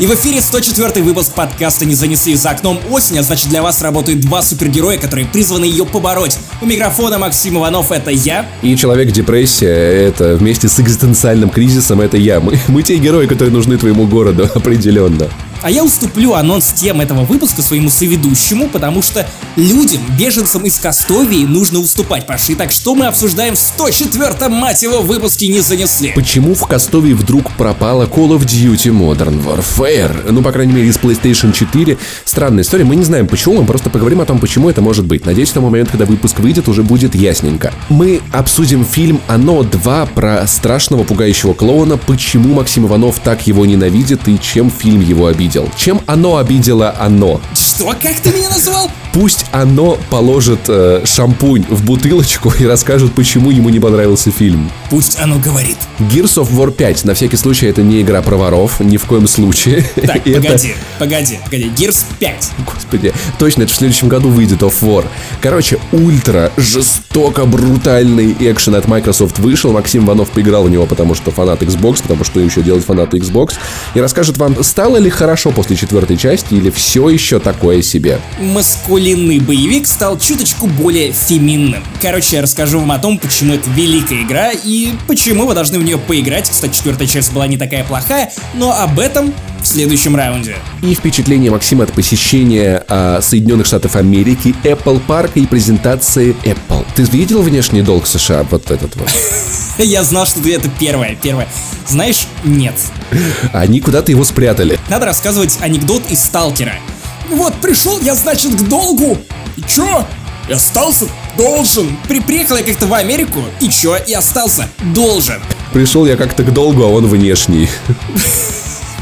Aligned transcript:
И 0.00 0.06
в 0.06 0.14
эфире 0.14 0.40
104 0.40 1.02
выпуск 1.02 1.34
подкаста 1.34 1.84
«Не 1.84 1.96
занесли 1.96 2.36
за 2.36 2.50
окном 2.50 2.78
осень», 2.88 3.18
а 3.18 3.22
значит 3.24 3.48
для 3.48 3.62
вас 3.62 3.82
работают 3.82 4.20
два 4.20 4.42
супергероя, 4.42 4.96
которые 4.96 5.26
призваны 5.26 5.64
ее 5.64 5.84
побороть. 5.84 6.38
У 6.62 6.66
микрофона 6.66 7.18
Максим 7.18 7.58
Иванов, 7.58 7.90
это 7.90 8.12
я. 8.12 8.46
И 8.62 8.76
Человек-депрессия, 8.76 9.66
это 9.66 10.36
вместе 10.36 10.68
с 10.68 10.78
экзистенциальным 10.78 11.50
кризисом, 11.50 12.00
это 12.00 12.16
я. 12.16 12.38
Мы, 12.38 12.60
мы 12.68 12.84
те 12.84 12.96
герои, 12.96 13.26
которые 13.26 13.52
нужны 13.52 13.76
твоему 13.76 14.06
городу, 14.06 14.48
определенно. 14.54 15.28
А 15.60 15.70
я 15.70 15.82
уступлю 15.82 16.34
анонс 16.34 16.72
тем 16.72 17.00
этого 17.00 17.24
выпуска 17.24 17.62
своему 17.62 17.90
соведущему, 17.90 18.68
потому 18.68 19.02
что 19.02 19.28
людям, 19.56 20.00
беженцам 20.16 20.62
из 20.62 20.78
Кастовии, 20.78 21.44
нужно 21.44 21.80
уступать. 21.80 22.26
Пошли, 22.26 22.54
так 22.54 22.70
что 22.70 22.94
мы 22.94 23.06
обсуждаем 23.06 23.56
в 23.56 23.58
104-м, 23.58 24.52
мать 24.52 24.82
его, 24.82 25.00
выпуске 25.00 25.48
не 25.48 25.60
занесли. 25.60 26.12
Почему 26.14 26.54
в 26.54 26.64
Кастовии 26.66 27.12
вдруг 27.12 27.50
пропала 27.56 28.04
Call 28.06 28.38
of 28.38 28.46
Duty 28.46 28.92
Modern 28.92 29.42
Warfare? 29.44 30.30
Ну, 30.30 30.42
по 30.42 30.52
крайней 30.52 30.74
мере, 30.74 30.88
из 30.88 30.96
PlayStation 30.96 31.52
4. 31.52 31.98
Странная 32.24 32.62
история, 32.62 32.84
мы 32.84 32.94
не 32.94 33.04
знаем 33.04 33.26
почему, 33.26 33.60
мы 33.60 33.66
просто 33.66 33.90
поговорим 33.90 34.20
о 34.20 34.26
том, 34.26 34.38
почему 34.38 34.70
это 34.70 34.80
может 34.80 35.06
быть. 35.06 35.26
Надеюсь, 35.26 35.50
к 35.50 35.54
тому 35.54 35.70
моменту, 35.70 35.92
когда 35.92 36.06
выпуск 36.06 36.38
выйдет, 36.38 36.68
уже 36.68 36.84
будет 36.84 37.16
ясненько. 37.16 37.72
Мы 37.88 38.20
обсудим 38.32 38.84
фильм 38.84 39.20
«Оно 39.26 39.62
2» 39.62 40.08
про 40.14 40.46
страшного 40.46 41.02
пугающего 41.02 41.52
клоуна, 41.52 41.96
почему 41.96 42.54
Максим 42.54 42.86
Иванов 42.86 43.18
так 43.18 43.46
его 43.48 43.66
ненавидит 43.66 44.28
и 44.28 44.38
чем 44.38 44.70
фильм 44.70 45.00
его 45.00 45.26
обидел 45.26 45.48
обидел? 45.58 45.70
Чем 45.76 46.00
оно 46.06 46.36
обидело 46.36 46.94
оно? 46.98 47.40
Что? 47.54 47.94
Как 48.02 48.20
ты 48.22 48.30
меня 48.30 48.48
назвал? 48.48 48.90
Пусть 49.12 49.46
оно 49.52 49.98
положит 50.10 50.60
э, 50.68 51.02
шампунь 51.04 51.64
в 51.68 51.84
бутылочку 51.84 52.52
и 52.58 52.66
расскажет, 52.66 53.12
почему 53.14 53.50
ему 53.50 53.68
не 53.70 53.80
понравился 53.80 54.30
фильм. 54.30 54.70
Пусть 54.90 55.18
оно 55.18 55.38
говорит. 55.38 55.76
Gears 55.98 56.36
of 56.36 56.52
War 56.52 56.70
5. 56.70 57.04
На 57.04 57.14
всякий 57.14 57.36
случай, 57.36 57.66
это 57.66 57.82
не 57.82 58.02
игра 58.02 58.22
про 58.22 58.36
воров, 58.36 58.80
ни 58.80 58.96
в 58.96 59.06
коем 59.06 59.26
случае. 59.26 59.84
Так, 59.96 60.22
погоди, 60.24 60.68
это... 60.68 60.78
погоди, 60.98 61.40
погоди. 61.44 61.72
Gears 61.76 62.04
5. 62.18 62.50
Господи, 62.64 63.12
точно, 63.38 63.62
это 63.62 63.72
в 63.72 63.76
следующем 63.76 64.08
году 64.08 64.28
выйдет 64.28 64.62
of 64.62 64.74
War. 64.82 65.04
Короче, 65.40 65.78
ультра 65.90 66.52
жестоко 66.56 67.44
брутальный 67.46 68.36
экшен 68.38 68.76
от 68.76 68.86
Microsoft 68.86 69.38
вышел. 69.38 69.72
Максим 69.72 70.04
Иванов 70.04 70.30
поиграл 70.30 70.64
в 70.64 70.70
него, 70.70 70.86
потому 70.86 71.14
что 71.14 71.30
фанат 71.30 71.62
Xbox, 71.62 72.02
потому 72.02 72.22
что 72.24 72.40
еще 72.40 72.62
делать 72.62 72.84
фанаты 72.84 73.16
Xbox. 73.16 73.54
И 73.94 74.00
расскажет 74.00 74.36
вам, 74.36 74.62
стало 74.62 74.98
ли 74.98 75.10
хорошо 75.10 75.37
после 75.46 75.76
четвертой 75.76 76.16
части 76.16 76.54
или 76.54 76.70
все 76.70 77.08
еще 77.08 77.38
такое 77.38 77.82
себе. 77.82 78.20
Маскулинный 78.40 79.38
боевик 79.38 79.86
стал 79.86 80.18
чуточку 80.18 80.66
более 80.66 81.12
феминным. 81.12 81.82
Короче, 82.02 82.36
я 82.36 82.42
расскажу 82.42 82.80
вам 82.80 82.92
о 82.92 82.98
том, 82.98 83.18
почему 83.18 83.54
это 83.54 83.68
великая 83.70 84.22
игра 84.22 84.50
и 84.52 84.92
почему 85.06 85.46
вы 85.46 85.54
должны 85.54 85.78
в 85.78 85.84
нее 85.84 85.98
поиграть. 85.98 86.48
Кстати, 86.50 86.74
четвертая 86.74 87.06
часть 87.06 87.32
была 87.32 87.46
не 87.46 87.56
такая 87.56 87.84
плохая, 87.84 88.32
но 88.54 88.72
об 88.72 88.98
этом 88.98 89.32
в 89.60 89.66
следующем 89.66 90.16
раунде. 90.16 90.56
И 90.82 90.94
впечатление 90.94 91.50
Максима 91.50 91.84
от 91.84 91.92
посещения 91.92 92.84
э, 92.88 93.20
Соединенных 93.22 93.66
Штатов 93.66 93.96
Америки, 93.96 94.54
Apple 94.62 95.00
парка 95.00 95.40
и 95.40 95.46
презентации 95.46 96.34
Apple. 96.44 96.86
Ты 96.94 97.02
видел 97.02 97.42
внешний 97.42 97.82
долг 97.82 98.06
США? 98.06 98.44
Вот 98.50 98.70
этот 98.70 98.94
вот. 98.96 99.10
Я 99.78 100.02
знал, 100.04 100.26
что 100.26 100.40
это 100.48 100.68
первое, 100.78 101.16
первое. 101.20 101.48
Знаешь, 101.86 102.26
нет. 102.44 102.74
Они 103.52 103.80
куда-то 103.80 104.10
его 104.10 104.24
спрятали. 104.24 104.78
Надо 104.90 105.06
рассказывать 105.28 105.58
анекдот 105.60 106.02
из 106.08 106.20
Сталкера. 106.20 106.76
Вот, 107.28 107.52
пришел 107.60 108.00
я, 108.00 108.14
значит, 108.14 108.54
к 108.54 108.62
долгу. 108.66 109.18
И 109.58 109.62
чё? 109.62 110.06
И 110.48 110.52
остался 110.54 111.04
должен. 111.36 111.98
При, 112.08 112.20
приехал 112.20 112.56
я 112.56 112.62
как-то 112.62 112.86
в 112.86 112.94
Америку, 112.94 113.44
и 113.60 113.68
чё? 113.68 113.96
И 113.96 114.14
остался 114.14 114.70
должен. 114.94 115.42
Пришел 115.74 116.06
я 116.06 116.16
как-то 116.16 116.44
к 116.44 116.54
долгу, 116.54 116.82
а 116.82 116.86
он 116.86 117.06
внешний. 117.08 117.68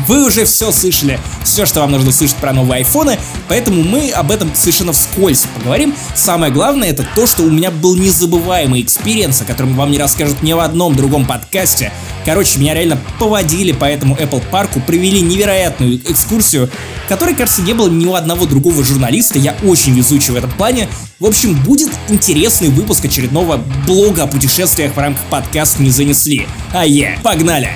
Вы 0.06 0.24
уже 0.24 0.44
все 0.44 0.70
слышали, 0.72 1.18
все, 1.42 1.64
что 1.66 1.80
вам 1.80 1.92
нужно 1.92 2.12
слышать 2.12 2.36
про 2.36 2.52
новые 2.52 2.78
айфоны, 2.78 3.18
поэтому 3.48 3.82
мы 3.82 4.10
об 4.10 4.30
этом 4.30 4.54
совершенно 4.54 4.92
вскользь 4.92 5.46
поговорим. 5.56 5.94
Самое 6.14 6.52
главное 6.52 6.90
это 6.90 7.06
то, 7.14 7.26
что 7.26 7.42
у 7.42 7.50
меня 7.50 7.70
был 7.70 7.96
незабываемый 7.96 8.82
experience, 8.82 9.40
о 9.40 9.44
котором 9.44 9.74
вам 9.74 9.90
не 9.90 9.98
расскажут 9.98 10.42
ни 10.42 10.52
в 10.52 10.60
одном 10.60 10.94
другом 10.94 11.24
подкасте. 11.24 11.92
Короче, 12.24 12.58
меня 12.58 12.74
реально 12.74 12.98
поводили 13.18 13.72
по 13.72 13.84
этому 13.84 14.16
Apple 14.16 14.42
парку, 14.50 14.80
провели 14.80 15.20
невероятную 15.20 15.96
экскурсию, 15.96 16.70
которой, 17.08 17.34
кажется, 17.34 17.62
не 17.62 17.72
было 17.72 17.88
ни 17.88 18.04
у 18.04 18.14
одного 18.14 18.46
другого 18.46 18.84
журналиста. 18.84 19.38
Я 19.38 19.56
очень 19.64 19.94
везучий 19.94 20.32
в 20.32 20.36
этом 20.36 20.50
плане. 20.50 20.88
В 21.18 21.26
общем, 21.26 21.54
будет 21.62 21.90
интересный 22.08 22.68
выпуск 22.68 23.04
очередного 23.04 23.56
блога 23.86 24.24
о 24.24 24.26
путешествиях 24.26 24.94
в 24.94 24.98
рамках 24.98 25.24
подкаста 25.26 25.82
«Не 25.82 25.90
занесли». 25.90 26.46
А 26.74 26.84
я, 26.84 27.16
погнали! 27.22 27.70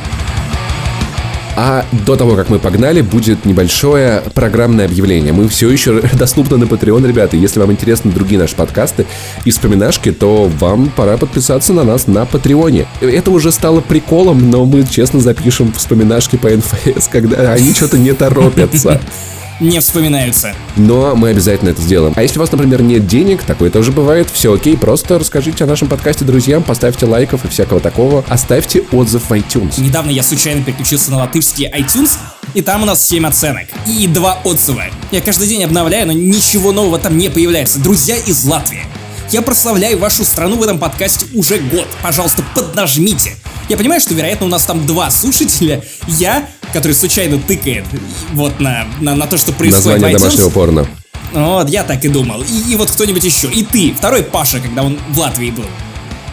А 1.62 1.84
до 2.06 2.16
того, 2.16 2.36
как 2.36 2.48
мы 2.48 2.58
погнали, 2.58 3.02
будет 3.02 3.44
небольшое 3.44 4.22
программное 4.34 4.86
объявление. 4.86 5.34
Мы 5.34 5.46
все 5.46 5.68
еще 5.68 6.00
доступны 6.14 6.56
на 6.56 6.64
Patreon, 6.64 7.06
ребята. 7.06 7.36
Если 7.36 7.60
вам 7.60 7.70
интересны 7.70 8.10
другие 8.10 8.40
наши 8.40 8.56
подкасты 8.56 9.04
и 9.44 9.50
вспоминашки, 9.50 10.10
то 10.10 10.46
вам 10.46 10.88
пора 10.88 11.18
подписаться 11.18 11.74
на 11.74 11.84
нас 11.84 12.06
на 12.06 12.24
Патреоне. 12.24 12.86
Это 13.02 13.30
уже 13.30 13.52
стало 13.52 13.82
приколом, 13.82 14.50
но 14.50 14.64
мы 14.64 14.86
честно 14.86 15.20
запишем 15.20 15.70
вспоминашки 15.74 16.36
по 16.36 16.48
НФС, 16.48 17.08
когда 17.08 17.52
они 17.52 17.74
что-то 17.74 17.98
не 17.98 18.14
торопятся 18.14 18.98
не 19.60 19.78
вспоминаются. 19.80 20.54
Но 20.76 21.14
мы 21.14 21.30
обязательно 21.30 21.70
это 21.70 21.82
сделаем. 21.82 22.14
А 22.16 22.22
если 22.22 22.38
у 22.38 22.40
вас, 22.40 22.50
например, 22.50 22.82
нет 22.82 23.06
денег, 23.06 23.42
такое 23.42 23.70
тоже 23.70 23.92
бывает, 23.92 24.28
все 24.32 24.54
окей, 24.54 24.76
просто 24.76 25.18
расскажите 25.18 25.64
о 25.64 25.66
нашем 25.66 25.88
подкасте 25.88 26.24
друзьям, 26.24 26.62
поставьте 26.62 27.06
лайков 27.06 27.44
и 27.44 27.48
всякого 27.48 27.80
такого, 27.80 28.24
оставьте 28.28 28.82
отзыв 28.92 29.28
в 29.28 29.32
iTunes. 29.32 29.80
Недавно 29.80 30.10
я 30.10 30.22
случайно 30.22 30.62
переключился 30.62 31.10
на 31.10 31.18
латышский 31.18 31.68
iTunes, 31.68 32.16
и 32.54 32.62
там 32.62 32.82
у 32.82 32.86
нас 32.86 33.06
7 33.06 33.26
оценок 33.26 33.68
и 33.86 34.06
2 34.06 34.40
отзыва. 34.44 34.84
Я 35.10 35.20
каждый 35.20 35.48
день 35.48 35.64
обновляю, 35.64 36.06
но 36.06 36.12
ничего 36.12 36.72
нового 36.72 36.98
там 36.98 37.16
не 37.16 37.28
появляется. 37.28 37.78
Друзья 37.80 38.16
из 38.16 38.44
Латвии. 38.44 38.84
Я 39.30 39.42
прославляю 39.42 39.98
вашу 39.98 40.24
страну 40.24 40.56
в 40.56 40.62
этом 40.62 40.78
подкасте 40.78 41.26
уже 41.34 41.58
год. 41.58 41.86
Пожалуйста, 42.02 42.42
поднажмите. 42.54 43.36
Я 43.70 43.76
понимаю, 43.76 44.00
что, 44.00 44.14
вероятно, 44.14 44.46
у 44.46 44.48
нас 44.48 44.64
там 44.64 44.84
два 44.84 45.10
слушателя. 45.10 45.82
Я 46.08 46.46
который 46.72 46.92
случайно 46.92 47.38
тыкает 47.38 47.84
вот 48.32 48.60
на, 48.60 48.86
на, 49.00 49.14
на 49.16 49.26
то, 49.26 49.36
что 49.36 49.52
происходит 49.52 50.00
Название 50.00 50.18
в 50.18 50.20
домашнего 50.20 50.50
порно. 50.50 50.86
Вот, 51.32 51.68
я 51.68 51.84
так 51.84 52.04
и 52.04 52.08
думал. 52.08 52.42
И, 52.42 52.72
и 52.72 52.76
вот 52.76 52.90
кто-нибудь 52.90 53.24
еще. 53.24 53.48
И 53.48 53.64
ты, 53.64 53.94
второй 53.96 54.22
Паша, 54.22 54.58
когда 54.60 54.82
он 54.82 54.98
в 55.08 55.18
Латвии 55.18 55.50
был. 55.50 55.64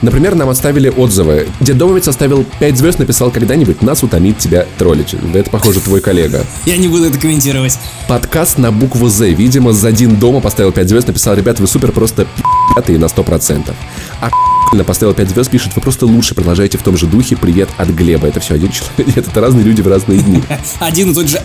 Например, 0.02 0.36
нам 0.36 0.50
оставили 0.50 0.90
отзывы. 0.90 1.48
Дедовец 1.60 2.08
оставил 2.08 2.46
5 2.60 2.78
звезд, 2.78 3.00
написал 3.00 3.32
когда-нибудь 3.32 3.82
«Нас 3.82 4.04
утомит 4.04 4.38
тебя 4.38 4.68
троллить». 4.78 5.16
Да 5.34 5.40
это, 5.40 5.50
похоже, 5.50 5.80
твой 5.80 6.02
коллега. 6.02 6.46
Я 6.66 6.78
не 6.78 6.88
буду 6.88 7.06
это 7.06 7.18
комментировать. 7.18 7.80
Подкаст 8.08 8.60
на 8.60 8.72
букву 8.72 9.10
«З». 9.10 9.30
Видимо, 9.30 9.74
за 9.74 9.88
один 9.88 10.18
дома 10.18 10.40
поставил 10.40 10.72
5 10.72 10.90
звезд, 10.90 11.08
написал 11.08 11.34
«Ребят, 11.36 11.60
вы 11.60 11.68
супер, 11.68 11.92
просто 11.92 12.26
пи***тые 12.26 13.00
на 13.00 13.06
100%». 13.06 13.74
А 14.22 14.30
поставил 14.84 15.14
5 15.14 15.30
звезд, 15.30 15.50
пишет, 15.50 15.76
вы 15.76 15.82
просто 15.82 16.06
лучше, 16.06 16.36
продолжайте 16.36 16.78
в 16.78 16.84
том 16.84 16.98
же 16.98 17.06
духе, 17.08 17.36
привет 17.36 17.70
от 17.78 17.90
Глеба. 17.90 18.28
Это 18.28 18.40
все 18.40 18.56
один 18.56 18.72
человек, 18.72 19.18
это 19.28 19.42
разные 19.42 19.64
люди 19.64 19.82
в 19.82 19.88
разные 19.88 20.20
дни. 20.20 20.44
Один 20.80 21.12
и 21.12 21.14
тот 21.14 21.28
же 21.28 21.42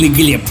Глеб. 0.00 0.42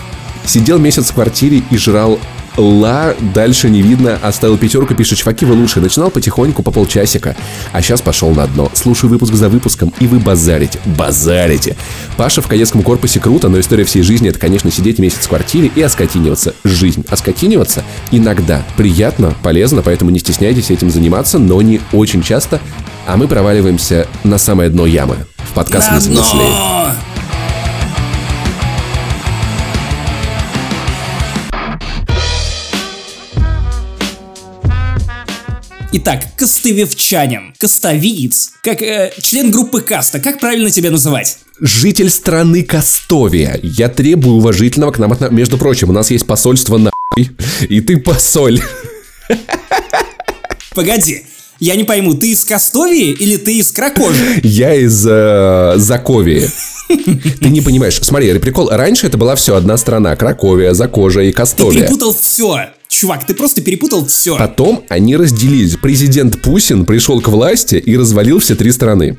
Сидел 0.45 0.79
месяц 0.79 1.11
в 1.11 1.13
квартире 1.13 1.63
и 1.69 1.77
жрал 1.77 2.19
Ла, 2.57 3.13
дальше 3.33 3.69
не 3.69 3.81
видно, 3.81 4.19
оставил 4.21 4.57
пятерку, 4.57 4.93
пишет, 4.93 5.19
чуваки, 5.19 5.45
вы 5.45 5.53
лучше. 5.53 5.79
Начинал 5.79 6.11
потихоньку 6.11 6.63
по 6.63 6.71
полчасика, 6.71 7.35
а 7.71 7.81
сейчас 7.81 8.01
пошел 8.01 8.31
на 8.31 8.45
дно. 8.47 8.69
Слушаю 8.73 9.09
выпуск 9.09 9.33
за 9.33 9.49
выпуском, 9.49 9.93
и 9.99 10.07
вы 10.07 10.19
базарите, 10.19 10.79
базарите. 10.85 11.75
Паша 12.17 12.41
в 12.41 12.47
кадетском 12.47 12.81
корпусе 12.81 13.19
круто, 13.19 13.49
но 13.49 13.59
история 13.59 13.85
всей 13.85 14.01
жизни 14.01 14.29
это, 14.29 14.39
конечно, 14.39 14.69
сидеть 14.71 14.99
месяц 14.99 15.19
в 15.19 15.29
квартире 15.29 15.71
и 15.73 15.81
оскотиниваться. 15.81 16.53
Жизнь. 16.63 17.05
Оскотиниваться 17.09 17.83
иногда 18.11 18.63
приятно, 18.75 19.33
полезно, 19.43 19.81
поэтому 19.81 20.11
не 20.11 20.19
стесняйтесь 20.19 20.71
этим 20.71 20.89
заниматься, 20.89 21.39
но 21.39 21.61
не 21.61 21.81
очень 21.93 22.21
часто. 22.21 22.59
А 23.07 23.17
мы 23.17 23.27
проваливаемся 23.27 24.07
на 24.23 24.37
самое 24.37 24.69
дно 24.69 24.85
ямы. 24.85 25.17
В 25.37 25.53
подкаст 25.53 25.91
на 25.91 25.99
«Не 25.99 26.07
дно! 26.07 26.25
Итак, 35.93 36.21
костовевчанин, 36.37 37.53
костовиец, 37.59 38.53
как 38.63 38.81
э, 38.81 39.11
член 39.21 39.51
группы 39.51 39.81
каста, 39.81 40.21
как 40.21 40.39
правильно 40.39 40.71
тебя 40.71 40.89
называть? 40.89 41.39
Житель 41.59 42.09
страны 42.09 42.63
Кастовия. 42.63 43.59
Я 43.61 43.89
требую 43.89 44.37
уважительного 44.37 44.93
к 44.93 44.99
нам 44.99 45.11
отношения. 45.11 45.37
Между 45.37 45.57
прочим, 45.57 45.89
у 45.89 45.93
нас 45.93 46.09
есть 46.09 46.25
посольство 46.25 46.77
на 46.77 46.91
и 47.67 47.81
ты 47.81 47.97
посоль. 47.97 48.61
Погоди, 50.75 51.25
я 51.59 51.75
не 51.75 51.83
пойму, 51.83 52.13
ты 52.13 52.31
из 52.31 52.45
Кастовии 52.45 53.11
или 53.11 53.35
ты 53.35 53.57
из 53.57 53.73
Кракожи? 53.73 54.39
Я 54.43 54.73
из 54.73 55.05
э, 55.05 55.73
Заковии. 55.75 56.49
Ты 57.39 57.49
не 57.49 57.61
понимаешь. 57.61 57.99
Смотри, 58.01 58.37
прикол. 58.39 58.69
Раньше 58.69 59.07
это 59.07 59.17
была 59.17 59.35
все 59.35 59.55
одна 59.55 59.77
страна. 59.77 60.15
Краковия, 60.15 60.73
Закожа 60.73 61.21
и 61.21 61.31
Кастовия. 61.31 61.71
Ты 61.71 61.79
перепутал 61.81 62.13
все. 62.13 62.71
Чувак, 62.91 63.25
ты 63.25 63.33
просто 63.33 63.61
перепутал 63.61 64.05
все. 64.05 64.37
Потом 64.37 64.83
они 64.89 65.15
разделились. 65.15 65.77
Президент 65.81 66.41
Путин 66.41 66.85
пришел 66.85 67.21
к 67.21 67.29
власти 67.29 67.75
и 67.75 67.95
развалил 67.95 68.39
все 68.39 68.53
три 68.53 68.69
страны. 68.73 69.17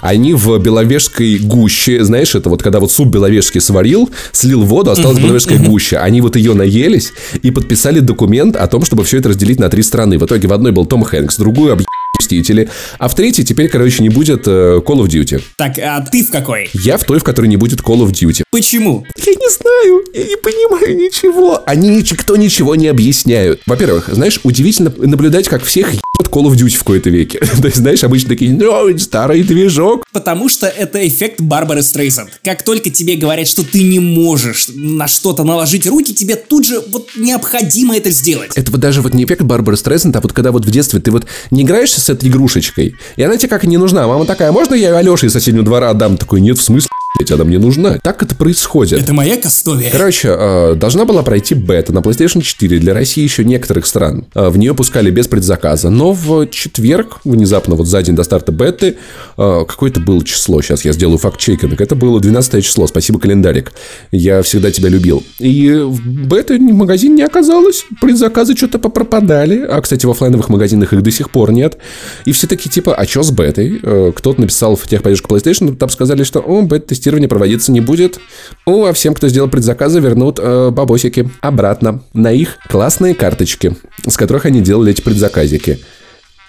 Они 0.00 0.34
в 0.34 0.58
Беловежской 0.58 1.38
гуще, 1.38 2.02
знаешь, 2.02 2.34
это 2.34 2.50
вот 2.50 2.64
когда 2.64 2.80
вот 2.80 2.90
суп 2.90 3.08
Беловежский 3.08 3.60
сварил, 3.60 4.10
слил 4.32 4.62
воду, 4.64 4.90
осталась 4.90 5.18
uh-huh, 5.18 5.22
Беловежская 5.22 5.58
uh-huh. 5.58 5.68
гуща. 5.68 6.02
Они 6.02 6.20
вот 6.20 6.34
ее 6.34 6.54
наелись 6.54 7.12
и 7.42 7.52
подписали 7.52 8.00
документ 8.00 8.56
о 8.56 8.66
том, 8.66 8.84
чтобы 8.84 9.04
все 9.04 9.18
это 9.18 9.28
разделить 9.28 9.60
на 9.60 9.68
три 9.68 9.84
страны. 9.84 10.18
В 10.18 10.26
итоге 10.26 10.48
в 10.48 10.52
одной 10.52 10.72
был 10.72 10.84
Том 10.84 11.04
Хэнкс, 11.04 11.36
другую 11.36 11.74
объ... 11.74 11.84
Мстители, 12.22 12.68
а 12.98 13.08
в 13.08 13.16
третьей 13.16 13.44
теперь, 13.44 13.68
короче, 13.68 14.00
не 14.00 14.08
будет 14.08 14.46
э, 14.46 14.80
Call 14.84 15.04
of 15.04 15.08
Duty. 15.08 15.42
Так, 15.56 15.76
а 15.78 16.00
ты 16.02 16.22
в 16.22 16.30
какой? 16.30 16.70
Я 16.72 16.96
в 16.96 17.04
той, 17.04 17.18
в 17.18 17.24
которой 17.24 17.46
не 17.46 17.56
будет 17.56 17.80
Call 17.80 17.98
of 18.06 18.12
Duty. 18.12 18.44
Почему? 18.50 19.04
Я 19.16 19.32
не 19.32 19.50
знаю, 19.50 20.04
я 20.14 20.24
не 20.24 20.36
понимаю 20.36 20.96
ничего. 20.96 21.62
Они 21.66 21.88
никто 21.88 22.36
ничего 22.36 22.76
не 22.76 22.86
объясняют. 22.86 23.60
Во-первых, 23.66 24.08
знаешь, 24.12 24.38
удивительно 24.44 24.92
наблюдать, 24.96 25.48
как 25.48 25.64
всех 25.64 25.92
Call 26.32 26.44
of 26.44 26.54
Duty 26.54 26.76
в 26.76 26.78
какой-то 26.78 27.10
веке. 27.10 27.38
То 27.60 27.66
есть, 27.66 27.76
знаешь, 27.76 28.02
обычно 28.02 28.30
такие, 28.30 28.52
ну, 28.52 28.98
старый 28.98 29.42
движок. 29.42 30.04
Потому 30.12 30.48
что 30.48 30.66
это 30.66 31.06
эффект 31.06 31.40
Барбары 31.40 31.82
Стрейсанд. 31.82 32.40
Как 32.42 32.62
только 32.62 32.88
тебе 32.88 33.16
говорят, 33.16 33.46
что 33.46 33.62
ты 33.62 33.82
не 33.82 34.00
можешь 34.00 34.68
на 34.74 35.06
что-то 35.08 35.44
наложить 35.44 35.86
руки, 35.86 36.14
тебе 36.14 36.36
тут 36.36 36.66
же 36.66 36.80
вот 36.88 37.10
необходимо 37.16 37.96
это 37.96 38.10
сделать. 38.10 38.52
Это 38.54 38.70
вот 38.72 38.80
даже 38.80 39.02
вот 39.02 39.12
не 39.12 39.24
эффект 39.24 39.42
Барбары 39.42 39.76
Стрейсанд, 39.76 40.16
а 40.16 40.20
вот 40.20 40.32
когда 40.32 40.52
вот 40.52 40.64
в 40.64 40.70
детстве 40.70 41.00
ты 41.00 41.10
вот 41.10 41.26
не 41.50 41.62
играешься 41.62 42.00
с 42.00 42.08
этой 42.08 42.30
игрушечкой, 42.30 42.96
и 43.16 43.22
она 43.22 43.36
тебе 43.36 43.48
как 43.48 43.64
и 43.64 43.66
не 43.66 43.76
нужна. 43.76 44.06
Мама 44.06 44.24
такая, 44.24 44.48
«А 44.48 44.52
можно 44.52 44.74
я 44.74 44.96
Алёше 44.96 45.26
из 45.26 45.32
соседнего 45.32 45.64
двора 45.64 45.90
отдам? 45.90 46.16
Такой, 46.16 46.40
нет, 46.40 46.58
в 46.58 46.62
смысле? 46.62 46.88
Она 47.30 47.44
мне 47.44 47.58
нужна. 47.58 47.98
Так 48.02 48.22
это 48.22 48.34
происходит. 48.34 49.00
Это 49.00 49.12
моя 49.12 49.36
Кастовия. 49.36 49.90
Короче, 49.90 50.28
э, 50.36 50.74
должна 50.74 51.04
была 51.04 51.22
пройти 51.22 51.54
бета 51.54 51.92
на 51.92 51.98
PlayStation 51.98 52.42
4 52.42 52.78
для 52.78 52.94
России 52.94 53.22
еще 53.22 53.44
некоторых 53.44 53.86
стран. 53.86 54.26
Э, 54.34 54.48
в 54.48 54.58
нее 54.58 54.74
пускали 54.74 55.10
без 55.10 55.28
предзаказа. 55.28 55.88
Но 55.90 56.12
в 56.12 56.46
четверг, 56.48 57.20
внезапно, 57.24 57.76
вот 57.76 57.86
за 57.86 58.02
день 58.02 58.16
до 58.16 58.24
старта 58.24 58.50
беты, 58.50 58.96
э, 59.36 59.64
какое-то 59.68 60.00
было 60.00 60.24
число. 60.24 60.60
Сейчас 60.62 60.84
я 60.84 60.92
сделаю 60.92 61.18
факт-чекинг. 61.18 61.80
Это 61.80 61.94
было 61.94 62.18
12 62.18 62.64
число. 62.64 62.86
Спасибо, 62.86 63.20
календарик. 63.20 63.72
Я 64.10 64.42
всегда 64.42 64.70
тебя 64.70 64.88
любил. 64.88 65.22
И 65.38 65.70
в 65.70 66.26
бета 66.26 66.58
магазин 66.58 67.14
не 67.14 67.22
оказалось. 67.22 67.84
Предзаказы 68.00 68.56
что-то 68.56 68.78
попропадали. 68.78 69.64
А, 69.64 69.80
кстати, 69.80 70.06
в 70.06 70.10
офлайновых 70.10 70.48
магазинах 70.48 70.92
их 70.92 71.02
до 71.02 71.10
сих 71.10 71.30
пор 71.30 71.52
нет. 71.52 71.78
И 72.24 72.32
все 72.32 72.46
такие 72.46 72.70
типа, 72.70 72.94
а 72.94 73.06
что 73.06 73.22
с 73.22 73.30
бетой? 73.30 73.80
Кто-то 74.16 74.40
написал 74.40 74.76
в 74.76 74.88
техподдержку 74.88 75.34
PlayStation, 75.34 75.76
там 75.76 75.88
сказали, 75.88 76.24
что, 76.24 76.40
о, 76.40 76.62
бета 76.62 76.94
тестирование 77.02 77.28
проводиться 77.28 77.72
не 77.72 77.80
будет. 77.80 78.20
О, 78.64 78.86
а 78.86 78.92
всем, 78.92 79.12
кто 79.14 79.26
сделал 79.26 79.50
предзаказы, 79.50 79.98
вернут 79.98 80.38
э, 80.40 80.70
бабосики 80.70 81.28
обратно 81.40 82.00
на 82.14 82.30
их 82.30 82.58
классные 82.68 83.14
карточки, 83.14 83.76
с 84.06 84.16
которых 84.16 84.46
они 84.46 84.60
делали 84.60 84.92
эти 84.92 85.02
предзаказики. 85.02 85.80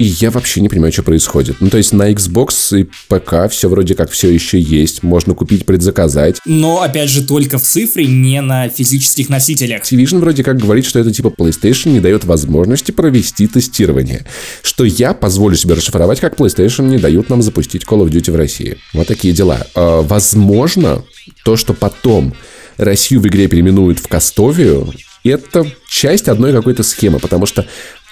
И 0.04 0.08
я 0.20 0.32
вообще 0.32 0.60
не 0.60 0.68
понимаю, 0.68 0.92
что 0.92 1.02
происходит. 1.02 1.62
Ну, 1.62 1.70
то 1.70 1.78
есть 1.78 1.94
на 1.94 2.12
Xbox 2.12 2.78
и 2.78 2.90
ПК 3.08 3.50
все 3.50 3.70
вроде 3.70 3.96
как 3.96 4.12
все 4.12 4.30
еще 4.30 4.60
есть. 4.60 5.02
Можно 5.02 5.34
купить, 5.34 5.66
предзаказать. 5.66 6.42
Но, 6.46 6.82
опять 6.82 7.10
же, 7.10 7.26
только 7.26 7.58
в 7.58 7.62
цифре, 7.62 8.06
не 8.06 8.42
на 8.42 8.68
физических 8.68 9.30
носителях. 9.30 9.82
Activision 9.82 10.20
вроде 10.20 10.44
как 10.44 10.58
говорит, 10.58 10.86
что 10.86 11.00
это 11.00 11.14
типа 11.14 11.30
PlayStation 11.30 11.92
не 11.92 12.02
дает 12.02 12.26
возможности 12.26 12.92
провести 12.92 13.48
тестирование. 13.48 14.26
Что 14.62 14.84
я 14.84 15.14
позволю 15.14 15.56
себе 15.56 15.76
расшифровать, 15.76 16.20
как 16.20 16.36
PlayStation 16.36 16.90
не 16.90 16.98
дают 16.98 17.30
нам 17.30 17.42
запустить 17.42 17.84
Call 17.84 18.06
of 18.06 18.10
Duty 18.10 18.34
в 18.34 18.36
России. 18.36 18.76
Вот 18.92 19.08
такие 19.08 19.34
дела. 19.34 19.66
А, 19.74 20.02
возможно, 20.02 21.06
то, 21.46 21.56
что 21.56 21.74
потом 21.74 22.34
Россию 22.76 23.22
в 23.22 23.28
игре 23.30 23.48
переименуют 23.48 24.00
в 24.00 24.10
Кастовию, 24.10 24.94
это 25.24 25.66
часть 25.90 26.28
одной 26.28 26.52
какой-то 26.52 26.84
схемы, 26.84 27.20
потому 27.20 27.46
что 27.46 27.66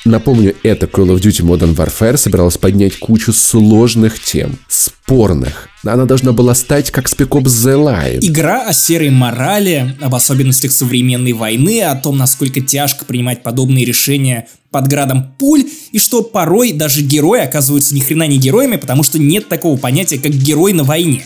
Напомню, 0.04 0.56
это 0.64 0.88
Call 0.88 1.16
of 1.16 1.22
Duty 1.22 1.46
Modern 1.46 1.76
Warfare 1.76 2.18
собиралась 2.18 2.58
поднять 2.58 2.98
кучу 2.98 3.32
сложных 3.32 4.20
тем, 4.20 4.58
спорных. 4.68 5.70
Она 5.84 6.06
должна 6.06 6.32
была 6.32 6.56
стать 6.56 6.90
как 6.90 7.06
Spec 7.06 7.30
Ops 7.30 7.44
The 7.44 7.76
Line. 7.76 8.20
Игра 8.22 8.68
о 8.68 8.74
серой 8.74 9.12
морали, 9.12 9.96
об 10.02 10.16
особенностях 10.16 10.72
современной 10.72 11.34
войны, 11.34 11.84
о 11.84 11.96
том, 11.96 12.18
насколько 12.18 12.62
тяжко 12.62 13.06
принимать 13.06 13.44
подобные 13.44 13.86
решения 13.86 14.48
под 14.72 14.88
градом 14.88 15.36
пуль, 15.38 15.66
и 15.92 16.00
что 16.00 16.24
порой 16.24 16.72
даже 16.72 17.02
герои 17.02 17.42
оказываются 17.42 17.94
ни 17.94 18.00
хрена 18.00 18.26
не 18.26 18.38
героями, 18.38 18.78
потому 18.78 19.04
что 19.04 19.20
нет 19.20 19.50
такого 19.50 19.78
понятия, 19.78 20.18
как 20.18 20.32
герой 20.32 20.74
на 20.74 20.84
войне. 20.84 21.26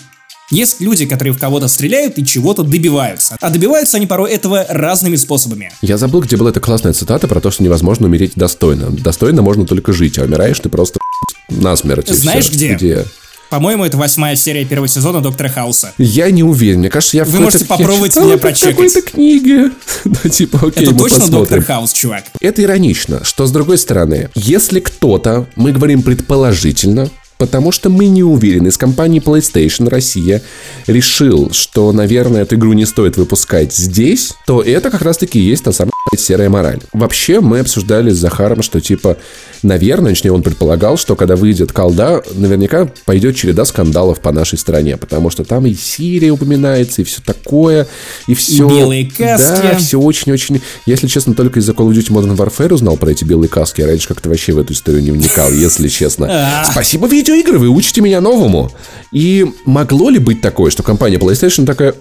Есть 0.51 0.79
люди, 0.79 1.05
которые 1.05 1.33
в 1.33 1.39
кого-то 1.39 1.67
стреляют 1.67 2.17
и 2.17 2.25
чего-то 2.25 2.63
добиваются. 2.63 3.35
А 3.41 3.49
добиваются 3.49 3.97
они 3.97 4.05
порой 4.05 4.31
этого 4.31 4.65
разными 4.69 5.15
способами. 5.15 5.71
Я 5.81 5.97
забыл, 5.97 6.21
где 6.21 6.37
была 6.37 6.51
эта 6.51 6.59
классная 6.59 6.93
цитата 6.93 7.27
про 7.27 7.41
то, 7.41 7.49
что 7.49 7.63
невозможно 7.63 8.05
умереть 8.05 8.33
достойно. 8.35 8.91
Достойно 8.91 9.41
можно 9.41 9.65
только 9.65 9.91
жить, 9.91 10.19
а 10.19 10.23
умираешь 10.23 10.59
ты 10.59 10.69
просто 10.69 10.99
насмерть. 11.49 12.09
Знаешь 12.09 12.49
где? 12.51 12.75
Где? 12.75 13.05
По-моему, 13.49 13.85
это 13.85 13.95
восьмая 13.97 14.35
серия 14.35 14.65
первого 14.65 14.87
сезона 14.87 15.21
Доктора 15.21 15.49
Хауса. 15.49 15.93
Я 15.97 16.29
не 16.31 16.43
уверен. 16.43 16.79
Мне 16.79 16.89
кажется, 16.89 17.17
я 17.17 17.25
Вы 17.25 17.39
можете 17.39 17.65
попробовать 17.65 18.15
меня 18.17 18.37
прочекать. 18.37 18.73
в 18.73 18.77
какой-то 18.77 19.01
книге. 19.01 19.71
ну, 20.05 20.29
типа, 20.29 20.59
окей, 20.67 20.83
Это 20.83 20.95
точно 20.95 21.19
посмотрим. 21.19 21.39
Доктор 21.39 21.63
Хаус, 21.63 21.93
чувак? 21.93 22.25
Это 22.39 22.63
иронично, 22.63 23.23
что, 23.23 23.45
с 23.45 23.51
другой 23.51 23.77
стороны, 23.77 24.29
если 24.35 24.79
кто-то, 24.79 25.47
мы 25.55 25.71
говорим 25.71 26.01
предположительно, 26.01 27.09
Потому 27.37 27.71
что 27.71 27.89
мы 27.89 28.07
не 28.07 28.23
уверены. 28.23 28.69
Из 28.69 28.77
компании 28.77 29.21
PlayStation 29.21 29.89
Россия 29.89 30.41
решил, 30.87 31.51
что, 31.51 31.91
наверное, 31.91 32.43
эту 32.43 32.55
игру 32.55 32.73
не 32.73 32.85
стоит 32.85 33.17
выпускать 33.17 33.73
здесь, 33.73 34.33
то 34.45 34.61
это 34.61 34.89
как 34.89 35.01
раз-таки 35.01 35.39
есть 35.39 35.63
та 35.63 35.71
самая 35.71 35.94
серая 36.15 36.49
мораль. 36.49 36.79
Вообще, 36.93 37.39
мы 37.41 37.59
обсуждали 37.59 38.11
с 38.11 38.17
Захаром, 38.17 38.61
что 38.61 38.79
типа, 38.79 39.17
наверное, 39.63 40.11
точнее, 40.11 40.31
он 40.31 40.43
предполагал, 40.43 40.97
что 40.97 41.15
когда 41.15 41.35
выйдет 41.35 41.71
колда, 41.71 42.23
наверняка 42.35 42.87
пойдет 43.05 43.35
череда 43.35 43.65
скандалов 43.65 44.19
по 44.19 44.31
нашей 44.31 44.59
стране, 44.59 44.97
потому 44.97 45.29
что 45.29 45.43
там 45.43 45.65
и 45.65 45.73
Сирия 45.73 46.31
упоминается, 46.31 47.01
и 47.01 47.05
все 47.05 47.21
такое, 47.25 47.87
и 48.27 48.35
все... 48.35 48.67
Белые 48.69 49.09
каски. 49.09 49.61
Да, 49.63 49.77
все 49.77 49.99
очень-очень... 49.99 50.61
Если 50.85 51.07
честно, 51.07 51.33
только 51.33 51.59
из-за 51.59 51.71
Call 51.71 51.89
of 51.89 51.93
Duty 51.93 52.09
Modern 52.09 52.35
Warfare 52.37 52.73
узнал 52.73 52.97
про 52.97 53.11
эти 53.11 53.23
белые 53.23 53.49
каски, 53.49 53.81
я 53.81 53.87
раньше 53.87 54.07
как-то 54.07 54.29
вообще 54.29 54.53
в 54.53 54.59
эту 54.59 54.73
историю 54.73 55.01
не 55.01 55.11
вникал, 55.11 55.51
если 55.51 55.87
честно. 55.87 56.27
А. 56.29 56.71
Спасибо, 56.71 57.07
видеоигры, 57.07 57.57
вы 57.57 57.69
учите 57.69 58.01
меня 58.01 58.21
новому. 58.21 58.71
И 59.11 59.45
могло 59.65 60.09
ли 60.09 60.19
быть 60.19 60.41
такое, 60.41 60.69
что 60.69 60.83
компания 60.83 61.17
PlayStation 61.17 61.65
такая, 61.65 61.95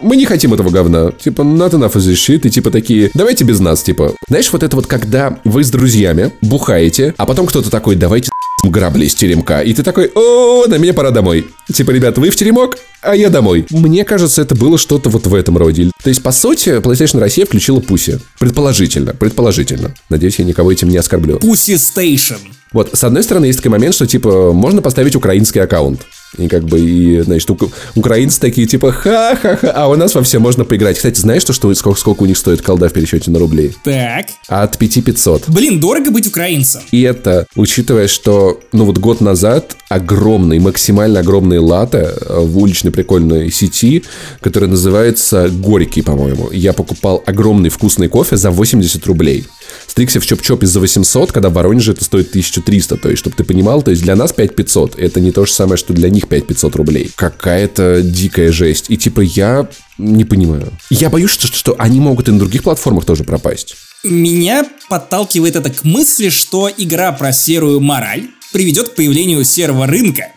мы 0.00 0.16
не 0.16 0.26
хотим 0.26 0.54
этого 0.54 0.70
говна. 0.70 1.12
Типа, 1.12 1.42
not 1.42 1.70
enough 1.70 1.94
is 1.94 2.08
this 2.08 2.14
shit. 2.14 2.46
И 2.46 2.50
типа 2.50 2.70
такие, 2.70 3.10
давайте 3.14 3.44
без 3.44 3.60
нас, 3.60 3.82
типа. 3.82 4.14
Знаешь, 4.28 4.50
вот 4.52 4.62
это 4.62 4.76
вот, 4.76 4.86
когда 4.86 5.38
вы 5.44 5.64
с 5.64 5.70
друзьями 5.70 6.32
бухаете, 6.40 7.14
а 7.16 7.26
потом 7.26 7.46
кто-то 7.46 7.70
такой, 7.70 7.96
давайте 7.96 8.30
грабли 8.68 9.06
из 9.06 9.14
теремка. 9.14 9.60
И 9.60 9.72
ты 9.72 9.82
такой, 9.82 10.10
о, 10.14 10.66
на 10.66 10.78
мне 10.78 10.92
пора 10.92 11.10
домой. 11.10 11.46
Типа, 11.72 11.90
ребят, 11.90 12.18
вы 12.18 12.30
в 12.30 12.36
теремок, 12.36 12.76
а 13.00 13.16
я 13.16 13.30
домой. 13.30 13.66
Мне 13.70 14.04
кажется, 14.04 14.42
это 14.42 14.54
было 14.54 14.76
что-то 14.76 15.08
вот 15.08 15.26
в 15.26 15.34
этом 15.34 15.56
роде. 15.56 15.90
То 16.02 16.10
есть, 16.10 16.22
по 16.22 16.32
сути, 16.32 16.80
PlayStation 16.80 17.20
Россия 17.20 17.46
включила 17.46 17.80
Пуси. 17.80 18.20
Предположительно, 18.38 19.14
предположительно. 19.14 19.94
Надеюсь, 20.08 20.38
я 20.38 20.44
никого 20.44 20.70
этим 20.72 20.88
не 20.88 20.98
оскорблю. 20.98 21.38
Пуси 21.38 21.72
Station. 21.72 22.38
Вот, 22.72 22.90
с 22.92 23.02
одной 23.02 23.22
стороны, 23.22 23.46
есть 23.46 23.58
такой 23.58 23.70
момент, 23.70 23.94
что, 23.94 24.06
типа, 24.06 24.52
можно 24.52 24.82
поставить 24.82 25.16
украинский 25.16 25.60
аккаунт. 25.60 26.02
И 26.38 26.48
как 26.48 26.64
бы, 26.64 26.78
и, 26.78 27.20
значит, 27.20 27.50
у, 27.50 27.58
украинцы 27.96 28.40
такие, 28.40 28.66
типа, 28.66 28.92
ха-ха-ха, 28.92 29.72
а 29.74 29.88
у 29.88 29.96
нас 29.96 30.14
во 30.14 30.22
все 30.22 30.38
можно 30.38 30.64
поиграть. 30.64 30.96
Кстати, 30.96 31.20
знаешь, 31.20 31.42
что, 31.42 31.52
что 31.52 31.74
сколько, 31.74 31.98
сколько 31.98 32.22
у 32.22 32.26
них 32.26 32.36
стоит 32.36 32.62
колда 32.62 32.88
в 32.88 32.92
пересчете 32.92 33.30
на 33.30 33.38
рубли? 33.38 33.72
Так. 33.82 34.26
От 34.48 34.78
5500. 34.78 35.48
Блин, 35.48 35.80
дорого 35.80 36.10
быть 36.10 36.28
украинцем. 36.28 36.82
И 36.92 37.02
это, 37.02 37.46
учитывая, 37.56 38.06
что, 38.06 38.60
ну 38.72 38.84
вот 38.84 38.98
год 38.98 39.20
назад 39.20 39.76
огромный, 39.88 40.60
максимально 40.60 41.20
огромный 41.20 41.58
латте 41.58 42.12
э, 42.20 42.40
в 42.40 42.58
уличной 42.58 42.92
прикольной 42.92 43.50
сети, 43.50 44.04
которая 44.40 44.70
называется 44.70 45.48
Горький, 45.48 46.02
по-моему. 46.02 46.50
Я 46.52 46.72
покупал 46.72 47.22
огромный 47.26 47.70
вкусный 47.70 48.08
кофе 48.08 48.36
за 48.36 48.50
80 48.50 49.04
рублей. 49.06 49.46
Стрикся 49.90 50.20
в 50.20 50.24
Чоп-Чопе 50.24 50.66
за 50.66 50.78
800, 50.78 51.32
когда 51.32 51.48
в 51.48 51.54
Воронеже 51.54 51.90
это 51.90 52.04
стоит 52.04 52.28
1300. 52.28 52.96
То 52.96 53.08
есть, 53.08 53.18
чтобы 53.18 53.34
ты 53.34 53.42
понимал, 53.42 53.82
то 53.82 53.90
есть 53.90 54.04
для 54.04 54.14
нас 54.14 54.32
5500. 54.32 54.96
Это 54.96 55.18
не 55.18 55.32
то 55.32 55.44
же 55.44 55.52
самое, 55.52 55.76
что 55.76 55.92
для 55.92 56.08
них 56.08 56.28
5500 56.28 56.76
рублей. 56.76 57.10
Какая-то 57.16 58.00
дикая 58.00 58.52
жесть. 58.52 58.86
И 58.88 58.96
типа 58.96 59.20
я 59.20 59.68
не 59.98 60.24
понимаю. 60.24 60.72
Я 60.90 61.10
боюсь, 61.10 61.32
что, 61.32 61.48
что 61.48 61.74
они 61.76 61.98
могут 61.98 62.28
и 62.28 62.30
на 62.30 62.38
других 62.38 62.62
платформах 62.62 63.04
тоже 63.04 63.24
пропасть. 63.24 63.74
Меня 64.04 64.64
подталкивает 64.88 65.56
это 65.56 65.70
к 65.70 65.82
мысли, 65.82 66.28
что 66.28 66.70
игра 66.74 67.10
про 67.10 67.32
серую 67.32 67.80
мораль 67.80 68.28
приведет 68.52 68.90
к 68.90 68.94
появлению 68.94 69.42
серого 69.42 69.88
рынка, 69.88 70.28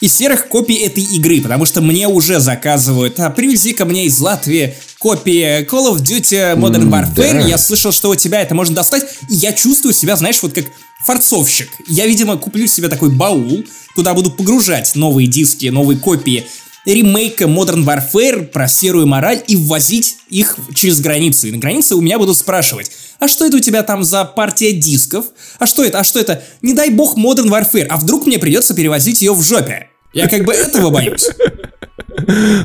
и 0.00 0.08
серых 0.08 0.48
копий 0.48 0.76
этой 0.76 1.02
игры, 1.02 1.40
потому 1.40 1.64
что 1.64 1.80
мне 1.80 2.08
уже 2.08 2.40
заказывают, 2.40 3.18
а 3.20 3.30
привези 3.30 3.72
ко 3.72 3.84
мне 3.84 4.06
из 4.06 4.18
Латвии 4.20 4.74
копии 4.98 5.64
Call 5.64 5.92
of 5.92 6.02
Duty 6.02 6.56
Modern 6.56 6.88
Warfare, 6.88 7.14
да. 7.14 7.40
я 7.40 7.58
слышал, 7.58 7.92
что 7.92 8.10
у 8.10 8.14
тебя 8.14 8.40
это 8.40 8.54
можно 8.54 8.74
достать, 8.74 9.04
и 9.28 9.34
я 9.34 9.52
чувствую 9.52 9.92
себя, 9.92 10.16
знаешь, 10.16 10.42
вот 10.42 10.52
как 10.52 10.66
форцовщик. 11.04 11.70
Я, 11.86 12.06
видимо, 12.06 12.36
куплю 12.36 12.66
себе 12.66 12.88
такой 12.88 13.10
баул, 13.10 13.64
куда 13.94 14.14
буду 14.14 14.30
погружать 14.30 14.94
новые 14.94 15.26
диски, 15.26 15.66
новые 15.66 15.98
копии 15.98 16.46
ремейка 16.84 17.44
Modern 17.44 17.84
Warfare 17.84 18.46
про 18.46 18.68
серую 18.68 19.06
мораль 19.06 19.42
и 19.46 19.56
ввозить 19.56 20.16
их 20.28 20.56
через 20.74 21.00
границу. 21.00 21.48
И 21.48 21.52
на 21.52 21.58
границе 21.58 21.94
у 21.96 22.00
меня 22.00 22.18
будут 22.18 22.36
спрашивать, 22.36 22.90
а 23.18 23.28
что 23.28 23.44
это 23.46 23.56
у 23.56 23.60
тебя 23.60 23.82
там 23.82 24.04
за 24.04 24.24
партия 24.24 24.72
дисков? 24.72 25.26
А 25.58 25.66
что 25.66 25.84
это? 25.84 26.00
А 26.00 26.04
что 26.04 26.18
это? 26.18 26.42
Не 26.62 26.72
дай 26.72 26.90
бог 26.90 27.18
Modern 27.18 27.48
Warfare, 27.48 27.86
а 27.88 27.98
вдруг 27.98 28.26
мне 28.26 28.38
придется 28.38 28.74
перевозить 28.74 29.20
ее 29.20 29.32
в 29.32 29.42
жопе? 29.42 29.87
Я 30.12 30.28
как 30.28 30.44
бы 30.44 30.52
этого 30.52 30.90
боюсь. 30.90 31.28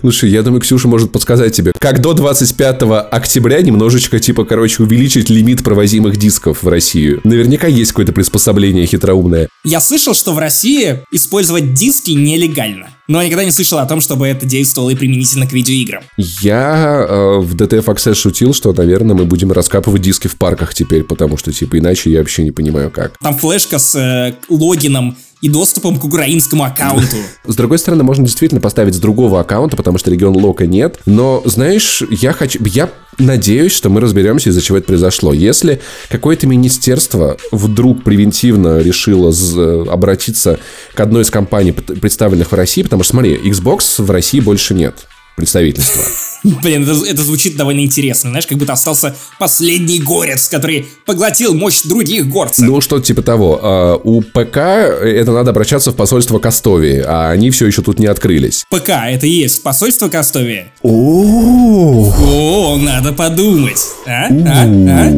Слушай, 0.01 0.29
я 0.31 0.41
думаю, 0.43 0.62
Ксюша 0.62 0.88
может 0.88 1.12
подсказать 1.12 1.55
тебе, 1.55 1.73
как 1.77 2.01
до 2.01 2.13
25 2.13 2.81
октября 3.12 3.62
немножечко, 3.62 4.19
типа, 4.19 4.45
короче, 4.45 4.83
увеличить 4.83 5.29
лимит 5.29 5.63
провозимых 5.63 6.17
дисков 6.17 6.63
в 6.63 6.67
Россию. 6.67 7.21
Наверняка 7.23 7.67
есть 7.67 7.91
какое-то 7.91 8.13
приспособление 8.13 8.85
хитроумное. 8.85 9.50
Я 9.63 9.79
слышал, 9.79 10.13
что 10.13 10.33
в 10.33 10.39
России 10.39 11.01
использовать 11.12 11.73
диски 11.73 12.12
нелегально. 12.12 12.89
Но 13.07 13.21
я 13.21 13.27
никогда 13.27 13.43
не 13.43 13.51
слышал 13.51 13.79
о 13.79 13.85
том, 13.85 14.00
чтобы 14.00 14.27
это 14.27 14.45
действовало 14.45 14.89
и 14.89 14.95
применительно 14.95 15.45
к 15.45 15.51
видеоиграм. 15.51 16.03
Я 16.17 17.05
э, 17.07 17.39
в 17.39 17.55
DTF 17.55 17.85
Access 17.85 18.15
шутил, 18.15 18.53
что, 18.53 18.71
наверное, 18.71 19.15
мы 19.15 19.25
будем 19.25 19.51
раскапывать 19.51 20.01
диски 20.01 20.27
в 20.27 20.38
парках 20.38 20.73
теперь, 20.73 21.03
потому 21.03 21.38
что, 21.38 21.51
типа, 21.51 21.77
иначе 21.79 22.12
я 22.12 22.19
вообще 22.19 22.43
не 22.43 22.51
понимаю, 22.51 22.91
как. 22.91 23.17
Там 23.19 23.38
флешка 23.38 23.77
с 23.77 23.95
э, 23.95 24.35
логином 24.47 25.17
и 25.43 25.50
доступом 25.50 26.00
к 26.00 26.05
украинскому 26.05 26.63
аккаунту. 26.63 27.17
С 27.45 27.55
другой 27.57 27.77
стороны, 27.77 28.03
можно 28.03 28.23
действительно 28.23 28.62
поставить 28.62 28.95
с 28.95 28.97
другого 28.97 29.41
аккаунта, 29.41 29.75
потому 29.75 29.97
что 29.97 30.09
регион 30.09 30.38
лока 30.38 30.65
нет. 30.65 31.00
Но, 31.05 31.41
знаешь, 31.43 32.01
я 32.09 32.31
хочу... 32.31 32.63
Я 32.63 32.89
надеюсь, 33.17 33.73
что 33.73 33.89
мы 33.89 34.00
разберемся, 34.00 34.50
из-за 34.50 34.62
чего 34.62 34.77
это 34.77 34.88
произошло. 34.88 35.33
Если 35.33 35.81
какое-то 36.07 36.47
министерство 36.47 37.35
вдруг 37.51 38.05
превентивно 38.05 38.79
решило 38.79 39.33
обратиться 39.91 40.59
к 40.93 41.00
одной 41.01 41.23
из 41.23 41.29
компаний, 41.29 41.73
представленных 41.73 42.53
в 42.53 42.55
России, 42.55 42.81
потому 42.81 43.03
что, 43.03 43.12
смотри, 43.12 43.35
Xbox 43.35 44.01
в 44.01 44.09
России 44.09 44.39
больше 44.39 44.73
нет 44.73 45.07
представителей. 45.36 45.86
Блин, 46.44 46.84
это, 46.84 47.06
это 47.06 47.24
звучит 47.24 47.56
довольно 47.56 47.80
интересно. 47.80 48.30
Знаешь, 48.30 48.48
как 48.48 48.58
будто 48.58 48.74
остался 48.74 49.16
последний 49.40 50.00
горец, 50.00 50.48
который 50.50 50.88
поглотил 51.06 51.54
мощь 51.54 51.84
других 51.84 52.28
горцев. 52.28 52.66
Ну, 52.66 52.82
что 52.82 53.00
типа 53.00 53.22
того. 53.22 53.60
А, 53.62 53.96
у 53.96 54.22
ПК 54.22 54.58
это 54.58 55.32
надо 55.32 55.52
обращаться 55.52 55.92
в 55.92 55.96
посольство 55.96 56.40
Костовии, 56.40 57.02
а 57.06 57.32
они 57.32 57.50
все 57.50 57.66
еще 57.68 57.82
тут 57.82 58.00
не 58.00 58.08
открылись. 58.08 58.66
ПК, 58.70 58.90
это 58.90 59.25
и 59.25 59.30
есть 59.30 59.63
посольство 59.63 60.10
Костовии? 60.10 60.72
О, 60.82 62.13
О, 62.20 62.78
надо 62.78 63.13
подумать. 63.13 63.80
А? 64.06 64.28
А? 64.28 64.66
А? 64.66 65.12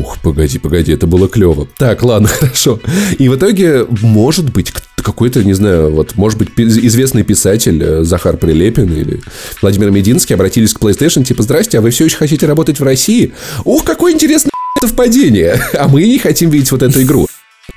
Ух, 0.00 0.18
погоди, 0.22 0.58
погоди, 0.58 0.92
это 0.92 1.06
было 1.06 1.28
клево. 1.28 1.66
Так, 1.78 2.02
ладно, 2.02 2.28
хорошо. 2.28 2.80
И 3.18 3.28
в 3.28 3.36
итоге, 3.36 3.86
может 4.02 4.52
быть, 4.52 4.72
какой-то, 5.06 5.44
не 5.44 5.54
знаю, 5.54 5.92
вот, 5.92 6.16
может 6.16 6.36
быть, 6.36 6.48
известный 6.56 7.22
писатель 7.22 7.80
э, 7.80 8.02
Захар 8.02 8.36
Прилепин 8.36 8.92
или 8.92 9.20
Владимир 9.62 9.92
Мединский 9.92 10.34
обратились 10.34 10.72
к 10.72 10.80
PlayStation, 10.80 11.22
типа, 11.22 11.44
здрасте, 11.44 11.78
а 11.78 11.80
вы 11.80 11.90
все 11.90 12.06
еще 12.06 12.16
хотите 12.16 12.44
работать 12.44 12.80
в 12.80 12.82
России? 12.82 13.32
Ух, 13.64 13.84
какое 13.84 14.12
интересное 14.12 14.50
совпадение! 14.82 15.60
А 15.74 15.86
мы 15.86 16.02
не 16.02 16.18
хотим 16.18 16.50
видеть 16.50 16.72
вот 16.72 16.82
эту 16.82 17.02
игру. 17.02 17.28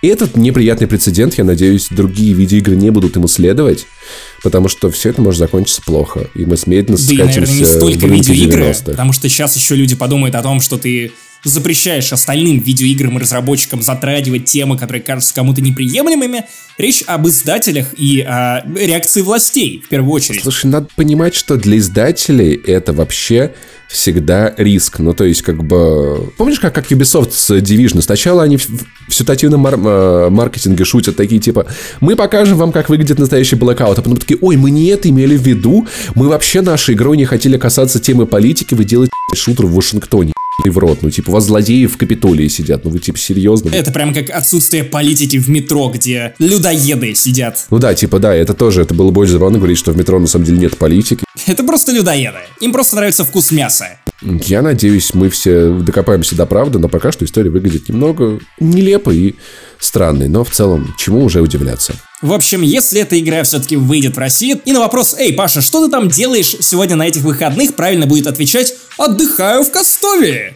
Этот 0.02 0.38
неприятный 0.38 0.88
прецедент, 0.88 1.36
я 1.36 1.44
надеюсь, 1.44 1.90
другие 1.92 2.34
видеоигры 2.34 2.76
не 2.76 2.90
будут 2.90 3.16
ему 3.16 3.28
следовать, 3.28 3.86
потому 4.42 4.68
что 4.68 4.90
все 4.90 5.10
это 5.10 5.22
может 5.22 5.38
закончиться 5.38 5.84
плохо, 5.84 6.28
и 6.34 6.46
мы 6.46 6.56
медленно 6.66 6.98
да 6.98 7.04
скатимся 7.04 7.14
и, 7.14 7.28
наверное, 7.28 7.60
не 7.60 7.66
столько 7.66 8.06
видеоигры, 8.08 8.76
потому 8.86 9.14
что 9.14 9.30
сейчас 9.30 9.56
еще 9.56 9.76
люди 9.76 9.96
подумают 9.96 10.34
о 10.34 10.42
том, 10.42 10.62
что 10.62 10.80
ты 10.80 11.12
запрещаешь 11.44 12.12
остальным 12.12 12.60
видеоиграм 12.60 13.18
и 13.18 13.22
разработчикам 13.22 13.82
затрагивать 13.82 14.46
темы, 14.46 14.78
которые 14.78 15.02
кажутся 15.02 15.34
кому-то 15.34 15.62
неприемлемыми, 15.62 16.46
речь 16.78 17.04
об 17.08 17.28
издателях 17.28 17.88
и 17.98 18.22
о 18.22 18.64
реакции 18.76 19.22
властей, 19.22 19.82
в 19.86 19.90
первую 19.90 20.12
очередь. 20.12 20.42
Слушай, 20.42 20.68
надо 20.68 20.88
понимать, 20.96 21.36
что 21.36 21.56
для 21.56 21.78
издателей 21.78 22.54
это 22.56 22.94
вообще 22.94 23.54
всегда 23.88 24.54
риск. 24.58 25.00
Ну, 25.00 25.14
то 25.14 25.24
есть, 25.24 25.42
как 25.42 25.64
бы... 25.64 26.32
Помнишь, 26.38 26.60
как, 26.60 26.76
как 26.76 26.92
Ubisoft 26.92 27.32
с 27.32 27.58
Division? 27.58 28.02
Сначала 28.02 28.44
они 28.44 28.58
в, 28.58 28.68
в 28.70 29.14
ситуативном 29.14 29.62
мар- 29.62 29.80
э, 29.80 30.30
маркетинге 30.30 30.86
шутят 30.86 31.16
такие, 31.16 31.42
типа, 31.42 31.66
мы 32.00 32.16
покажем 32.16 32.58
вам, 32.58 32.72
как 32.72 32.90
выглядит 32.90 33.18
настоящий 33.18 33.56
Blackout. 33.56 33.94
А 33.94 34.02
потом 34.02 34.18
такие, 34.18 34.38
ой, 34.42 34.58
мы 34.58 34.70
не 34.70 34.88
это 34.88 35.10
имели 35.10 35.36
в 35.36 35.42
виду. 35.42 35.88
Мы 36.14 36.28
вообще 36.28 36.62
нашей 36.62 36.94
игрой 36.94 37.18
не 37.18 37.26
хотели 37.26 37.58
касаться 37.58 38.00
темы 38.00 38.28
политики. 38.28 38.76
Вы 38.76 38.86
делаете 38.86 39.12
шутер 39.34 39.66
в 39.66 39.74
Вашингтоне 39.74 40.34
в 40.68 40.78
рот. 40.78 41.00
Ну, 41.02 41.10
типа, 41.10 41.30
у 41.30 41.34
вас 41.34 41.46
злодеи 41.46 41.86
в 41.86 41.98
Капитолии 41.98 42.48
сидят. 42.48 42.84
Ну, 42.84 42.92
вы, 42.92 43.00
типа, 43.00 43.18
серьезно? 43.18 43.70
Это 43.70 43.92
прям 43.92 44.14
как 44.14 44.30
отсутствие 44.30 44.84
политики 44.84 45.38
в 45.38 45.50
метро, 45.50 45.90
где 45.94 46.34
людоеды 46.40 47.16
сидят. 47.16 47.66
Ну 47.70 47.80
да, 47.80 47.94
типа, 47.94 48.20
да, 48.20 48.36
это 48.36 48.54
тоже, 48.54 48.82
это 48.82 48.94
было 48.94 49.12
больше 49.12 49.34
забавно 49.34 49.58
говорить, 49.58 49.78
что 49.78 49.92
в 49.92 49.98
метро 49.98 50.20
на 50.20 50.28
самом 50.28 50.46
деле 50.46 50.58
нет 50.58 50.78
политики. 50.78 51.24
Это 51.48 51.64
просто 51.64 51.92
людоеды. 51.92 52.40
Им 52.60 52.74
просто 52.74 52.96
нравится 52.98 53.24
вкус 53.24 53.52
мяса. 53.52 54.00
Я 54.22 54.62
надеюсь, 54.62 55.14
мы 55.14 55.30
все 55.30 55.72
докопаемся 55.72 56.36
до 56.36 56.46
правды, 56.46 56.80
но 56.80 56.90
пока 56.90 57.12
что 57.12 57.24
история 57.24 57.50
выглядит 57.50 57.88
немного 57.88 58.40
нелепо 58.60 59.12
и 59.12 59.36
странной, 59.80 60.28
но 60.28 60.44
в 60.44 60.52
целом, 60.52 60.94
чему 60.98 61.24
уже 61.24 61.42
удивляться. 61.42 61.96
В 62.22 62.34
общем, 62.34 62.62
если 62.62 63.02
эта 63.02 63.18
игра 63.20 63.44
все-таки 63.44 63.78
выйдет 63.78 64.16
в 64.16 64.20
России, 64.20 64.60
и 64.66 64.72
на 64.74 64.82
вопрос 64.82 65.16
«Эй, 65.18 65.34
Паша, 65.34 65.62
что 65.62 65.86
ты 65.86 65.92
там 65.92 66.10
делаешь 66.10 66.56
сегодня 66.60 66.96
на 66.96 67.08
этих 67.08 67.22
выходных?» 67.22 67.76
правильно 67.76 68.06
будет 68.06 68.28
отвечать 68.28 68.74
«Отдыхаю 68.98 69.64
в 69.64 69.72
Костове!» 69.72 70.56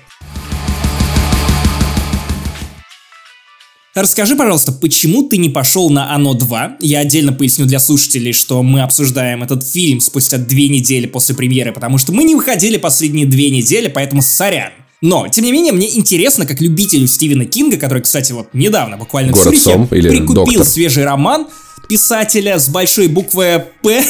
Расскажи, 3.95 4.35
пожалуйста, 4.35 4.71
почему 4.71 5.29
ты 5.29 5.37
не 5.37 5.49
пошел 5.49 5.91
на 5.91 6.15
Оно 6.15 6.33
2? 6.33 6.77
Я 6.79 6.99
отдельно 6.99 7.31
поясню 7.31 7.67
для 7.67 7.79
слушателей, 7.79 8.33
что 8.33 8.63
мы 8.63 8.81
обсуждаем 8.81 9.43
этот 9.43 9.67
фильм 9.67 9.99
спустя 9.99 10.39
две 10.39 10.67
недели 10.67 11.05
после 11.05 11.35
премьеры, 11.35 11.73
потому 11.73 11.99
что 11.99 12.11
мы 12.11 12.23
не 12.23 12.33
выходили 12.33 12.77
последние 12.77 13.27
две 13.27 13.51
недели, 13.51 13.89
поэтому 13.89 14.23
сорян. 14.23 14.71
Но, 15.03 15.27
тем 15.27 15.43
не 15.43 15.51
менее, 15.51 15.73
мне 15.73 15.97
интересно, 15.97 16.45
как 16.45 16.61
любителю 16.61 17.07
Стивена 17.07 17.43
Кинга, 17.43 17.75
который, 17.75 18.01
кстати, 18.01 18.31
вот 18.31 18.53
недавно, 18.53 18.95
буквально 18.95 19.33
Город 19.33 19.53
в 19.53 19.61
Цюрихе, 19.61 19.87
или 19.91 20.09
прикупил 20.09 20.45
доктор. 20.45 20.63
свежий 20.63 21.03
роман 21.03 21.47
писателя 21.89 22.57
с 22.57 22.69
большой 22.69 23.09
буквы 23.09 23.65
«П», 23.81 24.01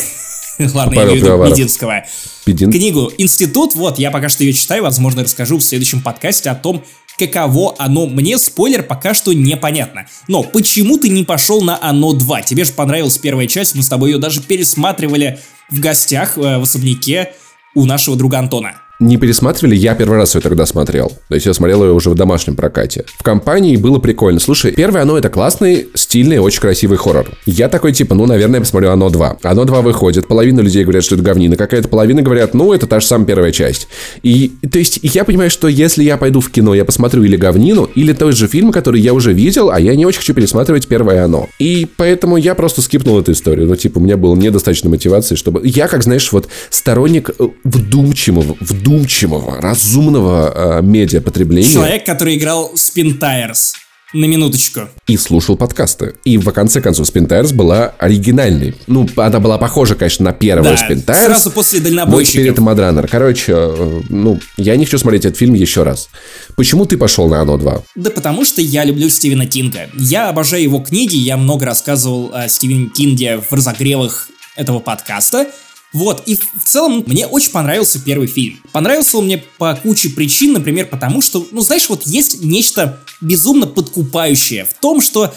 Ладно, 0.59 0.93
я 0.93 1.05
имею 1.05 1.19
в 1.19 1.23
виду 1.23 1.43
Мединского. 1.45 2.05
Педин. 2.45 2.71
Книгу 2.71 3.12
«Институт». 3.17 3.73
Вот, 3.73 3.97
я 3.97 4.12
пока 4.12 4.29
что 4.29 4.43
ее 4.43 4.53
читаю. 4.53 4.83
Возможно, 4.83 5.23
расскажу 5.23 5.57
в 5.57 5.63
следующем 5.63 6.00
подкасте 6.00 6.51
о 6.51 6.55
том, 6.55 6.83
каково 7.17 7.73
оно 7.79 8.05
мне, 8.05 8.38
спойлер, 8.38 8.83
пока 8.83 9.15
что 9.15 9.33
непонятно. 9.33 10.05
Но 10.27 10.43
почему 10.43 11.00
ты 11.00 11.09
не 11.09 11.23
пошел 11.23 11.63
на 11.63 11.81
оно 11.81 12.13
2? 12.13 12.43
Тебе 12.43 12.65
же 12.65 12.71
понравилась 12.71 13.17
первая 13.17 13.47
часть, 13.47 13.73
мы 13.73 13.81
с 13.81 13.88
тобой 13.88 14.12
ее 14.12 14.19
даже 14.19 14.41
пересматривали 14.43 15.39
в 15.71 15.79
гостях 15.79 16.38
э, 16.38 16.59
в 16.59 16.62
особняке 16.62 17.33
у 17.73 17.85
нашего 17.85 18.15
друга 18.15 18.38
Антона 18.38 18.82
не 19.03 19.17
пересматривали, 19.17 19.75
я 19.75 19.95
первый 19.95 20.17
раз 20.17 20.36
ее 20.36 20.41
тогда 20.41 20.65
смотрел. 20.65 21.12
То 21.27 21.36
есть 21.36 21.45
я 21.45 21.53
смотрел 21.53 21.83
ее 21.83 21.91
уже 21.91 22.10
в 22.10 22.15
домашнем 22.15 22.55
прокате. 22.55 23.05
В 23.17 23.24
компании 23.24 23.75
было 23.75 24.00
прикольно. 24.00 24.39
Слушай, 24.39 24.72
первое 24.72 25.01
оно 25.01 25.17
это 25.17 25.29
классный, 25.29 25.88
стильный, 25.93 26.39
очень 26.39 26.62
красивый 26.62 26.98
хоррор. 26.98 27.29
Я 27.45 27.69
такой 27.69 27.91
типа, 27.91 28.15
ну, 28.15 28.25
наверное, 28.25 28.55
я 28.55 28.62
посмотрю 28.62 28.91
оно 28.91 29.10
2. 29.10 29.38
Оно 29.43 29.65
2 29.65 29.81
выходит, 29.81 30.27
половина 30.27 30.62
людей 30.62 30.83
говорят, 30.83 31.03
что 31.03 31.15
это 31.15 31.24
говнина 31.24 31.55
какая-то, 31.55 31.88
половина 31.88 32.22
говорят, 32.22 32.53
ну, 32.53 32.74
это 32.74 32.88
та 32.88 33.00
же 33.00 33.07
самая 33.07 33.27
первая 33.27 33.51
часть. 33.51 33.88
И, 34.24 34.53
то 34.72 34.77
есть, 34.77 35.00
я 35.03 35.25
понимаю, 35.25 35.50
что 35.50 35.67
если 35.67 36.03
я 36.03 36.17
пойду 36.17 36.39
в 36.39 36.50
кино, 36.50 36.74
я 36.74 36.86
посмотрю 36.86 37.24
или 37.24 37.36
говнину, 37.36 37.89
или 37.95 38.13
тот 38.13 38.36
же 38.36 38.48
фильм, 38.48 38.72
который 38.72 39.01
я 39.01 39.13
уже 39.13 39.33
видел, 39.33 39.69
а 39.69 39.79
я 39.79 39.95
не 39.95 40.05
очень 40.05 40.19
хочу 40.19 40.33
пересматривать 40.33 40.88
первое 40.88 41.25
оно. 41.25 41.50
И 41.60 41.88
поэтому 41.98 42.38
я 42.38 42.55
просто 42.55 42.81
скипнул 42.81 43.19
эту 43.19 43.33
историю. 43.33 43.67
Ну, 43.67 43.75
типа, 43.75 44.00
у 44.00 44.01
меня 44.01 44.17
было 44.17 44.36
недостаточно 44.36 44.89
мотивации, 44.89 45.36
чтобы... 45.36 45.62
Я, 45.63 45.88
как 45.88 46.03
знаешь, 46.03 46.31
вот 46.31 46.48
сторонник 46.69 47.31
э, 47.38 47.48
вдумчивого, 47.63 48.55
вдумчивого 48.60 48.92
вдумчивого, 48.93 49.59
разумного 49.62 50.79
э, 50.79 50.81
медиапотребления. 50.81 51.69
Человек, 51.69 52.05
который 52.05 52.35
играл 52.35 52.73
Spin 52.75 53.19
Tires. 53.19 53.73
На 54.13 54.25
минуточку. 54.25 54.81
И 55.07 55.17
слушал 55.17 55.57
подкасты. 55.57 56.13
И 56.23 56.38
в 56.38 56.51
конце 56.51 56.81
концов 56.81 57.07
Spin 57.07 57.27
Tires 57.27 57.51
была 57.51 57.95
оригинальной. 57.97 58.75
Ну, 58.85 59.09
она 59.15 59.39
была 59.39 59.57
похожа, 59.57 59.95
конечно, 59.95 60.25
на 60.25 60.33
первую 60.33 60.75
да, 60.75 60.88
Spin 60.88 61.03
Tires. 61.03 61.25
сразу 61.25 61.50
после 61.50 61.79
дальнобойщиков. 61.79 62.33
теперь 62.33 62.51
это 62.51 62.62
Мадранер. 62.62 63.07
Короче, 63.07 63.53
э, 63.55 64.01
ну, 64.09 64.39
я 64.57 64.75
не 64.75 64.85
хочу 64.85 65.00
смотреть 65.00 65.25
этот 65.25 65.39
фильм 65.39 65.55
еще 65.55 65.81
раз. 65.81 66.09
Почему 66.55 66.85
ты 66.85 66.95
пошел 66.95 67.27
на 67.27 67.41
Оно 67.41 67.57
2? 67.57 67.83
Да 67.95 68.12
потому 68.12 68.45
что 68.45 68.62
я 68.62 68.83
люблю 68.85 69.09
Стивена 69.09 69.47
Кинга. 69.47 69.89
Я 69.95 70.29
обожаю 70.29 70.62
его 70.62 70.77
книги, 70.77 71.15
я 71.15 71.35
много 71.35 71.65
рассказывал 71.65 72.31
о 72.35 72.47
Стивене 72.47 72.89
Кинге 72.89 73.39
в 73.39 73.51
разогревах 73.51 74.29
этого 74.55 74.77
подкаста. 74.77 75.47
Вот, 75.93 76.23
и 76.25 76.35
в, 76.35 76.65
целом 76.65 77.03
мне 77.05 77.27
очень 77.27 77.51
понравился 77.51 78.00
первый 78.03 78.27
фильм. 78.27 78.59
Понравился 78.71 79.17
он 79.19 79.25
мне 79.25 79.43
по 79.59 79.75
куче 79.75 80.09
причин, 80.09 80.53
например, 80.53 80.88
потому 80.88 81.21
что, 81.21 81.47
ну 81.51 81.62
знаешь, 81.62 81.88
вот 81.88 82.07
есть 82.07 82.41
нечто 82.41 83.00
безумно 83.21 83.67
подкупающее 83.67 84.65
в 84.65 84.73
том, 84.81 85.01
что 85.01 85.33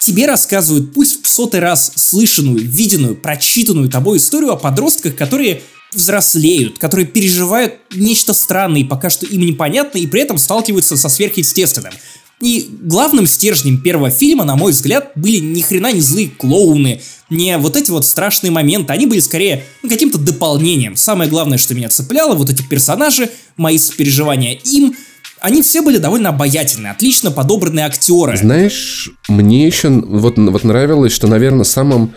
тебе 0.00 0.26
рассказывают, 0.26 0.92
пусть 0.92 1.24
в 1.24 1.28
сотый 1.28 1.60
раз 1.60 1.92
слышанную, 1.94 2.58
виденную, 2.58 3.14
прочитанную 3.14 3.88
тобой 3.88 4.18
историю 4.18 4.52
о 4.52 4.56
подростках, 4.56 5.14
которые 5.14 5.62
взрослеют, 5.92 6.78
которые 6.78 7.06
переживают 7.06 7.74
нечто 7.94 8.32
странное 8.32 8.80
и 8.80 8.84
пока 8.84 9.10
что 9.10 9.26
им 9.26 9.42
непонятно, 9.42 9.98
и 9.98 10.06
при 10.06 10.22
этом 10.22 10.38
сталкиваются 10.38 10.96
со 10.96 11.08
сверхъестественным. 11.08 11.92
И 12.40 12.70
главным 12.82 13.26
стержнем 13.26 13.78
первого 13.82 14.10
фильма, 14.10 14.44
на 14.44 14.56
мой 14.56 14.72
взгляд, 14.72 15.12
были 15.14 15.36
ни 15.36 15.60
хрена 15.60 15.92
не 15.92 16.00
злые 16.00 16.30
клоуны, 16.30 17.02
не 17.28 17.56
вот 17.58 17.76
эти 17.76 17.90
вот 17.90 18.06
страшные 18.06 18.50
моменты, 18.50 18.92
они 18.92 19.06
были 19.06 19.20
скорее 19.20 19.64
ну, 19.82 19.88
каким-то 19.88 20.18
дополнением. 20.18 20.96
Самое 20.96 21.28
главное, 21.28 21.58
что 21.58 21.74
меня 21.74 21.90
цепляло, 21.90 22.34
вот 22.34 22.48
эти 22.50 22.62
персонажи, 22.62 23.30
мои 23.56 23.78
сопереживания 23.78 24.54
им, 24.64 24.96
они 25.40 25.62
все 25.62 25.82
были 25.82 25.98
довольно 25.98 26.30
обаятельные, 26.30 26.92
отлично 26.92 27.30
подобранные 27.30 27.86
актеры. 27.86 28.36
Знаешь, 28.36 29.10
мне 29.28 29.66
еще 29.66 29.88
вот, 29.88 30.38
вот 30.38 30.64
нравилось, 30.64 31.12
что, 31.12 31.26
наверное, 31.28 31.64
самым 31.64 32.14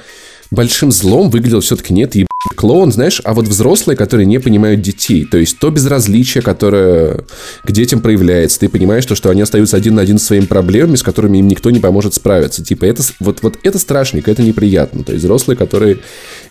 большим 0.53 0.91
злом 0.91 1.29
выглядел 1.29 1.59
все-таки 1.61 1.93
нет 1.93 2.15
еб 2.15 2.27
клоун, 2.55 2.91
знаешь, 2.91 3.21
а 3.23 3.33
вот 3.33 3.47
взрослые, 3.47 3.97
которые 3.97 4.25
не 4.25 4.39
понимают 4.39 4.81
детей. 4.81 5.25
То 5.25 5.37
есть 5.37 5.59
то 5.59 5.69
безразличие, 5.69 6.41
которое 6.41 7.25
к 7.63 7.71
детям 7.71 8.01
проявляется. 8.01 8.59
Ты 8.59 8.69
понимаешь, 8.69 9.05
то, 9.05 9.15
что 9.15 9.29
они 9.29 9.41
остаются 9.41 9.77
один 9.77 9.95
на 9.95 10.01
один 10.01 10.19
с 10.19 10.23
своими 10.23 10.45
проблемами, 10.45 10.95
с 10.95 11.03
которыми 11.03 11.39
им 11.39 11.47
никто 11.47 11.71
не 11.71 11.79
поможет 11.79 12.13
справиться. 12.13 12.63
Типа 12.63 12.85
это 12.85 13.01
вот, 13.19 13.41
вот 13.41 13.57
это 13.63 13.79
страшненько, 13.79 14.29
это 14.29 14.43
неприятно. 14.43 15.03
То 15.03 15.13
есть 15.13 15.23
взрослые, 15.23 15.57
которые 15.57 15.99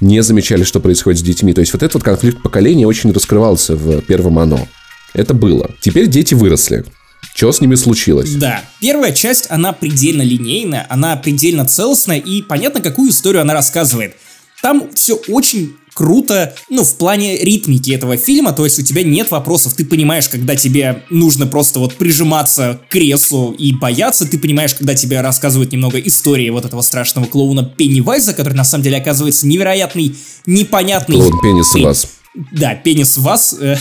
не 0.00 0.22
замечали, 0.22 0.64
что 0.64 0.80
происходит 0.80 1.20
с 1.20 1.22
детьми. 1.22 1.52
То 1.52 1.60
есть 1.60 1.72
вот 1.72 1.82
этот 1.82 1.94
вот 1.94 2.02
конфликт 2.02 2.42
поколения 2.42 2.86
очень 2.86 3.12
раскрывался 3.12 3.76
в 3.76 4.00
первом 4.02 4.38
«Оно». 4.38 4.66
Это 5.14 5.34
было. 5.34 5.70
Теперь 5.80 6.08
дети 6.08 6.34
выросли. 6.34 6.84
Что 7.34 7.50
с 7.50 7.60
ними 7.60 7.74
случилось? 7.74 8.34
Да, 8.34 8.62
первая 8.80 9.12
часть, 9.12 9.46
она 9.48 9.72
предельно 9.72 10.22
линейная, 10.22 10.86
она 10.90 11.16
предельно 11.16 11.64
целостная, 11.64 12.18
и 12.18 12.42
понятно, 12.42 12.80
какую 12.80 13.10
историю 13.10 13.42
она 13.42 13.54
рассказывает. 13.54 14.16
Там 14.62 14.90
все 14.94 15.14
очень 15.28 15.74
круто, 15.94 16.54
ну, 16.70 16.84
в 16.84 16.94
плане 16.96 17.36
ритмики 17.38 17.90
этого 17.90 18.16
фильма, 18.16 18.52
то 18.52 18.64
есть 18.64 18.78
у 18.78 18.82
тебя 18.82 19.02
нет 19.02 19.30
вопросов, 19.30 19.74
ты 19.74 19.84
понимаешь, 19.84 20.28
когда 20.28 20.56
тебе 20.56 21.02
нужно 21.10 21.46
просто 21.46 21.80
вот 21.80 21.94
прижиматься 21.96 22.80
к 22.88 22.92
креслу 22.92 23.52
и 23.52 23.74
бояться, 23.74 24.26
ты 24.26 24.38
понимаешь, 24.38 24.74
когда 24.74 24.94
тебе 24.94 25.20
рассказывают 25.20 25.72
немного 25.72 25.98
истории 25.98 26.48
вот 26.50 26.64
этого 26.64 26.82
страшного 26.82 27.26
клоуна 27.26 27.64
Пеннивайза, 27.64 28.34
который 28.34 28.54
на 28.54 28.64
самом 28.64 28.84
деле 28.84 28.98
оказывается 28.98 29.46
невероятный, 29.46 30.16
непонятный... 30.46 31.16
Клоун 31.16 31.40
Пеннис 31.40 31.74
вас. 31.74 32.08
Да, 32.50 32.74
пенис 32.74 33.18
вас. 33.18 33.54
Э. 33.60 33.76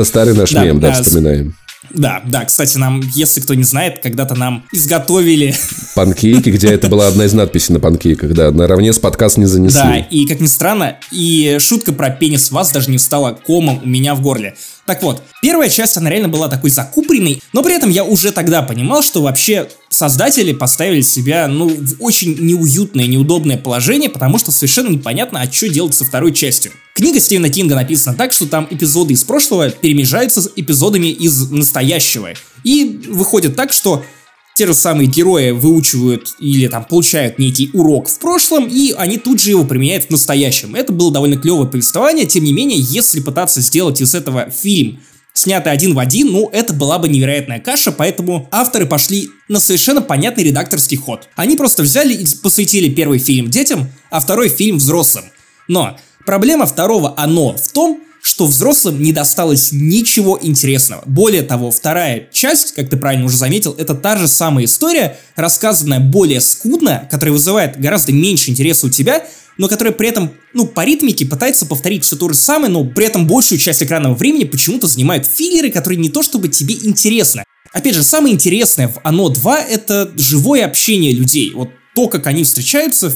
Старый 0.00 0.34
наш 0.34 0.52
мем, 0.52 0.80
да, 0.80 0.92
вспоминаем. 0.92 1.54
Да, 1.90 2.22
да, 2.26 2.44
кстати, 2.44 2.76
нам, 2.76 3.00
если 3.14 3.40
кто 3.40 3.54
не 3.54 3.62
знает, 3.62 4.00
когда-то 4.02 4.34
нам 4.34 4.64
изготовили... 4.72 5.54
Панкейки, 5.94 6.50
где 6.50 6.68
это 6.68 6.88
была 6.88 7.08
одна 7.08 7.24
из 7.24 7.32
надписей 7.32 7.74
на 7.74 7.80
панкейках, 7.80 8.32
да, 8.32 8.50
наравне 8.50 8.92
с 8.92 8.98
подкаст 8.98 9.36
не 9.36 9.46
занесли. 9.46 9.80
Да, 9.80 9.96
и 9.98 10.26
как 10.26 10.40
ни 10.40 10.46
странно, 10.46 10.98
и 11.10 11.56
шутка 11.60 11.92
про 11.92 12.10
пенис 12.10 12.50
вас 12.50 12.72
даже 12.72 12.90
не 12.90 12.98
стала 12.98 13.32
комом 13.32 13.80
у 13.84 13.88
меня 13.88 14.14
в 14.14 14.20
горле. 14.20 14.54
Так 14.86 15.02
вот, 15.02 15.22
первая 15.40 15.68
часть, 15.70 15.96
она 15.96 16.10
реально 16.10 16.28
была 16.28 16.48
такой 16.48 16.70
закупленной, 16.70 17.42
но 17.52 17.62
при 17.62 17.74
этом 17.74 17.90
я 17.90 18.04
уже 18.04 18.32
тогда 18.32 18.62
понимал, 18.62 19.02
что 19.02 19.22
вообще 19.22 19.68
создатели 19.88 20.52
поставили 20.52 21.00
себя, 21.00 21.48
ну, 21.48 21.68
в 21.68 21.96
очень 22.00 22.36
неуютное, 22.38 23.06
неудобное 23.06 23.56
положение, 23.56 24.10
потому 24.10 24.38
что 24.38 24.52
совершенно 24.52 24.88
непонятно, 24.88 25.40
а 25.40 25.50
что 25.50 25.68
делать 25.68 25.94
со 25.94 26.04
второй 26.04 26.32
частью. 26.32 26.72
Книга 26.94 27.18
Стивена 27.18 27.48
Кинга 27.48 27.74
написана 27.74 28.16
так, 28.16 28.32
что 28.32 28.46
там 28.46 28.68
эпизоды 28.70 29.14
из 29.14 29.24
прошлого 29.24 29.70
перемежаются 29.70 30.42
с 30.42 30.50
эпизодами 30.54 31.08
из 31.08 31.50
настоящего. 31.50 32.30
И 32.62 33.00
выходит 33.08 33.56
так, 33.56 33.72
что 33.72 34.04
те 34.54 34.66
же 34.66 34.74
самые 34.74 35.08
герои 35.08 35.50
выучивают 35.50 36.36
или 36.38 36.68
там 36.68 36.84
получают 36.84 37.38
некий 37.38 37.70
урок 37.72 38.08
в 38.08 38.18
прошлом, 38.20 38.68
и 38.68 38.92
они 38.96 39.18
тут 39.18 39.40
же 39.40 39.50
его 39.50 39.64
применяют 39.64 40.06
в 40.06 40.10
настоящем. 40.10 40.76
Это 40.76 40.92
было 40.92 41.12
довольно 41.12 41.36
клевое 41.36 41.68
повествование, 41.68 42.24
тем 42.24 42.44
не 42.44 42.52
менее, 42.52 42.78
если 42.78 43.20
пытаться 43.20 43.60
сделать 43.60 44.00
из 44.00 44.14
этого 44.14 44.50
фильм, 44.50 45.00
снятый 45.32 45.72
один 45.72 45.94
в 45.94 45.98
один, 45.98 46.28
ну, 46.30 46.48
это 46.52 46.72
была 46.72 47.00
бы 47.00 47.08
невероятная 47.08 47.58
каша, 47.58 47.90
поэтому 47.90 48.48
авторы 48.52 48.86
пошли 48.86 49.28
на 49.48 49.58
совершенно 49.58 50.00
понятный 50.00 50.44
редакторский 50.44 50.96
ход. 50.96 51.28
Они 51.34 51.56
просто 51.56 51.82
взяли 51.82 52.14
и 52.14 52.26
посвятили 52.40 52.88
первый 52.88 53.18
фильм 53.18 53.50
детям, 53.50 53.90
а 54.10 54.20
второй 54.20 54.48
фильм 54.48 54.78
взрослым. 54.78 55.24
Но 55.66 55.98
проблема 56.24 56.66
второго 56.66 57.14
«Оно» 57.16 57.56
в 57.56 57.72
том, 57.72 58.00
что 58.24 58.46
взрослым 58.46 59.02
не 59.02 59.12
досталось 59.12 59.68
ничего 59.70 60.38
интересного. 60.40 61.02
Более 61.04 61.42
того, 61.42 61.70
вторая 61.70 62.26
часть, 62.32 62.72
как 62.72 62.88
ты 62.88 62.96
правильно 62.96 63.26
уже 63.26 63.36
заметил, 63.36 63.76
это 63.78 63.94
та 63.94 64.16
же 64.16 64.28
самая 64.28 64.64
история, 64.64 65.18
рассказанная 65.36 66.00
более 66.00 66.40
скудно, 66.40 67.06
которая 67.10 67.34
вызывает 67.34 67.78
гораздо 67.78 68.12
меньше 68.12 68.50
интереса 68.50 68.86
у 68.86 68.90
тебя, 68.90 69.26
но 69.58 69.68
которая 69.68 69.92
при 69.92 70.08
этом, 70.08 70.32
ну, 70.54 70.66
по 70.66 70.86
ритмике 70.86 71.26
пытается 71.26 71.66
повторить 71.66 72.02
все 72.02 72.16
то 72.16 72.30
же 72.30 72.34
самое, 72.34 72.72
но 72.72 72.82
при 72.86 73.04
этом 73.04 73.26
большую 73.26 73.58
часть 73.58 73.82
экранного 73.82 74.14
времени 74.14 74.44
почему-то 74.44 74.86
занимают 74.86 75.26
филлеры, 75.26 75.70
которые 75.70 75.98
не 75.98 76.08
то 76.08 76.22
чтобы 76.22 76.48
тебе 76.48 76.76
интересны. 76.76 77.44
Опять 77.74 77.94
же, 77.94 78.02
самое 78.02 78.34
интересное 78.34 78.88
в 78.88 79.00
Оно 79.04 79.28
2 79.28 79.60
это 79.64 80.10
живое 80.16 80.64
общение 80.64 81.12
людей. 81.12 81.52
Вот 81.54 81.68
то, 81.94 82.08
как 82.08 82.26
они 82.26 82.44
встречаются 82.44 83.14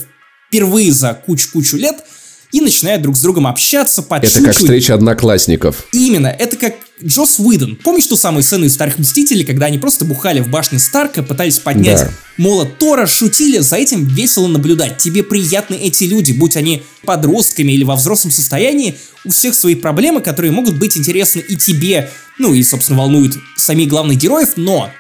впервые 0.49 0.93
за 0.93 1.15
кучу-кучу 1.15 1.79
лет– 1.79 1.97
и 2.53 2.61
начинают 2.61 3.03
друг 3.03 3.17
с 3.17 3.21
другом 3.21 3.47
общаться, 3.47 4.03
подшучивать. 4.03 4.45
Это 4.45 4.47
как 4.47 4.57
встреча 4.57 4.95
одноклассников. 4.95 5.85
Именно, 5.93 6.29
это 6.29 6.57
как 6.57 6.77
Джос 7.05 7.39
Уидон. 7.39 7.77
Помнишь 7.77 8.07
ту 8.07 8.17
самую 8.17 8.43
сцену 8.43 8.65
из 8.65 8.75
Старых 8.75 8.99
Мстителей, 8.99 9.45
когда 9.45 9.67
они 9.67 9.79
просто 9.79 10.05
бухали 10.05 10.41
в 10.41 10.49
башне 10.49 10.79
Старка, 10.79 11.23
пытались 11.23 11.59
поднять 11.59 12.01
да. 12.01 12.11
молот 12.37 12.79
Тора, 12.79 13.07
шутили, 13.07 13.59
за 13.59 13.77
этим 13.77 14.05
весело 14.07 14.49
наблюдать. 14.49 14.99
Тебе 14.99 15.23
приятны 15.23 15.75
эти 15.75 16.05
люди, 16.05 16.33
будь 16.33 16.57
они 16.57 16.83
подростками 17.05 17.73
или 17.73 17.85
во 17.85 17.97
взрослом 17.97 18.33
состоянии, 18.33 18.97
у 19.25 19.31
всех 19.31 19.55
свои 19.55 19.75
проблемы, 19.75 20.21
которые 20.21 20.51
могут 20.51 20.79
быть 20.79 20.97
интересны 20.97 21.41
и 21.41 21.57
тебе, 21.57 22.11
ну 22.39 22.55
и, 22.55 22.63
собственно, 22.63 22.99
волнуют 22.99 23.37
самих 23.57 23.89
главных 23.89 24.17
героев, 24.17 24.51
но 24.57 24.91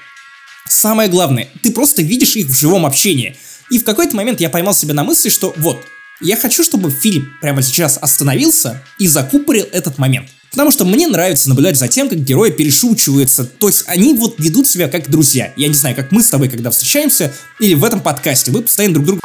самое 0.68 1.08
главное, 1.08 1.48
ты 1.62 1.72
просто 1.72 2.02
видишь 2.02 2.37
их 2.37 2.48
в 2.48 2.54
живом 2.54 2.87
общении. 2.87 3.37
И 3.70 3.78
в 3.78 3.84
какой-то 3.84 4.14
момент 4.16 4.40
я 4.40 4.50
поймал 4.50 4.74
себя 4.74 4.94
на 4.94 5.04
мысли, 5.04 5.28
что 5.28 5.52
вот, 5.56 5.84
я 6.20 6.37
хочу, 6.37 6.64
чтобы 6.64 6.90
фильм 6.90 7.33
прямо 7.40 7.62
сейчас 7.62 7.98
остановился 8.00 8.83
и 8.98 9.07
закупорил 9.07 9.66
этот 9.72 9.98
момент. 9.98 10.28
Потому 10.50 10.70
что 10.70 10.85
мне 10.85 11.07
нравится 11.07 11.48
наблюдать 11.48 11.76
за 11.76 11.88
тем, 11.88 12.09
как 12.09 12.18
герои 12.24 12.50
перешучиваются. 12.50 13.44
То 13.44 13.68
есть 13.68 13.85
они 13.87 14.14
вот 14.14 14.37
ведут 14.38 14.66
себя 14.66 14.88
как 14.88 15.11
друзья. 15.11 15.52
Я 15.57 15.68
не 15.68 15.74
знаю, 15.74 15.94
как 15.94 16.11
мы 16.11 16.22
с 16.22 16.31
тобой, 16.31 16.48
когда 16.48 16.70
встречаемся, 16.70 17.33
или 17.61 17.74
в 17.74 17.85
этом 17.85 18.00
подкасте, 18.00 18.50
мы 18.50 18.62
постоянно 18.62 18.94
друг 18.94 19.07
друга 19.07 19.20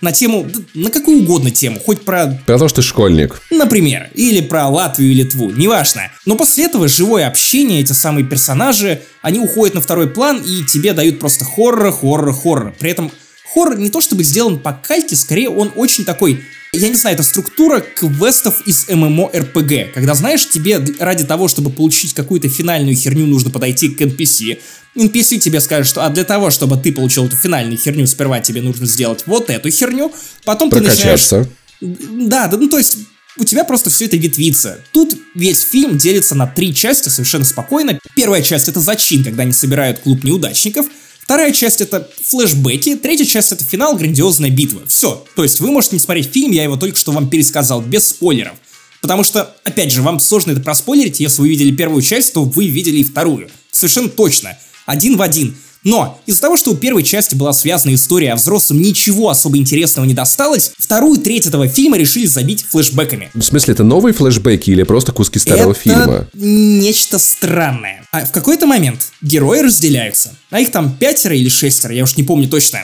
на 0.00 0.12
тему, 0.12 0.50
на 0.74 0.90
какую 0.90 1.20
угодно 1.20 1.50
тему, 1.50 1.78
хоть 1.78 2.02
про... 2.02 2.38
Про 2.44 2.58
то, 2.58 2.68
что 2.68 2.76
ты 2.76 2.82
школьник. 2.82 3.40
Например, 3.50 4.10
или 4.14 4.40
про 4.40 4.66
Латвию 4.68 5.12
или 5.12 5.22
Литву, 5.22 5.50
неважно. 5.50 6.10
Но 6.26 6.36
после 6.36 6.64
этого 6.64 6.88
живое 6.88 7.26
общение, 7.28 7.80
эти 7.80 7.92
самые 7.92 8.26
персонажи, 8.26 9.02
они 9.22 9.38
уходят 9.38 9.76
на 9.76 9.80
второй 9.80 10.08
план 10.08 10.42
и 10.42 10.64
тебе 10.64 10.92
дают 10.92 11.20
просто 11.20 11.44
хоррор, 11.44 11.92
хоррор, 11.92 12.34
хоррор. 12.34 12.74
При 12.80 12.90
этом 12.90 13.12
хоррор 13.52 13.78
не 13.78 13.90
то 13.90 14.00
чтобы 14.00 14.24
сделан 14.24 14.58
по 14.58 14.72
кальке, 14.72 15.16
скорее 15.16 15.48
он 15.48 15.72
очень 15.74 16.04
такой 16.04 16.42
я 16.74 16.88
не 16.88 16.94
знаю, 16.94 17.14
это 17.14 17.22
структура 17.22 17.80
квестов 17.80 18.66
из 18.66 18.86
MMORPG, 18.88 19.90
когда, 19.92 20.14
знаешь, 20.14 20.48
тебе 20.48 20.82
ради 20.98 21.22
того, 21.22 21.46
чтобы 21.46 21.68
получить 21.68 22.14
какую-то 22.14 22.48
финальную 22.48 22.96
херню, 22.96 23.26
нужно 23.26 23.50
подойти 23.50 23.90
к 23.90 24.00
NPC. 24.00 24.58
NPC 24.96 25.36
тебе 25.36 25.60
скажет, 25.60 25.86
что 25.86 26.06
а 26.06 26.08
для 26.08 26.24
того, 26.24 26.48
чтобы 26.48 26.78
ты 26.78 26.90
получил 26.90 27.26
эту 27.26 27.36
финальную 27.36 27.76
херню, 27.76 28.06
сперва 28.06 28.40
тебе 28.40 28.62
нужно 28.62 28.86
сделать 28.86 29.24
вот 29.26 29.50
эту 29.50 29.70
херню, 29.70 30.10
потом 30.46 30.70
Прокачаться. 30.70 31.46
ты 31.78 31.86
начинаешь... 31.86 32.28
Да, 32.30 32.48
да, 32.48 32.56
ну 32.56 32.70
то 32.70 32.78
есть 32.78 32.96
у 33.36 33.44
тебя 33.44 33.64
просто 33.64 33.90
все 33.90 34.06
это 34.06 34.16
ветвится. 34.16 34.78
Тут 34.92 35.14
весь 35.34 35.60
фильм 35.60 35.98
делится 35.98 36.34
на 36.34 36.46
три 36.46 36.74
части 36.74 37.10
совершенно 37.10 37.44
спокойно. 37.44 37.98
Первая 38.16 38.40
часть 38.40 38.68
это 38.68 38.80
зачин, 38.80 39.22
когда 39.24 39.42
они 39.42 39.52
собирают 39.52 39.98
клуб 39.98 40.24
неудачников. 40.24 40.86
Вторая 41.32 41.54
часть 41.54 41.80
это 41.80 42.06
флешбеки, 42.26 42.94
третья 42.94 43.24
часть 43.24 43.52
это 43.52 43.64
финал, 43.64 43.96
грандиозная 43.96 44.50
битва. 44.50 44.82
Все. 44.86 45.24
То 45.34 45.44
есть 45.44 45.60
вы 45.60 45.70
можете 45.70 45.96
не 45.96 46.00
смотреть 46.00 46.30
фильм, 46.30 46.52
я 46.52 46.62
его 46.62 46.76
только 46.76 46.98
что 46.98 47.10
вам 47.10 47.30
пересказал, 47.30 47.80
без 47.80 48.06
спойлеров. 48.06 48.52
Потому 49.00 49.24
что, 49.24 49.56
опять 49.64 49.90
же, 49.90 50.02
вам 50.02 50.20
сложно 50.20 50.50
это 50.50 50.60
проспойлерить, 50.60 51.20
если 51.20 51.40
вы 51.40 51.48
видели 51.48 51.74
первую 51.74 52.02
часть, 52.02 52.34
то 52.34 52.44
вы 52.44 52.66
видели 52.66 52.98
и 52.98 53.02
вторую. 53.02 53.48
Совершенно 53.70 54.10
точно. 54.10 54.58
Один 54.84 55.16
в 55.16 55.22
один. 55.22 55.56
Но 55.84 56.20
из-за 56.26 56.40
того, 56.42 56.56
что 56.56 56.70
у 56.70 56.76
первой 56.76 57.02
части 57.02 57.34
была 57.34 57.52
связана 57.52 57.94
история, 57.94 58.32
а 58.32 58.36
взрослым 58.36 58.80
ничего 58.80 59.30
особо 59.30 59.56
интересного 59.56 60.06
не 60.06 60.14
досталось, 60.14 60.72
вторую 60.78 61.18
треть 61.18 61.46
этого 61.46 61.66
фильма 61.66 61.98
решили 61.98 62.26
забить 62.26 62.64
флешбеками. 62.68 63.30
В 63.34 63.42
смысле, 63.42 63.74
это 63.74 63.82
новые 63.82 64.14
флешбеки 64.14 64.70
или 64.70 64.84
просто 64.84 65.12
куски 65.12 65.38
старого 65.38 65.72
это 65.72 65.80
фильма? 65.80 66.28
нечто 66.34 67.18
странное. 67.18 68.06
А 68.12 68.26
в 68.26 68.32
какой-то 68.32 68.66
момент 68.66 69.12
герои 69.22 69.60
разделяются, 69.60 70.36
а 70.50 70.60
их 70.60 70.70
там 70.70 70.94
пятеро 70.96 71.34
или 71.34 71.48
шестеро, 71.48 71.94
я 71.94 72.04
уж 72.04 72.16
не 72.16 72.22
помню 72.22 72.48
точно. 72.48 72.80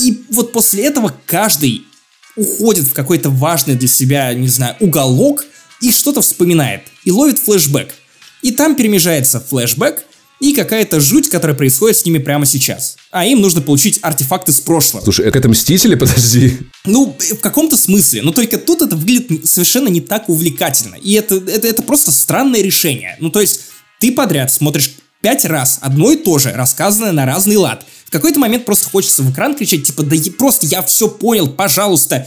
И 0.00 0.22
вот 0.30 0.52
после 0.52 0.84
этого 0.84 1.14
каждый 1.26 1.84
уходит 2.36 2.86
в 2.86 2.92
какой-то 2.92 3.30
важный 3.30 3.74
для 3.74 3.88
себя, 3.88 4.32
не 4.32 4.48
знаю, 4.48 4.76
уголок 4.80 5.44
и 5.82 5.90
что-то 5.90 6.22
вспоминает, 6.22 6.82
и 7.04 7.10
ловит 7.10 7.38
флешбэк. 7.38 7.94
И 8.42 8.52
там 8.52 8.76
перемежается 8.76 9.40
флешбэк 9.40 10.04
и 10.40 10.52
какая-то 10.52 11.00
жуть, 11.00 11.28
которая 11.28 11.56
происходит 11.56 11.96
с 11.96 12.04
ними 12.04 12.18
прямо 12.18 12.46
сейчас. 12.46 12.96
А 13.10 13.26
им 13.26 13.40
нужно 13.40 13.60
получить 13.60 13.98
артефакты 14.02 14.52
с 14.52 14.60
прошлого. 14.60 15.02
Слушай, 15.02 15.26
это 15.26 15.48
Мстители? 15.48 15.94
Подожди. 15.94 16.58
Ну, 16.84 17.16
в 17.18 17.40
каком-то 17.40 17.76
смысле. 17.76 18.22
Но 18.22 18.32
только 18.32 18.58
тут 18.58 18.82
это 18.82 18.96
выглядит 18.96 19.48
совершенно 19.48 19.88
не 19.88 20.00
так 20.00 20.28
увлекательно. 20.28 20.94
И 20.96 21.12
это, 21.14 21.34
это, 21.34 21.66
это 21.66 21.82
просто 21.82 22.12
странное 22.12 22.62
решение. 22.62 23.16
Ну, 23.20 23.30
то 23.30 23.40
есть, 23.40 23.62
ты 24.00 24.12
подряд 24.12 24.52
смотришь 24.52 24.92
пять 25.20 25.44
раз 25.44 25.78
одно 25.80 26.12
и 26.12 26.16
то 26.16 26.38
же, 26.38 26.52
рассказанное 26.52 27.12
на 27.12 27.26
разный 27.26 27.56
лад. 27.56 27.84
В 28.04 28.10
какой-то 28.10 28.38
момент 28.38 28.64
просто 28.64 28.88
хочется 28.88 29.22
в 29.22 29.32
экран 29.32 29.54
кричать, 29.56 29.84
типа, 29.84 30.02
да 30.02 30.16
просто 30.38 30.66
я 30.66 30.82
все 30.82 31.08
понял, 31.08 31.48
пожалуйста, 31.48 32.26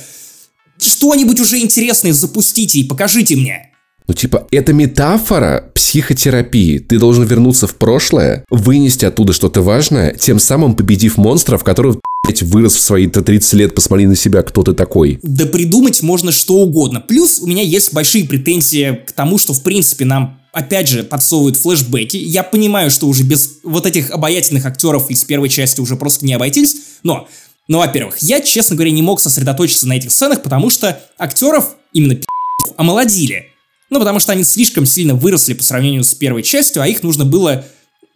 что-нибудь 0.80 1.40
уже 1.40 1.60
интересное 1.60 2.14
запустите 2.14 2.80
и 2.80 2.84
покажите 2.84 3.36
мне. 3.36 3.71
Ну, 4.12 4.16
типа, 4.16 4.46
это 4.52 4.74
метафора 4.74 5.72
психотерапии. 5.74 6.80
Ты 6.80 7.00
должен 7.00 7.24
вернуться 7.24 7.66
в 7.66 7.76
прошлое, 7.76 8.44
вынести 8.50 9.06
оттуда 9.06 9.32
что-то 9.32 9.62
важное, 9.62 10.14
тем 10.16 10.38
самым 10.38 10.76
победив 10.76 11.16
монстров, 11.16 11.64
которые 11.64 11.96
блядь, 12.26 12.42
вырос 12.42 12.74
в 12.74 12.82
свои 12.82 13.08
30 13.08 13.54
лет, 13.54 13.74
посмотри 13.74 14.08
на 14.08 14.18
себя, 14.18 14.42
кто 14.42 14.64
ты 14.64 14.74
такой. 14.74 15.18
Да 15.24 15.46
придумать 15.46 16.02
можно 16.02 16.34
что 16.34 16.56
угодно. 16.56 17.00
Плюс 17.00 17.40
у 17.40 17.48
меня 17.48 17.64
есть 17.64 17.94
большие 17.94 18.26
претензии 18.26 19.02
к 19.08 19.14
тому, 19.14 19.38
что, 19.38 19.54
в 19.54 19.64
принципе, 19.64 20.04
нам 20.04 20.42
опять 20.52 20.90
же, 20.90 21.04
подсовывают 21.04 21.56
флешбеки. 21.56 22.18
Я 22.18 22.44
понимаю, 22.44 22.92
что 22.92 23.08
уже 23.08 23.24
без 23.24 23.60
вот 23.64 23.86
этих 23.86 24.12
обаятельных 24.12 24.66
актеров 24.66 25.10
из 25.10 25.24
первой 25.24 25.48
части 25.48 25.80
уже 25.80 25.96
просто 25.96 26.26
не 26.26 26.34
обойтись, 26.34 26.76
но, 27.04 27.30
ну, 27.70 27.78
во-первых, 27.78 28.18
я, 28.18 28.42
честно 28.42 28.76
говоря, 28.76 28.92
не 28.92 29.04
мог 29.04 29.22
сосредоточиться 29.22 29.88
на 29.88 29.94
этих 29.94 30.12
сценах, 30.12 30.44
потому 30.44 30.70
что 30.70 31.02
актеров, 31.18 31.78
именно 31.94 32.16
пи***ов, 32.16 32.74
омолодили. 32.76 33.51
Ну, 33.92 34.00
потому 34.00 34.20
что 34.20 34.32
они 34.32 34.44
слишком 34.44 34.86
сильно 34.86 35.14
выросли 35.14 35.54
по 35.54 35.62
сравнению 35.62 36.04
с 36.04 36.16
первой 36.16 36.42
частью, 36.42 36.82
а 36.82 36.88
их 36.88 37.04
нужно 37.04 37.26
было 37.26 37.66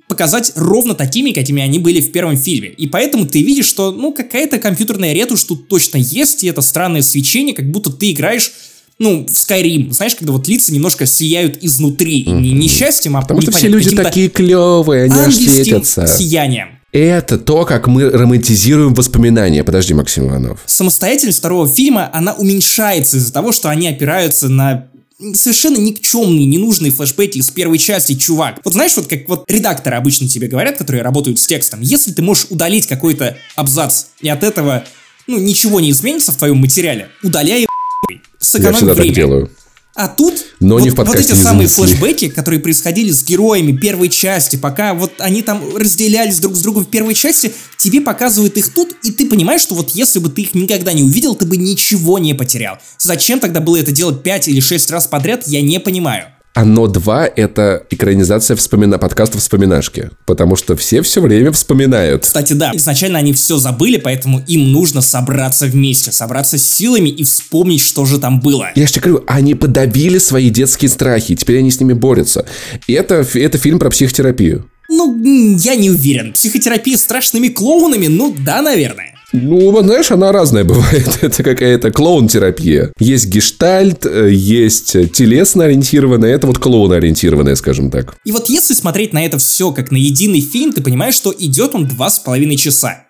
показать 0.07 0.53
ровно 0.55 0.95
такими, 0.95 1.31
какими 1.31 1.61
они 1.61 1.79
были 1.79 1.99
в 1.99 2.11
первом 2.11 2.37
фильме. 2.37 2.69
И 2.69 2.87
поэтому 2.87 3.25
ты 3.25 3.41
видишь, 3.41 3.65
что, 3.65 3.91
ну, 3.91 4.13
какая-то 4.13 4.57
компьютерная 4.57 5.13
ретушь 5.13 5.43
тут 5.43 5.67
точно 5.67 5.97
есть, 5.97 6.43
и 6.43 6.47
это 6.47 6.61
странное 6.61 7.01
свечение, 7.01 7.53
как 7.53 7.69
будто 7.69 7.91
ты 7.91 8.11
играешь 8.11 8.51
ну, 8.97 9.25
в 9.25 9.29
Skyrim, 9.29 9.91
знаешь, 9.91 10.15
когда 10.15 10.31
вот 10.31 10.47
лица 10.47 10.73
немножко 10.73 11.05
сияют 11.05 11.61
изнутри, 11.61 12.23
mm-hmm. 12.23 12.39
не, 12.39 12.51
не 12.53 12.67
счастьем, 12.69 13.17
а 13.17 13.21
Потому 13.21 13.41
что 13.41 13.51
все 13.51 13.67
люди 13.67 13.93
такие 13.93 14.29
клевые, 14.29 15.05
они 15.05 15.13
аж 15.13 15.35
светятся. 15.35 16.07
сиянием. 16.07 16.79
Это 16.93 17.37
то, 17.37 17.65
как 17.65 17.87
мы 17.87 18.09
романтизируем 18.09 18.93
воспоминания. 18.93 19.65
Подожди, 19.65 19.93
Максим 19.93 20.29
Иванов. 20.29 20.61
Самостоятельность 20.65 21.39
второго 21.39 21.67
фильма, 21.67 22.09
она 22.13 22.33
уменьшается 22.35 23.17
из-за 23.17 23.33
того, 23.33 23.51
что 23.51 23.69
они 23.69 23.89
опираются 23.89 24.47
на 24.47 24.87
совершенно 25.33 25.77
никчемные, 25.77 26.45
ненужные 26.45 26.91
флешбеки 26.91 27.37
из 27.37 27.49
первой 27.49 27.77
части, 27.77 28.15
чувак. 28.15 28.59
Вот 28.63 28.73
знаешь, 28.73 28.95
вот 28.97 29.07
как 29.07 29.27
вот 29.29 29.49
редакторы 29.49 29.95
обычно 29.95 30.27
тебе 30.27 30.47
говорят, 30.47 30.77
которые 30.77 31.03
работают 31.03 31.39
с 31.39 31.47
текстом, 31.47 31.81
если 31.81 32.11
ты 32.11 32.21
можешь 32.21 32.47
удалить 32.49 32.87
какой-то 32.87 33.37
абзац, 33.55 34.05
и 34.21 34.29
от 34.29 34.43
этого, 34.43 34.83
ну, 35.27 35.37
ничего 35.37 35.79
не 35.79 35.91
изменится 35.91 36.31
в 36.31 36.37
твоем 36.37 36.57
материале, 36.57 37.09
удаляй 37.23 37.65
сэкономь 38.39 38.73
Я 38.73 38.77
всегда 38.77 38.93
время. 38.93 39.07
так 39.07 39.15
делаю. 39.15 39.51
А 39.95 40.09
тут 40.09 40.33
Но 40.59 40.75
вот, 40.75 40.83
не 40.83 40.89
в 40.89 40.95
вот 40.95 41.15
эти 41.15 41.33
самые 41.33 41.69
флешбеки, 41.69 42.27
которые 42.27 42.59
происходили 42.59 43.11
с 43.11 43.23
героями 43.23 43.71
первой 43.71 44.09
части, 44.09 44.57
пока 44.57 44.93
вот 44.93 45.13
они 45.19 45.41
там 45.41 45.75
разделялись 45.77 46.39
друг 46.39 46.57
с 46.57 46.59
другом 46.59 46.83
в 46.83 46.89
первой 46.89 47.13
части, 47.13 47.53
тебе 47.77 48.01
показывают 48.01 48.57
их 48.57 48.73
тут, 48.73 48.93
и 49.03 49.11
ты 49.11 49.25
понимаешь, 49.25 49.61
что 49.61 49.73
вот 49.73 49.91
если 49.91 50.19
бы 50.19 50.29
ты 50.29 50.41
их 50.41 50.53
никогда 50.53 50.91
не 50.91 51.03
увидел, 51.03 51.33
ты 51.33 51.45
бы 51.45 51.55
ничего 51.55 52.19
не 52.19 52.33
потерял. 52.33 52.77
Зачем 52.97 53.39
тогда 53.39 53.61
было 53.61 53.77
это 53.77 53.93
делать 53.93 54.21
5 54.21 54.49
или 54.49 54.59
6 54.59 54.91
раз 54.91 55.07
подряд, 55.07 55.47
я 55.47 55.61
не 55.61 55.79
понимаю. 55.79 56.34
Оно 56.55 56.87
2— 56.87 57.27
это 57.35 57.83
экранизация 57.89 58.55
вспомина... 58.55 58.97
подкаста 58.97 59.37
«Вспоминашки», 59.37 60.11
потому 60.25 60.55
что 60.55 60.77
все 60.77 61.01
все 61.01 61.19
время 61.19 61.51
вспоминают. 61.51 62.23
Кстати, 62.23 62.53
да, 62.53 62.71
изначально 62.73 63.19
они 63.19 63.33
все 63.33 63.57
забыли, 63.57 63.97
поэтому 63.97 64.41
им 64.47 64.71
нужно 64.71 65.01
собраться 65.01 65.65
вместе, 65.65 66.13
собраться 66.13 66.57
с 66.57 66.63
силами 66.63 67.09
и 67.09 67.25
вспомнить, 67.25 67.81
что 67.81 68.05
же 68.05 68.19
там 68.19 68.39
было. 68.39 68.69
Я 68.73 68.87
же 68.87 68.93
тебе 68.93 69.01
говорю, 69.01 69.25
они 69.27 69.53
подавили 69.53 70.17
свои 70.17 70.49
детские 70.49 70.87
страхи, 70.87 71.35
теперь 71.35 71.59
они 71.59 71.71
с 71.71 71.81
ними 71.81 71.91
борются. 71.91 72.45
И 72.87 72.93
это, 72.93 73.27
это 73.33 73.57
фильм 73.57 73.77
про 73.77 73.89
психотерапию. 73.89 74.65
Ну, 74.87 75.57
я 75.57 75.75
не 75.75 75.89
уверен. 75.89 76.31
Психотерапия 76.31 76.95
с 76.95 77.01
страшными 77.01 77.49
клоунами, 77.49 78.07
ну 78.07 78.33
да, 78.33 78.61
наверное. 78.61 79.14
Ну, 79.31 79.81
знаешь, 79.83 80.11
она 80.11 80.31
разная 80.31 80.63
бывает. 80.65 81.19
Это 81.21 81.43
какая-то 81.43 81.91
клоун-терапия. 81.91 82.91
Есть 82.99 83.27
гештальт, 83.27 84.05
есть 84.05 84.91
телесно 85.13 85.65
ориентированная, 85.65 86.33
это 86.33 86.47
вот 86.47 86.59
клоун-ориентированная, 86.59 87.55
скажем 87.55 87.91
так. 87.91 88.15
И 88.25 88.31
вот 88.31 88.49
если 88.49 88.73
смотреть 88.73 89.13
на 89.13 89.25
это 89.25 89.37
все 89.37 89.71
как 89.71 89.91
на 89.91 89.97
единый 89.97 90.41
фильм, 90.41 90.73
ты 90.73 90.81
понимаешь, 90.81 91.15
что 91.15 91.33
идет 91.37 91.75
он 91.75 91.87
два 91.87 92.09
с 92.09 92.19
половиной 92.19 92.57
часа. 92.57 93.05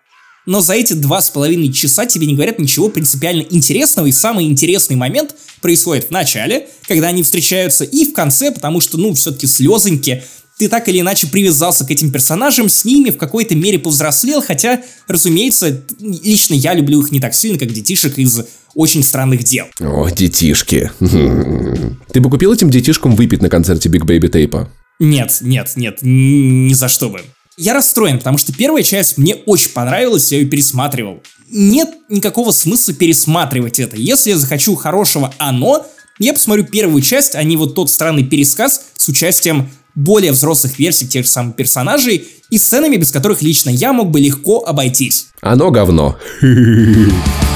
Но 0.46 0.62
за 0.62 0.74
эти 0.74 0.94
два 0.94 1.22
с 1.22 1.30
половиной 1.30 1.72
часа 1.72 2.06
тебе 2.06 2.28
не 2.28 2.36
говорят 2.36 2.60
ничего 2.60 2.90
принципиально 2.90 3.46
интересного, 3.50 4.06
и 4.06 4.12
самый 4.12 4.46
интересный 4.46 4.96
момент 4.96 5.36
происходит 5.60 6.06
в 6.06 6.12
начале, 6.12 6.68
когда 6.88 7.08
они 7.08 7.24
встречаются, 7.24 7.84
и 7.84 8.06
в 8.06 8.14
конце, 8.14 8.52
потому 8.52 8.80
что, 8.80 8.98
ну, 8.98 9.14
все-таки 9.16 9.48
слезоньки, 9.48 10.24
ты 10.58 10.70
так 10.70 10.88
или 10.88 11.02
иначе 11.02 11.28
привязался 11.28 11.86
к 11.86 11.92
этим 11.92 12.12
персонажам, 12.12 12.70
с 12.70 12.86
ними 12.86 13.10
в 13.10 13.18
какой-то 13.18 13.56
мере 13.56 13.78
повзрослел, 13.78 14.42
хотя, 14.42 14.82
разумеется, 15.08 15.84
лично 16.00 16.54
я 16.54 16.74
люблю 16.74 17.02
их 17.02 17.12
не 17.12 17.20
так 17.20 17.36
сильно, 17.36 17.60
как 17.60 17.72
детишек 17.72 18.18
из 18.18 18.40
очень 18.74 19.04
странных 19.04 19.44
дел. 19.44 19.66
О, 19.80 20.10
детишки. 20.10 20.92
Ты 21.00 22.22
бы 22.22 22.30
купил 22.30 22.54
этим 22.54 22.70
детишкам 22.70 23.16
выпить 23.16 23.42
на 23.42 23.50
концерте 23.50 23.90
Big 23.90 24.06
Baby 24.06 24.28
Tape 24.28 24.56
а? 24.56 24.70
Нет, 25.00 25.40
нет, 25.42 25.74
нет, 25.76 26.00
ни 26.02 26.74
за 26.74 26.88
что 26.88 27.10
бы. 27.10 27.22
Я 27.58 27.74
расстроен, 27.74 28.18
потому 28.18 28.38
что 28.38 28.54
первая 28.54 28.84
часть 28.84 29.18
мне 29.18 29.36
очень 29.36 29.72
понравилась, 29.72 30.32
я 30.32 30.40
ее 30.40 30.46
пересматривал. 30.46 31.22
Нет 31.50 31.90
никакого 32.10 32.52
смысла 32.52 32.94
пересматривать 32.94 33.80
это. 33.80 33.96
Если 33.98 34.32
я 34.32 34.38
захочу 34.38 34.76
хорошего 34.76 35.34
«Оно», 35.38 35.86
я 36.18 36.34
посмотрю 36.34 36.66
первую 36.66 37.02
часть, 37.02 37.36
а 37.36 37.44
не 37.44 37.58
вот 37.58 37.76
тот 37.76 37.90
странный 37.90 38.24
пересказ 38.24 38.88
с 38.96 39.08
участием 39.10 39.70
более 39.96 40.32
взрослых 40.32 40.78
версий 40.78 41.08
тех 41.08 41.26
же 41.26 41.32
самых 41.32 41.56
персонажей 41.56 42.28
и 42.50 42.58
сценами, 42.58 42.98
без 42.98 43.12
которых 43.12 43.42
лично 43.42 43.70
я 43.70 43.94
мог 43.94 44.12
бы 44.12 44.20
легко 44.20 44.64
обойтись. 44.66 45.28
Оно 45.42 45.72
говно. 45.72 46.18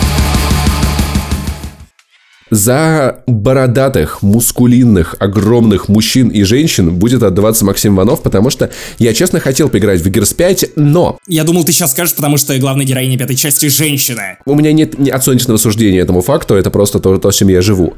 За 2.52 3.22
бородатых, 3.28 4.22
мускулинных, 4.22 5.16
огромных 5.20 5.88
мужчин 5.88 6.30
и 6.30 6.44
женщин 6.44 6.96
будет 6.96 7.22
отдаваться 7.22 7.64
Максим 7.66 7.96
Иванов, 7.96 8.24
потому 8.24 8.50
что 8.50 8.72
я 8.98 9.14
честно 9.14 9.40
хотел 9.40 9.70
поиграть 9.70 10.02
в 10.02 10.08
Gears 10.08 10.36
5, 10.36 10.72
но 10.76 11.18
Я 11.28 11.44
думал, 11.44 11.64
ты 11.64 11.72
сейчас 11.72 11.92
скажешь, 11.92 12.16
потому 12.16 12.38
что 12.38 12.58
главная 12.58 12.86
героиня 12.86 13.18
пятой 13.18 13.36
части 13.36 13.68
женщина. 13.68 14.38
у 14.46 14.56
меня 14.56 14.72
нет 14.72 14.98
ни 14.98 15.10
оценочного 15.10 15.58
суждения 15.58 16.02
этому 16.02 16.22
факту, 16.22 16.56
это 16.56 16.72
просто 16.72 17.00
то, 17.00 17.18
то, 17.18 17.32
с 17.32 17.36
чем 17.36 17.50
я 17.50 17.62
живу. 17.62 17.94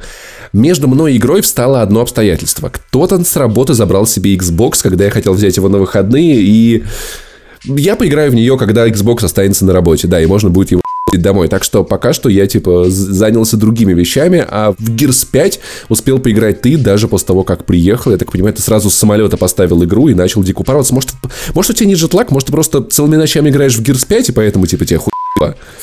Между 0.54 0.88
мной 0.88 1.14
и 1.14 1.18
игрой 1.18 1.42
встало 1.42 1.82
одно 1.82 2.02
обстоятельство. 2.02 2.70
Кто-то 2.70 3.24
с 3.24 3.36
работы 3.38 3.74
забрал 3.74 4.06
себе 4.06 4.36
Xbox, 4.36 4.82
когда 4.82 5.06
я 5.06 5.12
хотел 5.12 5.34
взять 5.34 5.56
его 5.56 5.70
на 5.70 5.78
выходные, 5.78 6.42
и 6.42 6.84
я 7.64 7.96
поиграю 7.96 8.32
в 8.32 8.36
нее, 8.36 8.58
когда 8.58 8.88
Xbox 8.88 9.24
останется 9.24 9.66
на 9.66 9.74
работе, 9.74 10.08
да, 10.08 10.22
и 10.22 10.26
можно 10.26 10.50
будет 10.50 10.72
его 10.72 10.82
домой. 11.18 11.48
Так 11.48 11.64
что 11.64 11.84
пока 11.84 12.14
что 12.14 12.30
я, 12.30 12.48
типа, 12.48 12.86
занялся 12.90 13.58
другими 13.58 13.94
вещами, 13.94 14.46
а 14.48 14.72
в 14.78 14.90
Gears 14.96 15.28
5 15.30 15.60
успел 15.90 16.20
поиграть 16.20 16.62
ты 16.62 16.78
даже 16.78 17.08
после 17.08 17.28
того, 17.28 17.44
как 17.44 17.66
приехал. 17.66 18.12
Я 18.12 18.18
так 18.18 18.32
понимаю, 18.32 18.54
ты 18.54 18.62
сразу 18.62 18.90
с 18.90 18.96
самолета 18.96 19.38
поставил 19.38 19.84
игру 19.84 20.08
и 20.08 20.14
начал 20.14 20.44
дико 20.44 20.62
упарываться. 20.62 20.94
Может, 20.94 21.12
может 21.54 21.72
у 21.72 21.74
тебя 21.74 21.88
не 21.88 21.96
джетлаг, 21.96 22.32
может, 22.32 22.48
ты 22.48 22.52
просто 22.52 22.82
целыми 22.82 23.16
ночами 23.16 23.50
играешь 23.50 23.76
в 23.76 23.82
Gears 23.82 24.08
5, 24.08 24.30
и 24.30 24.32
поэтому, 24.32 24.66
типа, 24.68 24.86
тебе 24.86 25.00
хуй 25.00 25.12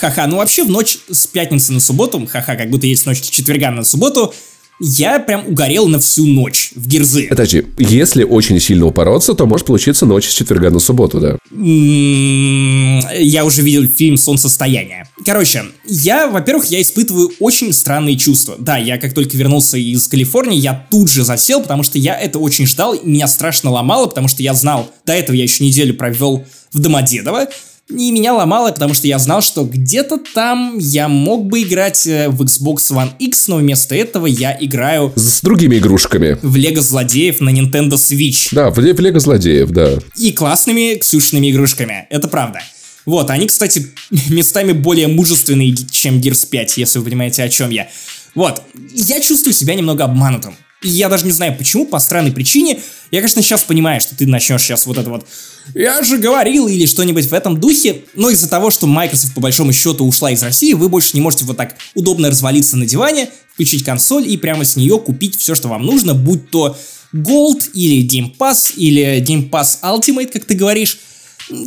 Ха-ха, 0.01 0.27
ну 0.29 0.37
вообще 0.37 0.63
в 0.63 0.71
ночь 0.71 0.99
с 1.11 1.27
пятницы 1.27 1.73
на 1.73 1.81
субботу, 1.81 2.25
ха-ха, 2.31 2.55
как 2.55 2.71
будто 2.71 2.87
есть 2.87 3.07
ночь 3.07 3.23
с 3.23 3.29
четверга 3.29 3.71
на 3.71 3.83
субботу, 3.83 4.33
я 4.81 5.19
прям 5.19 5.47
угорел 5.47 5.89
на 5.89 5.99
всю 5.99 6.27
ночь 6.27 6.73
в 6.75 6.87
гирзы. 6.87 7.27
Подожди, 7.29 7.65
если 7.79 8.23
очень 8.25 8.61
сильно 8.61 8.87
упороться, 8.87 9.35
то 9.35 9.47
может 9.47 9.67
получиться 9.67 10.07
ночь 10.07 10.27
с 10.29 10.33
четверга 10.33 10.71
на 10.71 10.79
субботу, 10.79 11.21
да. 11.21 11.37
М, 11.51 13.01
Я 13.21 13.45
уже 13.45 13.63
видел 13.63 13.87
фильм 13.89 14.17
«Солнцестояние». 14.17 15.09
Короче, 15.25 15.65
я, 15.87 16.29
во-первых, 16.29 16.67
я 16.67 16.81
испытываю 16.81 17.31
очень 17.41 17.73
странные 17.73 18.17
чувства. 18.17 18.57
Да, 18.59 18.77
я 18.77 18.99
как 18.99 19.15
только 19.15 19.37
вернулся 19.37 19.77
из 19.79 20.07
Калифорнии, 20.07 20.59
я 20.59 20.87
тут 20.91 21.11
же 21.11 21.25
засел, 21.25 21.61
потому 21.63 21.83
что 21.83 21.99
я 21.99 22.19
это 22.19 22.39
очень 22.39 22.67
ждал, 22.67 22.95
и 22.95 23.07
меня 23.07 23.27
страшно 23.29 23.71
ломало, 23.71 24.07
потому 24.07 24.29
что 24.29 24.43
я 24.43 24.55
знал, 24.55 24.91
до 25.05 25.13
этого 25.13 25.35
я 25.37 25.43
еще 25.43 25.65
неделю 25.65 25.95
провел 25.95 26.45
в 26.73 26.79
Домодедово, 26.81 27.49
и 27.91 28.11
меня 28.13 28.35
ломало, 28.35 28.71
потому 28.71 28.93
что 28.95 29.07
я 29.07 29.19
знал, 29.19 29.41
что 29.41 29.65
где-то 29.65 30.19
там 30.35 30.77
я 30.79 31.09
мог 31.09 31.47
бы 31.47 31.63
играть 31.63 32.07
э, 32.07 32.29
в 32.29 32.43
Xbox 32.43 32.77
One 32.93 33.11
X, 33.19 33.49
но 33.49 33.57
вместо 33.57 33.95
этого 33.95 34.27
я 34.27 34.57
играю 34.61 35.13
С 35.17 35.41
другими 35.41 35.77
игрушками. 35.79 36.39
в 36.43 36.57
Лего 36.57 36.81
Злодеев 36.83 37.41
на 37.41 37.51
Nintendo 37.51 37.93
Switch. 37.95 38.49
Да, 38.53 38.71
в, 38.71 38.79
Ле- 38.79 38.93
в 38.95 39.01
Лего 39.01 39.19
злодеев, 39.21 39.71
да. 39.71 39.99
И 40.17 40.33
классными 40.33 40.97
Ксюшными 40.99 41.51
игрушками. 41.51 42.07
Это 42.11 42.29
правда. 42.29 42.61
Вот, 43.07 43.31
они, 43.31 43.47
кстати, 43.47 43.87
местами 44.29 44.73
более 44.73 45.09
мужественные, 45.09 45.75
чем 45.91 46.21
Gears 46.21 46.47
5, 46.51 46.77
если 46.79 46.99
вы 46.99 47.07
понимаете, 47.07 47.43
о 47.43 47.49
чем 47.49 47.71
я. 47.71 47.89
Вот, 48.35 48.63
я 48.95 49.19
чувствую 49.21 49.55
себя 49.55 49.75
немного 49.75 50.05
обманутым. 50.05 50.55
Я 50.83 51.09
даже 51.09 51.25
не 51.25 51.33
знаю 51.33 51.57
почему, 51.57 51.87
по 51.87 51.99
странной 51.99 52.31
причине. 52.31 52.81
Я, 53.11 53.21
конечно, 53.21 53.43
сейчас 53.43 53.65
понимаю, 53.65 54.01
что 54.01 54.17
ты 54.17 54.27
начнешь 54.27 54.63
сейчас 54.63 54.87
вот 54.87 54.97
это 54.97 55.11
вот 55.11 55.27
«Я 55.75 56.03
же 56.03 56.19
говорил» 56.19 56.69
или 56.69 56.87
что-нибудь 56.87 57.27
в 57.27 57.35
этом 57.35 57.59
духе, 57.59 58.05
но 58.15 58.31
из-за 58.31 58.49
того, 58.49 58.71
что 58.71 58.87
Microsoft 58.87 59.35
по 59.35 59.41
большому 59.41 59.73
счету 59.73 60.07
ушла 60.07 60.31
из 60.31 60.43
России, 60.43 60.75
вы 60.75 60.89
больше 60.89 61.11
не 61.15 61.21
можете 61.21 61.45
вот 61.47 61.57
так 61.57 61.77
удобно 61.95 62.31
развалиться 62.31 62.77
на 62.77 62.87
диване, 62.87 63.31
включить 63.55 63.85
консоль 63.85 64.31
и 64.31 64.37
прямо 64.37 64.65
с 64.65 64.77
нее 64.77 64.99
купить 64.99 65.37
все, 65.37 65.55
что 65.55 65.69
вам 65.69 65.85
нужно, 65.85 66.15
будь 66.15 66.51
то 66.51 66.77
Gold 67.13 67.71
или 67.73 68.07
Game 68.07 68.37
Pass 68.37 68.75
или 68.77 69.21
Game 69.21 69.51
Pass 69.51 69.81
Ultimate, 69.83 70.27
как 70.27 70.45
ты 70.45 70.55
говоришь. 70.55 70.99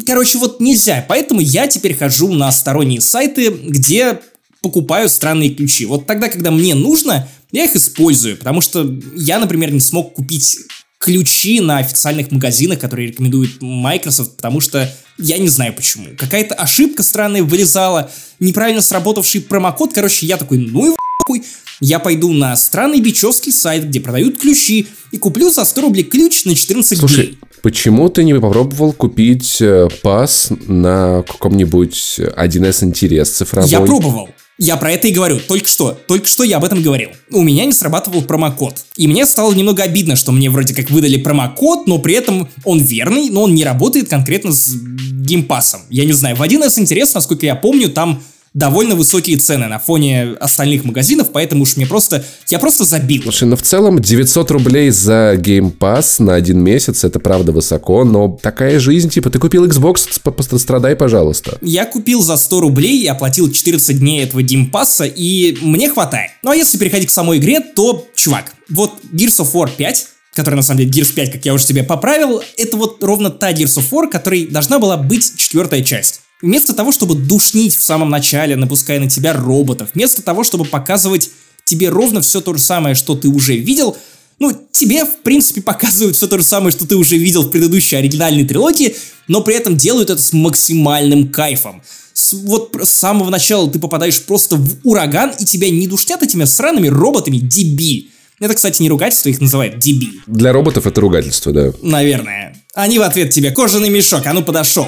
Короче, 0.06 0.38
вот 0.38 0.62
нельзя, 0.62 1.04
поэтому 1.10 1.42
я 1.42 1.68
теперь 1.68 1.98
хожу 1.98 2.32
на 2.32 2.52
сторонние 2.52 3.02
сайты, 3.02 3.50
где 3.50 4.20
покупаю 4.62 5.10
странные 5.10 5.50
ключи. 5.50 5.86
Вот 5.86 6.06
тогда, 6.06 6.30
когда 6.30 6.52
мне 6.52 6.76
нужно, 6.76 7.28
я 7.52 7.66
их 7.66 7.76
использую, 7.76 8.38
потому 8.38 8.62
что 8.62 9.00
я, 9.16 9.40
например, 9.40 9.72
не 9.72 9.80
смог 9.80 10.14
купить 10.14 10.60
ключи 11.00 11.60
на 11.60 11.80
официальных 11.80 12.32
магазинах, 12.32 12.80
которые 12.80 13.10
рекомендует 13.10 13.62
Microsoft, 13.62 14.36
потому 14.38 14.60
что 14.60 14.94
я 15.18 15.38
не 15.38 15.50
знаю 15.50 15.74
почему. 15.74 16.10
Какая-то 16.18 16.56
ошибка 16.56 17.04
странная 17.04 17.44
вылезала, 17.44 18.12
неправильно 18.40 18.82
сработавший 18.82 19.42
промокод, 19.42 19.94
короче, 19.94 20.26
я 20.26 20.38
такой, 20.38 20.60
ну 20.60 20.92
и 20.92 20.96
хуй, 21.26 21.44
я 21.80 21.98
пойду 21.98 22.32
на 22.32 22.56
странный 22.56 23.02
бичевский 23.02 23.52
сайт, 23.52 23.88
где 23.88 24.00
продают 24.00 24.40
ключи, 24.40 24.88
и 25.12 25.18
куплю 25.18 25.50
за 25.50 25.66
100 25.66 25.82
рублей 25.82 26.04
ключ 26.04 26.46
на 26.46 26.56
14 26.56 26.98
Слушай, 26.98 27.26
дней. 27.26 27.40
почему 27.64 28.08
ты 28.10 28.24
не 28.24 28.34
попробовал 28.36 28.94
купить 28.94 29.62
э, 29.62 29.90
пас 30.04 30.52
на 30.68 31.24
каком-нибудь 31.24 32.20
1С 32.20 32.84
интерес 32.84 33.32
цифровой? 33.32 33.70
Я 33.70 33.82
пробовал. 33.82 34.30
Я 34.64 34.78
про 34.78 34.92
это 34.92 35.08
и 35.08 35.12
говорю. 35.12 35.40
Только 35.40 35.68
что, 35.68 36.00
только 36.08 36.28
что 36.28 36.44
я 36.44 36.58
об 36.58 36.64
этом 36.64 36.84
говорил. 36.84 37.10
У 37.32 37.42
меня 37.42 37.66
не 37.66 37.74
срабатывал 37.74 38.22
промокод. 38.22 38.86
И 38.96 39.08
мне 39.08 39.26
стало 39.26 39.56
немного 39.56 39.82
обидно, 39.82 40.16
что 40.16 40.32
мне 40.32 40.52
вроде 40.52 40.76
как 40.76 40.92
выдали 40.92 41.18
промокод, 41.18 41.88
но 41.88 41.98
при 41.98 42.14
этом 42.14 42.48
он 42.64 42.80
верный, 42.80 43.32
но 43.32 43.42
он 43.42 43.56
не 43.56 43.64
работает 43.64 44.08
конкретно 44.08 44.52
с 44.52 44.76
геймпасом. 44.76 45.82
Я 45.90 46.06
не 46.06 46.12
знаю, 46.12 46.36
в 46.36 46.44
1С 46.44 46.78
интерес, 46.78 47.12
насколько 47.16 47.44
я 47.44 47.56
помню, 47.56 47.90
там 47.90 48.22
довольно 48.54 48.96
высокие 48.96 49.38
цены 49.38 49.68
на 49.68 49.80
фоне 49.80 50.34
остальных 50.40 50.84
магазинов, 50.84 51.32
поэтому 51.32 51.64
уж 51.64 51.78
мне 51.78 51.86
просто... 51.86 52.26
Я 52.50 52.60
просто 52.60 52.84
забил. 52.84 53.24
Слушай, 53.24 53.48
ну 53.48 53.56
в 53.56 53.62
целом 53.62 54.00
900 54.00 54.52
рублей 54.52 54.90
за 54.90 55.36
Game 55.36 55.76
Pass 55.76 56.22
на 56.22 56.36
один 56.36 56.60
месяц, 56.60 57.04
это 57.04 57.20
правда 57.20 57.52
высоко, 57.52 58.04
но 58.04 58.38
такая 58.42 58.80
жизнь, 58.80 59.10
типа, 59.10 59.30
ты 59.30 59.40
купил 59.40 59.66
Xbox, 59.66 60.20
пострадай, 60.32 60.96
пожалуйста. 60.96 61.58
Я 61.62 61.86
купил 61.86 62.22
за 62.22 62.36
100 62.36 62.60
рублей 62.60 63.02
и 63.02 63.08
оплатил 63.08 63.52
14 63.52 64.00
дней 64.00 64.24
этого 64.24 64.42
Game 64.42 64.70
Pass, 64.70 65.08
и 65.08 65.58
мне 65.62 65.90
хватает. 65.90 66.32
Ну 66.44 66.52
а 66.52 66.56
если 66.56 66.78
переходить 66.78 67.08
к 67.08 67.12
самой 67.12 67.38
игре, 67.38 67.62
то, 67.62 68.06
чувак, 68.16 68.54
вот 68.70 69.00
Gears 69.14 69.40
of 69.40 69.54
War 69.54 69.70
5, 69.76 70.08
который 70.34 70.56
на 70.56 70.62
самом 70.62 70.80
деле 70.80 70.92
Gears 70.92 71.14
5, 71.14 71.32
как 71.32 71.46
я 71.46 71.54
уже 71.54 71.66
тебе 71.66 71.84
поправил, 71.84 72.42
это 72.58 72.76
вот 72.78 73.02
ровно 73.04 73.30
та 73.30 73.52
Gears 73.52 73.78
of 73.78 73.86
War, 73.92 74.10
которой 74.10 74.48
должна 74.48 74.80
была 74.80 74.98
быть 74.98 75.38
четвертая 75.38 75.84
часть. 75.84 76.22
Вместо 76.42 76.74
того, 76.74 76.92
чтобы 76.92 77.16
душнить 77.16 77.74
в 77.76 77.82
самом 77.82 78.10
начале, 78.10 78.56
напуская 78.56 79.00
на 79.00 79.10
тебя 79.10 79.34
роботов, 79.34 79.90
вместо 79.94 80.22
того, 80.22 80.44
чтобы 80.44 80.66
показывать 80.66 81.30
тебе 81.66 81.90
ровно 81.90 82.22
все 82.22 82.42
то 82.42 82.54
же 82.54 82.60
самое, 82.60 82.96
что 82.96 83.16
ты 83.16 83.28
уже 83.28 83.56
видел, 83.56 83.96
ну, 84.40 84.52
тебе, 84.72 85.06
в 85.06 85.22
принципе, 85.22 85.62
показывают 85.62 86.18
все 86.18 86.28
то 86.28 86.40
же 86.40 86.44
самое, 86.44 86.72
что 86.72 86.88
ты 86.88 86.96
уже 86.96 87.16
видел 87.16 87.44
в 87.44 87.52
предыдущей 87.52 87.96
оригинальной 87.96 88.44
трилогии, 88.44 88.96
но 89.28 89.42
при 89.42 89.56
этом 89.56 89.78
делают 89.78 90.10
это 90.10 90.20
с 90.20 90.34
максимальным 90.34 91.30
кайфом. 91.30 91.84
С, 92.14 92.34
вот 92.34 92.76
с 92.82 92.90
самого 92.90 93.30
начала 93.30 93.70
ты 93.70 93.78
попадаешь 93.78 94.20
просто 94.24 94.56
в 94.56 94.80
ураган, 94.84 95.32
и 95.40 95.46
тебя 95.46 95.70
не 95.70 95.86
душнят 95.86 96.24
этими 96.24 96.46
сраными 96.46 96.88
роботами 96.88 97.38
дебиль. 97.38 98.10
Это, 98.40 98.56
кстати, 98.56 98.82
не 98.82 98.90
ругательство, 98.90 99.30
их 99.30 99.40
называют 99.40 99.78
дебиль. 99.78 100.20
Для 100.26 100.52
роботов 100.52 100.88
это 100.88 101.00
ругательство, 101.00 101.54
да. 101.54 101.72
Наверное. 101.84 102.58
Они 102.74 102.98
в 102.98 103.04
ответ 103.04 103.30
тебе 103.30 103.52
кожаный 103.52 103.90
мешок, 103.90 104.26
а 104.26 104.34
ну 104.34 104.44
подошел. 104.44 104.88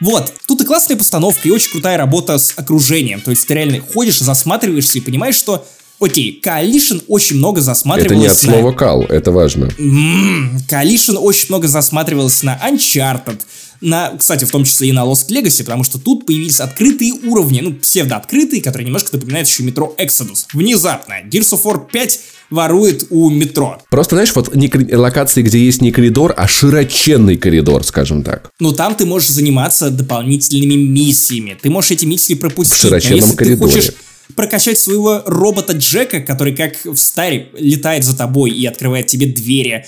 Вот, 0.00 0.32
тут 0.46 0.62
и 0.62 0.64
классная 0.64 0.96
постановка, 0.96 1.46
и 1.46 1.50
очень 1.50 1.72
крутая 1.72 1.98
работа 1.98 2.38
с 2.38 2.54
окружением. 2.56 3.20
То 3.20 3.30
есть 3.30 3.46
ты 3.46 3.54
реально 3.54 3.80
ходишь, 3.80 4.18
засматриваешься 4.18 4.98
и 4.98 5.00
понимаешь, 5.00 5.34
что 5.34 5.66
Окей, 6.00 6.40
Coalition 6.42 7.04
очень 7.08 7.36
много 7.36 7.60
засматривалась 7.60 8.38
Это 8.38 8.48
не 8.48 8.52
от 8.54 8.60
слова 8.62 8.72
кал, 8.72 9.02
это 9.02 9.32
важно. 9.32 9.70
М-м, 9.78 10.56
Coalition 10.66 11.16
очень 11.16 11.46
много 11.50 11.68
засматривалась 11.68 12.42
на 12.42 12.58
Uncharted, 12.66 13.38
на, 13.82 14.16
кстати, 14.16 14.44
в 14.46 14.50
том 14.50 14.64
числе 14.64 14.88
и 14.88 14.92
на 14.92 15.00
Lost 15.00 15.28
Legacy, 15.28 15.62
потому 15.62 15.84
что 15.84 15.98
тут 15.98 16.24
появились 16.24 16.58
открытые 16.58 17.12
уровни, 17.12 17.60
ну, 17.60 17.74
псевдооткрытые, 17.74 18.62
которые 18.62 18.86
немножко 18.86 19.14
напоминают 19.14 19.46
еще 19.46 19.62
метро 19.62 19.94
Exodus. 19.98 20.46
Внезапно 20.54 21.20
Gears 21.24 21.52
of 21.52 21.64
War 21.64 21.86
5 21.90 22.20
ворует 22.50 23.06
у 23.10 23.30
метро. 23.30 23.80
Просто, 23.88 24.16
знаешь, 24.16 24.34
вот 24.34 24.54
не 24.54 24.70
локации, 24.94 25.42
где 25.42 25.58
есть 25.64 25.80
не 25.80 25.92
коридор, 25.92 26.34
а 26.36 26.46
широченный 26.48 27.36
коридор, 27.36 27.84
скажем 27.84 28.22
так. 28.22 28.50
Ну, 28.60 28.72
там 28.72 28.94
ты 28.94 29.06
можешь 29.06 29.30
заниматься 29.30 29.90
дополнительными 29.90 30.74
миссиями. 30.74 31.56
Ты 31.60 31.70
можешь 31.70 31.92
эти 31.92 32.04
миссии 32.04 32.34
пропустить. 32.34 32.78
В 32.78 32.80
широченном 32.82 33.16
если 33.16 33.36
коридоре. 33.36 33.72
ты 33.72 33.80
хочешь 33.80 33.94
прокачать 34.36 34.78
своего 34.78 35.22
робота 35.26 35.72
Джека, 35.72 36.20
который 36.20 36.54
как 36.54 36.84
в 36.84 36.96
старе 36.96 37.48
летает 37.58 38.04
за 38.04 38.16
тобой 38.16 38.50
и 38.50 38.66
открывает 38.66 39.06
тебе 39.06 39.26
двери, 39.26 39.86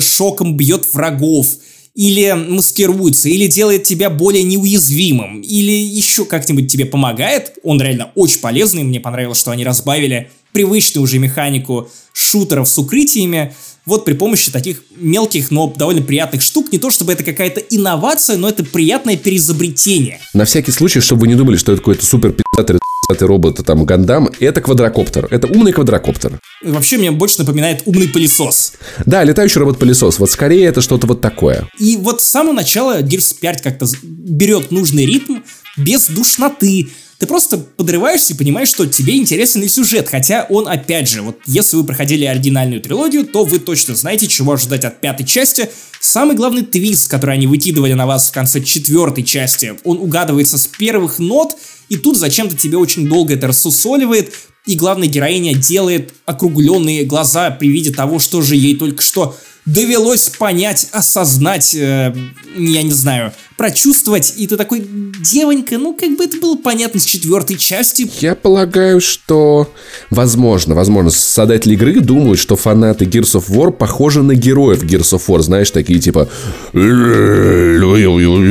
шоком 0.00 0.56
бьет 0.56 0.86
врагов, 0.92 1.46
или 1.94 2.32
маскируется, 2.32 3.28
или 3.28 3.46
делает 3.46 3.84
тебя 3.84 4.10
более 4.10 4.42
неуязвимым, 4.42 5.40
или 5.42 5.70
еще 5.70 6.24
как-нибудь 6.24 6.70
тебе 6.70 6.86
помогает, 6.86 7.52
он 7.62 7.80
реально 7.80 8.10
очень 8.16 8.40
полезный, 8.40 8.82
мне 8.82 8.98
понравилось, 8.98 9.38
что 9.38 9.52
они 9.52 9.64
разбавили 9.64 10.30
привычную 10.54 11.02
уже 11.02 11.18
механику 11.18 11.90
шутеров 12.14 12.68
с 12.68 12.78
укрытиями, 12.78 13.54
вот 13.84 14.06
при 14.06 14.14
помощи 14.14 14.50
таких 14.50 14.82
мелких, 14.96 15.50
но 15.50 15.70
довольно 15.76 16.00
приятных 16.00 16.40
штук. 16.40 16.72
Не 16.72 16.78
то 16.78 16.90
чтобы 16.90 17.12
это 17.12 17.22
какая-то 17.22 17.60
инновация, 17.60 18.38
но 18.38 18.48
это 18.48 18.64
приятное 18.64 19.18
переизобретение. 19.18 20.20
На 20.32 20.46
всякий 20.46 20.70
случай, 20.70 21.00
чтобы 21.00 21.22
вы 21.22 21.28
не 21.28 21.34
думали, 21.34 21.56
что 21.56 21.72
это 21.72 21.80
какой-то 21.82 22.06
супер 22.06 22.32
пи***тый 22.32 22.78
робот, 23.20 23.62
там, 23.66 23.84
Гандам, 23.84 24.30
это 24.40 24.62
квадрокоптер. 24.62 25.28
Это 25.30 25.46
умный 25.48 25.72
квадрокоптер. 25.72 26.38
Вообще, 26.62 26.96
мне 26.96 27.10
больше 27.10 27.40
напоминает 27.40 27.82
умный 27.84 28.08
пылесос. 28.08 28.74
Да, 29.04 29.22
летающий 29.22 29.60
робот-пылесос. 29.60 30.18
Вот 30.18 30.30
скорее 30.30 30.64
это 30.64 30.80
что-то 30.80 31.06
вот 31.06 31.20
такое. 31.20 31.68
И 31.78 31.98
вот 31.98 32.22
с 32.22 32.24
самого 32.24 32.54
начала 32.54 33.02
Gears 33.02 33.36
5 33.38 33.60
как-то 33.60 33.86
берет 34.02 34.70
нужный 34.70 35.04
ритм, 35.04 35.40
без 35.76 36.08
душноты, 36.08 36.88
ты 37.18 37.26
просто 37.26 37.58
подрываешься 37.58 38.34
и 38.34 38.36
понимаешь, 38.36 38.68
что 38.68 38.86
тебе 38.86 39.16
интересен 39.16 39.62
и 39.62 39.68
сюжет, 39.68 40.08
хотя 40.08 40.46
он, 40.50 40.68
опять 40.68 41.08
же, 41.08 41.22
вот 41.22 41.38
если 41.46 41.76
вы 41.76 41.84
проходили 41.84 42.24
оригинальную 42.24 42.80
трилогию, 42.80 43.24
то 43.24 43.44
вы 43.44 43.58
точно 43.58 43.94
знаете, 43.94 44.26
чего 44.26 44.52
ожидать 44.52 44.84
от 44.84 45.00
пятой 45.00 45.24
части. 45.24 45.70
Самый 46.00 46.36
главный 46.36 46.62
твист, 46.62 47.08
который 47.08 47.36
они 47.36 47.46
выкидывали 47.46 47.92
на 47.92 48.06
вас 48.06 48.28
в 48.28 48.32
конце 48.32 48.60
четвертой 48.60 49.24
части, 49.24 49.74
он 49.84 49.98
угадывается 49.98 50.58
с 50.58 50.66
первых 50.66 51.18
нот, 51.18 51.56
и 51.88 51.96
тут 51.96 52.18
зачем-то 52.18 52.56
тебе 52.56 52.78
очень 52.78 53.08
долго 53.08 53.34
это 53.34 53.46
рассусоливает, 53.46 54.32
и 54.66 54.76
главная 54.76 55.08
героиня 55.08 55.54
делает 55.54 56.14
округленные 56.24 57.04
глаза 57.04 57.50
при 57.50 57.68
виде 57.68 57.92
того, 57.92 58.18
что 58.18 58.40
же 58.42 58.56
ей 58.56 58.76
только 58.76 59.02
что 59.02 59.36
довелось 59.66 60.28
понять, 60.28 60.88
осознать, 60.92 61.74
э, 61.74 62.14
я 62.56 62.82
не 62.82 62.92
знаю, 62.92 63.32
прочувствовать, 63.56 64.34
и 64.36 64.46
ты 64.46 64.56
такой, 64.56 64.84
девонька, 65.20 65.78
ну 65.78 65.94
как 65.94 66.16
бы 66.16 66.24
это 66.24 66.38
было 66.38 66.56
понятно 66.56 67.00
с 67.00 67.04
четвертой 67.04 67.56
части. 67.56 68.10
Я 68.20 68.34
полагаю, 68.34 69.00
что, 69.00 69.72
возможно, 70.10 70.74
возможно, 70.74 71.10
создатели 71.10 71.74
игры 71.74 72.00
думают, 72.00 72.38
что 72.38 72.56
фанаты 72.56 73.04
Gears 73.04 73.36
of 73.36 73.48
War 73.48 73.70
похожи 73.72 74.22
на 74.22 74.34
героев 74.34 74.82
Gears 74.84 75.16
of 75.16 75.22
War, 75.28 75.40
знаешь, 75.40 75.70
такие 75.70 76.00
типа 76.00 76.28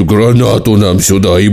гранату 0.06 0.78
нам 0.78 1.00
сюда 1.00 1.40
и 1.40 1.50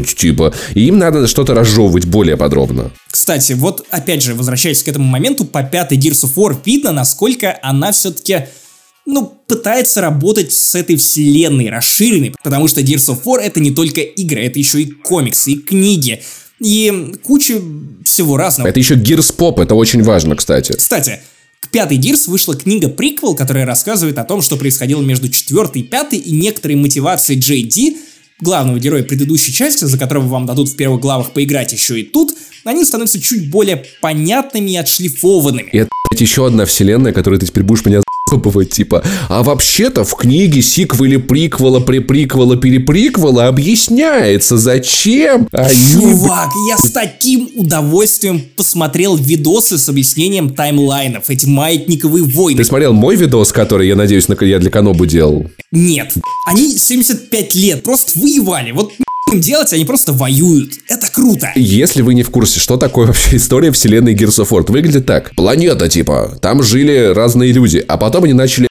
типа, 0.00 0.54
и 0.74 0.86
им 0.86 0.98
надо 0.98 1.26
что-то 1.26 1.54
разжевывать 1.54 2.06
более 2.06 2.36
подробно. 2.36 2.90
Кстати, 3.10 3.52
вот 3.52 3.86
опять 3.90 4.22
же, 4.22 4.34
возвращаясь 4.34 4.82
к 4.82 4.88
этому 4.88 5.06
моменту, 5.06 5.44
по 5.44 5.62
пятой 5.62 5.98
Gears 5.98 6.24
of 6.24 6.34
War 6.36 6.56
видно, 6.64 6.92
насколько 6.92 7.58
она 7.62 7.92
все-таки 7.92 8.46
ну, 9.06 9.26
пытается 9.46 10.00
работать 10.00 10.52
с 10.52 10.74
этой 10.74 10.96
вселенной 10.96 11.70
расширенной, 11.70 12.34
потому 12.42 12.68
что 12.68 12.80
Gears 12.80 13.14
of 13.14 13.22
War 13.24 13.38
это 13.38 13.60
не 13.60 13.70
только 13.70 14.00
игры, 14.00 14.40
это 14.44 14.58
еще 14.58 14.82
и 14.82 14.90
комиксы, 14.90 15.52
и 15.52 15.58
книги, 15.58 16.22
и 16.60 17.14
куча 17.22 17.60
всего 18.04 18.36
разного. 18.36 18.68
Это 18.68 18.78
еще 18.78 18.94
Gears 18.94 19.36
Pop, 19.36 19.62
это 19.62 19.74
очень 19.74 20.02
важно, 20.02 20.36
кстати. 20.36 20.72
Кстати, 20.72 21.20
к 21.60 21.68
пятой 21.70 21.98
Gears 21.98 22.30
вышла 22.30 22.56
книга 22.56 22.88
приквел, 22.88 23.34
которая 23.34 23.66
рассказывает 23.66 24.18
о 24.18 24.24
том, 24.24 24.40
что 24.40 24.56
происходило 24.56 25.02
между 25.02 25.28
четвертой 25.28 25.82
и 25.82 25.84
пятой, 25.84 26.18
и 26.18 26.32
некоторые 26.32 26.76
мотивации 26.76 27.38
Джей 27.38 27.62
Ди, 27.62 27.98
главного 28.40 28.78
героя 28.78 29.02
предыдущей 29.02 29.52
части, 29.52 29.84
за 29.84 29.98
которого 29.98 30.26
вам 30.28 30.46
дадут 30.46 30.68
в 30.68 30.76
первых 30.76 31.00
главах 31.00 31.32
поиграть 31.32 31.72
еще 31.72 32.00
и 32.00 32.04
тут, 32.04 32.34
они 32.64 32.84
становятся 32.84 33.20
чуть 33.20 33.50
более 33.50 33.84
понятными 34.00 34.70
и 34.70 34.76
отшлифованными. 34.76 35.68
И 35.72 35.78
это, 35.78 35.90
еще 36.16 36.46
одна 36.46 36.64
вселенная, 36.64 37.12
которую 37.12 37.40
ты 37.40 37.46
теперь 37.46 37.64
будешь 37.64 37.84
меня 37.84 38.00
бывает 38.36 38.70
типа, 38.70 39.02
а 39.28 39.42
вообще-то 39.42 40.04
в 40.04 40.14
книге 40.16 40.62
сиквеле, 40.62 41.18
приквела, 41.18 41.80
преприквела, 41.80 42.56
переприквела 42.56 43.46
объясняется, 43.48 44.56
зачем 44.56 45.48
они... 45.52 45.74
Чувак, 45.92 46.48
я 46.68 46.78
с 46.78 46.90
таким 46.90 47.48
удовольствием 47.54 48.42
посмотрел 48.56 49.16
видосы 49.16 49.78
с 49.78 49.88
объяснением 49.88 50.54
таймлайнов, 50.54 51.30
эти 51.30 51.46
маятниковые 51.46 52.24
войны. 52.24 52.58
Ты 52.58 52.64
смотрел 52.64 52.92
мой 52.92 53.16
видос, 53.16 53.52
который, 53.52 53.88
я 53.88 53.96
надеюсь, 53.96 54.26
я 54.40 54.58
для 54.58 54.70
Канобу 54.70 55.06
делал? 55.06 55.50
Нет, 55.70 56.14
они 56.46 56.76
75 56.76 57.54
лет 57.54 57.82
просто 57.82 58.18
воевали, 58.18 58.72
вот 58.72 58.92
им 59.32 59.40
делать, 59.40 59.72
они 59.72 59.84
просто 59.84 60.12
воюют. 60.12 60.74
Это 60.88 61.08
круто. 61.12 61.52
Если 61.54 62.02
вы 62.02 62.14
не 62.14 62.22
в 62.22 62.30
курсе, 62.30 62.60
что 62.60 62.76
такое 62.76 63.06
вообще 63.06 63.36
история 63.36 63.72
вселенной 63.72 64.14
Gears 64.14 64.44
of 64.44 64.50
War, 64.50 64.70
выглядит 64.70 65.06
так. 65.06 65.34
Планета, 65.34 65.88
типа, 65.88 66.38
там 66.40 66.62
жили 66.62 67.12
разные 67.14 67.52
люди, 67.52 67.84
а 67.86 67.96
потом 67.96 68.24
они 68.24 68.32
начали 68.32 68.68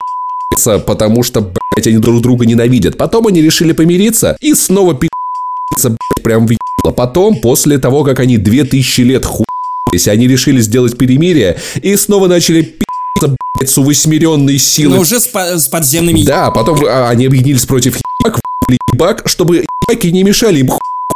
потому 0.85 1.23
что, 1.23 1.41
блядь, 1.41 1.87
они 1.87 1.97
друг 1.97 2.21
друга 2.21 2.45
ненавидят. 2.45 2.97
Потом 2.97 3.27
они 3.27 3.41
решили 3.41 3.73
помириться 3.73 4.37
и 4.39 4.53
снова 4.53 4.93
пи***ться, 4.93 5.89
блядь, 5.89 6.23
прям 6.23 6.47
в 6.47 6.53
Потом, 6.95 7.39
после 7.39 7.77
того, 7.79 8.03
как 8.03 8.19
они 8.19 8.37
2000 8.37 9.01
лет 9.01 9.25
хуялись, 9.25 10.07
они 10.07 10.27
решили 10.27 10.59
сделать 10.61 10.97
перемирие 10.97 11.57
и 11.81 11.95
снова 11.95 12.27
начали 12.27 12.61
пи***ться, 12.61 13.35
блядь, 13.55 13.69
с 13.69 13.77
увосьмеренной 13.77 14.57
силой. 14.57 14.95
Но 14.95 15.01
уже 15.01 15.19
с, 15.19 15.27
по- 15.27 15.57
с 15.57 15.67
подземными... 15.67 16.23
Да, 16.23 16.51
потом 16.51 16.85
а, 16.85 17.09
они 17.09 17.25
объединились 17.25 17.65
против 17.65 17.97
ебак, 18.93 19.23
чтобы 19.25 19.65
ебаки 19.87 20.07
не 20.07 20.23
мешали 20.23 20.59
им 20.59 20.69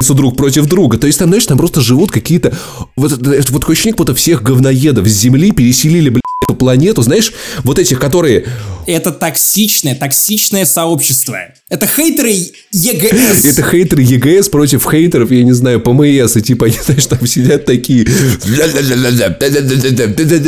друг 0.10 0.38
против 0.38 0.68
друга. 0.68 0.98
То 0.98 1.08
есть 1.08 1.20
там, 1.20 1.30
знаешь, 1.30 1.46
там 1.46 1.58
просто 1.58 1.82
живут 1.82 2.12
какие-то... 2.12 2.56
Вот, 2.96 3.12
вот 3.18 3.60
такой 3.60 3.74
ощущение, 3.74 3.96
будто 3.96 4.14
всех 4.14 4.44
говноедов 4.44 5.08
с 5.08 5.12
Земли 5.12 5.52
переселили, 5.52 6.10
блядь, 6.10 6.22
эту 6.48 6.56
планету, 6.56 7.02
знаешь, 7.02 7.34
вот 7.64 7.80
этих, 7.80 8.00
которые... 8.00 8.46
Это 8.86 9.12
токсичное, 9.12 9.96
токсичное 9.96 10.66
сообщество. 10.66 11.38
Это 11.70 11.86
хейтеры 11.88 12.30
ЕГС. 12.72 13.46
Это 13.46 13.64
хейтеры 13.70 14.02
ЕГС 14.04 14.48
против 14.50 14.90
хейтеров, 14.90 15.32
я 15.32 15.44
не 15.44 15.52
знаю, 15.52 15.82
ПМС, 15.82 16.38
и 16.38 16.42
типа, 16.42 16.68
они, 16.68 16.78
знаешь, 16.82 17.06
там 17.08 17.26
сидят 17.28 17.66
такие... 17.66 18.06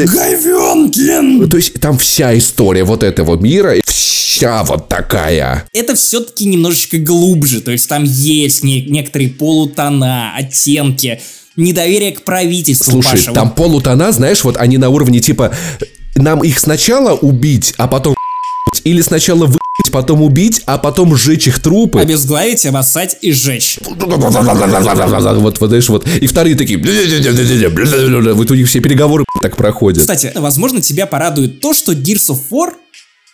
Говенкин! 0.05 1.49
То 1.49 1.57
есть 1.57 1.73
там 1.81 1.97
вся 1.97 2.37
история 2.37 2.83
вот 2.85 3.03
этого 3.03 3.35
мира, 3.35 3.75
вся 4.39 4.63
вот 4.63 4.87
такая. 4.87 5.65
Это 5.73 5.95
все-таки 5.95 6.45
немножечко 6.45 6.97
глубже, 6.97 7.59
то 7.59 7.71
есть 7.71 7.89
там 7.89 8.05
есть 8.05 8.63
не- 8.63 8.83
некоторые 8.83 9.31
полутона, 9.31 10.33
оттенки, 10.33 11.19
недоверие 11.57 12.13
к 12.13 12.23
правительству, 12.23 12.93
Слушай, 12.93 13.11
Паша. 13.11 13.33
там 13.33 13.47
Вот 13.49 13.57
полутона, 13.57 14.13
знаешь, 14.13 14.45
вот 14.45 14.55
они 14.55 14.77
на 14.77 14.87
уровне 14.89 15.19
типа 15.19 15.53
нам 16.15 16.41
их 16.41 16.57
сначала 16.57 17.15
убить, 17.15 17.73
а 17.77 17.89
потом 17.89 18.15
или 18.85 19.01
сначала 19.01 19.45
вы 19.45 19.59
потом 19.91 20.21
убить, 20.21 20.61
а 20.65 20.77
потом 20.77 21.17
сжечь 21.17 21.47
их 21.47 21.59
трупы. 21.59 21.99
обезглавить, 21.99 22.65
обоссать 22.65 23.17
и 23.21 23.33
сжечь. 23.33 23.77
Вот, 23.89 25.59
вот, 25.59 25.67
знаешь, 25.67 25.89
вот. 25.89 26.07
И 26.07 26.27
вторые 26.27 26.55
такие... 26.55 26.77
Вот 26.79 28.51
у 28.51 28.55
них 28.55 28.67
все 28.69 28.79
переговоры 28.79 29.25
так 29.41 29.57
проходят. 29.57 29.99
Кстати, 29.99 30.31
возможно, 30.35 30.81
тебя 30.81 31.05
порадует 31.07 31.59
то, 31.59 31.73
что 31.73 31.91
Gears 31.91 32.29
of 32.29 32.39
War, 32.51 32.71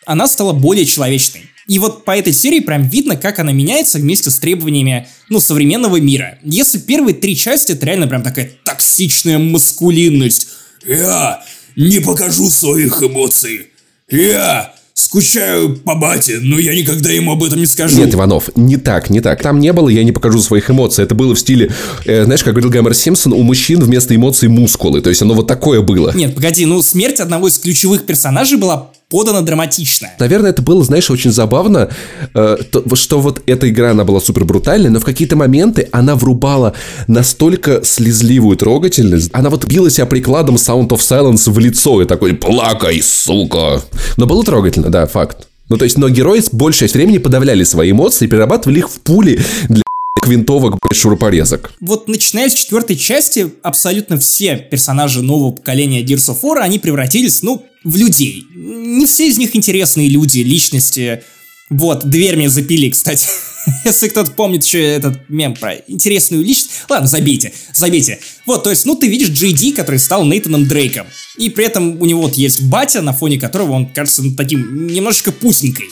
она 0.05 0.27
стала 0.27 0.53
более 0.53 0.85
человечной. 0.85 1.49
И 1.67 1.79
вот 1.79 2.05
по 2.05 2.15
этой 2.15 2.31
серии 2.31 2.59
прям 2.59 2.87
видно, 2.87 3.15
как 3.15 3.39
она 3.39 3.51
меняется 3.51 3.97
вместе 3.97 4.29
с 4.29 4.37
требованиями, 4.37 5.07
ну, 5.29 5.39
современного 5.39 5.99
мира. 5.99 6.37
Если 6.43 6.77
первые 6.77 7.15
три 7.15 7.35
части, 7.35 7.71
это 7.71 7.85
реально 7.87 8.07
прям 8.07 8.21
такая 8.21 8.51
токсичная 8.63 9.39
маскулинность. 9.39 10.47
Я 10.85 11.43
не 11.75 11.99
покажу 11.99 12.49
своих 12.49 13.01
эмоций. 13.01 13.71
Я 14.11 14.75
скучаю 14.93 15.75
по 15.75 15.95
бате, 15.95 16.37
но 16.39 16.57
я 16.57 16.73
никогда 16.73 17.09
ему 17.09 17.33
об 17.33 17.43
этом 17.43 17.59
не 17.59 17.65
скажу. 17.65 17.97
Нет, 17.97 18.13
Иванов, 18.13 18.49
не 18.55 18.77
так, 18.77 19.09
не 19.09 19.19
так. 19.19 19.41
Там 19.41 19.59
не 19.59 19.73
было, 19.73 19.89
я 19.89 20.03
не 20.03 20.11
покажу 20.11 20.41
своих 20.41 20.69
эмоций. 20.69 21.03
Это 21.03 21.15
было 21.15 21.35
в 21.35 21.39
стиле, 21.39 21.71
э, 22.05 22.23
знаешь, 22.23 22.43
как 22.43 22.53
говорил 22.53 22.69
Гэмер 22.69 22.93
Симпсон, 22.93 23.33
у 23.33 23.41
мужчин 23.41 23.81
вместо 23.81 24.15
эмоций 24.15 24.47
мускулы. 24.47 25.01
То 25.01 25.09
есть 25.09 25.21
оно 25.21 25.33
вот 25.33 25.47
такое 25.47 25.81
было. 25.81 26.11
Нет, 26.15 26.35
погоди, 26.35 26.65
ну 26.65 26.81
смерть 26.81 27.19
одного 27.19 27.49
из 27.49 27.57
ключевых 27.57 28.05
персонажей 28.05 28.57
была 28.57 28.91
подана 29.15 29.41
драматично. 29.41 30.10
Наверное, 30.19 30.49
это 30.49 30.62
было, 30.62 30.84
знаешь, 30.84 31.10
очень 31.10 31.32
забавно, 31.32 31.88
э, 32.34 32.58
то- 32.69 32.95
что 32.95 33.21
вот 33.21 33.41
эта 33.45 33.69
игра, 33.69 33.91
она 33.91 34.04
была 34.04 34.19
супер 34.19 34.43
брутальной, 34.43 34.89
но 34.89 34.99
в 34.99 35.06
какие-то 35.06 35.38
моменты 35.38 35.88
она 35.93 36.15
врубала 36.15 36.73
настолько 37.08 37.82
слезливую 37.86 38.58
трогательность. 38.58 39.30
Она 39.32 39.49
вот 39.49 39.63
била 39.65 39.89
себя 39.89 40.06
прикладом 40.06 40.56
Sound 40.56 40.89
of 40.89 40.99
Silence 40.99 41.49
в 41.49 41.58
лицо 41.60 42.01
и 42.01 42.06
такой 42.06 42.34
«Плакай, 42.34 43.01
сука!» 43.01 43.82
Но 44.17 44.25
было 44.25 44.43
трогательно, 44.43 44.89
да, 44.89 45.06
факт. 45.06 45.47
Ну, 45.69 45.78
то 45.78 45.86
есть, 45.86 45.97
но 45.97 46.10
герои 46.10 46.41
с 46.41 46.49
большей 46.51 46.82
часть 46.82 46.93
времени 46.93 47.17
подавляли 47.17 47.63
свои 47.63 47.91
эмоции 47.91 48.28
перерабатывали 48.28 48.80
их 48.80 48.89
в 48.89 48.99
пули 48.99 49.39
для 49.69 49.85
винтовок, 50.27 50.77
блядь, 50.81 50.97
шурупорезок. 50.97 51.71
Вот 51.79 52.07
начиная 52.07 52.49
с 52.49 52.53
четвертой 52.53 52.95
части, 52.95 53.51
абсолютно 53.61 54.17
все 54.19 54.57
персонажи 54.57 55.21
нового 55.21 55.51
поколения 55.51 56.03
Gears 56.03 56.29
of 56.29 56.41
War, 56.41 56.59
они 56.59 56.79
превратились, 56.79 57.41
ну, 57.41 57.65
в 57.83 57.95
людей. 57.95 58.45
Не 58.53 59.05
все 59.05 59.27
из 59.27 59.38
них 59.38 59.55
интересные 59.55 60.09
люди, 60.09 60.39
личности. 60.39 61.23
Вот, 61.69 62.07
дверь 62.07 62.35
мне 62.35 62.49
запили, 62.49 62.89
кстати. 62.89 63.27
Если 63.85 64.09
кто-то 64.09 64.31
помнит 64.31 64.63
еще 64.63 64.81
этот 64.81 65.29
мем 65.29 65.55
про 65.55 65.75
интересную 65.88 66.43
личность. 66.43 66.71
Ладно, 66.89 67.07
забейте, 67.07 67.53
забейте. 67.73 68.19
Вот, 68.45 68.63
то 68.63 68.69
есть, 68.69 68.85
ну, 68.85 68.95
ты 68.95 69.07
видишь 69.07 69.29
Ди, 69.29 69.71
который 69.71 69.99
стал 69.99 70.25
Нейтаном 70.25 70.67
Дрейком. 70.67 71.07
И 71.38 71.49
при 71.49 71.65
этом 71.65 71.99
у 72.01 72.05
него 72.05 72.21
вот 72.21 72.35
есть 72.35 72.63
батя, 72.63 73.01
на 73.01 73.13
фоне 73.13 73.39
которого 73.39 73.71
он 73.71 73.88
кажется 73.88 74.23
ну, 74.23 74.35
таким 74.35 74.88
немножечко 74.88 75.31
пусенькой. 75.31 75.88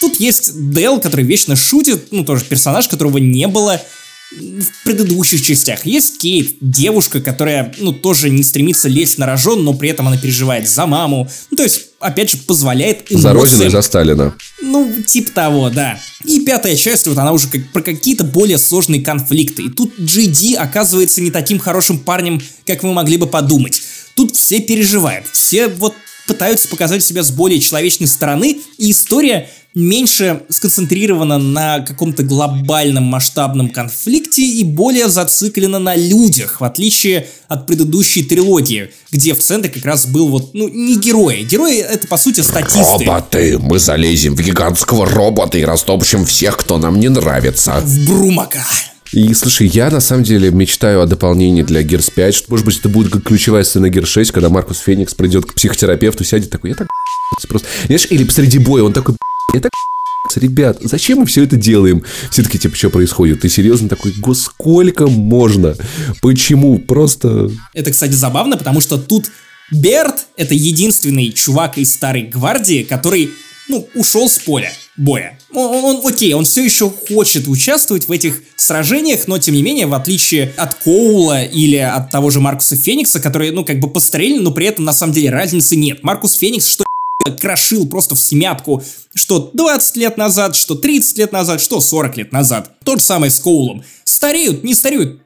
Тут 0.00 0.20
есть 0.20 0.52
Дэл, 0.72 1.00
который 1.00 1.24
вечно 1.24 1.56
шутит, 1.56 2.08
ну, 2.12 2.24
тоже 2.24 2.44
персонаж, 2.44 2.88
которого 2.88 3.18
не 3.18 3.46
было 3.48 3.80
в 4.32 4.84
предыдущих 4.84 5.40
частях. 5.40 5.86
Есть 5.86 6.18
Кейт, 6.18 6.56
девушка, 6.60 7.20
которая, 7.20 7.72
ну, 7.78 7.92
тоже 7.92 8.28
не 8.28 8.42
стремится 8.42 8.88
лезть 8.88 9.18
на 9.18 9.26
рожон, 9.26 9.64
но 9.64 9.72
при 9.72 9.88
этом 9.88 10.08
она 10.08 10.16
переживает 10.18 10.68
за 10.68 10.86
маму. 10.86 11.28
Ну, 11.50 11.56
то 11.56 11.62
есть, 11.62 11.82
опять 12.00 12.30
же, 12.30 12.38
позволяет 12.38 13.06
За 13.08 13.32
родину 13.32 13.52
и 13.52 13.54
эмоциям 13.54 13.70
за 13.70 13.82
Сталина. 13.82 14.34
ну, 14.60 15.02
типа 15.06 15.30
того, 15.30 15.70
да. 15.70 15.98
И 16.24 16.40
пятая 16.40 16.74
часть, 16.76 17.06
вот 17.06 17.16
она 17.18 17.32
уже 17.32 17.48
как 17.48 17.70
про 17.72 17.82
какие-то 17.82 18.24
более 18.24 18.58
сложные 18.58 19.00
конфликты. 19.00 19.62
И 19.62 19.70
тут 19.70 19.96
GD 19.98 20.56
оказывается 20.56 21.22
не 21.22 21.30
таким 21.30 21.60
хорошим 21.60 22.00
парнем, 22.00 22.42
как 22.66 22.82
вы 22.82 22.92
могли 22.92 23.18
бы 23.18 23.28
подумать. 23.28 23.80
Тут 24.14 24.36
все 24.36 24.60
переживают, 24.60 25.26
все 25.32 25.68
вот 25.68 25.94
пытаются 26.26 26.68
показать 26.68 27.04
себя 27.04 27.22
с 27.22 27.30
более 27.30 27.60
человечной 27.60 28.08
стороны, 28.08 28.60
и 28.78 28.90
история 28.90 29.48
меньше 29.76 30.40
сконцентрирована 30.48 31.36
на 31.36 31.80
каком-то 31.80 32.22
глобальном 32.22 33.04
масштабном 33.04 33.68
конфликте 33.68 34.42
и 34.42 34.64
более 34.64 35.08
зациклена 35.08 35.78
на 35.78 35.94
людях, 35.94 36.62
в 36.62 36.64
отличие 36.64 37.28
от 37.46 37.66
предыдущей 37.66 38.22
трилогии, 38.22 38.90
где 39.12 39.34
в 39.34 39.38
центре 39.38 39.70
как 39.70 39.84
раз 39.84 40.06
был 40.06 40.28
вот, 40.28 40.54
ну, 40.54 40.66
не 40.68 40.96
герои. 40.96 41.42
Герои— 41.42 41.78
это, 41.80 42.06
по 42.06 42.16
сути, 42.16 42.40
статисты. 42.40 43.04
Роботы! 43.04 43.58
Мы 43.58 43.78
залезем 43.78 44.34
в 44.34 44.40
гигантского 44.40 45.04
робота 45.04 45.58
и 45.58 45.64
растопчем 45.64 46.24
всех, 46.24 46.56
кто 46.56 46.78
нам 46.78 46.98
не 46.98 47.10
нравится. 47.10 47.82
В 47.84 48.06
Брумака. 48.06 48.64
И 49.12 49.34
слушай, 49.34 49.66
я 49.68 49.90
на 49.90 50.00
самом 50.00 50.24
деле 50.24 50.50
мечтаю 50.50 51.02
о 51.02 51.06
дополнении 51.06 51.62
для 51.62 51.82
Gears 51.82 52.10
5, 52.14 52.34
что, 52.34 52.46
может 52.48 52.64
быть, 52.64 52.78
это 52.78 52.88
будет 52.88 53.12
как 53.12 53.24
ключевая 53.24 53.62
сцена 53.62 53.86
Gears 53.86 54.06
6, 54.06 54.32
когда 54.32 54.48
Маркус 54.48 54.78
Феникс 54.78 55.12
придет 55.12 55.44
к 55.44 55.52
психотерапевту, 55.52 56.24
сядет 56.24 56.48
такой, 56.48 56.70
я 56.70 56.76
так 56.76 56.88
просто... 57.48 57.68
Знаешь, 57.84 58.06
или 58.08 58.26
среди 58.30 58.58
боя 58.58 58.82
он 58.82 58.94
такой, 58.94 59.16
так 59.52 59.70
Ребят, 60.36 60.78
зачем 60.82 61.20
мы 61.20 61.26
все 61.26 61.44
это 61.44 61.56
делаем? 61.56 62.02
Все 62.30 62.42
таки 62.42 62.58
типа, 62.58 62.76
что 62.76 62.90
происходит? 62.90 63.40
Ты 63.40 63.48
серьезно 63.48 63.88
такой, 63.88 64.12
го, 64.12 64.34
сколько 64.34 65.06
можно? 65.06 65.76
Почему? 66.20 66.78
Просто... 66.78 67.50
Это, 67.74 67.90
кстати, 67.90 68.12
забавно, 68.12 68.56
потому 68.56 68.80
что 68.80 68.98
тут 68.98 69.26
Берт— 69.70 70.26
это 70.36 70.54
единственный 70.54 71.32
чувак 71.32 71.78
из 71.78 71.92
Старой 71.92 72.22
Гвардии, 72.22 72.82
который, 72.82 73.30
ну, 73.68 73.88
ушел 73.94 74.28
с 74.28 74.38
поля 74.38 74.72
боя. 74.96 75.38
Он, 75.52 75.84
он- 75.84 76.06
окей, 76.06 76.32
он 76.34 76.44
все 76.44 76.64
еще 76.64 76.90
хочет 76.90 77.48
участвовать 77.48 78.06
в 78.08 78.12
этих 78.12 78.42
сражениях, 78.56 79.26
но, 79.26 79.38
тем 79.38 79.54
не 79.54 79.62
менее, 79.62 79.86
в 79.86 79.94
отличие 79.94 80.52
от 80.56 80.74
Коула 80.74 81.42
или 81.44 81.76
от 81.76 82.10
того 82.10 82.30
же 82.30 82.40
Маркуса 82.40 82.76
Феникса, 82.76 83.20
которые, 83.20 83.52
ну, 83.52 83.64
как 83.64 83.78
бы 83.80 83.90
постарели, 83.90 84.38
но 84.38 84.50
при 84.52 84.66
этом, 84.66 84.84
на 84.84 84.92
самом 84.92 85.12
деле, 85.12 85.30
разницы 85.30 85.76
нет. 85.76 86.02
Маркус 86.02 86.34
Феникс, 86.34 86.66
что 86.66 86.84
крошил 87.30 87.86
просто 87.86 88.14
в 88.14 88.20
смятку, 88.20 88.82
что 89.14 89.50
20 89.52 89.96
лет 89.96 90.16
назад, 90.16 90.56
что 90.56 90.74
30 90.74 91.18
лет 91.18 91.32
назад, 91.32 91.60
что 91.60 91.80
40 91.80 92.16
лет 92.16 92.32
назад. 92.32 92.72
То 92.84 92.96
же 92.96 93.02
самое 93.02 93.30
с 93.30 93.38
Коулом. 93.38 93.84
Стареют, 94.04 94.64
не 94.64 94.74
стареют, 94.74 95.20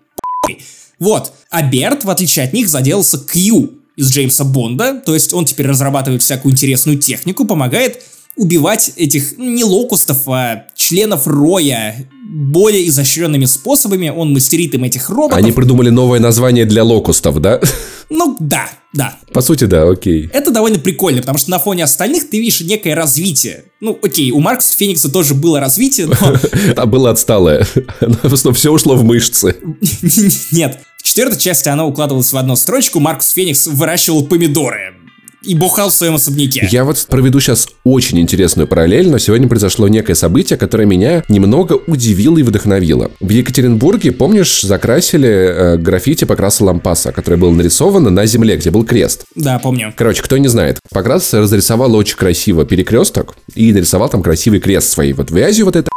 вот. 0.99 1.33
А 1.51 1.63
Берт, 1.63 2.05
в 2.05 2.11
отличие 2.11 2.45
от 2.45 2.53
них, 2.53 2.69
заделался 2.69 3.19
Кью 3.19 3.71
из 3.97 4.11
Джеймса 4.11 4.45
Бонда, 4.45 4.95
то 5.05 5.15
есть 5.15 5.35
он 5.35 5.45
теперь 5.45 5.67
разрабатывает 5.67 6.23
всякую 6.23 6.53
интересную 6.53 6.99
технику, 6.99 7.45
помогает 7.45 8.03
убивать 8.37 8.93
этих 8.97 9.37
ну, 9.37 9.51
не 9.51 9.65
локустов, 9.65 10.29
а 10.29 10.67
членов 10.75 11.27
Роя 11.27 12.09
более 12.25 12.89
изощренными 12.89 13.45
способами. 13.45 14.09
Он 14.09 14.33
мастерит 14.33 14.75
им 14.75 14.85
этих 14.85 15.11
роботов. 15.11 15.37
Они 15.37 15.53
придумали 15.53 15.91
новое 15.91 16.21
название 16.21 16.65
для 16.65 16.85
локустов, 16.85 17.41
да? 17.41 17.61
Ну 18.09 18.37
да, 18.41 18.69
да. 18.93 19.17
По 19.33 19.41
сути, 19.41 19.65
да, 19.65 19.89
окей. 19.89 20.29
Это 20.33 20.51
довольно 20.51 20.79
прикольно, 20.79 21.21
потому 21.21 21.39
что 21.39 21.51
на 21.51 21.61
фоне 21.61 21.85
остальных 21.85 22.29
ты 22.29 22.41
видишь 22.41 22.61
некое 22.63 22.95
развитие. 22.95 23.65
Ну, 23.81 23.99
окей, 24.03 24.33
у 24.33 24.41
Маркса 24.41 24.77
Феникса 24.77 25.11
тоже 25.11 25.35
было 25.35 25.61
развитие, 25.61 26.07
но 26.07 26.17
А 26.77 26.87
было 26.87 27.11
отсталое. 27.11 27.67
Все 28.55 28.73
ушло 28.73 28.97
в 28.97 29.05
мышцы. 29.05 29.57
Нет. 30.51 30.81
В 30.99 31.03
четвертой 31.03 31.39
части 31.39 31.69
она 31.69 31.87
укладывалась 31.87 32.33
в 32.33 32.37
одну 32.37 32.57
строчку. 32.57 33.01
Маркус 33.01 33.31
Феникс 33.31 33.69
выращивал 33.69 34.27
помидоры. 34.27 34.95
И 35.43 35.55
бухал 35.55 35.91
в 35.91 35.95
своем 35.95 36.15
особняке. 36.17 36.69
Я 36.71 36.85
вот 36.85 37.05
проведу 37.09 37.41
сейчас 37.41 37.69
очень 37.85 38.19
интересную 38.21 38.67
параллель, 38.67 39.09
но 39.09 39.19
сегодня 39.19 39.49
произошло 39.49 39.89
некое 39.89 40.15
событие, 40.15 40.59
которое 40.59 40.85
меня 40.85 41.25
немного 41.29 41.75
удивило 41.87 42.39
и 42.39 42.43
вдохновило. 42.43 43.11
В 43.21 43.29
Екатеринбурге, 43.31 44.13
помнишь, 44.13 44.63
закрасили 44.63 45.29
э, 45.29 45.77
граффити 45.77 46.25
покраса 46.25 46.65
лампаса, 46.65 47.13
которое 47.13 47.37
было 47.37 47.53
нарисовано 47.53 48.11
на 48.11 48.27
земле, 48.27 48.57
где 48.57 48.71
был 48.71 48.85
крест. 48.85 49.25
Да, 49.35 49.59
помню. 49.59 49.95
Короче, 49.97 50.23
кто 50.23 50.37
не 50.37 50.49
знает, 50.49 50.79
Покрас 50.91 51.33
разрисовал 51.33 51.95
очень 51.95 52.17
красиво 52.17 52.65
перекресток 52.65 53.37
и 53.55 53.73
нарисовал 53.73 54.09
там 54.09 54.23
красивый 54.23 54.61
крест 54.61 54.91
своей 54.91 55.13
вот 55.13 55.31
вязью 55.31 55.67
вот 55.67 55.77
это 55.77 55.91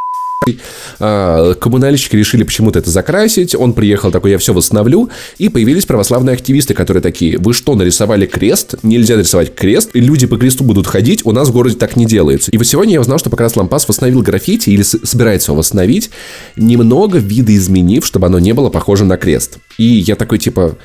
коммунальщики 0.97 2.15
решили 2.15 2.43
почему-то 2.43 2.79
это 2.79 2.89
закрасить. 2.89 3.55
Он 3.55 3.73
приехал 3.73 4.11
такой, 4.11 4.31
я 4.31 4.37
все 4.37 4.53
восстановлю. 4.53 5.09
И 5.37 5.49
появились 5.49 5.85
православные 5.85 6.33
активисты, 6.33 6.73
которые 6.73 7.01
такие, 7.01 7.37
вы 7.37 7.53
что, 7.53 7.75
нарисовали 7.75 8.25
крест? 8.25 8.75
Нельзя 8.83 9.15
нарисовать 9.15 9.55
крест. 9.55 9.91
И 9.93 9.99
люди 9.99 10.27
по 10.27 10.37
кресту 10.37 10.63
будут 10.63 10.87
ходить. 10.87 11.25
У 11.25 11.31
нас 11.31 11.49
в 11.49 11.53
городе 11.53 11.75
так 11.75 11.95
не 11.95 12.05
делается. 12.05 12.51
И 12.51 12.57
вот 12.57 12.67
сегодня 12.67 12.93
я 12.93 13.01
узнал, 13.01 13.19
что 13.19 13.29
Покрас 13.29 13.55
Лампас 13.55 13.87
восстановил 13.87 14.21
граффити 14.21 14.69
или 14.69 14.81
собирается 14.81 15.51
его 15.51 15.57
восстановить, 15.59 16.09
немного 16.55 17.17
видоизменив, 17.17 18.05
чтобы 18.05 18.27
оно 18.27 18.39
не 18.39 18.53
было 18.53 18.69
похоже 18.69 19.05
на 19.05 19.17
крест. 19.17 19.57
И 19.77 19.83
я 19.83 20.15
такой, 20.15 20.39
типа, 20.39 20.77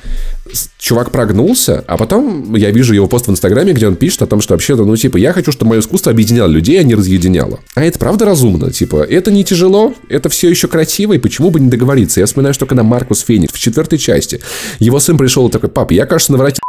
чувак 0.79 1.11
прогнулся, 1.11 1.83
а 1.87 1.97
потом 1.97 2.55
я 2.55 2.71
вижу 2.71 2.93
его 2.93 3.07
пост 3.07 3.27
в 3.27 3.31
Инстаграме, 3.31 3.73
где 3.73 3.87
он 3.87 3.95
пишет 3.95 4.21
о 4.23 4.27
том, 4.27 4.41
что 4.41 4.53
вообще, 4.53 4.75
ну, 4.75 4.95
типа, 4.95 5.17
я 5.17 5.33
хочу, 5.33 5.51
чтобы 5.51 5.69
мое 5.69 5.81
искусство 5.81 6.11
объединяло 6.11 6.47
людей, 6.47 6.79
а 6.79 6.83
не 6.83 6.95
разъединяло. 6.95 7.59
А 7.75 7.83
это 7.83 7.99
правда 7.99 8.25
разумно? 8.25 8.71
Типа, 8.71 9.03
это 9.03 9.31
не 9.31 9.45
тяжело, 9.49 9.93
это 10.09 10.29
все 10.29 10.49
еще 10.49 10.67
красиво, 10.67 11.13
и 11.13 11.17
почему 11.17 11.49
бы 11.49 11.59
не 11.59 11.69
договориться? 11.69 12.19
Я 12.19 12.27
вспоминаю, 12.27 12.53
что 12.53 12.65
когда 12.65 12.83
Маркус 12.83 13.21
Феникс 13.21 13.53
в 13.53 13.59
четвертой 13.59 13.97
части, 13.97 14.39
его 14.79 14.99
сын 14.99 15.17
пришел 15.17 15.47
и 15.47 15.51
такой, 15.51 15.69
пап, 15.69 15.91
я, 15.91 16.05
кажется, 16.05 16.31
навратил 16.31 16.61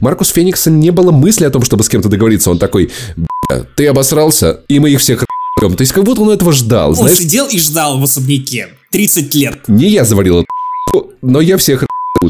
Маркус 0.00 0.30
Феникса 0.30 0.70
не 0.70 0.90
было 0.90 1.12
мысли 1.12 1.44
о 1.44 1.50
том, 1.50 1.62
чтобы 1.62 1.84
с 1.84 1.88
кем-то 1.88 2.08
договориться. 2.08 2.50
Он 2.50 2.58
такой, 2.58 2.90
ты 3.76 3.86
обосрался, 3.86 4.60
и 4.68 4.78
мы 4.78 4.90
их 4.90 5.00
всех 5.00 5.24
то 5.60 5.76
есть 5.78 5.92
как 5.92 6.02
будто 6.02 6.22
он 6.22 6.30
этого 6.30 6.52
ждал, 6.52 6.90
Он 6.90 6.96
знаешь? 6.96 7.12
сидел 7.12 7.46
и 7.46 7.56
ждал 7.56 8.00
в 8.00 8.02
особняке 8.02 8.70
30 8.90 9.34
лет. 9.36 9.68
Не 9.68 9.90
я 9.90 10.04
заварил 10.04 10.40
эту 10.40 11.12
но 11.22 11.40
я 11.40 11.56
всех 11.56 11.84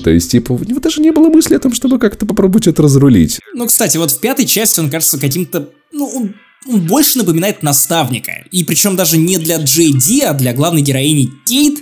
то 0.05 0.11
есть, 0.11 0.31
типа, 0.31 0.53
у 0.53 0.59
него 0.59 0.81
даже 0.81 1.01
не 1.01 1.11
было 1.11 1.29
мысли 1.29 1.55
о 1.55 1.59
том, 1.59 1.73
чтобы 1.73 1.99
как-то 1.99 2.25
попробовать 2.25 2.67
это 2.67 2.83
разрулить. 2.83 3.41
Ну, 3.55 3.67
кстати, 3.67 3.99
вот 3.99 4.11
в 4.11 4.21
пятой 4.21 4.47
части 4.47 4.81
он 4.81 4.91
кажется 4.91 5.19
каким-то, 5.19 5.71
ну, 5.93 6.33
больше 6.67 7.19
напоминает 7.19 7.63
наставника. 7.63 8.45
И 8.51 8.65
причем 8.65 8.97
даже 8.97 9.19
не 9.19 9.39
для 9.39 9.59
Джей 9.59 9.95
а 10.25 10.33
для 10.35 10.53
главной 10.53 10.83
героини 10.83 11.31
Кейт, 11.47 11.81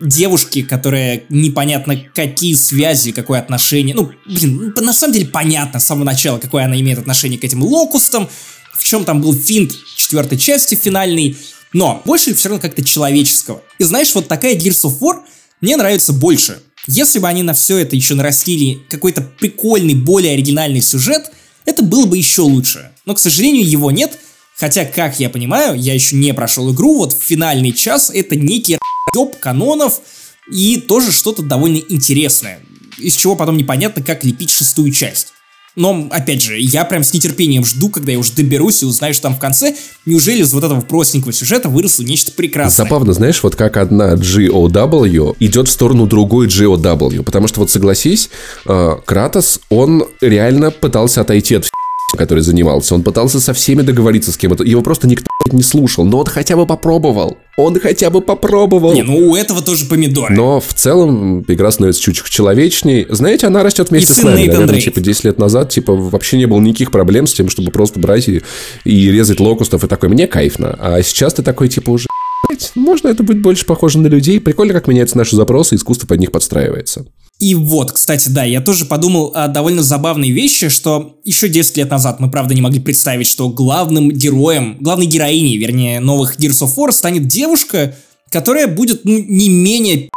девушки, 0.00 0.62
которая 0.62 1.24
непонятно 1.28 1.96
какие 2.14 2.54
связи, 2.54 3.12
какое 3.12 3.40
отношение. 3.40 3.94
Ну, 3.94 4.10
блин, 4.26 4.72
ну, 4.76 4.82
на 4.82 4.92
самом 4.92 5.12
деле 5.14 5.26
понятно 5.26 5.78
с 5.78 5.86
самого 5.86 6.04
начала, 6.04 6.38
какое 6.38 6.64
она 6.64 6.78
имеет 6.80 6.98
отношение 6.98 7.38
к 7.38 7.44
этим 7.44 7.62
локустам, 7.62 8.28
в 8.72 8.84
чем 8.84 9.04
там 9.04 9.20
был 9.20 9.34
финт 9.34 9.72
четвертой 9.96 10.38
части 10.38 10.74
финальный. 10.74 11.36
Но 11.72 12.02
больше 12.04 12.34
все 12.34 12.48
равно 12.48 12.60
как-то 12.60 12.84
человеческого. 12.84 13.62
И 13.78 13.84
знаешь, 13.84 14.14
вот 14.14 14.26
такая 14.26 14.56
Gears 14.56 14.84
of 14.84 14.98
War 15.00 15.20
мне 15.60 15.76
нравится 15.76 16.12
больше. 16.12 16.60
Если 16.86 17.18
бы 17.18 17.28
они 17.28 17.42
на 17.42 17.52
все 17.52 17.78
это 17.78 17.94
еще 17.94 18.14
нарастили 18.14 18.80
какой-то 18.88 19.20
прикольный, 19.20 19.94
более 19.94 20.32
оригинальный 20.32 20.80
сюжет, 20.80 21.30
это 21.70 21.82
было 21.82 22.06
бы 22.06 22.18
еще 22.18 22.42
лучше. 22.42 22.90
Но, 23.06 23.14
к 23.14 23.18
сожалению, 23.18 23.68
его 23.68 23.90
нет, 23.90 24.18
хотя, 24.56 24.84
как 24.84 25.18
я 25.18 25.30
понимаю, 25.30 25.78
я 25.78 25.94
еще 25.94 26.16
не 26.16 26.34
прошел 26.34 26.72
игру, 26.72 26.98
вот 26.98 27.16
финальный 27.18 27.72
час 27.72 28.10
это 28.12 28.36
некий 28.36 28.74
р***еб 28.74 29.38
канонов 29.38 30.00
и 30.50 30.78
тоже 30.78 31.12
что-то 31.12 31.42
довольно 31.42 31.78
интересное, 31.88 32.60
из 32.98 33.14
чего 33.14 33.36
потом 33.36 33.56
непонятно, 33.56 34.02
как 34.02 34.24
лепить 34.24 34.50
шестую 34.50 34.92
часть. 34.92 35.32
Но, 35.76 36.08
опять 36.10 36.42
же, 36.42 36.58
я 36.58 36.84
прям 36.84 37.04
с 37.04 37.12
нетерпением 37.12 37.64
жду, 37.64 37.88
когда 37.88 38.12
я 38.12 38.18
уже 38.18 38.32
доберусь 38.32 38.82
и 38.82 38.86
узнаю, 38.86 39.14
что 39.14 39.24
там 39.24 39.36
в 39.36 39.38
конце, 39.38 39.76
неужели 40.04 40.42
из 40.42 40.52
вот 40.52 40.64
этого 40.64 40.80
простенького 40.80 41.32
сюжета 41.32 41.68
выросло 41.68 42.02
нечто 42.02 42.32
прекрасное. 42.32 42.84
Забавно, 42.84 43.12
знаешь, 43.12 43.42
вот 43.42 43.54
как 43.54 43.76
одна 43.76 44.14
GOW 44.14 45.36
идет 45.38 45.68
в 45.68 45.70
сторону 45.70 46.06
другой 46.06 46.48
GOW, 46.48 47.22
потому 47.22 47.46
что 47.46 47.60
вот 47.60 47.70
согласись, 47.70 48.30
э, 48.66 48.96
Кратос, 49.04 49.60
он 49.68 50.04
реально 50.20 50.70
пытался 50.70 51.20
отойти 51.20 51.54
от 51.54 51.66
который 52.16 52.40
занимался. 52.40 52.94
Он 52.94 53.02
пытался 53.02 53.40
со 53.40 53.52
всеми 53.52 53.82
договориться 53.82 54.32
с 54.32 54.36
кем-то. 54.36 54.64
Его 54.64 54.82
просто 54.82 55.06
никто 55.08 55.26
не 55.52 55.62
слушал. 55.62 56.04
Но 56.04 56.18
он 56.18 56.26
хотя 56.26 56.56
бы 56.56 56.66
попробовал. 56.66 57.36
Он 57.56 57.78
хотя 57.80 58.10
бы 58.10 58.20
попробовал. 58.20 58.92
Не, 58.92 59.02
ну 59.02 59.30
у 59.30 59.36
этого 59.36 59.62
тоже 59.62 59.86
помидоры. 59.86 60.34
Но 60.34 60.60
в 60.60 60.72
целом 60.74 61.44
игра 61.48 61.70
становится 61.70 62.00
чуть 62.02 62.22
человечней. 62.24 63.06
Знаете, 63.08 63.46
она 63.46 63.62
растет 63.62 63.90
вместе 63.90 64.12
И 64.12 64.16
с 64.16 64.22
нами. 64.22 64.36
Нейтан 64.38 64.54
Наверное, 64.54 64.68
Дрейк. 64.68 64.84
типа 64.84 65.00
10 65.00 65.24
лет 65.24 65.38
назад, 65.38 65.70
типа, 65.70 65.94
вообще 65.94 66.38
не 66.38 66.46
было 66.46 66.60
никаких 66.60 66.90
проблем 66.90 67.26
с 67.26 67.34
тем, 67.34 67.48
чтобы 67.48 67.70
просто 67.70 67.98
брать 67.98 68.28
и, 68.28 68.42
и 68.84 69.10
резать 69.10 69.40
локустов 69.40 69.84
и 69.84 69.88
такой, 69.88 70.08
мне 70.08 70.26
кайфно. 70.26 70.76
А 70.78 71.02
сейчас 71.02 71.34
ты 71.34 71.42
такой, 71.42 71.68
типа, 71.68 71.90
уже 71.90 72.06
«Блядь, 72.48 72.72
можно 72.74 73.08
это 73.08 73.22
быть 73.22 73.40
больше 73.42 73.66
похоже 73.66 73.98
на 73.98 74.06
людей. 74.06 74.40
Прикольно, 74.40 74.72
как 74.72 74.88
меняются 74.88 75.16
наши 75.18 75.36
запросы, 75.36 75.74
искусство 75.74 76.06
под 76.06 76.20
них 76.20 76.32
подстраивается. 76.32 77.06
И 77.40 77.54
вот, 77.54 77.92
кстати, 77.92 78.28
да, 78.28 78.44
я 78.44 78.60
тоже 78.60 78.84
подумал 78.84 79.32
о 79.34 79.48
довольно 79.48 79.82
забавной 79.82 80.30
вещи, 80.30 80.68
что 80.68 81.16
еще 81.24 81.48
10 81.48 81.78
лет 81.78 81.90
назад 81.90 82.20
мы, 82.20 82.30
правда, 82.30 82.54
не 82.54 82.60
могли 82.60 82.80
представить, 82.80 83.26
что 83.26 83.48
главным 83.48 84.10
героем, 84.10 84.76
главной 84.78 85.06
героиней, 85.06 85.56
вернее, 85.56 86.00
новых 86.00 86.38
Gears 86.38 86.60
of 86.62 86.76
War 86.76 86.92
станет 86.92 87.26
девушка, 87.26 87.96
которая 88.30 88.66
будет, 88.66 89.04
ну, 89.04 89.18
не 89.18 89.48
менее 89.48 90.10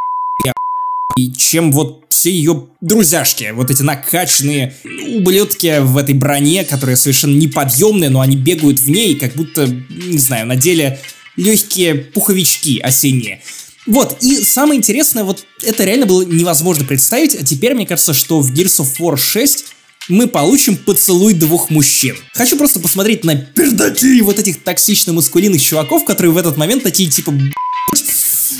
чем 1.37 1.71
вот 1.71 2.03
все 2.09 2.31
ее 2.31 2.65
друзьяшки, 2.81 3.51
вот 3.53 3.69
эти 3.69 3.83
накачанные 3.83 4.73
ублюдки 5.15 5.79
в 5.79 5.97
этой 5.97 6.15
броне, 6.15 6.63
которые 6.63 6.95
совершенно 6.95 7.35
неподъемные, 7.37 8.09
но 8.09 8.21
они 8.21 8.35
бегают 8.35 8.79
в 8.79 8.89
ней, 8.89 9.15
как 9.15 9.33
будто, 9.33 9.67
не 9.67 10.17
знаю, 10.17 10.47
на 10.47 10.55
деле 10.55 10.99
легкие 11.35 11.95
пуховички 11.95 12.79
осенние. 12.79 13.41
Вот, 13.85 14.17
и 14.21 14.41
самое 14.43 14.77
интересное, 14.77 15.23
вот 15.23 15.45
это 15.61 15.83
реально 15.83 16.05
было 16.05 16.23
невозможно 16.23 16.85
представить, 16.85 17.35
а 17.35 17.43
теперь 17.43 17.73
мне 17.73 17.85
кажется, 17.85 18.13
что 18.13 18.39
в 18.39 18.53
Gears 18.53 18.81
of 18.81 18.87
War 18.99 19.17
6 19.17 19.65
мы 20.09 20.27
получим 20.27 20.77
поцелуй 20.77 21.33
двух 21.33 21.69
мужчин. 21.69 22.15
Хочу 22.33 22.57
просто 22.57 22.79
посмотреть 22.79 23.23
на 23.23 23.35
пердаки 23.35 24.21
вот 24.21 24.39
этих 24.39 24.57
токсично-маскулинных 24.63 25.59
чуваков, 25.59 26.05
которые 26.05 26.31
в 26.31 26.37
этот 26.37 26.57
момент 26.57 26.83
такие 26.83 27.09
типа 27.09 27.31
«Б***ь, 27.31 27.53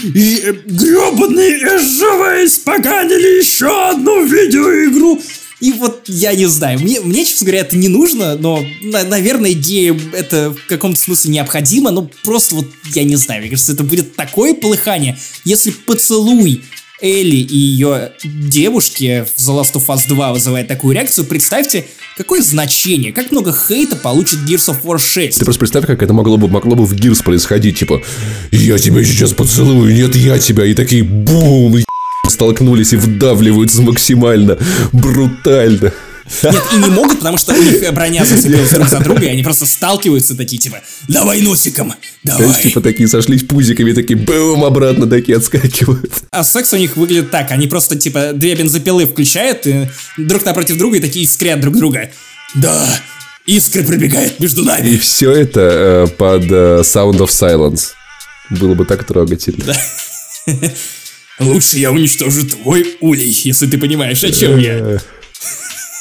и 0.04 0.42
э, 0.44 0.54
гребаные 0.66 1.80
СЖВ 1.80 2.46
испоганили 2.46 3.40
еще 3.40 3.90
одну 3.90 4.26
видеоигру. 4.26 5.22
И 5.64 5.72
вот 5.72 6.04
я 6.10 6.36
не 6.36 6.46
знаю, 6.46 6.78
мне, 6.82 7.00
мне, 7.00 7.24
честно 7.24 7.46
говоря, 7.46 7.62
это 7.62 7.78
не 7.78 7.88
нужно, 7.88 8.36
но, 8.36 8.62
на- 8.82 9.06
наверное, 9.06 9.54
геям 9.54 9.98
это 10.12 10.50
в 10.52 10.68
каком-то 10.68 11.00
смысле 11.00 11.32
необходимо, 11.32 11.90
но 11.92 12.10
просто 12.26 12.56
вот 12.56 12.68
я 12.94 13.06
не 13.06 13.16
знаю, 13.16 13.40
мне 13.40 13.50
кажется, 13.50 13.72
это 13.72 13.86
будет 13.86 14.14
такое 14.14 14.56
полыхание, 14.56 15.18
если 15.46 15.72
поцелуй 15.72 16.64
Элли 17.02 17.38
и 17.38 17.58
ее 17.58 18.12
девушки 18.26 19.26
в 19.26 19.40
The 19.40 19.62
Last 19.62 19.74
of 19.76 19.86
Us 19.88 20.02
2 20.06 20.34
вызывает 20.34 20.68
такую 20.68 20.96
реакцию, 20.96 21.26
представьте, 21.28 21.86
какое 22.18 22.42
значение, 22.42 23.14
как 23.14 23.32
много 23.32 23.54
хейта 23.54 23.96
получит 23.96 24.40
Gears 24.40 24.70
of 24.70 24.84
War 24.84 25.00
6. 25.00 25.38
Ты 25.40 25.46
просто 25.46 25.60
представь, 25.60 25.86
как 25.86 26.04
это 26.04 26.12
могло 26.14 26.36
бы, 26.36 26.50
могло 26.50 26.76
бы 26.76 26.86
в 26.86 26.94
Гирс 26.94 27.20
происходить, 27.22 27.80
типа, 27.80 28.02
я 28.52 28.78
тебя 28.78 29.02
сейчас 29.06 29.32
поцелую, 29.32 29.94
нет, 29.96 30.14
я 30.16 30.38
тебя, 30.40 30.66
и 30.66 30.74
такие 30.74 31.04
бум, 31.04 31.78
столкнулись 32.30 32.94
и 32.94 32.98
вдавливаются 32.98 33.82
максимально, 33.82 34.58
брутально. 34.92 35.92
Нет, 36.42 36.64
и 36.74 36.78
не 36.78 36.88
могут, 36.90 37.18
потому 37.20 37.38
что 37.38 37.54
у 37.54 37.62
них 37.62 37.94
броня 37.94 38.24
зацепилась 38.26 38.70
друг 38.70 38.88
за 38.88 39.00
друга, 39.02 39.26
и 39.26 39.28
они 39.28 39.44
просто 39.44 39.66
сталкиваются 39.66 40.38
такие, 40.38 40.58
типа, 40.58 40.78
давай 41.10 41.42
носиком, 41.42 41.94
давай. 42.24 42.62
типа 42.62 42.80
такие 42.80 43.10
сошлись 43.10 43.44
пузиками, 43.44 43.92
такие 43.92 44.18
бум, 44.18 44.64
обратно 44.64 45.06
такие 45.06 45.38
отскакивают. 45.38 46.14
А 46.32 46.46
секс 46.46 46.72
у 46.72 46.78
них 46.78 46.96
выглядит 46.96 47.30
так, 47.30 47.52
они 47.52 47.68
просто, 47.68 47.98
типа, 47.98 48.32
две 48.34 48.56
бензопилы 48.56 49.06
включают, 49.06 49.68
и 49.68 49.90
друг 50.18 50.46
напротив 50.46 50.78
друга, 50.78 50.98
и 50.98 51.02
такие 51.02 51.26
искрят 51.26 51.60
друг 51.60 51.76
друга. 51.76 52.10
Да, 52.56 52.88
искры 53.46 53.84
пробегают 53.84 54.40
между 54.40 54.62
И 54.62 54.66
нами. 54.66 54.98
все 54.98 55.30
это 55.30 55.60
э, 55.60 56.08
под 56.16 56.44
э, 56.46 56.82
Sound 56.84 57.18
of 57.18 57.28
Silence. 57.28 57.90
Было 58.50 58.76
бы 58.76 58.86
так 58.86 59.04
трогательно. 59.04 59.76
Лучше 61.40 61.80
я 61.80 61.92
уничтожу 61.92 62.46
твой 62.48 62.96
улей, 63.00 63.36
если 63.44 63.68
ты 63.68 63.78
понимаешь, 63.78 64.24
о 64.24 64.32
чем 64.32 64.58
я. 64.60 64.78
Э, 64.78 64.98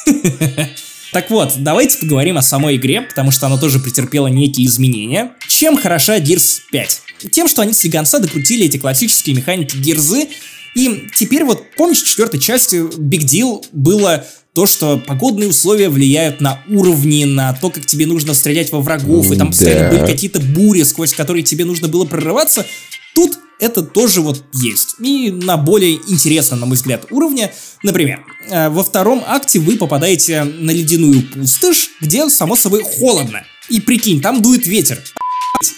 Так 1.13 1.29
вот, 1.29 1.53
давайте 1.57 1.99
поговорим 1.99 2.37
о 2.39 2.41
самой 2.41 2.75
игре, 2.77 3.01
потому 3.01 3.29
что 3.29 3.45
она 3.45 3.57
тоже 3.57 3.77
претерпела 3.77 4.25
некие 4.27 4.65
изменения. 4.65 5.33
Чем 5.47 5.77
хороша 5.77 6.17
Gears 6.17 6.61
5? 6.71 7.01
Тем, 7.31 7.47
что 7.47 7.61
они 7.61 7.71
с 7.73 7.83
легонца 7.83 8.17
докрутили 8.17 8.65
эти 8.65 8.77
классические 8.77 9.35
механики 9.35 9.77
Гирзы, 9.77 10.27
и 10.75 11.07
теперь 11.15 11.43
вот, 11.43 11.63
помнишь, 11.77 12.01
в 12.01 12.07
четвертой 12.07 12.39
части 12.39 12.77
Big 12.97 13.25
Deal 13.25 13.63
было 13.71 14.25
то, 14.55 14.65
что 14.65 14.97
погодные 14.97 15.49
условия 15.49 15.89
влияют 15.89 16.41
на 16.41 16.63
уровни, 16.67 17.25
на 17.25 17.53
то, 17.53 17.69
как 17.69 17.85
тебе 17.85 18.07
нужно 18.07 18.33
стрелять 18.33 18.71
во 18.71 18.81
врагов, 18.81 19.31
и 19.31 19.35
там 19.35 19.49
постоянно 19.49 19.91
Да. 19.91 19.97
были 19.97 20.11
какие-то 20.11 20.39
бури, 20.39 20.81
сквозь 20.81 21.13
которые 21.13 21.43
тебе 21.43 21.63
нужно 21.65 21.87
было 21.87 22.05
прорываться. 22.05 22.65
Тут 23.13 23.37
это 23.59 23.83
тоже 23.83 24.21
вот 24.21 24.43
есть. 24.53 24.95
И 24.99 25.31
на 25.31 25.57
более 25.57 25.95
интересном, 26.07 26.59
на 26.59 26.65
мой 26.65 26.75
взгляд, 26.75 27.05
уровне. 27.09 27.53
Например, 27.83 28.25
э, 28.49 28.69
во 28.69 28.83
втором 28.83 29.23
акте 29.25 29.59
вы 29.59 29.77
попадаете 29.77 30.43
на 30.43 30.71
ледяную 30.71 31.23
пустошь, 31.23 31.91
где, 32.01 32.29
само 32.29 32.55
собой, 32.55 32.83
холодно. 32.83 33.45
И 33.69 33.79
прикинь, 33.79 34.21
там 34.21 34.41
дует 34.41 34.67
ветер. 34.67 35.01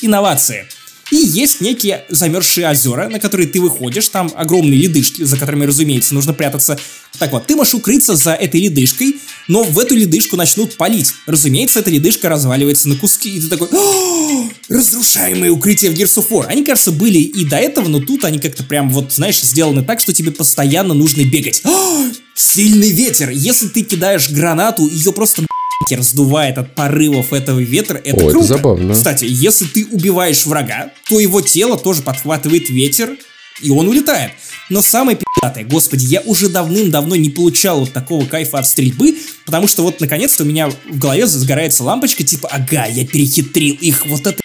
Инновации. 0.02 0.66
И 1.12 1.18
есть 1.18 1.62
некие 1.62 2.04
замерзшие 2.10 2.70
озера, 2.70 3.10
на 3.10 3.20
которые 3.20 3.48
ты 3.48 3.62
выходишь, 3.62 4.10
там 4.10 4.32
огромные 4.36 4.80
ледышки, 4.80 5.24
за 5.24 5.38
которыми, 5.38 5.66
разумеется, 5.66 6.16
нужно 6.16 6.34
прятаться. 6.34 6.80
Так 7.20 7.32
вот, 7.32 7.46
ты 7.46 7.56
можешь 7.56 7.76
укрыться 7.76 8.16
за 8.16 8.34
этой 8.34 8.60
ледышкой, 8.62 9.18
но 9.48 9.64
в 9.64 9.78
эту 9.78 9.96
ледышку 9.96 10.36
начнут 10.36 10.76
палить. 10.76 11.14
Разумеется, 11.28 11.80
эта 11.80 11.92
ледышка 11.92 12.28
разваливается 12.28 12.90
на 12.90 12.98
куски, 12.98 13.38
и 13.38 13.40
ты 13.40 13.48
такой, 13.48 13.70
разрушаемые 14.68 15.52
укрытия 15.52 15.92
в 15.92 15.94
Gears 15.94 16.18
of 16.18 16.30
War. 16.30 16.46
Они, 16.48 16.64
кажется, 16.64 16.92
были 16.92 17.20
и 17.20 17.46
до 17.46 17.58
этого, 17.58 17.88
но 17.88 18.00
тут 18.00 18.26
они 18.26 18.40
как-то 18.40 18.64
прям 18.64 18.90
вот, 18.90 19.14
знаешь, 19.14 19.40
сделаны 19.40 19.84
так, 19.84 20.00
что 20.00 20.12
тебе 20.12 20.32
постоянно 20.32 20.94
нужно 20.96 21.24
бегать. 21.24 21.62
Сильный 22.34 22.90
ветер! 22.90 23.30
Если 23.30 23.68
ты 23.68 23.84
кидаешь 23.84 24.30
гранату, 24.30 24.88
ее 24.88 25.14
просто 25.14 25.46
ветер 25.82 26.04
сдувает 26.04 26.58
от 26.58 26.74
порывов 26.76 27.34
этого 27.34 27.60
ветра, 27.60 27.98
это 27.98 28.18
О, 28.18 28.22
это 28.24 28.32
круто. 28.32 28.48
забавно. 28.48 28.94
Кстати, 28.94 29.26
если 29.28 29.66
ты 29.66 29.86
убиваешь 29.92 30.46
врага, 30.46 30.92
то 31.10 31.20
его 31.20 31.42
тело 31.42 31.78
тоже 31.78 32.02
подхватывает 32.02 32.70
ветер, 32.70 33.18
и 33.62 33.70
он 33.70 33.88
улетает. 33.88 34.32
Но 34.70 34.82
самое 34.82 35.18
пи***тое, 35.18 35.66
господи, 35.66 36.06
я 36.06 36.22
уже 36.22 36.50
давным-давно 36.50 37.16
не 37.16 37.30
получал 37.30 37.82
вот 37.82 37.94
такого 37.94 38.26
кайфа 38.26 38.60
от 38.60 38.68
стрельбы, 38.68 39.16
потому 39.46 39.68
что 39.68 39.84
вот 39.84 40.00
наконец-то 40.00 40.44
у 40.44 40.46
меня 40.46 40.70
в 40.70 40.98
голове 40.98 41.28
загорается 41.28 41.84
лампочка, 41.84 42.24
типа, 42.24 42.50
ага, 42.52 42.86
я 42.86 43.06
перехитрил 43.06 43.76
их, 43.76 44.06
вот 44.08 44.26
это 44.26 44.40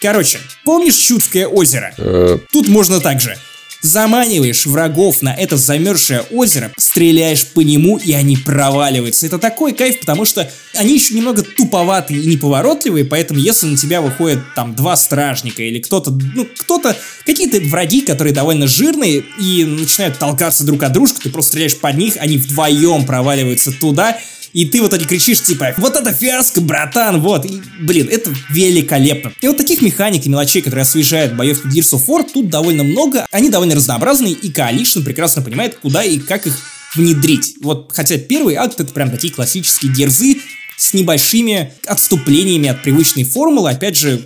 Короче, 0.00 0.38
помнишь 0.64 0.94
Чудское 0.94 1.46
озеро? 1.48 1.92
Э, 1.98 2.38
Тут 2.52 2.68
можно 2.68 3.00
так 3.00 3.20
же. 3.20 3.36
Заманиваешь 3.80 4.66
врагов 4.66 5.22
на 5.22 5.32
это 5.32 5.56
замерзшее 5.56 6.22
озеро, 6.30 6.72
стреляешь 6.76 7.46
по 7.46 7.60
нему, 7.60 7.96
и 7.96 8.12
они 8.12 8.36
проваливаются. 8.36 9.26
Это 9.26 9.38
такой 9.38 9.72
кайф, 9.72 10.00
потому 10.00 10.24
что 10.24 10.50
они 10.74 10.94
еще 10.94 11.14
немного 11.14 11.42
туповатые 11.42 12.20
и 12.20 12.26
неповоротливые, 12.26 13.04
поэтому 13.04 13.38
если 13.38 13.66
на 13.66 13.76
тебя 13.76 14.00
выходят 14.00 14.40
там 14.56 14.74
два 14.74 14.96
стражника 14.96 15.62
или 15.62 15.78
кто-то, 15.78 16.10
ну, 16.10 16.46
кто-то, 16.58 16.96
какие-то 17.24 17.60
враги, 17.68 18.00
которые 18.00 18.34
довольно 18.34 18.66
жирные 18.66 19.24
и 19.40 19.64
начинают 19.64 20.18
толкаться 20.18 20.64
друг 20.64 20.82
от 20.82 20.92
дружки, 20.92 21.20
ты 21.22 21.30
просто 21.30 21.50
стреляешь 21.50 21.76
под 21.76 21.96
них, 21.96 22.16
они 22.18 22.36
вдвоем 22.36 23.06
проваливаются 23.06 23.70
туда, 23.70 24.18
и 24.52 24.66
ты 24.66 24.80
вот 24.80 24.92
эти 24.94 25.04
кричишь, 25.04 25.42
типа, 25.42 25.74
вот 25.78 25.96
это 25.96 26.12
фиаско, 26.12 26.60
братан, 26.60 27.20
вот. 27.20 27.44
И, 27.44 27.60
блин, 27.80 28.08
это 28.10 28.34
великолепно. 28.50 29.32
И 29.40 29.46
вот 29.46 29.56
таких 29.56 29.82
механик 29.82 30.26
и 30.26 30.28
мелочей, 30.28 30.62
которые 30.62 30.82
освежают 30.82 31.34
боевки 31.34 31.66
Gears 31.66 31.94
of 31.94 32.06
War, 32.06 32.26
тут 32.32 32.48
довольно 32.48 32.84
много. 32.84 33.26
Они 33.30 33.50
довольно 33.50 33.74
разнообразные, 33.74 34.32
и 34.32 34.50
Coalition 34.50 35.04
прекрасно 35.04 35.42
понимает, 35.42 35.76
куда 35.76 36.04
и 36.04 36.18
как 36.18 36.46
их 36.46 36.58
внедрить. 36.94 37.56
Вот, 37.60 37.90
хотя 37.94 38.16
первый 38.16 38.54
акт 38.54 38.80
это 38.80 38.92
прям 38.92 39.10
такие 39.10 39.32
классические 39.32 39.92
дерзы 39.92 40.38
с 40.76 40.94
небольшими 40.94 41.72
отступлениями 41.86 42.68
от 42.68 42.82
привычной 42.82 43.24
формулы. 43.24 43.70
Опять 43.70 43.96
же, 43.96 44.22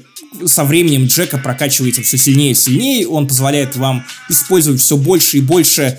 со 0.47 0.64
временем 0.64 1.07
Джека 1.07 1.39
прокачиваете 1.39 2.03
все 2.03 2.18
сильнее 2.18 2.53
и 2.53 2.55
сильнее, 2.55 3.09
он 3.09 3.27
позволяет 3.27 3.77
вам 3.77 4.05
использовать 4.29 4.81
все 4.81 4.97
больше 4.97 5.39
и 5.39 5.41
больше 5.41 5.99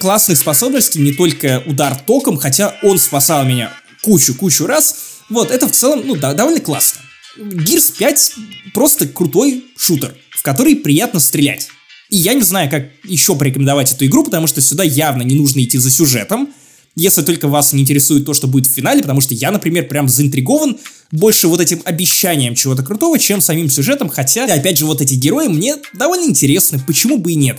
классных 0.00 0.38
способностей, 0.38 1.00
не 1.00 1.12
только 1.12 1.62
удар 1.66 1.98
током, 1.98 2.36
хотя 2.38 2.76
он 2.82 2.98
спасал 2.98 3.44
меня 3.44 3.72
кучу-кучу 4.02 4.66
раз. 4.66 4.96
Вот, 5.28 5.50
это 5.50 5.68
в 5.68 5.72
целом, 5.72 6.02
ну, 6.06 6.16
да, 6.16 6.34
довольно 6.34 6.60
классно. 6.60 7.00
Gears 7.36 7.96
5 7.98 8.34
просто 8.74 9.06
крутой 9.06 9.64
шутер, 9.76 10.14
в 10.30 10.42
который 10.42 10.76
приятно 10.76 11.20
стрелять. 11.20 11.68
И 12.10 12.16
я 12.16 12.34
не 12.34 12.42
знаю, 12.42 12.70
как 12.70 12.88
еще 13.04 13.36
порекомендовать 13.36 13.92
эту 13.92 14.06
игру, 14.06 14.24
потому 14.24 14.46
что 14.46 14.60
сюда 14.60 14.82
явно 14.82 15.22
не 15.22 15.34
нужно 15.34 15.62
идти 15.62 15.78
за 15.78 15.90
сюжетом, 15.90 16.48
если 16.96 17.22
только 17.22 17.46
вас 17.46 17.72
не 17.72 17.82
интересует 17.82 18.26
то, 18.26 18.34
что 18.34 18.48
будет 18.48 18.66
в 18.66 18.72
финале, 18.72 19.02
потому 19.02 19.20
что 19.20 19.32
я, 19.34 19.52
например, 19.52 19.86
прям 19.86 20.08
заинтригован 20.08 20.78
больше 21.12 21.46
вот 21.46 21.60
этим 21.60 21.80
обещанием 21.84 22.54
чего-то 22.54 22.82
крутого, 22.82 23.18
чем 23.18 23.40
самим 23.40 23.70
сюжетом, 23.70 24.08
хотя, 24.08 24.46
опять 24.46 24.78
же, 24.78 24.86
вот 24.86 25.00
эти 25.00 25.14
герои 25.14 25.46
мне 25.46 25.76
довольно 25.94 26.28
интересны, 26.28 26.80
почему 26.84 27.18
бы 27.18 27.32
и 27.32 27.36
нет. 27.36 27.58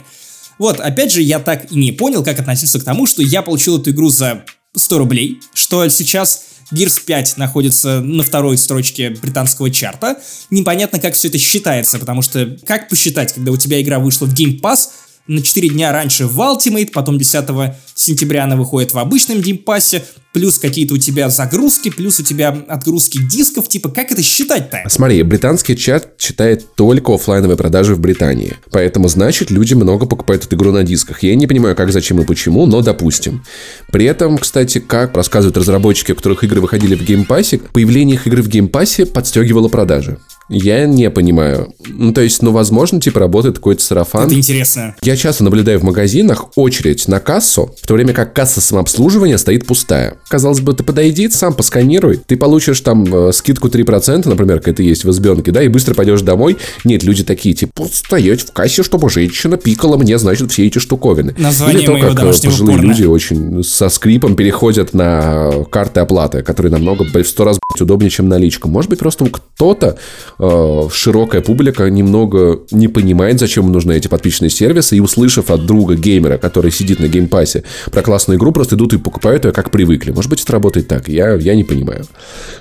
Вот, 0.60 0.80
опять 0.80 1.12
же, 1.12 1.22
я 1.22 1.40
так 1.40 1.72
и 1.72 1.76
не 1.76 1.92
понял, 1.94 2.24
как 2.24 2.40
относиться 2.40 2.80
к 2.80 2.84
тому, 2.84 3.08
что 3.08 3.24
я 3.24 3.42
получил 3.42 3.80
эту 3.80 3.92
игру 3.92 4.10
за 4.10 4.44
100 4.76 4.98
рублей, 4.98 5.40
что 5.54 5.88
сейчас 5.90 6.44
Gears 6.72 7.02
5 7.06 7.38
находится 7.38 8.02
на 8.02 8.24
второй 8.24 8.58
строчке 8.58 9.10
британского 9.10 9.72
чарта. 9.72 10.20
Непонятно, 10.50 11.00
как 11.00 11.16
все 11.16 11.30
это 11.30 11.38
считается, 11.40 11.98
потому 11.98 12.22
что 12.22 12.58
как 12.68 12.90
посчитать, 12.90 13.34
когда 13.34 13.52
у 13.52 13.58
тебя 13.58 13.82
игра 13.82 14.00
вышла 14.00 14.26
в 14.26 14.34
Game 14.34 14.60
Pass, 14.62 14.90
на 15.30 15.42
4 15.42 15.70
дня 15.70 15.92
раньше 15.92 16.26
в 16.26 16.40
Ultimate, 16.40 16.90
потом 16.92 17.18
10 17.18 17.46
сентября 17.94 18.46
она 18.46 18.56
выходит 18.56 18.94
в 18.94 18.98
обычном 18.98 19.42
Game 19.42 19.67
Pass 19.67 19.92
е, 19.92 20.04
плюс 20.34 20.58
какие-то 20.58 20.96
у 20.96 20.98
тебя 20.98 21.30
загрузки, 21.30 21.90
плюс 21.90 22.20
у 22.20 22.24
тебя 22.24 22.50
отгрузки 22.68 23.20
дисков, 23.22 23.70
типа, 23.70 23.90
как 23.90 24.12
это 24.12 24.24
считать-то? 24.24 24.84
Смотри, 24.88 25.22
британский 25.24 25.78
чарт 25.78 26.18
считает 26.18 26.74
только 26.76 27.14
оффлайновые 27.14 27.58
продажи 27.58 27.94
в 27.96 28.00
Британии. 28.00 28.56
Поэтому, 28.72 29.08
значит, 29.08 29.52
люди 29.52 29.76
много 29.76 30.08
покупают 30.08 30.46
эту 30.46 30.56
игру 30.56 30.72
на 30.72 30.84
дисках. 30.84 31.22
Я 31.22 31.36
не 31.36 31.46
понимаю, 31.46 31.76
как, 31.76 31.92
зачем 31.92 32.20
и 32.20 32.26
почему, 32.26 32.66
но 32.66 32.82
допустим. 32.82 33.44
При 33.92 34.06
этом, 34.06 34.40
кстати, 34.40 34.80
как 34.80 35.16
рассказывают 35.16 35.58
разработчики, 35.58 36.12
у 36.12 36.16
которых 36.16 36.44
игры 36.44 36.60
выходили 36.60 36.96
в 36.96 37.04
Game 37.04 37.26
Pass 37.26 37.49
е, 37.49 37.60
появление 37.60 38.16
их 38.16 38.26
игры 38.26 38.42
в 38.42 38.48
Game 38.48 38.74
Pass 38.74 39.00
е 39.00 39.06
подстегивало 39.06 39.68
продажи. 39.68 40.18
Я 40.50 40.86
не 40.88 41.10
понимаю. 41.10 41.74
Ну, 41.88 42.12
то 42.12 42.22
есть, 42.22 42.42
ну, 42.42 42.52
возможно, 42.52 43.00
типа, 43.00 43.20
работает 43.20 43.56
какой-то 43.58 43.84
сарафан. 43.84 44.26
Это 44.26 44.36
интересно. 44.36 44.96
Я 45.02 45.16
часто 45.16 45.44
наблюдаю 45.44 45.80
в 45.80 45.84
магазинах 45.84 46.48
очередь 46.56 47.08
на 47.08 47.20
кассу, 47.20 47.74
в 47.82 47.88
то 47.88 47.94
время 47.94 48.14
как 48.14 48.34
касса 48.34 48.60
самообслуживания 48.60 49.38
стоит 49.38 49.66
пустая. 49.66 50.18
Казалось 50.28 50.62
бы, 50.62 50.74
ты 50.74 50.84
подойди, 50.84 51.30
сам 51.30 51.54
посканируй, 51.54 52.20
ты 52.26 52.36
получишь 52.36 52.82
там 52.82 53.06
э, 53.14 53.32
скидку 53.32 53.68
3%, 53.68 54.28
например, 54.28 54.60
какая-то 54.60 54.82
есть 54.82 55.04
в 55.04 55.12
избенке, 55.12 55.52
да, 55.52 55.62
и 55.62 55.68
быстро 55.68 55.94
пойдешь 55.94 56.22
домой. 56.22 56.58
Нет, 56.84 57.04
люди 57.04 57.24
такие, 57.24 57.54
типа, 57.54 57.86
стоять 57.92 58.42
в 58.42 58.52
кассе, 58.52 58.84
чтобы 58.84 59.10
женщина 59.10 59.58
пикала 59.58 59.98
мне, 59.98 60.18
значит, 60.18 60.52
все 60.52 60.66
эти 60.66 60.80
штуковины. 60.80 61.36
Название 61.38 61.80
Или 61.80 61.86
то, 61.86 61.98
как 61.98 62.24
э, 62.24 62.26
пожилые 62.26 62.78
порно. 62.78 62.90
люди 62.90 63.04
очень 63.04 63.64
со 63.64 63.90
скрипом 63.90 64.36
переходят 64.36 64.94
на 64.94 65.52
карты 65.70 66.00
оплаты, 66.00 66.42
которые 66.42 66.72
намного 66.72 67.04
в 67.04 67.24
сто 67.24 67.44
раз 67.44 67.60
удобнее, 67.80 68.10
чем 68.10 68.28
наличка. 68.28 68.68
Может 68.68 68.90
быть, 68.90 69.00
просто 69.00 69.26
кто-то, 69.30 69.98
э, 70.40 70.90
широкая 70.92 71.42
публика, 71.42 71.90
немного 71.90 72.62
не 72.72 72.88
понимает, 72.88 73.40
зачем 73.40 73.66
им 73.66 73.72
нужны 73.72 73.94
эти 73.94 74.08
подписчные 74.08 74.50
сервисы, 74.50 74.98
и 74.98 75.00
услышав 75.00 75.52
от 75.52 75.66
друга 75.66 75.96
геймера, 75.96 76.38
который 76.38 76.72
сидит 76.72 77.00
на 77.00 77.08
Game 77.08 77.30
Pass 77.30 77.53
е, 77.53 77.64
про 77.92 78.02
классную 78.02 78.38
игру, 78.38 78.52
просто 78.52 78.76
идут 78.76 78.94
и 78.94 78.98
покупают 78.98 79.46
ее, 79.46 79.52
как 79.52 79.72
привыкли. 79.72 80.12
Может 80.12 80.30
быть, 80.30 80.42
это 80.42 80.54
работает 80.54 80.88
так, 80.88 81.08
я, 81.08 81.36
я 81.36 81.56
не 81.56 81.64
понимаю. 81.64 82.06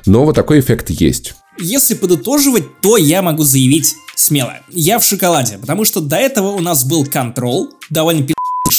Но 0.07 0.24
вот 0.24 0.35
такой 0.35 0.61
эффект 0.61 0.91
есть. 0.91 1.35
Если 1.61 1.95
подытоживать, 1.95 2.64
то 2.81 2.97
я 2.97 3.20
могу 3.20 3.43
заявить 3.43 3.97
смело. 4.14 4.55
Я 4.70 4.99
в 4.99 5.05
шоколаде, 5.05 5.59
потому 5.59 5.85
что 5.85 6.01
до 6.01 6.16
этого 6.16 6.49
у 6.49 6.61
нас 6.61 6.85
был 6.85 7.05
Control, 7.05 7.68
довольно 7.91 8.24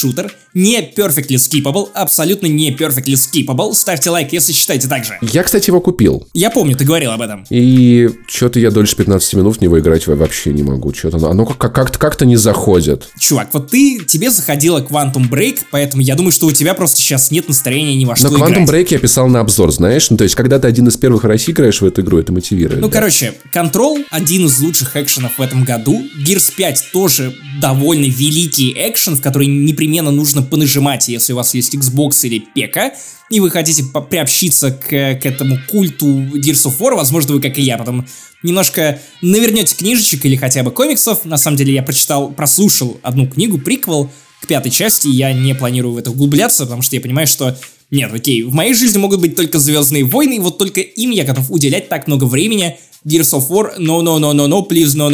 шутер, 0.00 0.32
не 0.54 0.80
perfectly 0.96 1.36
skippable, 1.36 1.88
абсолютно 1.94 2.46
не 2.46 2.70
perfectly 2.74 3.14
skippable. 3.14 3.72
Ставьте 3.74 4.10
лайк, 4.10 4.32
если 4.32 4.52
считаете 4.52 4.88
так 4.88 5.04
же. 5.04 5.18
Я, 5.20 5.42
кстати, 5.42 5.68
его 5.70 5.80
купил. 5.80 6.26
Я 6.32 6.50
помню, 6.50 6.76
ты 6.76 6.84
говорил 6.84 7.10
об 7.10 7.20
этом. 7.20 7.44
И 7.50 8.08
что-то 8.26 8.58
я 8.58 8.70
дольше 8.70 8.96
15 8.96 9.34
минут 9.34 9.58
в 9.58 9.60
него 9.60 9.78
играть 9.78 10.06
вообще 10.06 10.52
не 10.52 10.62
могу. 10.62 10.92
Что-то 10.94 11.18
оно 11.30 11.44
как- 11.46 11.74
как-то 11.74 11.98
как-то 11.98 12.24
не 12.24 12.36
заходит. 12.36 13.08
Чувак, 13.18 13.50
вот 13.52 13.70
ты, 13.70 14.00
тебе 14.04 14.30
заходила 14.30 14.80
Quantum 14.80 15.28
Break, 15.30 15.58
поэтому 15.70 16.02
я 16.02 16.14
думаю, 16.14 16.32
что 16.32 16.46
у 16.46 16.52
тебя 16.52 16.72
просто 16.74 17.00
сейчас 17.00 17.30
нет 17.30 17.48
настроения 17.48 17.94
ни 17.96 18.04
во 18.06 18.16
что 18.16 18.30
Но 18.30 18.38
Quantum 18.38 18.64
играть. 18.64 18.86
Break 18.86 18.92
я 18.94 18.98
писал 18.98 19.28
на 19.28 19.40
обзор, 19.40 19.70
знаешь? 19.72 20.08
Ну, 20.10 20.16
то 20.16 20.24
есть, 20.24 20.34
когда 20.34 20.58
ты 20.58 20.66
один 20.66 20.88
из 20.88 20.96
первых 20.96 21.24
в 21.24 21.26
России 21.26 21.52
играешь 21.52 21.80
в 21.80 21.84
эту 21.84 22.00
игру, 22.00 22.18
это 22.18 22.32
мотивирует. 22.32 22.80
Ну, 22.80 22.88
да. 22.88 22.92
короче, 22.98 23.34
Control 23.54 24.04
один 24.10 24.46
из 24.46 24.58
лучших 24.60 24.96
экшенов 24.96 25.38
в 25.38 25.42
этом 25.42 25.64
году. 25.64 26.02
Gears 26.26 26.52
5 26.56 26.84
тоже 26.92 27.36
довольно 27.60 28.06
великий 28.06 28.72
экшен, 28.76 29.16
в 29.16 29.20
который 29.20 29.46
непременно 29.46 29.89
нужно 29.90 30.42
понажимать, 30.42 31.08
если 31.08 31.32
у 31.32 31.36
вас 31.36 31.54
есть 31.54 31.74
Xbox 31.74 32.24
или 32.24 32.38
ПК, 32.38 32.96
и 33.30 33.40
вы 33.40 33.50
хотите 33.50 33.84
приобщиться 33.84 34.70
к, 34.70 34.88
к 34.88 35.26
этому 35.26 35.58
культу 35.68 36.06
Gears 36.06 36.66
of 36.66 36.78
War, 36.78 36.94
возможно, 36.96 37.34
вы, 37.34 37.40
как 37.40 37.58
и 37.58 37.62
я, 37.62 37.78
потом 37.78 38.06
немножко 38.42 39.00
навернете 39.22 39.76
книжечек 39.76 40.24
или 40.24 40.36
хотя 40.36 40.62
бы 40.62 40.70
комиксов. 40.70 41.24
На 41.24 41.36
самом 41.36 41.56
деле, 41.56 41.74
я 41.74 41.82
прочитал, 41.82 42.30
прослушал 42.30 42.98
одну 43.02 43.28
книгу, 43.28 43.58
приквел 43.58 44.10
к 44.40 44.46
пятой 44.46 44.70
части, 44.70 45.06
и 45.06 45.12
я 45.12 45.32
не 45.32 45.54
планирую 45.54 45.94
в 45.94 45.98
это 45.98 46.10
углубляться, 46.10 46.64
потому 46.64 46.82
что 46.82 46.96
я 46.96 47.02
понимаю, 47.02 47.26
что 47.26 47.56
нет, 47.90 48.12
окей, 48.12 48.42
в 48.42 48.54
моей 48.54 48.74
жизни 48.74 48.98
могут 48.98 49.20
быть 49.20 49.36
только 49.36 49.58
Звездные 49.58 50.04
войны, 50.04 50.36
и 50.36 50.38
вот 50.38 50.58
только 50.58 50.80
им 50.80 51.10
я 51.10 51.24
готов 51.24 51.50
уделять 51.50 51.88
так 51.88 52.06
много 52.06 52.24
времени. 52.24 52.78
Gears 53.06 53.32
of 53.32 53.48
War, 53.48 53.78
no, 53.78 54.00
no, 54.02 54.18
no, 54.18 54.32
no, 54.32 54.46
no, 54.46 54.62
please, 54.68 54.94
no, 54.94 55.10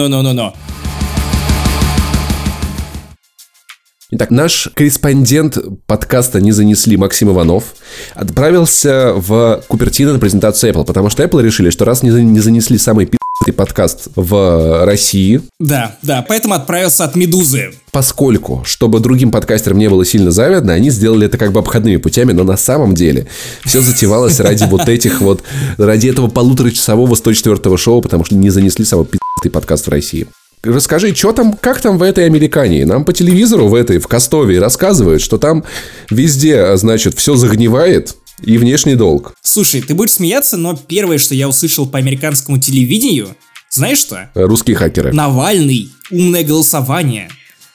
Итак, 4.13 4.31
наш 4.31 4.69
корреспондент 4.75 5.59
подкаста 5.87 6.41
«Не 6.41 6.53
занесли» 6.53 6.97
Максим 6.97 7.31
Иванов 7.31 7.75
отправился 8.15 9.13
в 9.17 9.65
Купертино 9.67 10.13
на 10.13 10.21
презентацию 10.21 10.73
Apple, 10.73 10.85
потому 10.85 11.11
что 11.11 11.25
Apple 11.25 11.43
решили, 11.43 11.71
что 11.71 11.85
раз 11.85 12.05
не 12.05 12.13
за- 12.13 12.23
не 12.23 12.39
занесли 12.39 12.79
самый 12.79 13.07
пи***й 13.07 13.51
подкаст 13.53 14.07
в 14.15 14.85
России. 14.85 15.41
Да, 15.59 15.97
да, 16.03 16.25
поэтому 16.27 16.55
отправился 16.55 17.03
от 17.03 17.17
Медузы. 17.17 17.73
Поскольку, 17.91 18.63
чтобы 18.65 19.01
другим 19.01 19.33
подкастерам 19.33 19.79
не 19.79 19.91
было 19.91 20.05
сильно 20.05 20.31
завидно, 20.31 20.73
они 20.75 20.91
сделали 20.91 21.27
это 21.27 21.37
как 21.37 21.51
бы 21.51 21.59
обходными 21.59 21.97
путями, 21.97 22.31
но 22.31 22.45
на 22.45 22.57
самом 22.57 22.95
деле 22.95 23.27
все 23.65 23.81
затевалось 23.81 24.39
ради 24.39 24.67
вот 24.71 24.89
этих 24.89 25.21
вот, 25.21 25.43
ради 25.79 26.07
этого 26.07 26.29
полуторачасового 26.29 27.17
104 27.17 27.77
шоу, 27.77 28.03
потому 28.03 28.25
что 28.25 28.37
не 28.37 28.51
занесли 28.51 28.85
самый 28.85 29.07
пи***ый 29.07 29.51
подкаст 29.51 29.87
в 29.89 29.91
России. 29.91 30.29
Расскажи, 30.67 31.15
что 31.15 31.33
там, 31.33 31.53
как 31.55 31.81
там 31.81 31.99
в 31.99 32.03
этой 32.03 32.27
Американии? 32.27 32.85
Нам 32.85 33.05
по 33.05 33.13
телевизору 33.13 33.69
в 33.69 33.75
этой, 33.75 33.99
в 33.99 34.09
Костове 34.09 34.59
рассказывают, 34.59 35.23
что 35.23 35.39
там 35.39 35.65
везде, 36.11 36.77
значит, 36.77 37.17
все 37.17 37.37
загнивает, 37.37 38.17
и 38.43 38.59
внешний 38.59 38.97
долг. 38.97 39.35
Слушай, 39.43 39.81
ты 39.81 39.95
будешь 39.95 40.13
смеяться, 40.13 40.57
но 40.57 40.77
первое, 40.77 41.19
что 41.19 41.35
я 41.35 41.49
услышал 41.49 41.87
по 41.87 41.99
американскому 41.99 42.59
телевидению, 42.59 43.35
знаешь 43.71 43.99
что? 43.99 44.31
Русские 44.35 44.77
хакеры. 44.77 45.13
Навальный, 45.13 45.91
умное 46.11 46.45
голосование, 46.45 47.29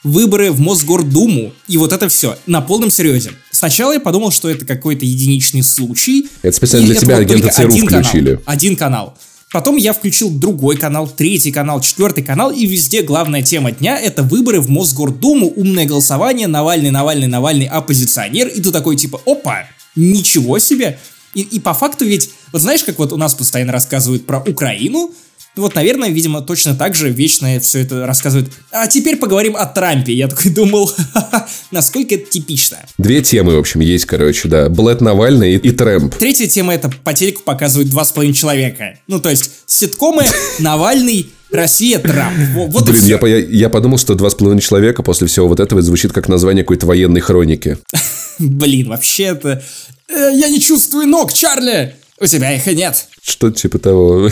выборы 0.04 0.52
в 0.52 0.60
Мосгордуму 0.60 1.54
и 1.68 1.78
вот 1.78 1.92
это 1.92 2.10
все 2.10 2.38
на 2.46 2.62
полном 2.62 2.92
серьезе. 2.92 3.32
Сначала 3.52 3.94
я 3.94 4.00
подумал, 4.00 4.32
что 4.32 4.50
это 4.50 4.66
какой-то 4.66 5.06
единичный 5.06 5.64
случай. 5.64 6.28
Это 6.42 6.56
специально 6.56 6.88
для 6.88 6.96
тебя 6.96 7.18
агенты 7.18 7.50
ЦРУ 7.50 7.72
включили. 7.72 8.30
Канал, 8.32 8.44
один 8.46 8.76
канал. 8.76 9.18
Потом 9.52 9.76
я 9.76 9.94
включил 9.94 10.30
другой 10.30 10.78
канал, 10.78 11.10
третий 11.10 11.52
канал, 11.52 11.82
четвертый 11.82 12.24
канал, 12.24 12.52
и 12.52 12.66
везде 12.66 13.02
главная 13.02 13.44
тема 13.44 13.74
дня— 13.74 14.00
это 14.02 14.24
выборы 14.24 14.62
в 14.62 14.70
Мосгордуму, 14.70 15.48
умное 15.48 15.86
голосование, 15.86 16.48
Навальный, 16.48 16.90
Навальный, 16.90 17.28
Навальный, 17.28 17.66
оппозиционер, 17.66 18.48
и 18.48 18.62
ты 18.62 18.72
такой 18.72 18.96
типа, 18.96 19.22
опа, 19.26 19.68
ничего 19.98 20.58
себе. 20.60 21.00
И, 21.34 21.42
и 21.42 21.60
по 21.60 21.74
факту 21.74 22.06
ведь, 22.06 22.32
вот 22.54 22.62
знаешь, 22.62 22.84
как 22.84 22.98
вот 22.98 23.12
у 23.12 23.18
нас 23.18 23.34
постоянно 23.34 23.74
рассказывают 23.74 24.26
про 24.26 24.40
Украину, 24.40 25.14
вот, 25.56 25.76
наверное, 25.76 26.10
видимо, 26.10 26.42
точно 26.42 26.76
так 26.76 26.96
же 26.96 27.10
вечно 27.10 27.60
все 27.60 27.80
это 27.80 28.06
рассказывают. 28.06 28.52
А 28.72 28.88
теперь 28.88 29.18
поговорим 29.18 29.56
о 29.58 29.66
Трампе. 29.66 30.14
Я 30.14 30.28
такой 30.28 30.52
думал, 30.52 30.92
насколько 31.72 32.16
это 32.16 32.30
типично. 32.30 32.80
Две 32.98 33.22
темы, 33.22 33.56
в 33.56 33.60
общем, 33.60 33.82
есть, 33.82 34.06
короче, 34.06 34.48
да. 34.48 34.70
Блэд 34.70 35.02
Навальный 35.02 35.56
и, 35.56 35.58
и 35.58 35.72
Трэмп. 35.72 36.16
Третья 36.16 36.48
тема 36.48 36.74
это 36.74 36.90
по 37.04 37.14
телеку 37.14 37.42
показывают 37.44 37.90
два 37.90 38.06
с 38.06 38.12
половиной 38.12 38.34
человека. 38.34 38.98
Ну, 39.08 39.20
то 39.20 39.30
есть, 39.30 39.52
ситкомы, 39.66 40.24
Навальный, 40.60 41.30
Россия, 41.52 42.00
Трамп. 42.00 42.38
Вот 42.56 42.90
Блин, 42.90 43.04
я, 43.04 43.20
я, 43.28 43.38
я 43.38 43.70
подумал, 43.70 43.98
что 43.98 44.16
два 44.16 44.30
с 44.30 44.36
половиной 44.36 44.62
человека 44.62 45.04
после 45.04 45.28
всего 45.28 45.50
вот 45.50 45.60
этого 45.60 45.82
звучит 45.82 46.14
как 46.14 46.30
название 46.30 46.64
какой-то 46.64 46.86
военной 46.86 47.20
хроники. 47.20 47.78
Блин, 48.40 48.88
вообще 48.88 49.24
это... 49.24 49.62
Э, 50.08 50.32
я 50.34 50.48
не 50.48 50.62
чувствую 50.62 51.08
ног, 51.08 51.34
Чарли! 51.34 51.96
У 52.22 52.28
тебя 52.28 52.56
их 52.56 52.68
и 52.68 52.76
нет. 52.76 53.08
Что 53.24 53.50
типа 53.50 53.80
того. 53.80 54.22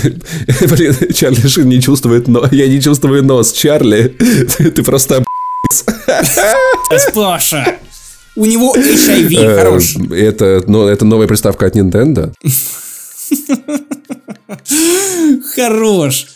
Блин, 0.62 0.96
Чарли 1.14 1.48
Шин 1.48 1.68
не 1.68 1.82
чувствует 1.82 2.28
нос. 2.28 2.50
Я 2.52 2.68
не 2.68 2.80
чувствую 2.80 3.24
нос, 3.24 3.52
Чарли. 3.52 4.10
Ты 4.58 4.84
просто 4.84 5.24
Саша. 5.72 6.54
У 8.36 8.46
него 8.46 8.76
HIV, 8.76 9.38
э, 9.38 9.58
хорош. 9.58 9.96
Это, 10.12 10.64
ну, 10.68 10.88
это 10.88 11.04
новая 11.04 11.28
приставка 11.28 11.66
от 11.66 11.76
Nintendo? 11.76 12.32
Хорош. 15.56 16.28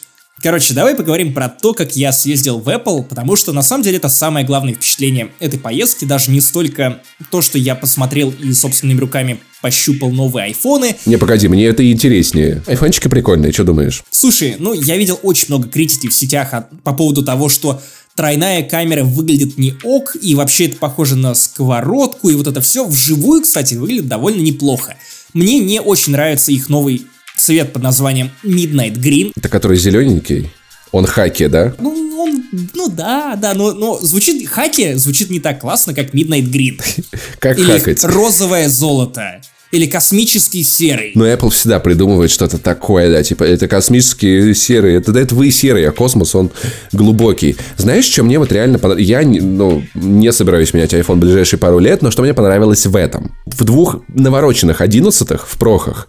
Короче, 0.43 0.73
давай 0.73 0.93
поговорим 0.93 1.33
про 1.33 1.47
то, 1.47 1.73
как 1.73 1.95
я 1.95 2.11
съездил 2.11 2.59
в 2.59 2.67
Apple, 2.67 3.03
потому 3.03 3.37
что 3.37 3.53
на 3.53 3.63
самом 3.63 3.81
деле 3.81 3.95
это 3.95 4.09
самое 4.09 4.45
главное 4.45 4.73
впечатление 4.73 5.29
этой 5.39 5.57
поездки, 5.57 6.03
даже 6.03 6.31
не 6.31 6.41
столько 6.41 7.01
то, 7.31 7.41
что 7.41 7.57
я 7.57 7.75
посмотрел 7.75 8.33
и 8.43 8.51
собственными 8.51 8.99
руками 8.99 9.39
пощупал 9.61 10.11
новые 10.11 10.47
айфоны. 10.47 10.97
Не, 11.05 11.15
погоди, 11.15 11.47
мне 11.47 11.63
это 11.67 11.89
интереснее. 11.89 12.61
Айфончики 12.67 13.07
прикольные, 13.07 13.53
что 13.53 13.63
думаешь? 13.63 14.03
Слушай, 14.11 14.57
ну 14.59 14.73
я 14.73 14.97
видел 14.97 15.17
очень 15.23 15.45
много 15.47 15.69
критики 15.69 16.07
в 16.07 16.13
сетях 16.13 16.53
от, 16.53 16.69
по 16.83 16.91
поводу 16.91 17.23
того, 17.23 17.47
что 17.47 17.81
тройная 18.13 18.63
камера 18.63 19.05
выглядит 19.05 19.57
не 19.57 19.73
ок, 19.85 20.17
и 20.21 20.35
вообще 20.35 20.65
это 20.65 20.75
похоже 20.75 21.15
на 21.15 21.35
сковородку, 21.35 22.27
и 22.27 22.35
вот 22.35 22.47
это 22.47 22.59
все 22.59 22.85
вживую, 22.85 23.43
кстати, 23.43 23.75
выглядит 23.75 24.09
довольно 24.09 24.41
неплохо. 24.41 24.97
Мне 25.33 25.59
не 25.59 25.79
очень 25.79 26.11
нравится 26.11 26.51
их 26.51 26.67
новый 26.67 27.05
цвет 27.43 27.73
под 27.73 27.83
названием 27.83 28.31
Midnight 28.43 28.95
Green. 28.95 29.33
Это 29.35 29.49
который 29.49 29.77
зелененький? 29.77 30.49
Он 30.91 31.05
хаки, 31.05 31.47
да? 31.47 31.73
Ну, 31.79 31.89
он, 32.19 32.43
ну 32.73 32.87
да, 32.87 33.35
да, 33.35 33.53
но, 33.53 33.73
но 33.73 33.99
звучит, 33.99 34.47
хаки 34.47 34.93
звучит 34.93 35.29
не 35.29 35.39
так 35.39 35.59
классно, 35.59 35.93
как 35.93 36.13
Midnight 36.13 36.45
Green. 36.49 36.79
Как 37.39 37.57
Или 37.59 37.71
хакать? 37.79 38.03
розовое 38.03 38.69
золото. 38.69 39.41
Или 39.71 39.87
космический 39.87 40.61
серый. 40.61 41.13
Но 41.15 41.27
Apple 41.27 41.49
всегда 41.49 41.79
придумывает 41.79 42.29
что-то 42.29 42.59
такое, 42.59 43.11
да, 43.11 43.23
типа 43.23 43.43
это 43.43 43.67
космический 43.67 44.53
серый, 44.53 44.93
это, 44.93 45.11
да, 45.11 45.19
это 45.21 45.33
вы 45.33 45.49
серый, 45.49 45.89
а 45.89 45.91
космос, 45.91 46.35
он 46.35 46.51
глубокий. 46.91 47.55
Знаешь, 47.77 48.05
что 48.05 48.21
мне 48.21 48.37
вот 48.37 48.51
реально 48.51 48.77
понравилось? 48.77 49.09
Я, 49.09 49.23
ну, 49.23 49.83
не 49.95 50.31
собираюсь 50.31 50.75
менять 50.75 50.93
iPhone 50.93 51.15
в 51.15 51.19
ближайшие 51.19 51.59
пару 51.59 51.79
лет, 51.79 52.03
но 52.03 52.11
что 52.11 52.21
мне 52.21 52.35
понравилось 52.35 52.85
в 52.85 52.95
этом? 52.95 53.35
В 53.47 53.63
двух 53.63 54.03
навороченных 54.09 54.79
одиннадцатых, 54.79 55.47
в 55.47 55.57
прохах, 55.57 56.07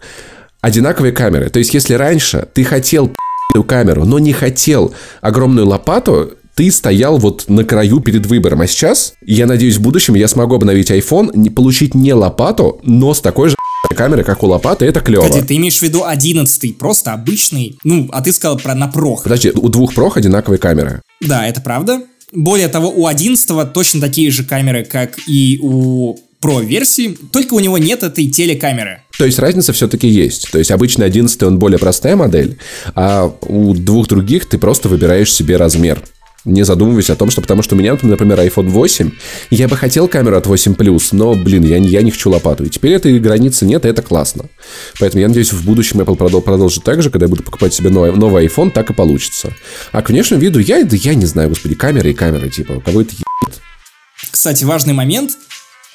одинаковые 0.65 1.11
камеры. 1.11 1.49
То 1.49 1.59
есть, 1.59 1.75
если 1.75 1.93
раньше 1.93 2.47
ты 2.53 2.63
хотел 2.63 3.11
камеру, 3.67 4.03
но 4.03 4.19
не 4.19 4.33
хотел 4.33 4.93
огромную 5.21 5.67
лопату, 5.67 6.31
ты 6.55 6.71
стоял 6.71 7.17
вот 7.19 7.45
на 7.47 7.63
краю 7.63 7.99
перед 7.99 8.25
выбором. 8.25 8.61
А 8.61 8.67
сейчас, 8.67 9.13
я 9.21 9.45
надеюсь, 9.45 9.77
в 9.77 9.81
будущем 9.81 10.15
я 10.15 10.27
смогу 10.27 10.55
обновить 10.55 10.89
iPhone, 10.89 11.31
не 11.35 11.49
получить 11.49 11.93
не 11.93 12.13
лопату, 12.13 12.81
но 12.83 13.13
с 13.13 13.21
такой 13.21 13.49
же 13.49 13.55
камеры, 13.95 14.23
как 14.23 14.43
у 14.43 14.47
лопаты, 14.47 14.85
это 14.85 14.99
клево. 14.99 15.23
Подожди, 15.23 15.47
ты 15.47 15.55
имеешь 15.55 15.77
в 15.77 15.81
виду 15.83 16.03
11 16.03 16.77
просто 16.77 17.13
обычный? 17.13 17.77
Ну, 17.83 18.09
а 18.11 18.21
ты 18.21 18.33
сказал 18.33 18.57
про 18.57 18.75
на 18.75 18.87
прох. 18.87 19.23
Подожди, 19.23 19.51
у 19.51 19.69
двух 19.69 19.93
прох 19.93 20.17
одинаковые 20.17 20.57
камеры. 20.57 21.01
Да, 21.21 21.47
это 21.47 21.61
правда. 21.61 22.01
Более 22.33 22.67
того, 22.67 22.89
у 22.89 23.05
11 23.05 23.71
точно 23.71 24.01
такие 24.01 24.31
же 24.31 24.43
камеры, 24.43 24.83
как 24.83 25.13
и 25.27 25.59
у 25.61 26.17
Pro 26.41 26.63
версии, 26.63 27.17
только 27.31 27.53
у 27.53 27.59
него 27.59 27.77
нет 27.77 28.03
этой 28.03 28.27
телекамеры. 28.27 29.01
То 29.17 29.25
есть 29.25 29.39
разница 29.39 29.73
все-таки 29.73 30.07
есть. 30.07 30.51
То 30.51 30.57
есть 30.57 30.71
обычно 30.71 31.05
11 31.05 31.41
он 31.43 31.59
более 31.59 31.79
простая 31.79 32.15
модель, 32.15 32.57
а 32.95 33.33
у 33.41 33.73
двух 33.73 34.07
других 34.07 34.45
ты 34.45 34.57
просто 34.57 34.89
выбираешь 34.89 35.33
себе 35.33 35.57
размер 35.57 36.01
не 36.45 36.63
задумываясь 36.63 37.09
о 37.09 37.15
том, 37.15 37.31
что 37.31 37.41
потому 37.41 37.63
что 37.63 37.75
у 37.75 37.77
меня, 37.77 37.97
например, 38.01 38.39
iPhone 38.39 38.69
8, 38.69 39.11
я 39.49 39.67
бы 39.67 39.75
хотел 39.75 40.07
камеру 40.07 40.37
от 40.37 40.45
8 40.45 40.75
но, 41.11 41.33
блин, 41.33 41.63
я, 41.63 41.77
я 41.77 42.01
не 42.01 42.11
хочу 42.11 42.29
лопату. 42.29 42.63
И 42.63 42.69
теперь 42.69 42.93
этой 42.93 43.19
границы 43.19 43.65
нет, 43.65 43.85
и 43.85 43.89
это 43.89 44.01
классно. 44.01 44.45
Поэтому 44.99 45.21
я 45.21 45.27
надеюсь, 45.27 45.51
в 45.51 45.65
будущем 45.65 46.01
Apple 46.01 46.15
продол- 46.15 46.41
продолжит 46.41 46.83
так 46.83 47.01
же, 47.01 47.09
когда 47.09 47.25
я 47.25 47.29
буду 47.29 47.43
покупать 47.43 47.73
себе 47.73 47.89
новый, 47.89 48.11
новый 48.11 48.45
iPhone, 48.45 48.69
так 48.69 48.91
и 48.91 48.93
получится. 48.93 49.53
А 49.91 50.01
к 50.01 50.09
внешнему 50.09 50.41
виду 50.41 50.59
я, 50.59 50.83
да 50.83 50.95
я 50.95 51.15
не 51.15 51.25
знаю, 51.25 51.49
господи, 51.49 51.75
камеры 51.75 52.11
и 52.11 52.13
камеры, 52.13 52.49
типа, 52.49 52.79
кого 52.79 53.01
это 53.01 53.11
ебет. 53.11 53.59
Кстати, 54.31 54.63
важный 54.63 54.93
момент. 54.93 55.31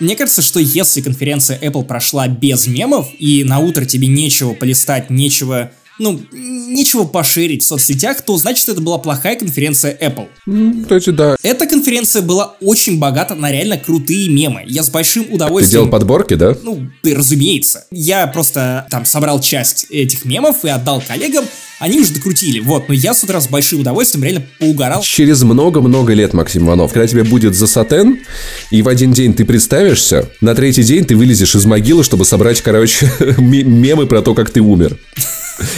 Мне 0.00 0.16
кажется, 0.16 0.40
что 0.40 0.58
если 0.58 1.02
конференция 1.02 1.58
Apple 1.60 1.84
прошла 1.84 2.26
без 2.26 2.66
мемов, 2.66 3.08
и 3.18 3.44
на 3.44 3.58
утро 3.58 3.84
тебе 3.84 4.08
нечего 4.08 4.54
полистать, 4.54 5.10
нечего 5.10 5.72
ну, 6.00 6.18
нечего 6.32 7.04
поширить 7.04 7.62
в 7.62 7.66
соцсетях, 7.66 8.22
то 8.22 8.36
значит, 8.36 8.62
что 8.62 8.72
это 8.72 8.80
была 8.80 8.98
плохая 8.98 9.36
конференция 9.36 9.96
Apple. 10.00 10.82
Кстати, 10.82 11.10
да. 11.10 11.36
Эта 11.42 11.66
конференция 11.66 12.22
была 12.22 12.56
очень 12.60 12.98
богата 12.98 13.34
на 13.34 13.52
реально 13.52 13.78
крутые 13.78 14.28
мемы. 14.30 14.64
Я 14.66 14.82
с 14.82 14.88
большим 14.90 15.26
удовольствием... 15.30 15.68
Ты 15.68 15.72
делал 15.72 15.88
подборки, 15.88 16.34
да? 16.34 16.56
Ну, 16.62 16.88
ты, 17.02 17.14
разумеется. 17.14 17.84
Я 17.90 18.26
просто 18.26 18.86
там 18.90 19.04
собрал 19.04 19.40
часть 19.40 19.86
этих 19.90 20.24
мемов 20.24 20.64
и 20.64 20.68
отдал 20.68 21.02
коллегам. 21.06 21.44
Они 21.78 21.98
уже 21.98 22.12
докрутили, 22.12 22.60
вот, 22.60 22.88
но 22.88 22.94
я 22.94 23.14
с 23.14 23.24
утра 23.24 23.40
с 23.40 23.48
большим 23.48 23.80
удовольствием 23.80 24.22
реально 24.22 24.42
поугарал. 24.58 25.02
Через 25.02 25.42
много-много 25.42 26.12
лет, 26.12 26.34
Максим 26.34 26.66
Иванов, 26.66 26.92
когда 26.92 27.06
тебе 27.06 27.24
будет 27.24 27.54
за 27.54 27.66
сатен, 27.66 28.18
и 28.70 28.82
в 28.82 28.88
один 28.88 29.12
день 29.12 29.32
ты 29.32 29.46
представишься, 29.46 30.28
на 30.42 30.54
третий 30.54 30.82
день 30.82 31.06
ты 31.06 31.16
вылезешь 31.16 31.54
из 31.54 31.64
могилы, 31.64 32.04
чтобы 32.04 32.26
собрать, 32.26 32.60
короче, 32.60 33.10
мемы 33.38 34.06
про 34.06 34.20
то, 34.20 34.34
как 34.34 34.50
ты 34.50 34.60
умер. 34.60 34.98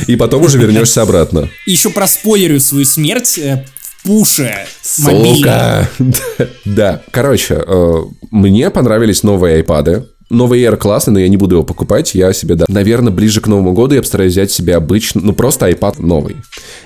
И 0.07 0.17
потом 0.17 0.43
уже 0.43 0.59
вернешься 0.59 1.03
обратно. 1.03 1.49
Еще 1.67 1.91
проспойлерю 1.91 2.61
свою 2.61 2.85
смерть 2.85 3.39
э, 3.39 3.65
в 3.75 4.03
пуше 4.07 4.67
Сука! 4.83 5.89
Да. 6.65 7.03
Короче, 7.11 7.63
э, 7.67 7.95
мне 8.31 8.71
понравились 8.71 9.23
новые 9.23 9.57
айпады. 9.57 10.07
Новый 10.33 10.61
Air 10.63 10.77
классный, 10.77 11.13
но 11.13 11.21
я 11.21 11.29
не 11.29 11.37
буду 11.37 11.57
его 11.57 11.65
покупать. 11.65 12.15
Я 12.15 12.33
себе, 12.33 12.55
да, 12.55 12.65
наверное, 12.69 13.13
ближе 13.13 13.41
к 13.41 13.49
Новому 13.49 13.75
году 13.75 13.95
я 13.95 14.01
постараюсь 14.01 14.33
взять 14.33 14.51
себе 14.51 14.75
обычный, 14.75 15.23
ну 15.23 15.35
просто 15.35 15.69
iPad 15.69 16.01
новый. 16.01 16.37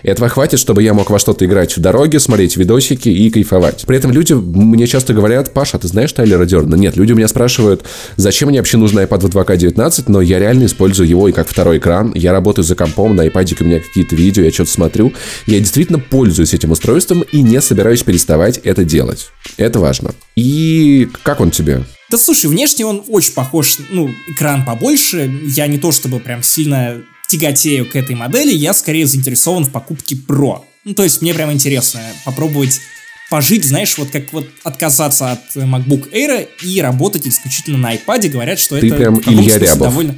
Этого 0.02 0.28
хватит, 0.28 0.58
чтобы 0.58 0.82
я 0.82 0.94
мог 0.94 1.10
во 1.10 1.18
что-то 1.18 1.44
играть 1.46 1.76
в 1.76 1.80
дороге, 1.80 2.18
смотреть 2.18 2.56
видосики 2.56 3.08
и 3.08 3.30
кайфовать. 3.30 3.84
При 3.86 3.96
этом 3.96 4.10
люди 4.10 4.32
мне 4.32 4.86
часто 4.88 5.14
говорят, 5.14 5.52
Паша, 5.52 5.78
ты 5.78 5.86
знаешь 5.86 6.12
Тайлера 6.12 6.44
Дерна? 6.44 6.74
Нет, 6.74 6.96
люди 6.96 7.12
меня 7.12 7.28
спрашивают, 7.28 7.84
зачем 8.16 8.48
мне 8.48 8.58
вообще 8.58 8.78
нужен 8.78 8.98
iPad 8.98 9.20
в 9.20 9.36
2К19, 9.36 10.04
но 10.08 10.20
я 10.20 10.40
реально 10.40 10.66
использую 10.66 11.08
его 11.08 11.28
и 11.28 11.32
как 11.32 11.48
второй 11.48 11.78
экран. 11.78 12.12
Я 12.14 12.32
работаю 12.32 12.64
за 12.64 12.74
компом, 12.74 13.14
на 13.14 13.26
iPad 13.26 13.56
у 13.60 13.64
меня 13.64 13.78
какие-то 13.78 14.16
видео, 14.16 14.42
я 14.42 14.50
что-то 14.50 14.72
смотрю. 14.72 15.12
Я 15.46 15.60
действительно 15.60 16.00
пользуюсь 16.00 16.52
этим 16.52 16.72
устройством 16.72 17.22
и 17.30 17.42
не 17.42 17.60
собираюсь 17.60 18.02
переставать 18.02 18.58
это 18.58 18.84
делать. 18.84 19.30
Это 19.56 19.78
важно. 19.78 20.10
И 20.36 21.08
как 21.22 21.40
он 21.40 21.50
тебе? 21.50 21.84
Да 22.10 22.18
слушай, 22.18 22.46
внешне 22.46 22.86
он 22.86 23.02
очень 23.08 23.32
похож, 23.32 23.78
ну, 23.90 24.14
экран 24.28 24.64
побольше. 24.64 25.40
Я 25.44 25.66
не 25.66 25.78
то 25.78 25.90
чтобы 25.90 26.20
прям 26.20 26.42
сильно 26.42 27.02
тяготею 27.28 27.88
к 27.88 27.96
этой 27.96 28.14
модели, 28.14 28.52
я 28.52 28.74
скорее 28.74 29.06
заинтересован 29.06 29.64
в 29.64 29.72
покупке 29.72 30.14
Pro. 30.14 30.62
Ну, 30.84 30.94
то 30.94 31.02
есть 31.02 31.20
мне 31.22 31.34
прям 31.34 31.50
интересно 31.50 32.00
попробовать 32.24 32.80
пожить, 33.28 33.64
знаешь, 33.64 33.98
вот 33.98 34.10
как 34.10 34.32
вот 34.32 34.48
отказаться 34.62 35.32
от 35.32 35.56
MacBook 35.56 36.12
Air 36.12 36.48
и 36.62 36.80
работать 36.80 37.26
исключительно 37.26 37.78
на 37.78 37.94
iPad. 37.96 38.28
Говорят, 38.28 38.60
что 38.60 38.78
Ты 38.78 38.86
это 38.86 38.96
прям 38.96 39.20
Илья 39.20 39.58
Рябов. 39.58 39.78
довольно... 39.78 40.16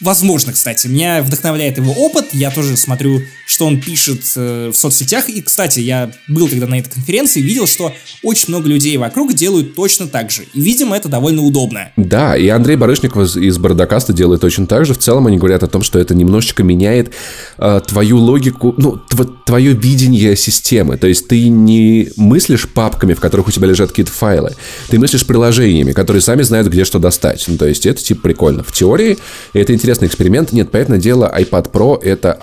Возможно, 0.00 0.52
кстати, 0.52 0.86
меня 0.86 1.22
вдохновляет 1.22 1.78
его 1.78 1.92
опыт, 1.92 2.26
я 2.32 2.50
тоже 2.50 2.76
смотрю, 2.76 3.22
что 3.46 3.66
он 3.66 3.80
пишет 3.80 4.22
э, 4.36 4.70
в 4.72 4.76
соцсетях, 4.76 5.28
и, 5.28 5.42
кстати, 5.42 5.80
я 5.80 6.12
был 6.28 6.48
тогда 6.48 6.66
на 6.66 6.78
этой 6.78 6.90
конференции, 6.90 7.40
видел, 7.40 7.66
что 7.66 7.92
очень 8.22 8.46
много 8.48 8.68
людей 8.68 8.96
вокруг 8.96 9.34
делают 9.34 9.74
точно 9.74 10.06
так 10.06 10.30
же, 10.30 10.44
и, 10.54 10.60
видимо, 10.60 10.96
это 10.96 11.08
довольно 11.08 11.42
удобно. 11.42 11.90
Да, 11.96 12.36
и 12.36 12.46
Андрей 12.48 12.76
Барышников 12.76 13.24
из, 13.24 13.36
из 13.36 13.58
Бардакаста 13.58 14.12
делает 14.12 14.40
точно 14.40 14.66
так 14.66 14.86
же. 14.86 14.94
В 14.94 14.98
целом 14.98 15.26
они 15.26 15.36
говорят 15.38 15.62
о 15.62 15.66
том, 15.66 15.82
что 15.82 15.98
это 15.98 16.14
немножечко 16.14 16.62
меняет 16.62 17.12
э, 17.58 17.80
твою 17.86 18.18
логику, 18.18 18.74
ну, 18.76 19.00
тв- 19.10 19.28
твое 19.46 19.72
видение 19.72 20.36
системы. 20.36 20.96
То 20.96 21.06
есть 21.06 21.26
ты 21.28 21.48
не 21.48 22.10
мыслишь 22.16 22.68
папками, 22.68 23.14
в 23.14 23.20
которых 23.20 23.48
у 23.48 23.50
тебя 23.50 23.66
лежат 23.66 23.90
какие-то 23.90 24.12
файлы. 24.12 24.54
Ты 24.88 24.98
мыслишь 24.98 25.26
приложениями, 25.26 25.92
которые 25.92 26.20
сами 26.20 26.42
знают, 26.42 26.68
где 26.68 26.84
что 26.84 26.98
достать. 26.98 27.44
Ну, 27.48 27.56
то 27.56 27.66
есть 27.66 27.86
это 27.86 28.02
типа 28.02 28.22
прикольно. 28.22 28.62
В 28.62 28.72
теории 28.72 29.18
это 29.52 29.74
интересный 29.88 30.08
эксперимент. 30.08 30.52
Нет, 30.52 30.70
понятное 30.70 30.98
дело, 30.98 31.32
iPad 31.34 31.70
Pro 31.70 31.98
это 32.02 32.38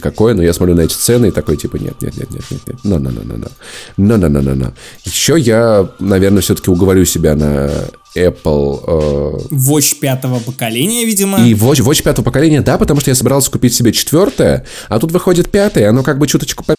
какое, 0.00 0.32
но 0.34 0.42
я 0.42 0.54
смотрю 0.54 0.74
на 0.74 0.80
эти 0.80 0.94
цены 0.94 1.26
и 1.26 1.30
такой 1.30 1.56
типа 1.58 1.76
нет, 1.76 2.00
нет, 2.00 2.16
нет, 2.16 2.30
нет, 2.30 2.42
нет, 2.50 2.60
нет, 2.66 2.76
no, 2.84 2.98
no, 2.98 3.12
no, 3.12 3.22
no, 3.22 3.36
no, 3.36 3.50
no, 3.98 4.16
no, 4.16 4.28
no, 4.28 4.42
no, 4.42 4.56
no. 4.56 4.72
Еще 5.04 5.38
я, 5.38 5.90
наверное, 5.98 6.40
все-таки 6.40 6.70
уговорю 6.70 7.04
себя 7.04 7.36
на 7.36 7.70
Apple 8.16 8.80
э, 8.86 9.54
Watch 9.54 10.00
пятого 10.00 10.40
поколения, 10.40 11.04
видимо. 11.04 11.46
и 11.46 11.52
Watch, 11.52 11.84
Watch 11.84 12.02
пятого 12.02 12.24
поколения, 12.24 12.62
да, 12.62 12.78
потому 12.78 13.00
что 13.00 13.10
я 13.10 13.14
собирался 13.14 13.50
купить 13.50 13.74
себе 13.74 13.92
четвертое, 13.92 14.64
а 14.88 14.98
тут 14.98 15.12
выходит 15.12 15.50
пятое, 15.50 15.90
оно 15.90 16.02
как 16.02 16.18
бы 16.18 16.26
чуточку 16.26 16.64
по 16.64 16.74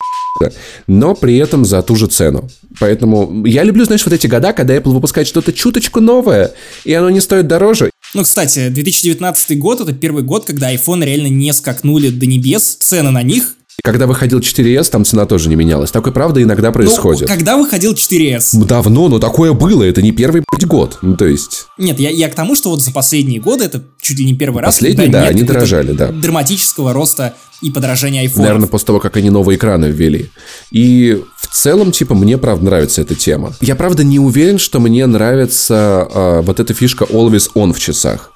но 0.88 1.16
при 1.16 1.38
этом 1.38 1.66
за 1.66 1.82
ту 1.82 1.96
же 1.96 2.08
цену. 2.08 2.50
Поэтому 2.80 3.46
я 3.46 3.64
люблю, 3.64 3.86
знаешь, 3.86 4.06
вот 4.06 4.14
эти 4.14 4.28
года, 4.28 4.54
когда 4.54 4.76
Apple 4.76 4.92
выпускает 4.92 5.28
что-то 5.28 5.54
чуточку 5.54 6.00
новое, 6.00 6.52
и 6.86 6.94
оно 6.94 7.10
не 7.10 7.22
стоит 7.22 7.48
дороже. 7.48 7.90
Ну, 8.14 8.24
кстати, 8.24 8.70
2019 8.70 9.60
год— 9.60 9.80
это 9.82 9.94
первый 9.94 10.24
год, 10.24 10.46
когда 10.46 10.74
iPhone 10.74 11.04
реально 11.04 11.28
не 11.28 11.54
скакнули 11.54 12.10
до 12.10 12.26
небес, 12.26 12.78
цены 12.80 13.12
на 13.12 13.24
них. 13.24 13.54
Когда 13.84 14.08
выходил 14.08 14.40
4S, 14.40 14.90
там 14.90 15.06
цена 15.06 15.26
тоже 15.26 15.50
не 15.50 15.56
менялась. 15.56 15.92
Такое, 15.92 16.12
правда, 16.12 16.42
иногда 16.42 16.72
происходит. 16.72 17.22
Ну, 17.22 17.28
когда 17.28 17.58
выходил 17.58 17.94
4S? 17.94 18.66
Давно, 18.66 19.08
но 19.08 19.20
такое 19.20 19.54
было, 19.54 19.84
это 19.84 20.02
не 20.02 20.12
первый 20.12 20.44
блядь, 20.52 20.66
год. 20.66 20.98
Ну, 21.04 21.16
то 21.16 21.26
есть... 21.26 21.68
Нет, 21.78 22.00
я, 22.00 22.10
я 22.10 22.28
к 22.30 22.36
тому, 22.36 22.56
что 22.56 22.72
вот 22.72 22.84
за 22.84 22.92
последние 22.92 23.40
годы, 23.40 23.66
это 23.66 23.84
чуть 24.02 24.18
ли 24.18 24.26
не 24.26 24.34
первый 24.36 24.64
раз, 24.64 24.76
Последние, 24.76 25.10
да, 25.10 25.28
они 25.28 25.44
дорожали, 25.44 25.92
да. 25.92 26.08
Драматического 26.08 26.92
роста 26.92 27.36
и 27.62 27.70
подорожания 27.70 28.26
iPhone. 28.26 28.42
Наверное, 28.42 28.68
после 28.68 28.88
того, 28.88 29.00
как 29.00 29.16
они 29.18 29.30
новые 29.30 29.58
экраны 29.58 29.86
ввели. 29.86 30.32
И 30.72 31.24
в 31.50 31.54
целом, 31.56 31.92
типа, 31.92 32.14
мне, 32.14 32.38
правда, 32.38 32.66
нравится 32.66 33.02
эта 33.02 33.16
тема. 33.16 33.54
Я, 33.62 33.76
правда, 33.76 34.04
не 34.04 34.20
уверен, 34.20 34.58
что 34.58 34.80
мне 34.80 35.06
нравится 35.06 36.08
а, 36.10 36.42
вот 36.42 36.60
эта 36.60 36.74
фишка 36.74 37.06
Always 37.06 37.50
On 37.56 37.74
в 37.74 37.80
часах. 37.80 38.32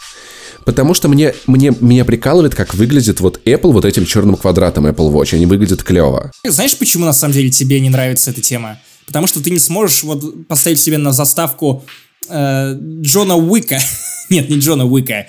Потому 0.65 0.93
что 0.93 1.09
мне, 1.09 1.33
мне, 1.47 1.73
меня 1.79 2.05
прикалывает, 2.05 2.55
как 2.55 2.73
выглядит 2.73 3.19
вот 3.19 3.41
Apple 3.45 3.71
вот 3.71 3.85
этим 3.85 4.05
черным 4.05 4.35
квадратом 4.35 4.85
Apple 4.85 5.11
Watch. 5.11 5.33
Они 5.33 5.45
выглядят 5.45 5.83
клево. 5.83 6.31
Знаешь, 6.47 6.77
почему 6.77 7.05
на 7.05 7.13
самом 7.13 7.33
деле 7.33 7.49
тебе 7.49 7.79
не 7.79 7.89
нравится 7.89 8.31
эта 8.31 8.41
тема? 8.41 8.79
Потому 9.07 9.27
что 9.27 9.41
ты 9.41 9.49
не 9.49 9.59
сможешь 9.59 10.03
вот 10.03 10.47
поставить 10.47 10.79
себе 10.79 10.97
на 10.97 11.11
заставку 11.11 11.83
э, 12.29 12.75
Джона 13.01 13.35
Уика. 13.35 13.79
Нет, 14.29 14.49
не 14.49 14.59
Джона 14.59 14.85
Уика. 14.85 15.27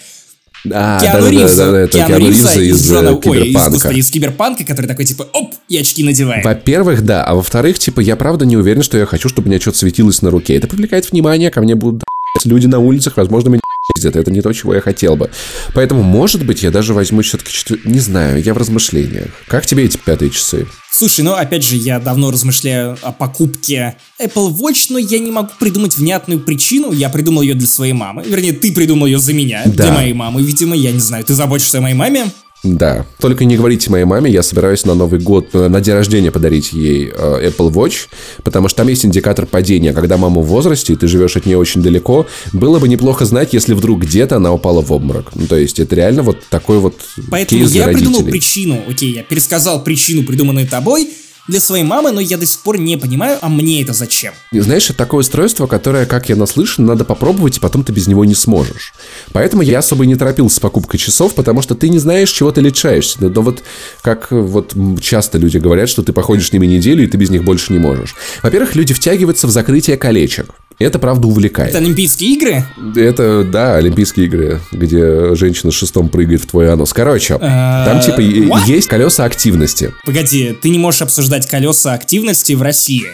А, 0.70 1.00
Киану 1.00 1.28
Ривза. 1.28 1.64
это 1.76 1.92
Киану 1.92 2.08
Киану 2.08 2.26
Ривза 2.28 2.54
Ривза 2.54 2.60
из, 2.62 2.86
Джона- 2.88 3.08
э, 3.08 3.28
Ой, 3.28 3.38
из, 3.38 3.42
Киберпанка. 3.48 3.70
господи, 3.70 3.98
из 3.98 4.10
Киберпанка, 4.10 4.64
который 4.64 4.86
такой 4.86 5.04
типа, 5.04 5.26
оп, 5.32 5.54
и 5.68 5.76
очки 5.76 6.04
надевает. 6.04 6.44
Во-первых, 6.44 7.02
да, 7.04 7.24
а 7.24 7.34
во-вторых, 7.34 7.78
типа, 7.78 8.00
я 8.00 8.14
правда 8.16 8.46
не 8.46 8.56
уверен, 8.56 8.82
что 8.82 8.96
я 8.96 9.06
хочу, 9.06 9.28
чтобы 9.28 9.46
у 9.46 9.50
меня 9.50 9.60
что-то 9.60 9.78
светилось 9.78 10.22
на 10.22 10.30
руке. 10.30 10.54
Это 10.54 10.68
привлекает 10.68 11.10
внимание, 11.10 11.50
ко 11.50 11.60
мне 11.62 11.74
будут 11.74 12.04
люди 12.47 12.66
на 12.66 12.78
улицах, 12.78 13.16
возможно, 13.16 13.49
меня 13.49 13.61
ездят. 13.97 14.16
Это 14.16 14.30
не 14.30 14.40
то, 14.43 14.53
чего 14.53 14.74
я 14.74 14.80
хотел 14.80 15.16
бы. 15.16 15.30
Поэтому, 15.74 16.03
может 16.03 16.45
быть, 16.45 16.62
я 16.62 16.70
даже 16.70 16.95
возьму 16.95 17.22
все-таки 17.22 17.53
четвер... 17.53 17.80
Не 17.84 17.99
знаю, 18.01 18.43
я 18.43 18.55
в 18.55 18.59
размышлениях. 18.59 19.28
Как 19.49 19.66
тебе 19.66 19.84
эти 19.84 19.97
пятые 19.99 20.30
часы? 20.30 20.66
Слушай, 20.90 21.22
ну 21.22 21.32
опять 21.32 21.64
же, 21.64 21.74
я 21.76 21.99
давно 21.99 22.30
размышляю 22.30 22.97
о 23.03 23.12
покупке 23.12 23.97
Apple 24.20 24.51
Watch, 24.57 24.86
но 24.90 24.99
я 24.99 25.18
не 25.18 25.30
могу 25.30 25.51
придумать 25.59 25.97
внятную 25.97 26.38
причину. 26.40 26.93
Я 26.93 27.09
придумал 27.09 27.43
ее 27.43 27.55
для 27.55 27.66
своей 27.66 27.93
мамы. 27.95 28.22
Вернее, 28.26 28.53
ты 28.53 28.72
придумал 28.72 29.07
ее 29.07 29.18
за 29.18 29.32
меня, 29.32 29.62
Да. 29.66 29.84
для 29.84 29.93
моей 29.93 30.12
мамы, 30.12 30.43
видимо, 30.43 30.76
я 30.76 30.93
не 30.93 31.01
знаю. 31.01 31.24
Ты 31.24 31.34
заботишься 31.34 31.78
о 31.78 31.80
моей 31.80 31.95
маме? 31.95 32.26
Да. 32.62 33.06
Только 33.18 33.44
не 33.44 33.56
говорите 33.56 33.90
моей 33.90 34.04
маме, 34.04 34.30
я 34.30 34.42
собираюсь 34.42 34.84
на 34.84 34.94
Новый 34.94 35.18
год, 35.18 35.48
э, 35.52 35.68
на 35.68 35.80
день 35.80 35.94
рождения 35.94 36.30
подарить 36.30 36.72
ей 36.72 37.12
э, 37.12 37.48
Apple 37.48 37.72
Watch, 37.72 38.08
потому 38.44 38.68
что 38.68 38.78
там 38.78 38.88
есть 38.88 39.04
индикатор 39.04 39.46
падения. 39.46 39.92
Когда 39.92 40.16
мама 40.16 40.40
в 40.40 40.46
возрасте, 40.46 40.92
и 40.92 40.96
ты 40.96 41.08
живешь 41.08 41.36
от 41.36 41.44
нее 41.44 41.58
очень 41.58 41.82
далеко, 41.82 42.26
было 42.52 42.78
бы 42.78 42.88
неплохо 42.88 43.24
знать, 43.24 43.52
если 43.52 43.74
вдруг 43.74 44.02
где-то 44.02 44.36
она 44.36 44.52
упала 44.52 44.80
в 44.80 44.92
обморок. 44.92 45.32
Ну, 45.34 45.46
то 45.46 45.56
есть, 45.56 45.80
это 45.80 45.96
реально 45.96 46.22
вот 46.22 46.38
такой 46.50 46.78
вот 46.78 46.94
Поэтому 47.30 47.60
кейс 47.62 47.72
для 47.72 47.86
я 47.86 47.88
придумал 47.88 48.20
родителей. 48.20 48.30
причину. 48.30 48.80
Окей, 48.88 49.14
я 49.14 49.22
пересказал 49.24 49.82
причину, 49.82 50.22
придуманную 50.22 50.68
тобой, 50.68 51.08
для 51.49 51.61
своей 51.61 51.84
мамы, 51.84 52.12
но 52.12 52.20
я 52.20 52.36
до 52.36 52.47
сих 52.47 52.61
пор 52.61 52.78
не 52.78 52.97
понимаю, 52.97 53.38
а 53.40 53.49
мне 53.49 53.82
это 53.82 53.93
зачем? 53.93 54.32
И 54.53 54.61
Знаешь, 54.61 54.84
это 54.86 54.99
такое 54.99 55.20
устройство, 55.20 55.66
которое, 55.66 56.07
как 56.07 56.28
я 56.28 56.36
наслышан, 56.36 56.86
надо 56.86 57.05
попробовать, 57.05 57.57
и 57.57 57.61
потом 57.61 57.84
ты 57.84 57.93
без 57.93 58.07
него 58.07 58.24
не 58.24 58.34
сможешь. 58.34 58.95
Поэтому 59.32 59.62
я 59.62 59.78
особо 59.78 60.05
и 60.05 60.07
не 60.07 60.16
торопился 60.16 60.57
с 60.57 60.61
покупкой 60.61 60.99
часов, 60.99 61.34
потому 61.34 61.62
что 61.62 61.74
ты 61.74 61.88
не 61.88 61.99
знаешь, 61.99 62.30
чего 62.30 62.53
ты 62.53 62.61
лишаешься. 62.61 63.18
Но, 63.20 63.28
но 63.28 63.43
вот 63.43 63.62
как 64.03 64.28
э, 64.30 64.36
вот 64.36 64.74
часто 65.01 65.38
люди 65.38 65.59
говорят, 65.59 65.88
что 65.88 66.03
ты 66.03 66.12
походишь 66.12 66.49
с 66.49 66.53
ними 66.53 66.66
неделю, 66.66 67.05
и 67.05 67.07
ты 67.07 67.16
без 67.16 67.30
них 67.30 67.45
больше 67.45 67.72
не 67.72 67.78
можешь. 67.78 68.14
Во-первых, 68.43 68.74
люди 68.76 68.95
втягиваются 68.95 69.47
в 69.47 69.51
закрытие 69.51 69.97
колечек. 69.97 70.51
Это, 70.82 70.98
правда, 70.98 71.28
увлекает. 71.28 71.70
Это 71.70 71.78
Олимпийские 71.78 72.34
игры? 72.34 72.64
Это, 72.96 73.44
да, 73.44 73.76
Олимпийские 73.76 74.26
игры, 74.26 74.60
где 74.72 75.34
женщина 75.34 75.70
с 75.72 75.74
шестом 75.74 76.08
прыгает 76.08 76.42
в 76.42 76.46
твой 76.46 76.70
анус. 76.70 76.92
Короче, 76.92 77.38
там 77.38 78.00
типа 78.00 78.20
what? 78.20 78.66
есть 78.66 78.88
колеса 78.88 79.24
активности. 79.24 79.92
Погоди, 80.04 80.56
ты 80.60 80.68
не 80.70 80.78
можешь 80.78 81.02
обсуждать 81.02 81.48
колеса 81.48 81.92
активности 81.92 82.52
в 82.52 82.62
России. 82.62 83.04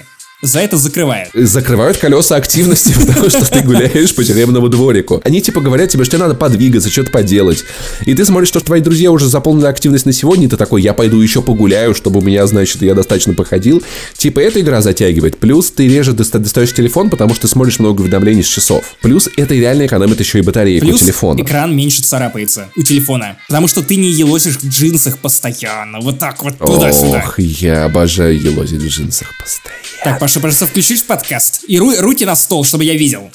За 0.40 0.60
это 0.60 0.76
закрывают. 0.76 1.30
закрывают 1.34 1.98
колеса 1.98 2.36
активности, 2.36 2.94
потому 3.06 3.28
что 3.28 3.44
ты 3.50 3.60
гуляешь 3.62 4.14
по 4.14 4.22
тюремному 4.22 4.68
дворику. 4.68 5.20
Они 5.24 5.40
типа 5.40 5.60
говорят 5.60 5.90
тебе, 5.90 6.04
что 6.04 6.12
тебе 6.12 6.22
надо 6.22 6.34
подвигаться, 6.36 6.88
что-то 6.90 7.10
поделать. 7.10 7.64
И 8.06 8.14
ты 8.14 8.24
смотришь, 8.24 8.48
что 8.48 8.60
твои 8.60 8.80
друзья 8.80 9.10
уже 9.10 9.26
заполнили 9.26 9.66
активность 9.66 10.06
на 10.06 10.12
сегодня, 10.12 10.46
и 10.46 10.48
ты 10.48 10.56
такой, 10.56 10.80
я 10.82 10.94
пойду 10.94 11.20
еще 11.20 11.42
погуляю, 11.42 11.92
чтобы 11.92 12.20
у 12.20 12.22
меня, 12.22 12.46
значит, 12.46 12.82
я 12.82 12.94
достаточно 12.94 13.34
походил. 13.34 13.82
Типа 14.16 14.38
эта 14.38 14.60
игра 14.60 14.80
затягивает. 14.80 15.38
Плюс 15.38 15.72
ты 15.72 15.88
реже 15.88 16.12
доста- 16.12 16.38
достаешь 16.38 16.72
телефон, 16.72 17.10
потому 17.10 17.34
что 17.34 17.48
смотришь 17.48 17.80
много 17.80 18.02
уведомлений 18.02 18.44
с 18.44 18.46
часов. 18.46 18.84
Плюс 19.02 19.28
это 19.36 19.54
реально 19.54 19.86
экономит 19.86 20.20
еще 20.20 20.38
и 20.38 20.42
батареек 20.42 20.84
у 20.84 20.86
Плюс 20.86 21.00
телефона. 21.02 21.40
экран 21.42 21.74
меньше 21.74 22.02
царапается 22.02 22.68
у 22.76 22.82
телефона. 22.82 23.36
Потому 23.48 23.66
что 23.66 23.82
ты 23.82 23.96
не 23.96 24.10
елозишь 24.12 24.56
в 24.58 24.68
джинсах 24.68 25.18
постоянно. 25.18 25.98
Вот 26.00 26.20
так 26.20 26.44
вот 26.44 26.58
туда-сюда. 26.58 27.24
Ох, 27.26 27.38
я 27.40 27.84
обожаю 27.86 28.40
елозить 28.40 28.80
в 28.80 28.86
джинсах 28.86 29.28
постоянно. 29.40 29.78
Так, 30.04 30.20
Паша, 30.28 30.40
просто 30.40 30.66
включишь 30.66 31.04
подкаст. 31.04 31.64
И 31.68 31.78
ру- 31.78 31.98
руки 32.00 32.26
на 32.26 32.36
стол, 32.36 32.62
чтобы 32.62 32.84
я 32.84 32.92
видел. 32.94 33.30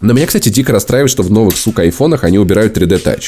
Но 0.00 0.12
меня, 0.12 0.26
кстати, 0.26 0.48
дико 0.48 0.72
расстраивает, 0.72 1.08
что 1.08 1.22
в 1.22 1.30
новых, 1.30 1.56
сука, 1.56 1.82
айфонах 1.82 2.24
они 2.24 2.36
убирают 2.36 2.76
3D 2.76 3.00
Touch. 3.00 3.22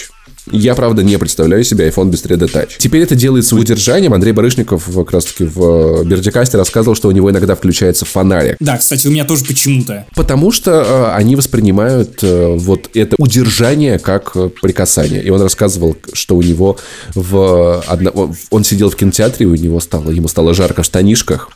Я, 0.50 0.74
правда, 0.74 1.04
не 1.04 1.16
представляю 1.16 1.62
себе 1.62 1.86
iPhone 1.88 2.10
без 2.10 2.24
3D 2.24 2.50
Touch. 2.52 2.70
Теперь 2.78 3.02
это 3.02 3.14
делается 3.14 3.54
удержанием. 3.54 4.12
Андрей 4.14 4.32
Барышников 4.32 4.86
как 4.92 5.12
раз-таки 5.12 5.44
в 5.44 6.00
э, 6.00 6.04
Бердикасте 6.04 6.56
рассказывал, 6.58 6.96
что 6.96 7.06
у 7.06 7.12
него 7.12 7.30
иногда 7.30 7.54
включается 7.54 8.04
фонарик. 8.04 8.56
Да, 8.58 8.76
кстати, 8.78 9.06
у 9.06 9.10
меня 9.12 9.24
тоже 9.24 9.44
почему-то. 9.44 10.06
Потому 10.16 10.50
что 10.50 10.72
э, 11.12 11.14
они 11.14 11.36
воспринимают 11.36 12.18
э, 12.24 12.56
вот 12.58 12.90
это 12.94 13.14
удержание 13.16 14.00
как 14.00 14.32
э, 14.34 14.48
прикасание. 14.60 15.22
И 15.22 15.30
он 15.30 15.40
рассказывал, 15.40 15.96
что 16.14 16.34
у 16.36 16.42
него 16.42 16.78
в 17.14 17.80
одно- 17.86 18.34
он 18.50 18.64
сидел 18.64 18.90
в 18.90 18.96
кинотеатре, 18.96 19.46
и 19.46 19.48
у 19.48 19.54
него 19.54 19.78
стало, 19.78 20.10
ему 20.10 20.26
стало 20.26 20.52
жарко 20.52 20.82
в 20.82 20.86
штанишках, 20.86 21.50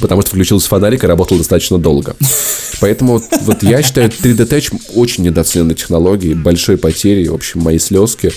потому 0.00 0.22
что 0.22 0.30
включился 0.30 0.68
фонарик 0.68 1.04
и 1.04 1.06
работал 1.06 1.38
достаточно 1.38 1.78
долго. 1.78 2.16
Поэтому 2.80 3.14
вот, 3.14 3.24
вот 3.42 3.62
я 3.62 3.82
считаю 3.82 4.10
3D 4.10 4.48
Touch 4.48 4.80
очень 4.94 5.24
недооцененной 5.24 5.74
технологией, 5.74 6.34
большой 6.34 6.76
потерей. 6.76 7.28
В 7.28 7.34
общем, 7.34 7.60
мои 7.60 7.78
слезки 7.78 8.32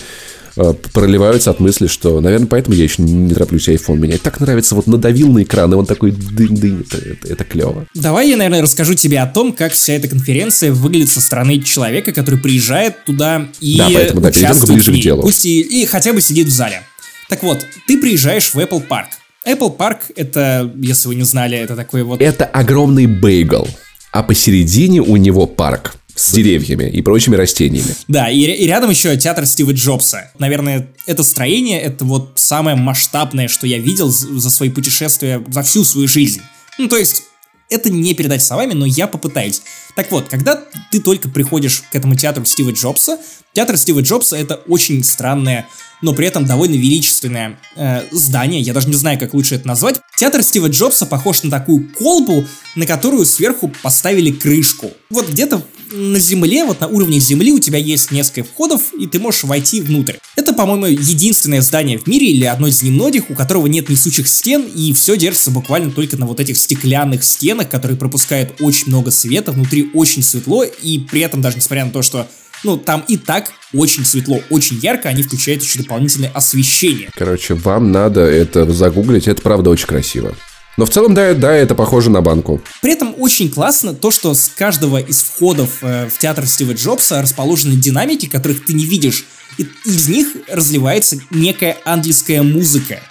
э, 0.55 0.73
проливаются 0.93 1.51
от 1.51 1.59
мысли, 1.59 1.87
что, 1.87 2.21
наверное, 2.21 2.47
поэтому 2.47 2.75
я 2.75 2.83
еще 2.83 3.01
не 3.01 3.33
тороплюсь 3.33 3.67
iPhone 3.67 3.97
менять. 3.97 4.21
Так 4.21 4.39
нравится, 4.39 4.75
вот 4.75 4.87
надавил 4.87 5.31
на 5.31 5.43
экран, 5.43 5.71
и 5.73 5.75
он 5.75 5.85
такой 5.85 6.11
дынь-дынь, 6.11 6.85
это, 6.87 6.97
это, 6.97 7.33
это 7.33 7.43
клево. 7.43 7.85
Давай 7.93 8.29
я, 8.29 8.37
наверное, 8.37 8.61
расскажу 8.61 8.93
тебе 8.93 9.19
о 9.19 9.27
том, 9.27 9.53
как 9.53 9.73
вся 9.73 9.93
эта 9.93 10.07
конференция 10.07 10.71
выглядит 10.71 11.09
со 11.09 11.21
стороны 11.21 11.61
человека, 11.61 12.13
который 12.13 12.39
приезжает 12.39 13.03
туда 13.05 13.49
и 13.59 13.77
Да, 13.77 13.89
поэтому, 13.93 14.21
да, 14.21 14.29
участвует 14.29 14.73
ближе 14.73 14.91
в 14.91 14.95
к 14.95 15.03
делу. 15.03 15.21
Пусть 15.23 15.45
и, 15.45 15.59
и 15.59 15.85
хотя 15.85 16.13
бы 16.13 16.21
сидит 16.21 16.47
в 16.47 16.53
зале. 16.53 16.83
Так 17.29 17.43
вот, 17.43 17.63
ты 17.87 17.99
приезжаешь 17.99 18.53
в 18.53 18.57
Apple 18.57 18.87
Park. 18.87 19.18
Apple 19.45 19.75
Park 19.77 20.11
это, 20.15 20.71
если 20.77 21.07
вы 21.07 21.15
не 21.15 21.23
знали, 21.23 21.57
это 21.57 21.75
такой 21.75 22.03
вот... 22.03 22.21
Это 22.21 22.45
огромный 22.45 23.05
бейгл, 23.05 23.67
а 24.11 24.23
посередине 24.23 25.01
у 25.01 25.15
него 25.17 25.47
парк. 25.47 25.95
с 26.19 26.33
деревьями 26.33 26.89
и 26.89 27.01
прочими 27.01 27.35
растениями. 27.35 27.95
Да, 28.07 28.29
и, 28.29 28.39
и 28.39 28.67
рядом 28.67 28.89
еще 28.89 29.15
театр 29.17 29.45
Стива 29.45 29.71
Джобса. 29.71 30.31
Наверное, 30.37 30.89
это 31.05 31.23
строение, 31.23 31.79
это 31.79 32.03
вот 32.03 32.33
самое 32.35 32.75
масштабное, 32.75 33.47
что 33.47 33.65
я 33.65 33.79
видел 33.79 34.09
за 34.09 34.49
свои 34.49 34.69
путешествия, 34.69 35.41
за 35.47 35.63
всю 35.63 35.83
свою 35.83 36.07
жизнь. 36.07 36.41
Ну, 36.77 36.87
то 36.87 36.97
есть, 36.97 37.23
это 37.69 37.89
не 37.89 38.13
передать 38.13 38.43
словами, 38.43 38.73
но 38.73 38.85
я 38.85 39.07
попытаюсь. 39.07 39.61
Так 39.95 40.11
вот, 40.11 40.27
когда 40.27 40.61
ты 40.91 40.99
только 40.99 41.29
приходишь 41.29 41.83
к 41.91 41.95
этому 41.95 42.15
театру 42.15 42.43
Стива 42.43 42.71
Джобса, 42.71 43.17
театр 43.53 43.77
Стива 43.77 44.01
Джобса 44.01 44.37
это 44.37 44.55
очень 44.67 45.03
странное, 45.03 45.67
но 46.01 46.13
при 46.13 46.27
этом 46.27 46.45
довольно 46.45 46.75
величественное 46.75 47.59
э, 47.75 48.03
здание, 48.11 48.61
я 48.61 48.73
даже 48.73 48.87
не 48.87 48.95
знаю, 48.95 49.19
как 49.19 49.33
лучше 49.33 49.55
это 49.55 49.67
назвать. 49.67 49.99
Театр 50.17 50.43
Стива 50.43 50.67
Джобса 50.67 51.05
похож 51.05 51.43
на 51.43 51.51
такую 51.51 51.89
колбу, 51.93 52.45
на 52.75 52.85
которую 52.85 53.25
сверху 53.25 53.71
поставили 53.81 54.31
крышку. 54.31 54.91
Вот 55.09 55.29
где-то 55.29 55.63
на 55.91 56.19
земле, 56.19 56.65
вот 56.65 56.79
на 56.81 56.87
уровне 56.87 57.19
земли 57.19 57.51
у 57.51 57.59
тебя 57.59 57.79
есть 57.79 58.11
несколько 58.11 58.43
входов, 58.43 58.93
и 58.97 59.07
ты 59.07 59.19
можешь 59.19 59.43
войти 59.43 59.81
внутрь. 59.81 60.15
Это, 60.35 60.53
по-моему, 60.53 60.85
единственное 60.85 61.61
здание 61.61 61.97
в 61.97 62.07
мире, 62.07 62.27
или 62.27 62.45
одно 62.45 62.67
из 62.67 62.81
немногих, 62.81 63.29
у 63.29 63.35
которого 63.35 63.67
нет 63.67 63.89
несучих 63.89 64.27
стен, 64.27 64.63
и 64.63 64.93
все 64.93 65.17
держится 65.17 65.51
буквально 65.51 65.91
только 65.91 66.17
на 66.17 66.25
вот 66.25 66.39
этих 66.39 66.57
стеклянных 66.57 67.23
стенах, 67.23 67.69
которые 67.69 67.97
пропускают 67.97 68.55
очень 68.59 68.87
много 68.87 69.11
света, 69.11 69.51
внутри 69.51 69.89
очень 69.93 70.23
светло, 70.23 70.63
и 70.63 70.99
при 70.99 71.21
этом, 71.21 71.41
даже 71.41 71.57
несмотря 71.57 71.85
на 71.85 71.91
то, 71.91 72.01
что 72.01 72.27
ну, 72.63 72.77
там 72.77 73.03
и 73.07 73.17
так 73.17 73.51
очень 73.73 74.05
светло, 74.05 74.41
очень 74.49 74.77
ярко, 74.77 75.09
они 75.09 75.23
включают 75.23 75.63
еще 75.63 75.79
дополнительное 75.79 76.31
освещение. 76.31 77.09
Короче, 77.15 77.53
вам 77.53 77.91
надо 77.91 78.21
это 78.21 78.71
загуглить, 78.71 79.27
это 79.27 79.41
правда 79.41 79.69
очень 79.69 79.87
красиво. 79.87 80.35
Но 80.77 80.85
в 80.85 80.89
целом, 80.89 81.13
да, 81.13 81.33
да, 81.33 81.53
это 81.53 81.75
похоже 81.75 82.09
на 82.09 82.21
банку. 82.21 82.61
При 82.81 82.93
этом 82.93 83.13
очень 83.17 83.51
классно 83.51 83.93
то, 83.93 84.11
что 84.11 84.33
с 84.33 84.47
каждого 84.47 84.97
из 85.01 85.19
входов 85.19 85.79
э, 85.81 86.07
в 86.07 86.17
театр 86.19 86.47
Стива 86.47 86.71
Джобса 86.71 87.21
расположены 87.21 87.75
динамики, 87.75 88.27
которых 88.27 88.65
ты 88.65 88.71
не 88.73 88.85
видишь. 88.85 89.25
И 89.57 89.67
из 89.83 90.07
них 90.07 90.29
разливается 90.47 91.17
некая 91.31 91.77
ангельская 91.83 92.43
музыка. 92.43 93.01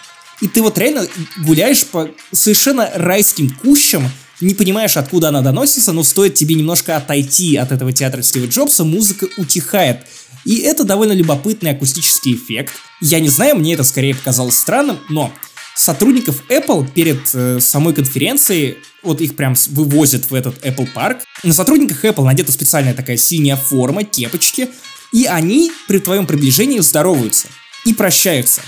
И 0.40 0.48
ты 0.48 0.62
вот 0.62 0.78
реально 0.78 1.06
гуляешь 1.44 1.84
по 1.84 2.08
совершенно 2.32 2.90
райским 2.94 3.50
кущам, 3.50 4.10
не 4.40 4.54
понимаешь, 4.54 4.96
откуда 4.96 5.28
она 5.28 5.40
доносится, 5.40 5.92
но 5.92 6.04
стоит 6.04 6.34
тебе 6.34 6.54
немножко 6.54 6.96
отойти 6.96 7.56
от 7.56 7.72
этого 7.72 7.92
театра 7.92 8.22
Стива 8.22 8.46
Джобса, 8.46 8.84
музыка 8.84 9.26
утихает. 9.36 10.06
И 10.44 10.58
это 10.58 10.84
довольно 10.84 11.12
любопытный 11.12 11.72
акустический 11.72 12.34
эффект. 12.34 12.72
Я 13.00 13.20
не 13.20 13.28
знаю, 13.28 13.56
мне 13.56 13.74
это 13.74 13.84
скорее 13.84 14.14
показалось 14.14 14.56
странным, 14.56 14.98
но 15.08 15.32
сотрудников 15.74 16.44
Apple 16.48 16.90
перед 16.90 17.20
э, 17.34 17.58
самой 17.60 17.94
конференцией, 17.94 18.78
вот 19.02 19.20
их 19.20 19.36
прям 19.36 19.54
вывозят 19.70 20.30
в 20.30 20.34
этот 20.34 20.64
Apple 20.64 20.88
Park. 20.94 21.20
На 21.42 21.52
сотрудниках 21.52 22.04
Apple 22.04 22.24
надета 22.24 22.52
специальная 22.52 22.94
такая 22.94 23.16
синяя 23.16 23.56
форма, 23.56 24.04
кепочки, 24.04 24.68
и 25.12 25.26
они 25.26 25.72
при 25.86 25.98
твоем 25.98 26.26
приближении 26.26 26.80
здороваются 26.80 27.48
и 27.84 27.92
прощаются. 27.94 28.62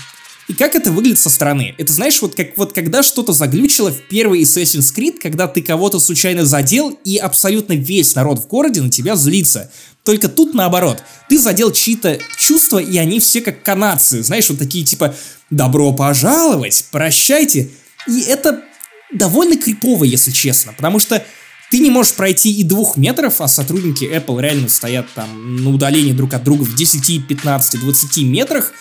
И 0.51 0.53
как 0.53 0.75
это 0.75 0.91
выглядит 0.91 1.17
со 1.17 1.29
стороны? 1.29 1.73
Это 1.77 1.93
знаешь, 1.93 2.21
вот 2.21 2.35
как 2.35 2.57
вот 2.57 2.73
когда 2.73 3.03
что-то 3.03 3.31
заглючило 3.31 3.89
в 3.89 4.01
первый 4.09 4.41
Assassin's 4.41 4.93
Creed, 4.93 5.17
когда 5.21 5.47
ты 5.47 5.61
кого-то 5.61 5.97
случайно 5.97 6.45
задел, 6.45 6.89
и 7.05 7.15
абсолютно 7.15 7.71
весь 7.71 8.15
народ 8.15 8.37
в 8.37 8.47
городе 8.47 8.81
на 8.81 8.91
тебя 8.91 9.15
злится. 9.15 9.71
Только 10.03 10.27
тут 10.27 10.53
наоборот. 10.53 11.03
Ты 11.29 11.39
задел 11.39 11.71
чьи-то 11.71 12.19
чувства, 12.37 12.79
и 12.79 12.97
они 12.97 13.21
все 13.21 13.39
как 13.39 13.63
канадцы. 13.63 14.21
Знаешь, 14.23 14.49
вот 14.49 14.59
такие 14.59 14.83
типа 14.83 15.15
«добро 15.49 15.93
пожаловать», 15.93 16.83
«прощайте». 16.91 17.69
И 18.05 18.19
это 18.23 18.61
довольно 19.13 19.55
крипово, 19.55 20.03
если 20.03 20.31
честно, 20.31 20.73
потому 20.73 20.99
что 20.99 21.23
ты 21.69 21.79
не 21.79 21.89
можешь 21.89 22.11
пройти 22.11 22.51
и 22.51 22.63
двух 22.65 22.97
метров, 22.97 23.39
а 23.39 23.47
сотрудники 23.47 24.03
Apple 24.03 24.41
реально 24.41 24.67
стоят 24.67 25.07
там 25.15 25.63
на 25.63 25.69
удалении 25.69 26.11
друг 26.11 26.33
от 26.33 26.43
друга 26.43 26.63
в 26.63 26.75
10, 26.75 27.25
15, 27.25 27.79
20 27.79 28.17
метрах, 28.23 28.73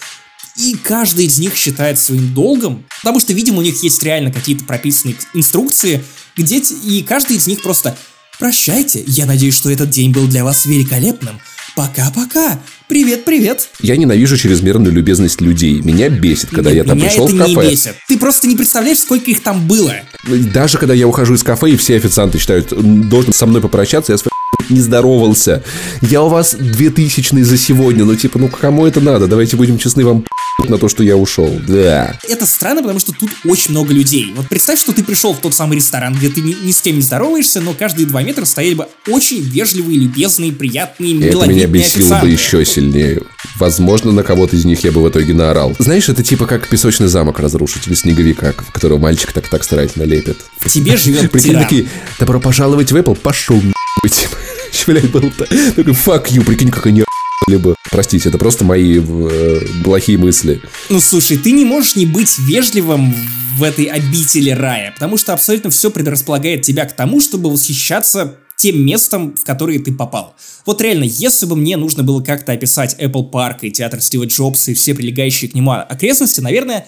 и 0.61 0.77
каждый 0.77 1.27
из 1.27 1.39
них 1.39 1.55
считает 1.57 1.99
своим 1.99 2.35
долгом, 2.35 2.85
потому 3.03 3.21
что, 3.21 3.33
видимо, 3.33 3.59
у 3.59 3.63
них 3.63 3.83
есть 3.83 4.03
реально 4.03 4.31
какие-то 4.31 4.65
прописанные 4.65 5.17
инструкции, 5.33 6.05
где 6.37 6.59
и 6.59 7.03
каждый 7.03 7.37
из 7.37 7.47
них 7.47 7.63
просто 7.63 7.97
«Прощайте, 8.39 9.03
я 9.07 9.27
надеюсь, 9.27 9.55
что 9.55 9.71
этот 9.71 9.91
день 9.91 10.13
был 10.13 10.27
для 10.27 10.45
вас 10.45 10.65
великолепным. 10.65 11.39
Пока-пока. 11.77 12.59
Привет-привет. 12.89 13.69
Я 13.81 13.97
ненавижу 13.97 14.37
чрезмерную 14.37 14.93
любезность 14.93 15.41
людей. 15.41 15.81
Меня 15.81 16.09
бесит, 16.09 16.51
когда 16.51 16.71
Нет, 16.71 16.79
я 16.79 16.85
там 16.85 16.99
меня 16.99 17.09
пришел 17.09 17.27
это 17.27 17.37
в 17.37 17.39
кафе. 17.39 17.51
Не 17.53 17.71
бесит. 17.71 17.95
Ты 18.09 18.19
просто 18.19 18.49
не 18.49 18.57
представляешь, 18.57 18.99
сколько 18.99 19.31
их 19.31 19.43
там 19.43 19.69
было. 19.69 19.95
Даже 20.27 20.79
когда 20.79 20.95
я 20.95 21.07
ухожу 21.07 21.35
из 21.35 21.43
кафе, 21.43 21.71
и 21.71 21.77
все 21.77 21.97
официанты 21.97 22.39
считают, 22.39 22.73
должен 23.09 23.33
со 23.33 23.47
мной 23.47 23.61
попрощаться, 23.61 24.13
я 24.13 24.19
с 24.19 24.25
не 24.71 24.81
здоровался. 24.81 25.63
Я 26.01 26.23
у 26.23 26.29
вас 26.29 26.55
двухтысячный 26.55 27.43
за 27.43 27.57
сегодня, 27.57 28.05
ну 28.05 28.15
типа, 28.15 28.39
ну 28.39 28.49
кому 28.49 28.87
это 28.87 29.01
надо? 29.01 29.27
Давайте 29.27 29.57
будем 29.57 29.79
честны, 29.79 30.05
вам 30.05 30.25
на 30.69 30.79
то, 30.79 30.89
что 30.89 31.03
я 31.03 31.17
ушел. 31.17 31.61
Да. 31.67 32.19
Это 32.29 32.47
странно, 32.47 32.83
потому 32.83 33.01
что 33.01 33.13
тут 33.13 33.31
очень 33.45 33.71
много 33.71 33.95
людей. 33.95 34.33
Вот 34.37 34.49
представь, 34.49 34.79
что 34.79 34.93
ты 34.93 35.03
пришел 35.03 35.33
в 35.33 35.39
тот 35.39 35.55
самый 35.55 35.77
ресторан, 35.77 36.15
где 36.15 36.29
ты 36.29 36.41
ни, 36.41 36.55
ни 36.63 36.73
с 36.73 36.81
кем 36.81 36.97
не 36.97 37.03
здороваешься, 37.03 37.61
но 37.61 37.73
каждые 37.73 38.07
два 38.07 38.23
метра 38.23 38.45
стояли 38.45 38.75
бы 38.75 38.89
очень 39.09 39.41
вежливые, 39.41 39.99
любезные, 39.99 40.53
приятные, 40.53 41.29
Это 41.29 41.47
меня 41.47 41.67
бесило 41.67 42.03
официанты. 42.05 42.27
бы 42.27 42.33
еще 42.33 42.65
сильнее. 42.65 43.23
Возможно, 43.57 44.13
на 44.13 44.23
кого-то 44.23 44.57
из 44.57 44.65
них 44.65 44.85
я 44.85 44.93
бы 44.93 45.03
в 45.03 45.09
итоге 45.09 45.35
наорал. 45.35 45.75
Знаешь, 45.79 46.09
это 46.09 46.23
типа 46.23 46.47
как 46.47 46.69
песочный 46.69 47.09
замок 47.09 47.39
разрушить 47.41 47.87
или 47.87 47.95
снеговика, 47.95 48.53
в 48.53 48.73
которого 48.73 48.99
мальчик 48.99 49.33
так 49.33 49.49
так 49.49 49.65
старательно 49.65 50.05
лепит. 50.05 50.39
В 50.59 50.69
тебе 50.69 50.97
живет 50.97 51.31
Прикинь, 51.31 51.55
такие, 51.55 51.89
добро 52.19 52.41
пожаловать 52.41 52.93
в 52.93 52.97
Apple, 52.97 53.15
пошел 53.17 53.61
типа. 54.03 54.37
Блять, 54.87 55.11
был 55.11 55.31
такой, 55.31 55.93
fuck 55.93 56.27
you, 56.29 56.45
прикинь, 56.45 56.71
как 56.71 56.87
они 56.87 57.05
либо, 57.49 57.75
простите, 57.91 58.29
это 58.29 58.39
просто 58.39 58.65
мои 58.65 59.01
э, 59.01 59.61
плохие 59.85 60.19
мысли. 60.19 60.61
Ну, 60.89 61.01
слушай, 61.01 61.37
ты 61.37 61.53
не 61.53 61.65
можешь 61.65 61.97
не 61.97 62.07
быть 62.07 62.39
вежливым 62.39 63.15
в 63.57 63.63
этой 63.63 63.87
обители 63.87 64.51
рая, 64.51 64.93
потому 64.93 65.17
что 65.17 65.33
абсолютно 65.33 65.71
все 65.71 65.91
предрасполагает 65.91 66.63
тебя 66.63 66.85
к 66.85 66.95
тому, 66.95 67.21
чтобы 67.21 67.51
восхищаться 67.51 68.37
тем 68.57 68.85
местом, 68.85 69.35
в 69.37 69.45
которое 69.45 69.79
ты 69.79 69.93
попал. 69.93 70.35
Вот 70.67 70.81
реально, 70.83 71.05
если 71.05 71.47
бы 71.47 71.57
мне 71.57 71.77
нужно 71.77 72.03
было 72.03 72.23
как-то 72.23 72.53
описать 72.53 72.95
Apple 72.99 73.31
Park 73.31 73.61
и 73.63 73.71
театр 73.71 74.01
Стива 74.03 74.25
Джобса 74.25 74.71
и 74.71 74.75
все 74.75 74.95
прилегающие 74.95 75.51
к 75.51 75.55
нему 75.55 75.73
окрестности, 75.73 76.41
наверное, 76.41 76.87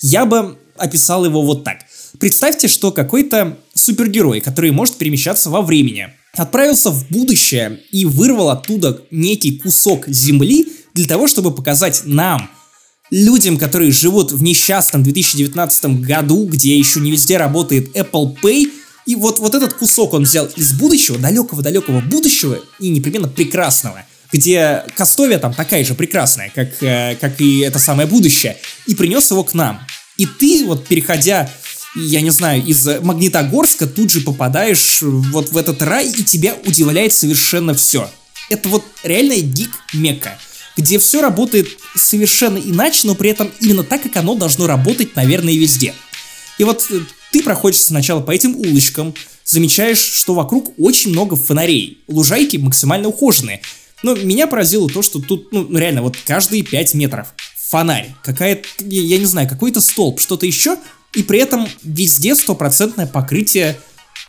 я 0.00 0.26
бы 0.26 0.58
описал 0.76 1.24
его 1.24 1.42
вот 1.42 1.64
так. 1.64 1.78
Представьте, 2.18 2.68
что 2.68 2.92
какой-то 2.92 3.56
супергерой, 3.72 4.40
который 4.40 4.70
может 4.70 4.96
перемещаться 4.96 5.50
во 5.50 5.62
времени, 5.62 6.10
отправился 6.36 6.90
в 6.90 7.08
будущее 7.08 7.80
и 7.90 8.04
вырвал 8.04 8.50
оттуда 8.50 9.02
некий 9.10 9.58
кусок 9.58 10.08
земли 10.08 10.68
для 10.94 11.06
того, 11.06 11.26
чтобы 11.26 11.54
показать 11.54 12.02
нам, 12.04 12.50
людям, 13.10 13.58
которые 13.58 13.92
живут 13.92 14.32
в 14.32 14.42
несчастном 14.42 15.02
2019 15.02 16.00
году, 16.00 16.46
где 16.46 16.76
еще 16.76 17.00
не 17.00 17.10
везде 17.10 17.36
работает 17.36 17.96
Apple 17.96 18.36
Pay, 18.42 18.70
и 19.06 19.16
вот, 19.16 19.38
вот 19.38 19.54
этот 19.54 19.74
кусок 19.74 20.14
он 20.14 20.24
взял 20.24 20.46
из 20.56 20.72
будущего, 20.72 21.18
далекого-далекого 21.18 22.00
будущего 22.00 22.58
и 22.80 22.88
непременно 22.88 23.28
прекрасного, 23.28 24.04
где 24.32 24.84
Кастовия 24.96 25.38
там 25.38 25.52
такая 25.52 25.84
же 25.84 25.94
прекрасная, 25.94 26.50
как, 26.54 26.82
э, 26.82 27.16
как 27.20 27.40
и 27.40 27.60
это 27.60 27.78
самое 27.78 28.08
будущее, 28.08 28.56
и 28.86 28.94
принес 28.94 29.30
его 29.30 29.44
к 29.44 29.52
нам. 29.52 29.80
И 30.16 30.26
ты, 30.26 30.64
вот 30.64 30.86
переходя 30.86 31.50
я 31.94 32.20
не 32.20 32.30
знаю, 32.30 32.64
из 32.64 32.86
Магнитогорска 33.02 33.86
тут 33.86 34.10
же 34.10 34.20
попадаешь 34.20 35.02
вот 35.02 35.50
в 35.50 35.56
этот 35.56 35.80
рай, 35.82 36.08
и 36.08 36.24
тебя 36.24 36.56
удивляет 36.66 37.12
совершенно 37.12 37.74
все. 37.74 38.10
Это 38.50 38.68
вот 38.68 38.84
реальная 39.02 39.40
гик 39.40 39.70
Мекка, 39.92 40.38
где 40.76 40.98
все 40.98 41.20
работает 41.22 41.68
совершенно 41.96 42.58
иначе, 42.58 43.00
но 43.04 43.14
при 43.14 43.30
этом 43.30 43.50
именно 43.60 43.84
так, 43.84 44.02
как 44.02 44.16
оно 44.16 44.34
должно 44.34 44.66
работать, 44.66 45.16
наверное, 45.16 45.54
везде. 45.54 45.94
И 46.58 46.64
вот 46.64 46.86
э, 46.90 47.00
ты 47.32 47.42
проходишь 47.42 47.80
сначала 47.80 48.20
по 48.20 48.32
этим 48.32 48.56
улочкам, 48.56 49.14
замечаешь, 49.44 49.98
что 49.98 50.34
вокруг 50.34 50.74
очень 50.78 51.10
много 51.10 51.36
фонарей, 51.36 51.98
лужайки 52.08 52.56
максимально 52.56 53.08
ухоженные. 53.08 53.60
Но 54.02 54.14
меня 54.14 54.46
поразило 54.46 54.88
то, 54.88 55.02
что 55.02 55.20
тут, 55.20 55.52
ну, 55.52 55.66
реально, 55.76 56.02
вот 56.02 56.16
каждые 56.26 56.62
5 56.62 56.94
метров 56.94 57.28
фонарь, 57.56 58.14
какая-то, 58.22 58.68
я 58.84 59.18
не 59.18 59.24
знаю, 59.24 59.48
какой-то 59.48 59.80
столб, 59.80 60.20
что-то 60.20 60.46
еще, 60.46 60.76
и 61.14 61.22
при 61.22 61.38
этом 61.38 61.68
везде 61.82 62.34
стопроцентное 62.34 63.06
покрытие 63.06 63.78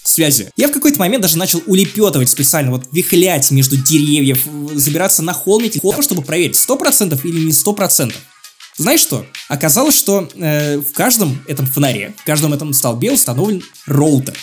связи. 0.04 0.50
Я 0.56 0.70
в 0.70 0.72
какой-то 0.72 1.00
момент 1.00 1.22
даже 1.22 1.38
начал 1.38 1.62
улепетывать 1.66 2.30
специально, 2.30 2.72
вот 2.72 2.86
вихлять 2.92 3.52
между 3.52 3.78
деревьев, 3.78 4.42
забираться 4.74 5.24
на 5.24 5.34
холмики, 5.34 5.82
чтобы 6.02 6.22
проверить, 6.22 6.56
сто 6.56 6.78
процентов 6.78 7.26
или 7.26 7.40
не 7.40 7.52
сто 7.52 7.74
процентов. 7.74 8.20
Знаешь 8.78 9.00
что? 9.00 9.26
Оказалось, 9.48 9.96
что 9.96 10.30
э, 10.36 10.80
в 10.80 10.92
каждом 10.92 11.42
этом 11.48 11.66
фонаре, 11.66 12.14
в 12.18 12.26
каждом 12.26 12.54
этом 12.54 12.74
столбе 12.74 13.14
установлен 13.14 13.64
роутер, 13.86 14.36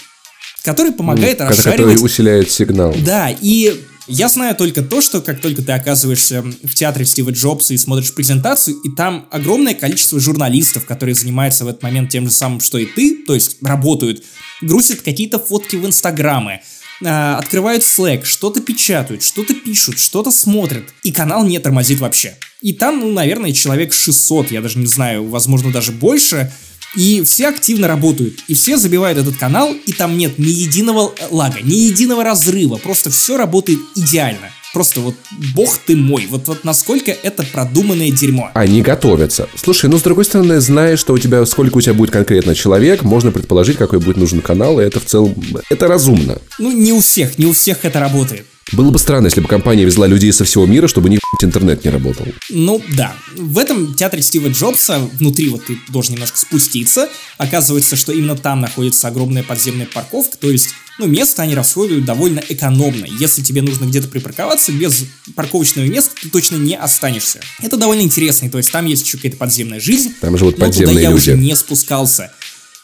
который 0.62 0.93
помогает 0.93 1.38
ну, 1.38 1.49
расшаривать... 1.49 1.93
Который 1.93 2.05
усиляет 2.05 2.51
сигнал. 2.51 2.95
Да, 3.05 3.28
и 3.30 3.78
я 4.07 4.29
знаю 4.29 4.57
только 4.57 4.83
то, 4.83 5.01
что 5.01 5.21
как 5.21 5.41
только 5.41 5.63
ты 5.63 5.73
оказываешься 5.73 6.43
в 6.43 6.75
театре 6.75 7.05
Стива 7.05 7.31
Джобса 7.31 7.75
и 7.75 7.79
смотришь 7.79 8.15
презентацию, 8.15 8.77
и 8.83 8.91
там 8.91 9.27
огромное 9.31 9.75
количество 9.75 10.19
журналистов, 10.19 10.85
которые 10.87 11.15
занимаются 11.15 11.65
в 11.65 11.69
этот 11.69 11.83
момент 11.83 12.11
тем 12.11 12.27
же 12.27 12.33
самым, 12.33 12.61
что 12.61 12.79
и 12.79 12.87
ты, 12.87 13.25
то 13.25 13.35
есть 13.35 13.59
работают, 13.63 14.25
грузят 14.61 15.03
какие-то 15.03 15.39
фотки 15.39 15.77
в 15.77 15.87
инстаграмы, 15.87 16.61
а, 17.05 17.39
открывают 17.39 17.83
Slack, 17.83 18.25
что-то 18.25 18.61
печатают, 18.61 19.23
что-то 19.23 19.55
пишут, 19.55 19.99
что-то 19.99 20.31
смотрят, 20.31 20.85
и 21.03 21.13
канал 21.13 21.45
не 21.45 21.59
тормозит 21.59 22.01
вообще. 22.01 22.37
И 22.61 22.73
там, 22.73 23.01
ну, 23.01 23.13
наверное, 23.13 23.53
человек 23.53 23.93
600, 23.93 24.53
я 24.53 24.61
даже 24.61 24.79
не 24.79 24.87
знаю, 24.87 25.29
возможно, 25.29 25.73
даже 25.73 25.91
больше, 25.93 26.53
и 26.97 27.22
все 27.22 27.49
активно 27.49 27.88
работают, 27.88 28.40
и 28.49 28.55
все 28.55 28.76
забивают 28.76 29.18
этот 29.18 29.36
канал, 29.36 29.74
и 29.86 29.93
там 29.93 30.16
нет 30.16 30.38
ни 30.38 30.51
единого 30.51 31.12
лага, 31.30 31.61
ни 31.62 31.74
единого 31.74 32.24
разрыва, 32.24 32.76
просто 32.76 33.11
все 33.11 33.36
работает 33.36 33.78
идеально. 33.97 34.51
Просто 34.72 35.01
вот 35.01 35.14
бог 35.55 35.76
ты 35.86 35.95
мой, 35.95 36.26
вот, 36.30 36.49
вот 36.49 36.64
насколько 36.64 37.11
это 37.11 37.43
продуманное 37.43 38.11
дерьмо. 38.11 38.51
Они 38.55 38.80
готовятся. 38.80 39.47
Слушай, 39.55 39.90
ну 39.90 39.99
с 39.99 40.03
другой 40.03 40.24
стороны, 40.24 40.61
зная, 40.61 40.97
что 40.97 41.12
у 41.12 41.18
тебя, 41.18 41.45
сколько 41.45 41.76
у 41.76 41.80
тебя 41.82 41.93
будет 41.93 42.11
конкретно 42.11 42.55
человек, 42.55 43.03
можно 43.03 43.32
предположить, 43.32 43.76
какой 43.76 43.99
будет 43.99 44.16
нужен 44.16 44.40
канал, 44.40 44.80
и 44.80 44.84
это 44.84 44.99
в 44.99 45.05
целом, 45.05 45.34
это 45.68 45.88
разумно. 45.88 46.38
Ну 46.59 46.72
не 46.72 46.93
у 46.93 47.01
всех, 47.01 47.38
не 47.38 47.45
у 47.45 47.53
всех 47.53 47.84
это 47.84 48.01
работает. 48.01 48.47
Было 48.73 48.91
бы 48.91 48.99
странно, 48.99 49.27
если 49.27 49.41
бы 49.41 49.49
компания 49.49 49.85
везла 49.85 50.07
людей 50.07 50.33
со 50.33 50.45
всего 50.45 50.67
мира, 50.67 50.89
чтобы 50.89 51.09
у 51.09 51.11
них 51.11 51.21
интернет 51.43 51.85
не 51.85 51.91
работал. 51.91 52.27
Ну 52.51 52.83
да. 52.97 53.15
В 53.37 53.59
этом 53.59 53.95
театре 53.95 54.23
Стива 54.23 54.49
Джобса, 54.49 55.01
внутри 55.15 55.49
вот 55.49 55.65
ты 55.67 55.79
должен 55.89 56.15
немножко 56.15 56.39
спуститься, 56.39 57.09
оказывается, 57.39 57.97
что 57.97 58.13
именно 58.13 58.37
там 58.37 58.61
находится 58.61 59.09
огромная 59.09 59.43
подземная 59.43 59.89
парковка, 59.93 60.37
то 60.39 60.51
есть 60.51 60.69
ну, 60.99 61.07
место 61.07 61.43
они 61.43 61.55
расходуют 61.55 62.05
довольно 62.05 62.43
экономно. 62.49 63.07
Если 63.19 63.43
тебе 63.43 63.63
нужно 63.63 63.87
где-то 63.87 64.09
припарковаться, 64.09 64.73
без 64.73 65.07
парковочного 65.35 65.87
места 65.87 66.15
ты 66.21 66.29
точно 66.29 66.57
не 66.57 66.77
останешься. 66.77 67.41
Это 67.61 67.77
довольно 67.77 68.03
интересно, 68.03 68.51
то 68.51 68.59
есть 68.59 68.71
там 68.71 68.87
есть 68.87 69.07
еще 69.07 69.17
какая-то 69.17 69.39
подземная 69.39 69.81
жизнь. 69.81 70.15
Там 70.21 70.37
живут 70.37 70.59
но 70.59 70.67
подземные 70.67 70.97
туда 70.97 71.01
я 71.01 71.11
люди. 71.11 71.31
уже 71.31 71.39
не 71.39 71.57
спускался. 71.57 72.33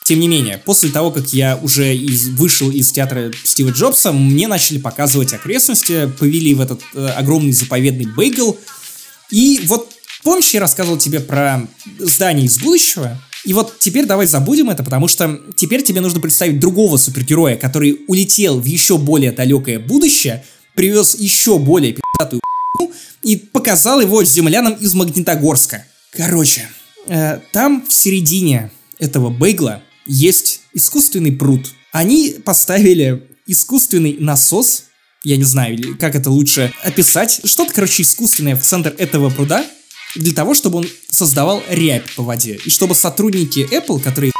Тем 0.08 0.20
не 0.20 0.28
менее, 0.28 0.56
после 0.56 0.88
того, 0.88 1.10
как 1.10 1.34
я 1.34 1.58
уже 1.62 1.94
из, 1.94 2.30
вышел 2.30 2.70
из 2.70 2.90
театра 2.92 3.30
Стива 3.44 3.68
Джобса, 3.68 4.10
мне 4.10 4.48
начали 4.48 4.78
показывать 4.78 5.34
окрестности, 5.34 6.10
повели 6.18 6.54
в 6.54 6.62
этот 6.62 6.80
э, 6.94 7.08
огромный 7.08 7.52
заповедный 7.52 8.06
бейгл. 8.06 8.56
И 9.30 9.60
вот 9.66 9.92
помнишь, 10.24 10.54
я 10.54 10.60
рассказывал 10.60 10.96
тебе 10.96 11.20
про 11.20 11.68
здание 11.98 12.46
из 12.46 12.58
будущего? 12.58 13.22
И 13.44 13.52
вот 13.52 13.80
теперь 13.80 14.06
давай 14.06 14.26
забудем 14.26 14.70
это, 14.70 14.82
потому 14.82 15.08
что 15.08 15.42
теперь 15.58 15.82
тебе 15.82 16.00
нужно 16.00 16.20
представить 16.20 16.58
другого 16.58 16.96
супергероя, 16.96 17.56
который 17.56 18.00
улетел 18.06 18.58
в 18.58 18.64
еще 18.64 18.96
более 18.96 19.32
далекое 19.32 19.78
будущее, 19.78 20.42
привез 20.74 21.16
еще 21.16 21.58
более 21.58 21.92
пи***тую 21.92 22.40
и 23.24 23.36
показал 23.36 24.00
его 24.00 24.24
землянам 24.24 24.72
из 24.72 24.94
Магнитогорска. 24.94 25.84
Короче, 26.12 26.66
э, 27.08 27.40
там 27.52 27.84
в 27.86 27.92
середине 27.92 28.70
этого 28.98 29.28
бейгла 29.28 29.82
есть 30.08 30.62
искусственный 30.72 31.32
пруд. 31.32 31.70
Они 31.92 32.36
поставили 32.44 33.28
искусственный 33.46 34.16
насос, 34.18 34.84
я 35.24 35.36
не 35.36 35.44
знаю, 35.44 35.96
как 35.98 36.14
это 36.14 36.30
лучше 36.30 36.72
описать, 36.82 37.40
что-то, 37.44 37.72
короче, 37.72 38.02
искусственное 38.02 38.56
в 38.56 38.62
центр 38.62 38.94
этого 38.98 39.30
пруда, 39.30 39.64
для 40.14 40.32
того, 40.32 40.54
чтобы 40.54 40.78
он 40.78 40.88
создавал 41.10 41.62
рябь 41.68 42.10
по 42.14 42.22
воде. 42.22 42.58
И 42.64 42.70
чтобы 42.70 42.94
сотрудники 42.94 43.68
Apple, 43.70 44.00
которые 44.00 44.32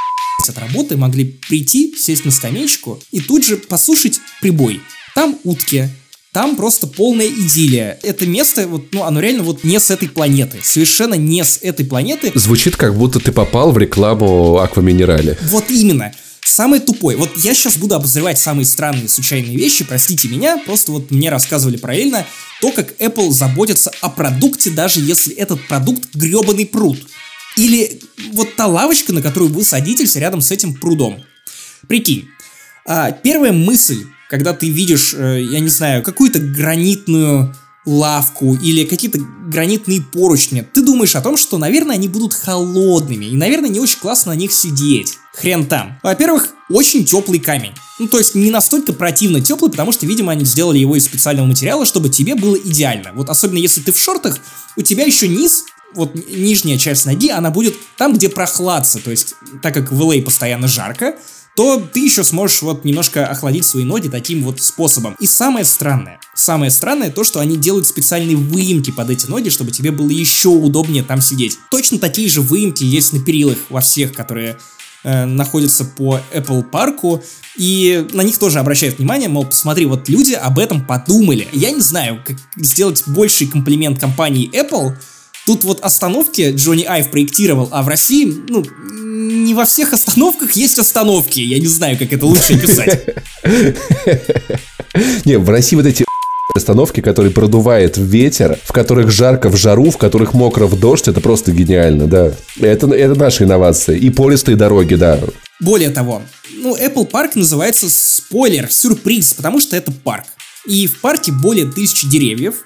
от 0.48 0.58
работы, 0.58 0.96
могли 0.96 1.24
прийти, 1.24 1.94
сесть 1.96 2.24
на 2.24 2.30
скамеечку 2.30 3.02
и 3.12 3.20
тут 3.20 3.44
же 3.44 3.56
послушать 3.56 4.18
прибой. 4.40 4.80
Там 5.14 5.38
утки, 5.44 5.90
там 6.39 6.55
просто 6.55 6.86
полная 6.86 7.26
идиллия. 7.26 7.99
Это 8.05 8.24
место, 8.24 8.68
вот, 8.68 8.93
ну, 8.93 9.03
оно 9.03 9.18
реально 9.18 9.43
вот 9.43 9.64
не 9.64 9.80
с 9.80 9.91
этой 9.91 10.09
планеты. 10.09 10.61
Совершенно 10.62 11.14
не 11.14 11.43
с 11.43 11.59
этой 11.62 11.84
планеты. 11.84 12.30
Звучит, 12.36 12.76
как 12.76 12.97
будто 12.97 13.18
ты 13.18 13.32
попал 13.32 13.72
в 13.72 13.78
рекламу 13.78 14.59
Акваминерали. 14.59 15.36
Вот 15.49 15.68
именно. 15.68 16.12
Самый 16.45 16.78
тупой. 16.78 17.16
Вот 17.16 17.36
я 17.39 17.55
сейчас 17.55 17.76
буду 17.76 17.97
обозревать 17.97 18.39
самые 18.39 18.66
странные 18.66 19.09
случайные 19.09 19.57
вещи, 19.57 19.82
простите 19.82 20.28
меня, 20.28 20.59
просто 20.59 20.93
вот 20.93 21.11
мне 21.11 21.28
рассказывали 21.28 21.76
параллельно 21.76 22.24
то, 22.61 22.70
как 22.70 22.95
Apple 23.01 23.32
заботится 23.32 23.91
о 24.01 24.09
продукте, 24.09 24.70
даже 24.70 25.01
если 25.01 25.34
этот 25.34 25.66
продукт 25.66 26.14
гребаный 26.14 26.66
пруд. 26.66 27.01
Или 27.57 28.01
вот 28.30 28.55
та 28.55 28.68
лавочка, 28.68 29.12
на 29.12 29.22
которую 29.22 29.53
вы 29.53 29.64
садитесь 29.64 30.14
рядом 30.14 30.41
с 30.41 30.53
этим 30.53 30.76
прудом. 30.76 31.20
Прикинь, 31.89 32.28
а, 32.86 33.11
первая 33.11 33.51
мысль, 33.51 34.05
когда 34.29 34.53
ты 34.53 34.68
видишь, 34.68 35.14
э, 35.14 35.43
я 35.43 35.61
не 35.61 35.68
знаю, 35.68 36.03
какую-то 36.03 36.39
гранитную 36.39 37.55
лавку 37.87 38.55
или 38.55 38.85
какие-то 38.85 39.18
гранитные 39.47 40.03
поручни, 40.03 40.61
ты 40.74 40.83
думаешь 40.83 41.16
о 41.16 41.22
том, 41.22 41.37
что, 41.39 41.57
наверное, 41.57 41.97
они 41.97 42.09
будут 42.09 42.35
холодными 42.35 43.24
и, 43.24 43.35
наверное, 43.35 43.70
не 43.70 43.81
очень 43.81 43.99
классно 43.99 44.33
на 44.33 44.37
них 44.37 44.53
сидеть. 44.53 45.14
Хрен 45.35 45.66
там. 45.66 45.99
Во-первых, 46.03 46.51
очень 46.68 47.05
теплый 47.07 47.39
камень. 47.39 47.72
Ну, 47.99 48.09
то 48.09 48.18
есть 48.18 48.35
не 48.35 48.51
настолько 48.51 48.93
противно 48.93 49.41
теплый, 49.41 49.70
потому 49.70 49.93
что, 49.93 50.05
видимо, 50.05 50.33
они 50.33 50.45
сделали 50.45 50.79
его 50.79 50.97
из 50.97 51.05
специального 51.05 51.47
материала, 51.47 51.87
чтобы 51.87 52.11
тебе 52.11 52.35
было 52.35 52.57
идеально. 52.57 53.12
Вот 53.14 53.31
особенно 53.31 53.59
если 53.59 53.81
ты 53.81 53.93
в 53.93 53.99
шортах, 53.99 54.39
у 54.76 54.83
тебя 54.83 55.05
еще 55.05 55.26
низ 55.26 55.64
вот 55.95 56.14
нижняя 56.29 56.76
часть 56.76 57.07
ноги, 57.07 57.31
она 57.31 57.51
будет 57.51 57.74
там, 57.97 58.12
где 58.12 58.29
прохладца. 58.29 58.99
То 58.99 59.11
есть, 59.11 59.35
так 59.62 59.72
как 59.72 59.91
в 59.91 60.01
LA 60.01 60.20
постоянно 60.22 60.68
жарко, 60.68 61.14
то 61.59 61.80
ты 61.80 62.04
еще 62.04 62.22
сможешь 62.22 62.62
вот 62.62 62.84
немножко 62.84 63.26
охладить 63.26 63.66
свои 63.66 63.82
ноги 63.82 64.06
таким 64.06 64.44
вот 64.44 64.62
способом. 64.62 65.16
И 65.18 65.26
самое 65.26 65.64
странное, 65.64 66.20
самое 66.32 66.70
странное 66.70 67.11
то, 67.11 67.24
что 67.24 67.40
они 67.40 67.56
делают 67.56 67.88
специальные 67.88 68.36
выемки 68.36 68.92
под 68.92 69.11
эти 69.11 69.26
ноги, 69.26 69.48
чтобы 69.48 69.72
тебе 69.72 69.90
было 69.90 70.09
еще 70.09 70.50
удобнее 70.50 71.02
там 71.02 71.20
сидеть. 71.20 71.59
Точно 71.72 71.98
такие 71.98 72.28
же 72.28 72.42
выемки 72.42 72.84
есть 72.84 73.12
на 73.12 73.18
перилах 73.18 73.59
во 73.70 73.80
всех, 73.80 74.12
которые 74.12 74.56
э, 75.02 75.24
находятся 75.24 75.84
по 75.84 76.20
Apple 76.32 76.62
парку, 76.62 77.24
и 77.56 78.06
на 78.12 78.20
них 78.20 78.38
тоже 78.38 78.61
обращают 78.61 78.98
внимание, 78.98 79.28
мол, 79.28 79.44
посмотри, 79.44 79.84
вот 79.86 80.09
люди 80.09 80.34
об 80.34 80.61
этом 80.61 80.86
подумали. 80.86 81.48
Я 81.52 81.72
не 81.72 81.80
знаю, 81.80 82.22
как 82.24 82.36
сделать 82.54 83.02
больший 83.09 83.48
комплимент 83.48 83.98
компании 83.98 84.48
Apple, 84.54 84.94
Тут 85.49 85.64
вот 85.64 85.80
остановки 85.80 86.53
Джонни 86.55 86.84
Айв 86.84 87.11
проектировал, 87.11 87.70
а 87.70 87.82
в 87.82 87.88
России, 87.88 88.26
ну, 88.51 88.66
не 88.84 89.55
во 89.55 89.64
всех 89.64 89.94
остановках 89.94 90.53
есть 90.53 90.78
остановки. 90.78 91.40
Я 91.40 91.59
не 91.59 91.66
знаю, 91.66 91.96
как 91.96 92.12
это 92.12 92.26
лучше 92.26 92.53
описать. 92.53 93.16
Не, 95.24 95.38
в 95.38 95.49
России 95.49 95.74
вот 95.74 95.86
эти 95.86 96.05
остановки, 96.55 97.01
которые 97.01 97.32
продувает 97.32 97.96
ветер, 97.96 98.59
в 98.62 98.72
которых 98.72 99.11
жарко 99.11 99.49
в 99.49 99.57
жару, 99.57 99.90
в 99.90 99.96
которых 99.96 100.34
мокро 100.34 100.66
в 100.66 100.78
дождь, 100.78 101.09
это 101.09 101.22
просто 101.22 101.51
гениально, 101.51 102.07
да. 102.07 102.34
Это, 102.61 102.86
это 102.88 103.14
наша 103.14 103.44
инновация. 103.44 103.96
И 103.96 104.11
пористые 104.11 104.55
дороги, 104.55 104.96
да. 104.96 105.18
Более 105.61 105.88
того, 105.88 106.20
ну, 106.59 106.76
Apple 106.76 107.07
парк 107.07 107.36
называется 107.36 107.88
спойлер, 107.88 108.70
сюрприз, 108.70 109.32
потому 109.32 109.61
что 109.61 109.76
это 109.76 109.92
парк. 109.92 110.26
И 110.66 110.86
в 110.86 111.01
парке 111.01 111.32
более 111.32 111.64
тысячи 111.64 112.07
деревьев, 112.07 112.64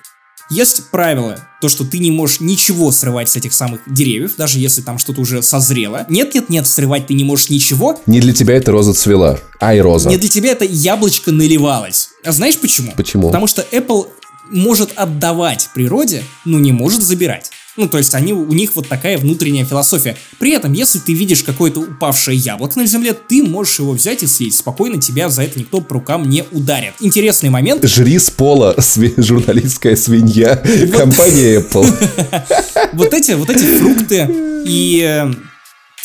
есть 0.51 0.91
правило, 0.91 1.39
то, 1.61 1.69
что 1.69 1.85
ты 1.85 1.99
не 1.99 2.11
можешь 2.11 2.41
ничего 2.41 2.91
срывать 2.93 3.29
с 3.29 3.37
этих 3.37 3.53
самых 3.53 3.81
деревьев, 3.87 4.33
даже 4.37 4.59
если 4.59 4.83
там 4.83 4.99
что-то 4.99 5.21
уже 5.21 5.43
созрело. 5.43 6.07
Нет-нет-нет, 6.09 6.67
срывать 6.67 7.07
ты 7.07 7.15
не 7.15 7.25
можешь 7.25 7.49
ничего. 7.51 7.99
Не 8.07 8.21
для 8.21 8.33
тебя 8.33 8.57
это 8.57 8.73
роза 8.73 8.95
цвела, 8.95 9.41
а 9.61 9.75
и 9.75 9.81
роза. 9.81 10.09
Не 10.09 10.17
для 10.17 10.29
тебя 10.29 10.53
это 10.53 10.65
яблочко 10.65 11.33
наливалось. 11.33 12.11
А 12.25 12.33
знаешь 12.33 12.59
почему? 12.59 12.93
Почему? 12.97 13.29
Потому 13.29 13.47
что 13.47 13.65
Apple 13.73 14.09
может 14.51 14.93
отдавать 14.97 15.71
природе, 15.75 16.25
но 16.45 16.59
не 16.59 16.73
может 16.73 17.03
забирать. 17.03 17.51
Ну, 17.77 17.89
то 17.89 17.97
есть 17.97 18.15
они, 18.15 18.35
у 18.35 18.53
них 18.53 18.73
вот 18.75 18.89
такая 18.89 19.17
внутренняя 19.17 19.65
философия. 19.65 20.17
При 20.39 20.53
этом, 20.53 20.75
если 20.75 20.99
ты 20.99 21.15
видишь 21.15 21.43
какое-то 21.43 21.81
упавшее 21.81 22.37
яблоко 22.37 22.79
на 22.79 22.87
земле, 22.87 23.15
ты 23.15 23.43
можешь 23.43 23.79
его 23.79 23.93
взять 23.93 24.23
и 24.23 24.27
съесть. 24.27 24.59
Спокойно 24.59 25.01
тебя 25.01 25.31
за 25.31 25.43
это 25.45 25.59
никто 25.59 25.81
по 25.81 25.95
рукам 25.95 26.29
не 26.29 26.45
ударит. 26.51 26.93
Интересный 27.01 27.49
момент. 27.49 27.83
Жри 27.85 28.19
с 28.19 28.31
пола, 28.31 28.75
сви- 28.79 29.21
журналистская 29.21 29.97
свинья, 29.97 30.57
компания 30.97 31.61
Apple. 31.73 31.87
Вот 32.93 33.15
эти, 33.15 33.33
вот 33.33 33.49
эти 33.49 33.65
фрукты 33.65 34.29
и 34.67 35.03
э, 35.03 35.33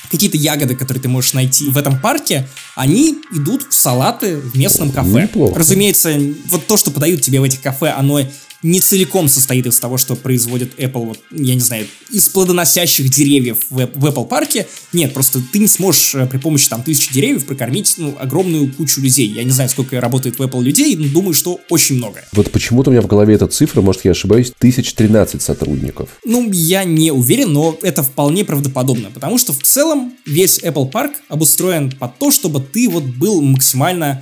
какие-то 0.09 0.38
ягоды, 0.38 0.76
которые 0.76 1.01
ты 1.01 1.09
можешь 1.09 1.34
найти 1.34 1.70
в 1.70 1.78
этом 1.78 1.99
парке, 1.99 2.47
они 2.76 3.18
идут 3.34 3.68
в 3.70 3.74
салаты 3.74 4.38
в 4.38 4.57
местном 4.57 4.91
кафе. 4.91 5.24
Неплохо. 5.24 5.59
Разумеется, 5.59 6.18
вот 6.45 6.65
то, 6.65 6.78
что 6.78 6.91
подают 6.91 7.22
тебе 7.22 7.39
в 7.39 7.43
этих 7.43 7.61
кафе, 7.61 7.89
оно 7.89 8.22
не 8.64 8.80
целиком 8.80 9.30
состоит 9.30 9.66
из 9.66 9.80
того, 9.80 9.97
что 9.97 10.16
производит 10.16 10.80
Apple, 10.80 11.05
вот, 11.05 11.20
я 11.32 11.53
не 11.53 11.62
знаю, 11.62 11.88
из 12.12 12.28
плодоносящих 12.30 13.10
деревьев 13.10 13.58
в, 13.70 13.76
в 13.76 14.05
Apple 14.05 14.28
парке. 14.28 14.68
Нет, 14.93 15.14
просто 15.14 15.41
ты 15.53 15.60
не 15.60 15.68
сможешь 15.68 16.16
э, 16.16 16.26
при 16.26 16.38
помощи 16.38 16.68
там 16.70 16.84
тысячи 16.84 17.14
деревьев 17.14 17.45
прокормить 17.45 17.93
ну, 17.97 18.16
огромную 18.20 18.72
кучу 18.74 19.01
людей. 19.01 19.28
Я 19.28 19.43
не 19.43 19.51
знаю, 19.51 19.70
сколько 19.70 19.99
работает 20.01 20.39
в 20.39 20.41
Apple 20.41 20.64
людей, 20.64 20.95
но 20.95 21.08
думаю, 21.08 21.34
что 21.34 21.60
очень 21.70 21.95
много. 21.95 22.24
Вот 22.34 22.51
почему-то 22.51 22.89
у 22.89 22.93
меня 22.93 23.01
в 23.01 23.08
голове 23.08 23.36
эта 23.36 23.47
цифра, 23.47 23.82
может, 23.82 24.05
я 24.05 24.12
ошибаюсь, 24.12 24.51
1013 24.58 25.41
сотрудников. 25.41 26.10
Ну, 26.26 26.49
я 26.51 26.84
не 26.84 27.12
уверен, 27.12 27.53
но 27.53 27.78
это 27.82 28.03
вполне 28.03 28.43
правдоподобно, 28.43 29.12
потому 29.12 29.38
что 29.38 29.53
в 29.53 29.62
целом 29.64 30.14
весь 30.26 30.60
Apple 30.60 30.91
Park 30.91 31.14
обустроен 31.30 31.91
под 31.91 32.18
то, 32.18 32.32
чтобы 32.32 32.62
ты 32.62 32.89
вот 32.89 33.03
был 33.03 33.41
максимально 33.41 34.22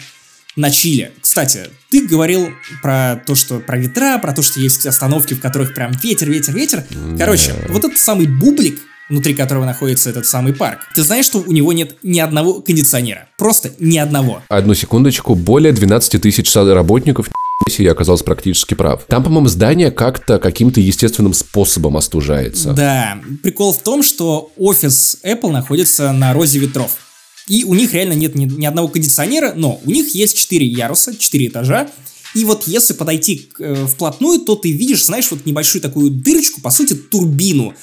на 0.56 0.72
чиле. 0.72 1.12
Кстати, 1.22 1.70
ты 1.91 2.08
говорил 2.08 2.49
про 2.82 3.22
то, 3.26 3.36
что 3.36 3.60
про 3.60 3.78
ветра, 3.78 4.18
про 4.20 4.34
то, 4.34 4.41
что 4.41 4.60
есть 4.60 4.86
остановки, 4.86 5.34
в 5.34 5.41
которых 5.41 5.74
прям 5.74 5.91
ветер, 6.01 6.30
ветер, 6.30 6.53
ветер. 6.56 6.84
Короче, 7.18 7.53
вот 7.70 7.84
этот 7.84 7.99
самый 7.99 8.28
бублик, 8.28 8.80
внутри 9.10 9.34
которого 9.34 9.66
находится 9.66 10.10
этот 10.10 10.26
самый 10.26 10.53
парк. 10.53 10.80
Ты 10.95 11.03
знаешь, 11.03 11.26
что 11.26 11.43
у 11.45 11.51
него 11.51 11.74
нет 11.74 11.97
ни 12.03 12.20
одного 12.20 12.62
кондиционера? 12.62 13.28
Просто 13.38 13.72
ни 13.80 13.97
одного. 13.97 14.41
Одну 14.47 14.74
секундочку, 14.74 15.36
более 15.36 15.74
12 15.74 16.22
тысяч 16.22 16.53
работников 16.56 17.30
я 17.78 17.91
оказался 17.91 18.24
практически 18.24 18.74
прав. 18.74 19.03
Там, 19.08 19.24
по-моему, 19.24 19.47
здание 19.47 19.91
как-то 19.91 20.39
каким-то 20.39 20.80
естественным 20.80 21.34
способом 21.34 21.97
остужается. 21.97 22.74
Да, 22.74 23.20
прикол 23.43 23.74
в 23.74 23.82
том, 23.82 24.03
что 24.03 24.51
офис 24.58 25.20
Apple 25.24 25.51
находится 25.51 26.12
на 26.12 26.34
розе 26.34 26.60
ветров. 26.60 26.97
И 27.48 27.64
у 27.64 27.74
них 27.74 27.93
реально 27.93 28.14
нет 28.14 28.36
ни, 28.36 28.46
ни 28.46 28.66
одного 28.66 28.88
кондиционера, 28.88 29.54
но 29.56 29.80
у 29.84 29.91
них 29.91 30.16
есть 30.16 30.38
4 30.38 30.66
яруса, 30.66 31.16
4 31.16 31.48
этажа. 31.48 31.89
И 32.34 32.43
вот 32.43 32.68
если 32.68 32.93
подойти 32.93 33.50
э, 33.60 33.88
вплотную, 33.88 34.39
то 34.39 34.56
ты 34.56 34.72
видишь, 34.72 35.06
знаешь, 35.06 35.32
вот 35.32 35.46
небольшую 35.46 35.82
такую 35.82 36.10
дырочку, 36.10 36.60
по 36.62 36.70
сути, 36.70 36.93
турбину. 36.93 37.74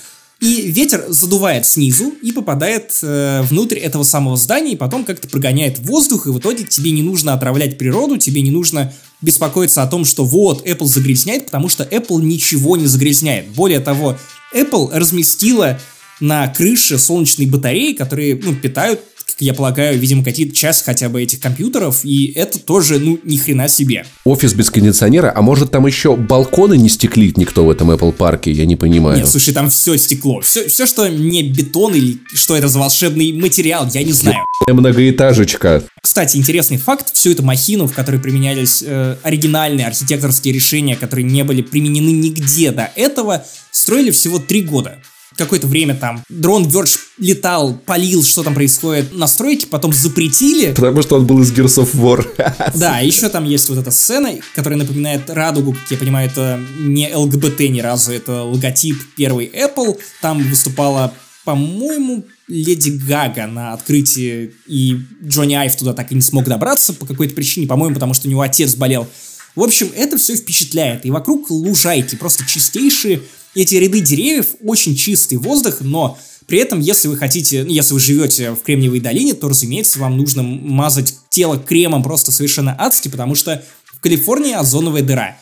И 0.40 0.72
ветер 0.72 1.04
задувает 1.08 1.66
снизу 1.66 2.12
и 2.20 2.32
попадает 2.32 2.98
э, 3.02 3.42
внутрь 3.42 3.78
этого 3.78 4.02
самого 4.02 4.36
здания, 4.36 4.72
и 4.72 4.76
потом 4.76 5.04
как-то 5.04 5.28
прогоняет 5.28 5.78
воздух, 5.78 6.26
и 6.26 6.30
в 6.30 6.38
итоге 6.40 6.64
тебе 6.64 6.90
не 6.90 7.02
нужно 7.02 7.32
отравлять 7.32 7.78
природу, 7.78 8.18
тебе 8.18 8.42
не 8.42 8.50
нужно 8.50 8.92
беспокоиться 9.20 9.84
о 9.84 9.86
том, 9.86 10.04
что 10.04 10.24
вот, 10.24 10.66
Apple 10.66 10.86
загрязняет, 10.86 11.46
потому 11.46 11.68
что 11.68 11.84
Apple 11.84 12.20
ничего 12.22 12.76
не 12.76 12.86
загрязняет. 12.86 13.50
Более 13.50 13.78
того, 13.78 14.18
Apple 14.52 14.90
разместила 14.92 15.80
на 16.18 16.48
крыше 16.48 16.98
солнечные 16.98 17.48
батареи, 17.48 17.92
которые 17.92 18.34
ну, 18.42 18.54
питают 18.56 19.00
я 19.42 19.54
полагаю, 19.54 19.98
видимо, 19.98 20.24
какие-то 20.24 20.54
часть 20.54 20.84
хотя 20.84 21.08
бы 21.08 21.22
этих 21.22 21.40
компьютеров, 21.40 22.04
и 22.04 22.32
это 22.32 22.58
тоже, 22.58 22.98
ну, 22.98 23.18
ни 23.24 23.36
хрена 23.36 23.68
себе. 23.68 24.06
Офис 24.24 24.54
без 24.54 24.70
кондиционера, 24.70 25.32
а 25.34 25.42
может 25.42 25.70
там 25.70 25.86
еще 25.86 26.16
балконы 26.16 26.76
не 26.76 26.88
стеклит 26.88 27.36
никто 27.36 27.64
в 27.64 27.70
этом 27.70 27.90
Apple 27.90 28.12
парке, 28.12 28.52
я 28.52 28.64
не 28.66 28.76
понимаю. 28.76 29.18
Нет, 29.18 29.28
слушай, 29.28 29.52
там 29.52 29.68
все 29.68 29.96
стекло. 29.96 30.40
Все, 30.40 30.68
все 30.68 30.86
что 30.86 31.08
не 31.08 31.42
бетон 31.42 31.94
или 31.94 32.18
что 32.32 32.56
это 32.56 32.68
за 32.68 32.78
волшебный 32.78 33.32
материал, 33.32 33.88
я 33.92 34.02
не 34.02 34.12
знаю. 34.12 34.38
Многоэтажечка. 34.68 35.82
Кстати, 36.00 36.36
интересный 36.36 36.78
факт, 36.78 37.14
всю 37.14 37.32
эту 37.32 37.42
махину, 37.42 37.86
в 37.86 37.94
которой 37.94 38.20
применялись 38.20 38.82
э, 38.84 39.16
оригинальные 39.22 39.86
архитекторские 39.86 40.54
решения, 40.54 40.96
которые 40.96 41.24
не 41.24 41.42
были 41.42 41.62
применены 41.62 42.10
нигде 42.10 42.70
до 42.70 42.90
этого, 42.94 43.44
строили 43.70 44.10
всего 44.10 44.38
три 44.38 44.62
года 44.62 44.98
какое-то 45.36 45.66
время 45.66 45.94
там 45.94 46.22
дрон 46.28 46.64
Verge 46.64 46.98
летал, 47.18 47.74
полил, 47.74 48.22
что 48.22 48.42
там 48.42 48.54
происходит 48.54 49.14
на 49.14 49.26
стройке, 49.26 49.66
потом 49.66 49.92
запретили. 49.92 50.72
Потому 50.72 51.02
что 51.02 51.16
он 51.16 51.26
был 51.26 51.40
из 51.42 51.52
Gears 51.52 51.84
of 51.84 51.94
War. 51.94 52.26
Да, 52.74 52.98
еще 52.98 53.28
там 53.28 53.44
есть 53.44 53.68
вот 53.68 53.78
эта 53.78 53.90
сцена, 53.90 54.30
которая 54.54 54.78
напоминает 54.78 55.28
радугу, 55.28 55.72
как 55.72 55.90
я 55.90 55.96
понимаю, 55.96 56.28
это 56.30 56.60
не 56.78 57.14
ЛГБТ 57.14 57.60
ни 57.60 57.80
разу, 57.80 58.12
это 58.12 58.42
логотип 58.42 58.96
первой 59.16 59.46
Apple. 59.46 59.98
Там 60.20 60.42
выступала, 60.42 61.12
по-моему, 61.44 62.24
Леди 62.48 62.90
Гага 62.90 63.46
на 63.46 63.72
открытии, 63.72 64.52
и 64.66 64.98
Джонни 65.24 65.54
Айв 65.54 65.76
туда 65.76 65.94
так 65.94 66.12
и 66.12 66.14
не 66.14 66.20
смог 66.20 66.44
добраться 66.44 66.92
по 66.92 67.06
какой-то 67.06 67.34
причине, 67.34 67.66
по-моему, 67.66 67.94
потому 67.94 68.14
что 68.14 68.28
у 68.28 68.30
него 68.30 68.42
отец 68.42 68.74
болел. 68.74 69.08
В 69.54 69.62
общем, 69.62 69.90
это 69.94 70.16
все 70.16 70.36
впечатляет. 70.36 71.04
И 71.04 71.10
вокруг 71.10 71.50
лужайки, 71.50 72.16
просто 72.16 72.44
чистейшие 72.46 73.22
эти 73.54 73.74
ряды 73.74 74.00
деревьев, 74.00 74.48
очень 74.64 74.96
чистый 74.96 75.36
воздух, 75.36 75.80
но 75.80 76.18
при 76.46 76.58
этом, 76.58 76.80
если 76.80 77.08
вы 77.08 77.16
хотите, 77.16 77.64
ну, 77.64 77.70
если 77.70 77.94
вы 77.94 78.00
живете 78.00 78.52
в 78.52 78.62
Кремниевой 78.62 79.00
долине, 79.00 79.34
то, 79.34 79.48
разумеется, 79.48 79.98
вам 79.98 80.16
нужно 80.16 80.42
мазать 80.42 81.14
тело 81.28 81.58
кремом 81.58 82.02
просто 82.02 82.32
совершенно 82.32 82.74
адски, 82.78 83.08
потому 83.08 83.34
что 83.34 83.64
в 83.84 84.00
Калифорнии 84.00 84.54
озоновая 84.54 85.02
дыра. 85.02 85.36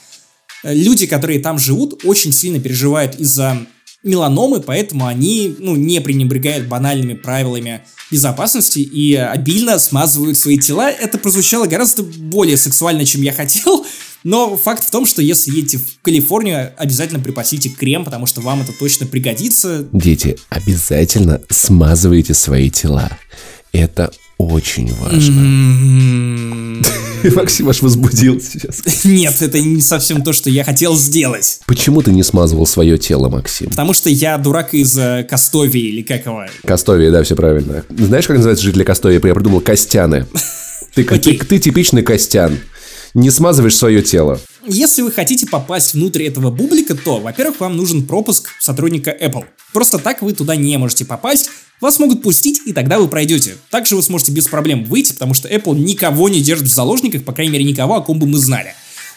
Люди, 0.63 1.07
которые 1.07 1.41
там 1.41 1.59
живут, 1.59 2.05
очень 2.05 2.33
сильно 2.33 2.61
переживают 2.61 3.19
из-за 3.19 3.67
меланомы, 4.03 4.61
поэтому 4.61 5.07
они 5.07 5.55
ну, 5.59 5.77
не 5.77 6.01
пренебрегают 6.01 6.67
банальными 6.69 7.15
правилами 7.15 7.83
безопасности 8.11 8.79
и 8.79 9.15
обильно 9.15 9.79
смазывают 9.79 10.37
свои 10.39 10.59
тела. 10.59 10.91
Это 10.91 11.19
прозвучало 11.19 11.67
гораздо 11.67 12.03
более 12.03 12.57
сексуально, 12.57 13.05
чем 13.05 13.23
я 13.23 13.33
хотел, 13.33 13.87
но 14.25 14.57
факт 14.57 14.85
в 14.85 14.91
том, 14.91 15.07
что 15.07 15.23
если 15.23 15.51
едете 15.51 15.79
в 15.79 16.03
Калифорнию, 16.03 16.73
обязательно 16.77 17.21
припасите 17.21 17.69
крем, 17.69 18.05
потому 18.05 18.27
что 18.27 18.41
вам 18.41 18.63
это 18.63 18.73
точно 18.73 19.07
пригодится. 19.07 19.87
Дети, 19.93 20.39
обязательно 20.49 21.41
смазывайте 21.49 22.35
свои 22.35 22.71
тела. 22.71 23.11
Это 23.73 24.11
очень 24.47 24.93
важно. 24.95 25.41
М-м-м. 25.41 26.85
Максим 27.35 27.69
аж 27.69 27.83
возбудил 27.83 28.41
сейчас. 28.41 29.05
Нет, 29.05 29.41
это 29.43 29.61
не 29.61 29.81
совсем 29.81 30.23
то, 30.23 30.33
что 30.33 30.51
я 30.51 30.65
хотел 30.65 30.97
сделать. 30.97 31.61
Почему 31.67 32.03
ты 32.03 32.13
не 32.13 32.23
смазывал 32.23 32.67
свое 32.67 32.99
тело, 32.99 33.29
Максим? 33.29 33.71
Потому 33.71 33.93
что 33.93 34.09
я 34.09 34.39
дурак 34.39 34.75
из 34.75 34.97
э, 34.97 35.27
Кастовии 35.29 35.89
или 35.89 36.03
как 36.03 36.25
его. 36.25 36.45
Кастовии, 36.65 37.11
да, 37.11 37.23
все 37.23 37.37
правильно. 37.37 37.85
Знаешь, 37.91 38.27
как 38.27 38.37
называется 38.37 38.65
жители 38.65 38.85
Кастовии? 38.85 39.21
Я 39.23 39.35
придумал 39.35 39.61
Костяны. 39.61 40.27
Ты, 40.93 41.05
ты, 41.05 41.39
ты 41.39 41.61
типичный 41.61 42.03
Костян 42.03 42.59
не 43.15 43.31
смазываешь 43.31 43.77
свое 43.77 44.03
тело. 44.03 44.41
Если 44.67 45.03
вы 45.03 45.13
хотите 45.13 45.47
попасть 45.47 45.95
внутрь 45.95 46.25
этого 46.25 46.51
бублика, 46.51 46.97
то, 46.97 47.21
во-первых, 47.21 47.61
вам 47.61 47.77
нужен 47.77 48.05
пропуск 48.05 48.49
сотрудника 48.59 49.11
Apple. 49.11 49.45
Просто 49.73 49.99
так 49.99 50.21
вы 50.23 50.33
туда 50.33 50.57
не 50.57 50.77
можете 50.79 51.05
попасть, 51.05 51.51
вас 51.81 51.99
могут 51.99 52.23
пустить, 52.23 52.61
и 52.67 52.73
тогда 52.73 52.99
вы 52.99 53.09
пройдете. 53.09 53.57
Также 53.71 53.97
вы 53.97 54.03
сможете 54.03 54.33
без 54.33 54.47
проблем 54.47 54.85
выйти, 54.85 55.13
потому 55.13 55.35
что 55.35 55.49
Apple 55.49 55.79
никого 55.79 56.29
не 56.29 56.41
держит 56.41 56.69
в 56.69 56.75
заложниках, 56.75 57.25
по 57.25 57.33
крайней 57.33 57.53
мере, 57.53 57.65
никого, 57.65 57.97
о 57.97 58.03
ком 58.03 58.19
бы 58.19 58.27
мы 58.27 58.39
знали. 58.39 58.75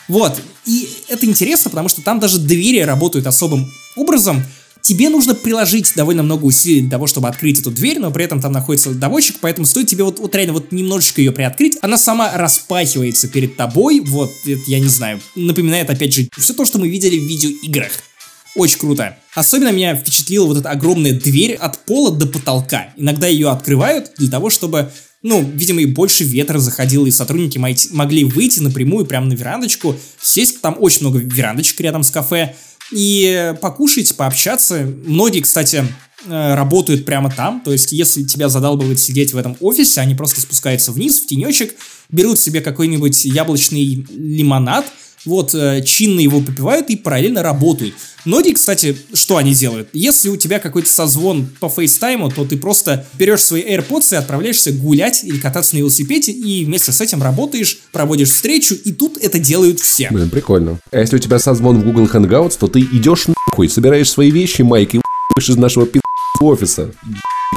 Вот. 0.07 0.41
И 0.65 0.89
это 1.09 1.25
интересно, 1.25 1.69
потому 1.69 1.89
что 1.89 2.01
там 2.01 2.19
даже 2.19 2.39
двери 2.39 2.79
работают 2.79 3.27
особым 3.27 3.71
образом 3.95 4.43
тебе 4.83 5.09
нужно 5.09 5.33
приложить 5.33 5.93
довольно 5.95 6.21
много 6.21 6.43
усилий 6.45 6.81
для 6.81 6.91
того, 6.91 7.07
чтобы 7.07 7.29
открыть 7.29 7.59
эту 7.59 7.71
дверь, 7.71 7.99
но 7.99 8.11
при 8.11 8.25
этом 8.25 8.41
там 8.41 8.51
находится 8.51 8.91
доводчик, 8.91 9.37
поэтому 9.41 9.65
стоит 9.65 9.87
тебе 9.87 10.03
вот, 10.03 10.19
вот 10.19 10.35
реально 10.35 10.53
вот 10.53 10.71
немножечко 10.71 11.21
ее 11.21 11.31
приоткрыть, 11.31 11.77
она 11.81 11.97
сама 11.97 12.37
распахивается 12.37 13.29
перед 13.29 13.55
тобой, 13.55 14.01
вот, 14.01 14.31
это, 14.45 14.61
я 14.67 14.79
не 14.79 14.89
знаю, 14.89 15.21
напоминает 15.35 15.89
опять 15.89 16.13
же 16.13 16.27
все 16.37 16.53
то, 16.53 16.65
что 16.65 16.77
мы 16.77 16.89
видели 16.89 17.17
в 17.17 17.23
видеоиграх. 17.23 17.91
Очень 18.55 18.79
круто. 18.79 19.17
Особенно 19.33 19.71
меня 19.71 19.95
впечатлила 19.95 20.45
вот 20.45 20.57
эта 20.57 20.69
огромная 20.69 21.13
дверь 21.13 21.55
от 21.55 21.79
пола 21.85 22.15
до 22.15 22.27
потолка. 22.27 22.93
Иногда 22.97 23.27
ее 23.27 23.49
открывают 23.49 24.11
для 24.17 24.29
того, 24.29 24.49
чтобы 24.49 24.91
ну, 25.23 25.41
видимо, 25.41 25.81
и 25.81 25.85
больше 25.85 26.25
ветра 26.25 26.59
заходило, 26.59 27.05
и 27.05 27.11
сотрудники 27.11 27.57
могли 27.57 28.25
выйти 28.25 28.59
напрямую 28.59 29.05
прямо 29.05 29.25
на 29.25 29.33
верандочку, 29.33 29.95
сесть, 30.21 30.59
там 30.59 30.75
очень 30.77 30.99
много 30.99 31.19
верандочек 31.19 31.79
рядом 31.79 32.03
с 32.03 32.11
кафе, 32.11 32.55
и 32.91 33.53
покушать, 33.61 34.15
пообщаться. 34.17 34.85
Многие, 35.05 35.39
кстати, 35.39 35.85
э, 36.25 36.55
работают 36.55 37.05
прямо 37.05 37.31
там, 37.31 37.61
то 37.61 37.71
есть 37.71 37.93
если 37.93 38.23
тебя 38.23 38.49
задалбывает 38.49 38.99
сидеть 38.99 39.33
в 39.33 39.37
этом 39.37 39.55
офисе, 39.61 40.01
они 40.01 40.13
просто 40.13 40.41
спускаются 40.41 40.91
вниз 40.91 41.21
в 41.21 41.25
тенечек, 41.25 41.73
берут 42.09 42.37
себе 42.37 42.59
какой-нибудь 42.59 43.23
яблочный 43.23 44.05
лимонад, 44.11 44.85
вот, 45.25 45.53
э, 45.53 45.81
чинно 45.85 46.19
его 46.19 46.41
попивают 46.41 46.89
и 46.89 46.95
параллельно 46.95 47.43
работают. 47.43 47.95
Многие, 48.25 48.53
кстати, 48.53 48.95
что 49.13 49.37
они 49.37 49.53
делают? 49.53 49.89
Если 49.93 50.29
у 50.29 50.37
тебя 50.37 50.59
какой-то 50.59 50.89
созвон 50.89 51.47
по 51.59 51.69
фейстайму, 51.69 52.29
то 52.31 52.45
ты 52.45 52.57
просто 52.57 53.05
берешь 53.13 53.41
свои 53.41 53.61
AirPods 53.61 54.13
и 54.13 54.15
отправляешься 54.15 54.71
гулять 54.71 55.23
или 55.23 55.37
кататься 55.37 55.75
на 55.75 55.79
велосипеде, 55.79 56.31
и 56.31 56.63
вместе 56.65 56.91
с 56.91 57.01
этим 57.01 57.21
работаешь, 57.21 57.79
проводишь 57.91 58.29
встречу, 58.29 58.75
и 58.75 58.93
тут 58.93 59.17
это 59.17 59.39
делают 59.39 59.79
все. 59.79 60.09
Блин, 60.09 60.29
прикольно. 60.29 60.79
А 60.91 60.99
если 60.99 61.17
у 61.17 61.19
тебя 61.19 61.39
созвон 61.39 61.81
в 61.81 61.83
Google 61.83 62.05
Hangouts, 62.05 62.57
то 62.59 62.67
ты 62.67 62.79
идешь 62.79 63.27
нахуй, 63.27 63.69
собираешь 63.69 64.09
свои 64.09 64.31
вещи, 64.31 64.61
Майк, 64.61 64.95
и 64.95 65.01
из 65.37 65.57
нашего 65.57 65.85
пи*** 65.85 65.99
офиса 66.39 66.91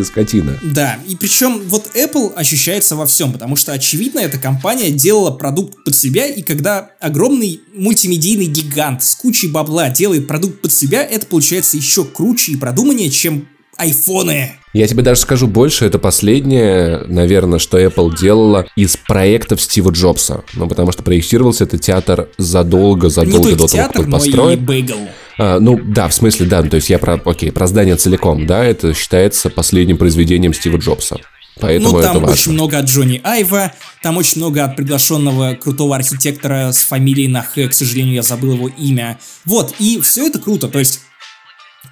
скотина. 0.05 0.59
Да, 0.62 0.99
и 1.07 1.16
причем 1.16 1.62
вот 1.66 1.90
Apple 1.94 2.34
ощущается 2.34 2.97
во 2.97 3.07
всем, 3.07 3.32
потому 3.32 3.57
что, 3.57 3.72
очевидно, 3.72 4.20
эта 4.20 4.38
компания 4.38 4.90
делала 4.90 5.30
продукт 5.30 5.84
под 5.84 5.94
себя, 5.94 6.26
и 6.26 6.42
когда 6.42 6.90
огромный 7.01 7.61
мультимедийный 7.74 8.47
гигант 8.47 9.03
с 9.03 9.14
кучей 9.14 9.49
бабла 9.49 9.88
делает 9.90 10.26
продукт 10.26 10.61
под 10.61 10.72
себя, 10.72 11.03
это 11.03 11.26
получается 11.26 11.76
еще 11.76 12.05
круче 12.05 12.53
и 12.53 12.57
продуманнее, 12.57 13.11
чем 13.11 13.49
айфоны. 13.76 14.53
Я 14.72 14.86
тебе 14.86 15.03
даже 15.03 15.20
скажу 15.20 15.47
больше, 15.47 15.86
это 15.86 15.99
последнее, 15.99 17.05
наверное, 17.07 17.59
что 17.59 17.78
Apple 17.78 18.18
делала 18.18 18.66
из 18.76 18.97
проектов 18.97 19.62
Стива 19.62 19.90
Джобса. 19.90 20.44
Ну, 20.55 20.68
потому 20.68 20.92
что 20.92 21.03
проектировался 21.03 21.64
этот 21.64 21.80
театр 21.80 22.28
задолго-задолго 22.36 23.51
до 23.53 23.57
того, 23.57 23.68
театр, 23.68 23.92
как 23.97 24.05
он 24.07 24.12
построен. 24.12 24.64
Но 24.64 24.74
и 24.74 24.82
Bagel. 24.82 25.09
А, 25.39 25.61
ну, 25.61 25.78
да, 25.82 26.09
в 26.09 26.14
смысле, 26.14 26.47
да, 26.47 26.62
то 26.62 26.76
есть 26.76 26.89
я 26.89 26.99
про, 26.99 27.20
окей, 27.24 27.53
про 27.53 27.66
здание 27.66 27.97
целиком, 27.97 28.47
да, 28.47 28.64
это 28.64 28.95
считается 28.95 29.51
последним 29.51 29.99
произведением 29.99 30.54
Стива 30.54 30.79
Джобса. 30.79 31.18
Поэтому 31.58 31.92
ну, 31.92 32.03
там 32.03 32.11
это 32.11 32.21
важно. 32.21 32.33
очень 32.33 32.53
много 32.53 32.79
от 32.79 32.87
Джонни 32.87 33.21
Айва, 33.25 33.72
там 34.03 34.18
очень 34.18 34.38
много 34.38 34.64
от 34.64 34.76
приглашенного 34.76 35.54
крутого 35.54 35.96
архитектора 35.96 36.71
с 36.72 36.84
фамилией 36.84 37.29
на 37.29 37.42
Х, 37.42 37.68
к 37.68 37.72
сожалению, 37.72 38.14
я 38.14 38.22
забыл 38.22 38.54
его 38.54 38.68
имя. 38.68 39.18
Вот, 39.46 39.75
и 39.79 40.00
все 40.00 40.26
это 40.26 40.38
круто, 40.38 40.68
то 40.68 40.79
есть 40.79 41.00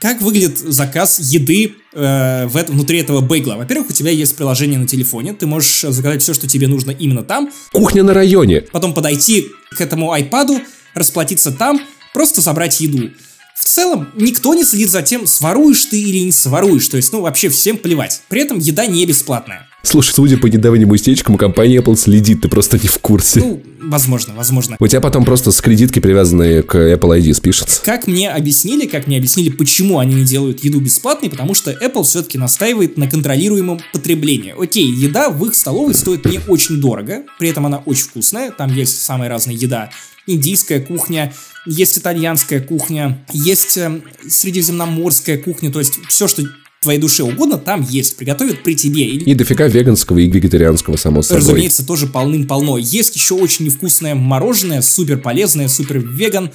как 0.01 0.21
выглядит 0.21 0.59
заказ 0.59 1.19
еды 1.19 1.77
э, 1.95 2.47
в, 2.47 2.62
внутри 2.65 2.99
этого 2.99 3.23
бейгла? 3.23 3.55
Во-первых, 3.55 3.89
у 3.89 3.93
тебя 3.93 4.11
есть 4.11 4.37
приложение 4.37 4.79
на 4.79 4.87
телефоне, 4.87 5.33
ты 5.33 5.47
можешь 5.47 5.81
заказать 5.81 6.21
все, 6.21 6.35
что 6.35 6.47
тебе 6.47 6.69
нужно 6.69 6.91
именно 6.91 7.23
там. 7.23 7.51
Кухня 7.73 8.03
на 8.03 8.12
районе. 8.12 8.62
Потом 8.73 8.93
подойти 8.93 9.47
к 9.71 9.81
этому 9.81 10.12
айпаду, 10.12 10.61
расплатиться 10.95 11.53
там, 11.53 11.81
просто 12.12 12.43
забрать 12.43 12.81
еду. 12.81 13.12
В 13.55 13.66
целом, 13.66 14.09
никто 14.16 14.52
не 14.55 14.64
следит 14.64 14.90
за 14.90 15.02
тем, 15.02 15.28
своруешь 15.28 15.85
ты 15.85 16.01
или 16.01 16.18
не 16.24 16.32
своруешь, 16.32 16.89
то 16.89 16.97
есть, 16.97 17.12
ну, 17.12 17.20
вообще 17.20 17.48
всем 17.48 17.78
плевать. 17.78 18.22
При 18.28 18.43
этом 18.43 18.59
еда 18.59 18.85
не 18.86 19.06
бесплатная. 19.06 19.68
Слушай, 19.85 20.12
судя 20.14 20.39
по 20.39 20.47
недавним 20.47 20.94
истечкам, 20.97 21.36
компания 21.36 21.76
Apple 21.76 21.94
следит, 21.94 22.40
ты 22.40 22.48
просто 22.48 22.78
не 22.78 22.89
в 22.89 22.98
курсе. 22.98 23.39
Ну, 23.39 23.62
возможно, 23.82 24.35
возможно. 24.35 24.76
У 24.81 24.86
тебя 24.89 25.01
потом 25.01 25.24
просто 25.24 25.52
с 25.52 25.60
кредитки, 25.60 26.01
привязанные 26.01 26.64
к 26.64 26.74
Apple 26.74 27.20
ID, 27.20 27.32
спишется. 27.35 27.81
Как 27.85 28.09
мне 28.09 28.28
объяснили, 28.31 28.86
как 28.86 29.06
мне 29.06 29.18
объяснили, 29.18 29.51
почему 29.51 30.01
они 30.01 30.16
не 30.16 30.24
делают 30.24 30.64
еду 30.64 30.81
бесплатной, 30.81 31.31
потому 31.31 31.55
что 31.55 31.70
Apple 31.70 32.02
все-таки 32.02 32.39
настаивает 32.39 32.97
на 32.97 33.09
контролируемом 33.09 33.81
потреблении. 33.93 34.55
Окей, 34.59 34.86
еда 34.86 35.31
в 35.31 35.44
их 35.47 35.55
столовой 35.55 35.94
стоит 35.94 36.24
не 36.24 36.40
очень 36.48 36.81
дорого, 36.81 37.22
при 37.39 37.51
этом 37.51 37.66
она 37.66 37.78
очень 37.78 38.05
вкусная, 38.05 38.51
там 38.51 38.74
есть 38.74 39.01
самая 39.01 39.28
разная 39.28 39.55
еда. 39.55 39.90
Индийская 40.26 40.81
кухня, 40.81 41.35
есть 41.66 41.99
итальянская 41.99 42.61
кухня, 42.61 43.24
есть 43.32 43.77
э, 43.77 44.01
средиземноморская 44.28 45.39
кухня, 45.39 45.73
то 45.73 45.78
есть 45.78 45.99
все, 46.09 46.28
что 46.28 46.43
твоей 46.85 47.01
душе 47.01 47.23
угодно, 47.23 47.57
там 47.57 47.82
есть, 47.82 48.16
приготовят 48.16 48.62
при 48.62 48.77
тебе. 48.77 49.07
И 49.07 49.35
дофига 49.35 49.66
веганского 49.66 50.19
и 50.19 50.31
вегетарианского, 50.31 50.97
само 50.97 51.23
собой. 51.23 51.41
Разумеется, 51.41 51.86
тоже 51.86 52.07
полным-полно. 52.07 52.77
Есть 52.77 53.16
еще 53.16 53.35
очень 53.35 53.65
невкусное 53.65 54.15
мороженое, 54.15 54.82
супер 54.82 55.19
полезное, 55.19 55.69
супер 55.69 55.99
веган. 55.99 56.51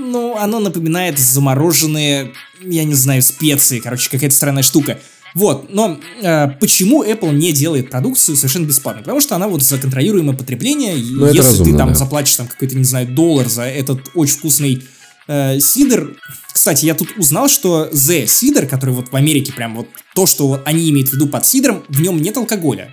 Ну, 0.00 0.36
оно 0.36 0.60
напоминает 0.60 1.18
замороженные, 1.18 2.32
я 2.62 2.84
не 2.84 2.94
знаю, 2.94 3.20
специи, 3.22 3.78
короче, 3.78 4.10
какая-то 4.10 4.34
странная 4.34 4.62
штука. 4.62 4.98
Вот, 5.34 5.72
но 5.72 5.98
э, 6.22 6.48
почему 6.60 7.04
Apple 7.04 7.32
не 7.32 7.52
делает 7.52 7.90
продукцию 7.90 8.36
совершенно 8.36 8.66
бесплатной? 8.66 9.02
Потому 9.02 9.20
что 9.20 9.36
она 9.36 9.48
вот 9.48 9.62
за 9.62 9.78
контролируемое 9.78 10.36
потребление. 10.36 10.94
Ну, 10.94 11.26
если 11.26 11.38
разумно, 11.38 11.64
ты 11.72 11.78
там 11.78 11.88
да. 11.90 11.94
заплатишь 11.94 12.36
там 12.36 12.46
какой-то, 12.46 12.76
не 12.76 12.84
знаю, 12.84 13.08
доллар 13.08 13.48
за 13.48 13.62
этот 13.62 14.00
очень 14.14 14.36
вкусный 14.36 14.82
э, 15.26 15.60
сидр. 15.60 16.16
Кстати, 16.52 16.86
я 16.86 16.94
тут 16.94 17.16
узнал, 17.16 17.48
что 17.48 17.88
The 17.92 18.24
Cider, 18.24 18.66
который 18.66 18.94
вот 18.94 19.12
в 19.12 19.16
Америке 19.16 19.52
прям 19.52 19.76
вот 19.76 19.88
то, 20.14 20.26
что 20.26 20.62
они 20.64 20.90
имеют 20.90 21.10
в 21.10 21.12
виду 21.12 21.28
под 21.28 21.46
сидром, 21.46 21.84
в 21.88 22.00
нем 22.00 22.20
нет 22.20 22.36
алкоголя. 22.36 22.92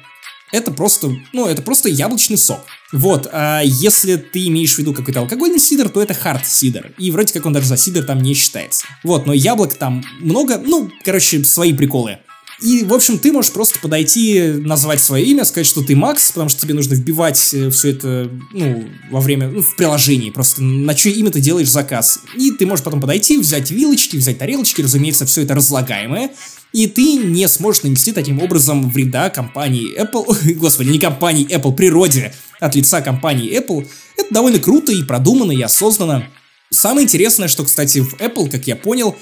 Это 0.51 0.71
просто, 0.71 1.11
ну, 1.33 1.47
это 1.47 1.61
просто 1.61 1.89
яблочный 1.89 2.37
сок. 2.37 2.59
Вот, 2.93 3.27
а 3.31 3.61
если 3.63 4.15
ты 4.15 4.47
имеешь 4.47 4.75
в 4.75 4.77
виду 4.77 4.93
какой-то 4.93 5.21
алкогольный 5.21 5.59
сидр, 5.59 5.89
то 5.89 6.01
это 6.01 6.13
хард 6.13 6.45
сидр. 6.45 6.93
И 6.97 7.09
вроде 7.11 7.33
как 7.33 7.45
он 7.45 7.53
даже 7.53 7.67
за 7.67 7.77
сидр 7.77 8.03
там 8.03 8.21
не 8.21 8.33
считается. 8.35 8.85
Вот, 9.03 9.25
но 9.25 9.33
яблок 9.33 9.73
там 9.73 10.03
много, 10.19 10.61
ну, 10.63 10.89
короче, 11.03 11.43
свои 11.43 11.73
приколы. 11.73 12.19
И, 12.61 12.83
в 12.85 12.93
общем, 12.93 13.19
ты 13.19 13.33
можешь 13.33 13.51
просто 13.51 13.79
подойти, 13.79 14.53
назвать 14.59 15.01
свое 15.01 15.25
имя, 15.25 15.43
сказать, 15.43 15.67
что 15.67 15.81
ты 15.81 15.95
Макс, 15.95 16.31
потому 16.31 16.49
что 16.49 16.61
тебе 16.61 16.73
нужно 16.73 16.93
вбивать 16.93 17.53
э, 17.53 17.69
все 17.69 17.89
это, 17.89 18.31
ну, 18.53 18.87
во 19.11 19.19
время, 19.19 19.49
ну, 19.49 19.61
в 19.61 19.75
приложении, 19.75 20.29
просто 20.29 20.63
на 20.63 20.95
чье 20.95 21.11
имя 21.11 21.31
ты 21.31 21.41
делаешь 21.41 21.69
заказ. 21.69 22.19
И 22.37 22.51
ты 22.51 22.65
можешь 22.65 22.85
потом 22.85 23.01
подойти, 23.01 23.37
взять 23.37 23.71
вилочки, 23.71 24.15
взять 24.15 24.37
тарелочки, 24.37 24.81
разумеется, 24.81 25.25
все 25.25 25.41
это 25.41 25.53
разлагаемое, 25.53 26.31
и 26.71 26.87
ты 26.87 27.15
не 27.17 27.47
сможешь 27.47 27.83
нанести 27.83 28.13
таким 28.13 28.41
образом 28.41 28.89
вреда 28.89 29.29
компании 29.29 29.97
Apple, 29.99 30.53
господи, 30.55 30.89
не 30.89 30.99
компании 30.99 31.47
Apple, 31.47 31.73
природе 31.73 32.33
от 32.59 32.75
лица 32.75 33.01
компании 33.01 33.51
Apple. 33.57 33.87
Это 34.17 34.33
довольно 34.33 34.59
круто 34.59 34.91
и 34.91 35.03
продумано, 35.03 35.51
и 35.51 35.61
осознанно. 35.61 36.29
Самое 36.71 37.05
интересное, 37.05 37.47
что, 37.47 37.63
кстати, 37.63 37.99
в 37.99 38.15
Apple, 38.15 38.49
как 38.49 38.67
я 38.67 38.75
понял, 38.75 39.15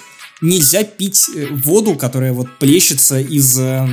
нельзя 0.44 0.84
пить 0.84 1.30
э, 1.34 1.48
воду, 1.52 1.96
которая 1.96 2.34
вот 2.34 2.48
плещется 2.60 3.20
из, 3.20 3.58
э, 3.58 3.88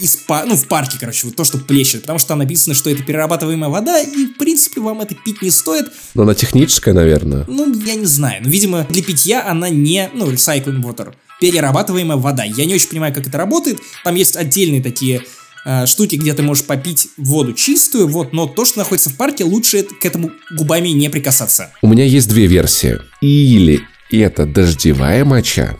из 0.00 0.18
ну, 0.28 0.56
в 0.56 0.66
парке, 0.68 0.98
короче, 1.00 1.26
вот 1.26 1.36
то, 1.36 1.44
что 1.44 1.58
плещет, 1.58 2.02
потому 2.02 2.18
что 2.18 2.28
там 2.28 2.38
написано, 2.38 2.74
что 2.74 2.90
это 2.90 3.02
перерабатываемая 3.02 3.70
вода, 3.70 4.00
и, 4.00 4.26
в 4.26 4.38
принципе, 4.38 4.80
вам 4.80 5.00
это 5.00 5.14
пить 5.14 5.42
не 5.42 5.50
стоит. 5.50 5.86
Но 6.14 6.22
она 6.22 6.34
техническая, 6.34 6.94
наверное. 6.94 7.44
Ну, 7.48 7.72
я 7.84 7.94
не 7.94 8.06
знаю. 8.06 8.42
Но, 8.44 8.50
видимо, 8.50 8.86
для 8.88 9.02
питья 9.02 9.46
она 9.46 9.68
не, 9.68 10.10
ну, 10.14 10.30
recycling 10.30 10.82
water, 10.82 11.14
перерабатываемая 11.40 12.18
вода. 12.18 12.44
Я 12.44 12.66
не 12.66 12.74
очень 12.74 12.88
понимаю, 12.88 13.14
как 13.14 13.26
это 13.26 13.38
работает. 13.38 13.78
Там 14.04 14.14
есть 14.14 14.36
отдельные 14.36 14.82
такие 14.82 15.22
э, 15.64 15.86
штуки, 15.86 16.16
где 16.16 16.34
ты 16.34 16.42
можешь 16.42 16.64
попить 16.64 17.08
воду 17.16 17.54
чистую, 17.54 18.06
вот, 18.06 18.34
но 18.34 18.46
то, 18.46 18.66
что 18.66 18.78
находится 18.78 19.08
в 19.08 19.16
парке, 19.16 19.44
лучше 19.44 19.82
к 19.82 20.04
этому 20.04 20.30
губами 20.50 20.90
не 20.90 21.08
прикасаться. 21.08 21.72
У 21.80 21.88
меня 21.88 22.04
есть 22.04 22.28
две 22.28 22.46
версии. 22.46 22.98
Или 23.22 23.82
и 24.10 24.18
это 24.18 24.46
дождевая 24.46 25.24
моча. 25.24 25.76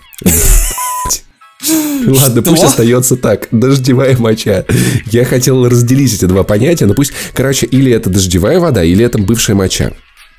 Ладно, 2.06 2.42
пусть 2.42 2.62
остается 2.62 3.16
так. 3.16 3.48
Дождевая 3.50 4.16
моча. 4.16 4.64
Я 5.06 5.24
хотел 5.24 5.68
разделить 5.68 6.14
эти 6.14 6.24
два 6.24 6.42
понятия, 6.42 6.86
но 6.86 6.94
пусть, 6.94 7.12
короче, 7.34 7.66
или 7.66 7.92
это 7.92 8.08
дождевая 8.08 8.58
вода, 8.58 8.82
или 8.82 9.04
это 9.04 9.18
бывшая 9.18 9.54
моча. 9.54 9.92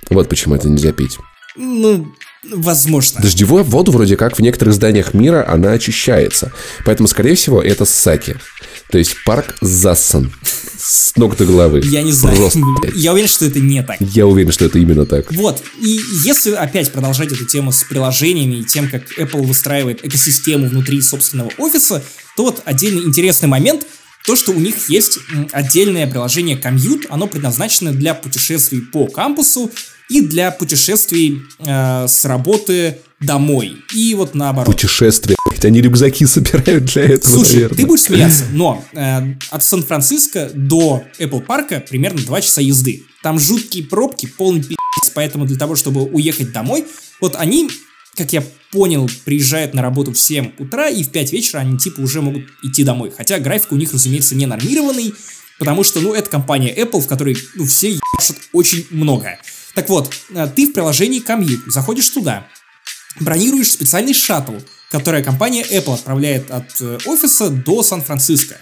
Вот 0.09 0.27
почему 0.29 0.55
это 0.55 0.67
нельзя 0.67 0.91
пить. 0.91 1.17
Ну, 1.55 2.07
возможно. 2.43 3.21
Дождевую 3.21 3.63
воду 3.63 3.91
вроде 3.91 4.17
как 4.17 4.37
в 4.37 4.41
некоторых 4.41 4.73
зданиях 4.73 5.13
мира 5.13 5.45
она 5.47 5.71
очищается. 5.71 6.51
Поэтому, 6.85 7.07
скорее 7.07 7.35
всего, 7.35 7.61
это 7.61 7.85
саки. 7.85 8.37
То 8.89 8.97
есть 8.97 9.15
парк 9.25 9.55
зассан 9.61 10.31
с 10.77 11.15
ног 11.15 11.37
до 11.37 11.45
головы. 11.45 11.81
Я 11.85 12.01
не 12.01 12.11
знаю. 12.11 12.35
Просто. 12.35 12.59
Я 12.95 13.13
уверен, 13.13 13.29
что 13.29 13.45
это 13.45 13.59
не 13.59 13.83
так. 13.83 13.97
Я 14.01 14.27
уверен, 14.27 14.51
что 14.51 14.65
это 14.65 14.79
именно 14.79 15.05
так. 15.05 15.31
Вот. 15.31 15.63
И 15.81 15.99
если 16.23 16.51
опять 16.51 16.91
продолжать 16.91 17.31
эту 17.31 17.45
тему 17.45 17.71
с 17.71 17.83
приложениями 17.83 18.55
и 18.55 18.63
тем, 18.63 18.89
как 18.89 19.03
Apple 19.17 19.45
выстраивает 19.45 20.03
экосистему 20.03 20.67
внутри 20.67 21.01
собственного 21.01 21.51
офиса, 21.57 22.03
то 22.35 22.43
вот 22.43 22.61
отдельный 22.65 23.03
интересный 23.03 23.47
момент 23.47 23.85
то, 24.25 24.35
что 24.35 24.51
у 24.51 24.59
них 24.59 24.89
есть 24.89 25.17
отдельное 25.51 26.05
приложение 26.05 26.55
Commute, 26.55 27.07
оно 27.09 27.27
предназначено 27.27 27.91
для 27.91 28.13
путешествий 28.13 28.81
по 28.81 29.07
кампусу 29.07 29.71
и 30.11 30.21
для 30.21 30.51
путешествий 30.51 31.41
э, 31.59 32.05
с 32.07 32.25
работы 32.25 32.97
домой. 33.21 33.77
И 33.95 34.13
вот 34.13 34.35
наоборот. 34.35 34.73
Путешествия. 34.73 35.35
Они 35.63 35.79
рюкзаки 35.79 36.25
собирают 36.25 36.85
для 36.85 37.03
этого, 37.03 37.33
Слушай, 37.33 37.53
наверное. 37.53 37.77
ты 37.77 37.85
будешь 37.85 38.01
смеяться, 38.01 38.45
но 38.51 38.83
э, 38.93 39.35
от 39.51 39.63
Сан-Франциско 39.63 40.49
до 40.53 41.03
Apple 41.19 41.41
парка 41.41 41.79
примерно 41.87 42.19
2 42.19 42.41
часа 42.41 42.61
езды. 42.61 43.03
Там 43.21 43.39
жуткие 43.39 43.85
пробки, 43.85 44.25
полный 44.25 44.63
пи***ц, 44.63 45.11
поэтому 45.13 45.45
для 45.45 45.57
того, 45.57 45.75
чтобы 45.75 46.01
уехать 46.01 46.51
домой, 46.51 46.85
вот 47.21 47.35
они, 47.37 47.69
как 48.17 48.33
я 48.33 48.43
понял, 48.71 49.07
приезжают 49.23 49.75
на 49.75 49.83
работу 49.83 50.11
в 50.11 50.19
7 50.19 50.53
утра, 50.57 50.89
и 50.89 51.03
в 51.03 51.09
5 51.09 51.31
вечера 51.31 51.59
они 51.59 51.77
типа 51.77 52.01
уже 52.01 52.21
могут 52.21 52.45
идти 52.63 52.83
домой. 52.83 53.13
Хотя 53.15 53.37
график 53.37 53.71
у 53.71 53.75
них, 53.75 53.93
разумеется, 53.93 54.33
не 54.33 54.47
нормированный, 54.47 55.13
потому 55.59 55.83
что, 55.83 55.99
ну, 56.01 56.15
это 56.15 56.27
компания 56.27 56.75
Apple, 56.75 57.01
в 57.01 57.07
которой, 57.07 57.37
ну, 57.53 57.65
все 57.65 57.91
ебашат 57.91 58.37
очень 58.51 58.87
много. 58.89 59.37
Так 59.73 59.89
вот, 59.89 60.13
э, 60.29 60.47
ты 60.55 60.67
в 60.67 60.73
приложении 60.73 61.23
Commute 61.25 61.69
заходишь 61.69 62.09
туда, 62.09 62.47
бронируешь 63.19 63.71
специальный 63.71 64.13
шаттл, 64.13 64.55
который 64.89 65.23
компания 65.23 65.63
Apple 65.63 65.93
отправляет 65.93 66.51
от 66.51 66.69
э, 66.81 66.97
офиса 67.05 67.49
до 67.49 67.83
Сан-Франциско. 67.83 68.57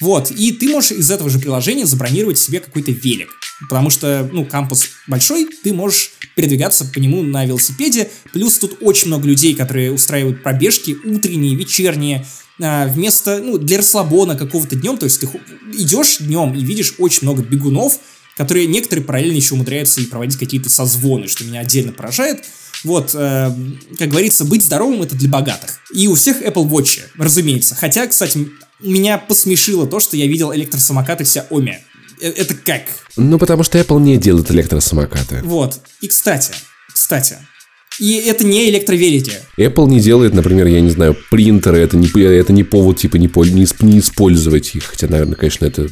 Вот, 0.00 0.30
и 0.30 0.52
ты 0.52 0.68
можешь 0.68 0.92
из 0.92 1.10
этого 1.10 1.30
же 1.30 1.38
приложения 1.38 1.86
забронировать 1.86 2.38
себе 2.38 2.60
какой-то 2.60 2.90
велик. 2.90 3.28
Потому 3.68 3.90
что, 3.90 4.28
ну, 4.32 4.44
кампус 4.44 4.88
большой, 5.06 5.48
ты 5.62 5.72
можешь 5.72 6.12
передвигаться 6.34 6.84
по 6.84 6.98
нему 6.98 7.22
на 7.22 7.44
велосипеде. 7.44 8.10
Плюс 8.32 8.58
тут 8.58 8.78
очень 8.80 9.08
много 9.08 9.28
людей, 9.28 9.54
которые 9.54 9.92
устраивают 9.92 10.42
пробежки 10.42 10.96
утренние, 11.04 11.54
вечерние, 11.54 12.26
а, 12.60 12.86
вместо, 12.88 13.38
ну, 13.38 13.58
для 13.58 13.78
расслабона 13.78 14.36
какого-то 14.36 14.74
днем. 14.74 14.98
То 14.98 15.04
есть 15.04 15.20
ты 15.20 15.28
идешь 15.72 16.18
днем 16.18 16.54
и 16.54 16.64
видишь 16.64 16.94
очень 16.98 17.20
много 17.22 17.42
бегунов, 17.42 18.00
которые 18.36 18.66
некоторые 18.66 19.04
параллельно 19.04 19.36
еще 19.36 19.54
умудряются 19.54 20.00
и 20.00 20.06
проводить 20.06 20.38
какие-то 20.38 20.70
созвоны, 20.70 21.28
что 21.28 21.44
меня 21.44 21.60
отдельно 21.60 21.92
поражает. 21.92 22.44
Вот, 22.84 23.14
э, 23.14 23.54
как 23.98 24.08
говорится, 24.08 24.44
быть 24.44 24.64
здоровым 24.64 25.02
это 25.02 25.14
для 25.14 25.28
богатых. 25.28 25.80
И 25.94 26.08
у 26.08 26.14
всех 26.14 26.42
Apple 26.42 26.68
Watch, 26.68 27.00
разумеется. 27.16 27.74
Хотя, 27.74 28.06
кстати, 28.06 28.48
меня 28.80 29.18
посмешило 29.18 29.86
то, 29.86 30.00
что 30.00 30.16
я 30.16 30.26
видел 30.26 30.52
электросамокаты 30.52 31.24
Xiaomi. 31.24 31.76
Э, 32.20 32.28
это 32.28 32.54
как? 32.54 32.82
Ну, 33.16 33.38
потому 33.38 33.62
что 33.62 33.78
Apple 33.78 34.00
не 34.00 34.16
делает 34.16 34.50
электросамокаты. 34.50 35.42
Вот. 35.44 35.80
И, 36.00 36.08
кстати, 36.08 36.52
кстати, 36.92 37.38
и 37.98 38.14
это 38.14 38.44
не 38.44 38.68
электровелики. 38.70 39.32
Apple 39.58 39.88
не 39.88 40.00
делает, 40.00 40.34
например, 40.34 40.66
я 40.66 40.80
не 40.80 40.90
знаю, 40.90 41.16
принтеры, 41.30 41.78
это 41.78 41.96
не, 41.96 42.08
это 42.22 42.52
не 42.52 42.64
повод, 42.64 42.98
типа, 42.98 43.16
не, 43.16 43.26
не, 43.26 43.66
не 43.86 43.98
использовать 43.98 44.74
их. 44.74 44.84
Хотя, 44.84 45.08
наверное, 45.08 45.36
конечно, 45.36 45.66
это 45.66 45.88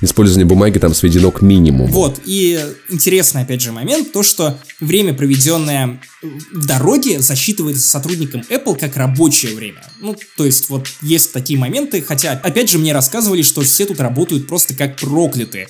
использование 0.00 0.46
бумаги 0.46 0.78
там 0.78 0.94
сведено 0.94 1.30
к 1.30 1.42
минимуму. 1.42 1.86
Вот, 1.86 2.20
и 2.24 2.60
интересный, 2.88 3.42
опять 3.42 3.60
же, 3.60 3.72
момент, 3.72 4.12
то, 4.12 4.22
что 4.22 4.58
время, 4.80 5.14
проведенное 5.14 6.00
в 6.22 6.66
дороге, 6.66 7.20
засчитывается 7.20 7.88
сотрудникам 7.88 8.42
Apple 8.50 8.78
как 8.78 8.96
рабочее 8.96 9.54
время. 9.54 9.82
Ну, 10.00 10.16
то 10.36 10.44
есть, 10.44 10.68
вот 10.70 10.88
есть 11.02 11.32
такие 11.32 11.58
моменты, 11.58 12.02
хотя, 12.02 12.32
опять 12.32 12.70
же, 12.70 12.78
мне 12.78 12.92
рассказывали, 12.92 13.42
что 13.42 13.62
все 13.62 13.86
тут 13.86 14.00
работают 14.00 14.46
просто 14.46 14.74
как 14.74 14.96
проклятые. 14.96 15.68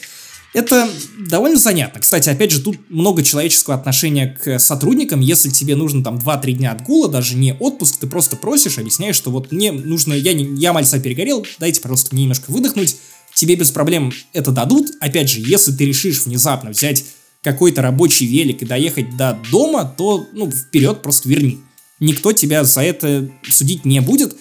Это 0.55 0.89
довольно 1.19 1.59
занятно. 1.59 2.01
Кстати, 2.01 2.29
опять 2.29 2.53
же, 2.53 2.63
тут 2.63 2.79
много 2.89 3.25
человеческого 3.25 3.75
отношения 3.75 4.39
к 4.41 4.61
сотрудникам. 4.61 5.21
Если 5.21 5.51
тебе 5.51 5.75
нужно 5.75 6.05
там 6.05 6.17
2-3 6.17 6.53
дня 6.53 6.71
отгула, 6.71 7.09
даже 7.09 7.37
не 7.37 7.55
отпуск, 7.55 7.99
ты 7.99 8.07
просто 8.07 8.37
просишь, 8.37 8.79
объясняешь, 8.79 9.17
что 9.17 9.33
вот 9.33 9.51
мне 9.51 9.73
нужно, 9.73 10.15
я, 10.15 10.33
не, 10.33 10.45
я 10.61 10.73
мальца 10.73 11.01
перегорел, 11.01 11.45
дайте, 11.59 11.81
пожалуйста, 11.81 12.15
мне 12.15 12.23
немножко 12.23 12.53
выдохнуть. 12.53 12.97
Тебе 13.35 13.57
без 13.57 13.73
проблем 13.73 14.13
это 14.33 14.53
дадут. 14.53 14.93
Опять 15.01 15.29
же, 15.29 15.41
если 15.41 15.73
ты 15.73 15.87
решишь 15.87 16.25
внезапно 16.25 16.71
взять 16.71 17.05
какой-то 17.43 17.83
рабочий 17.83 18.27
велик 18.27 18.63
и 18.63 18.65
доехать 18.65 19.17
до 19.17 19.37
дома, 19.51 19.85
то, 19.85 20.25
ну, 20.33 20.49
вперед 20.53 21.03
просто 21.03 21.29
верни. 21.29 21.59
никто 21.99 22.33
тебя 22.33 22.63
за 22.63 22.83
это 22.83 23.29
судить 23.51 23.85
не 23.85 24.01
будет. 24.01 24.37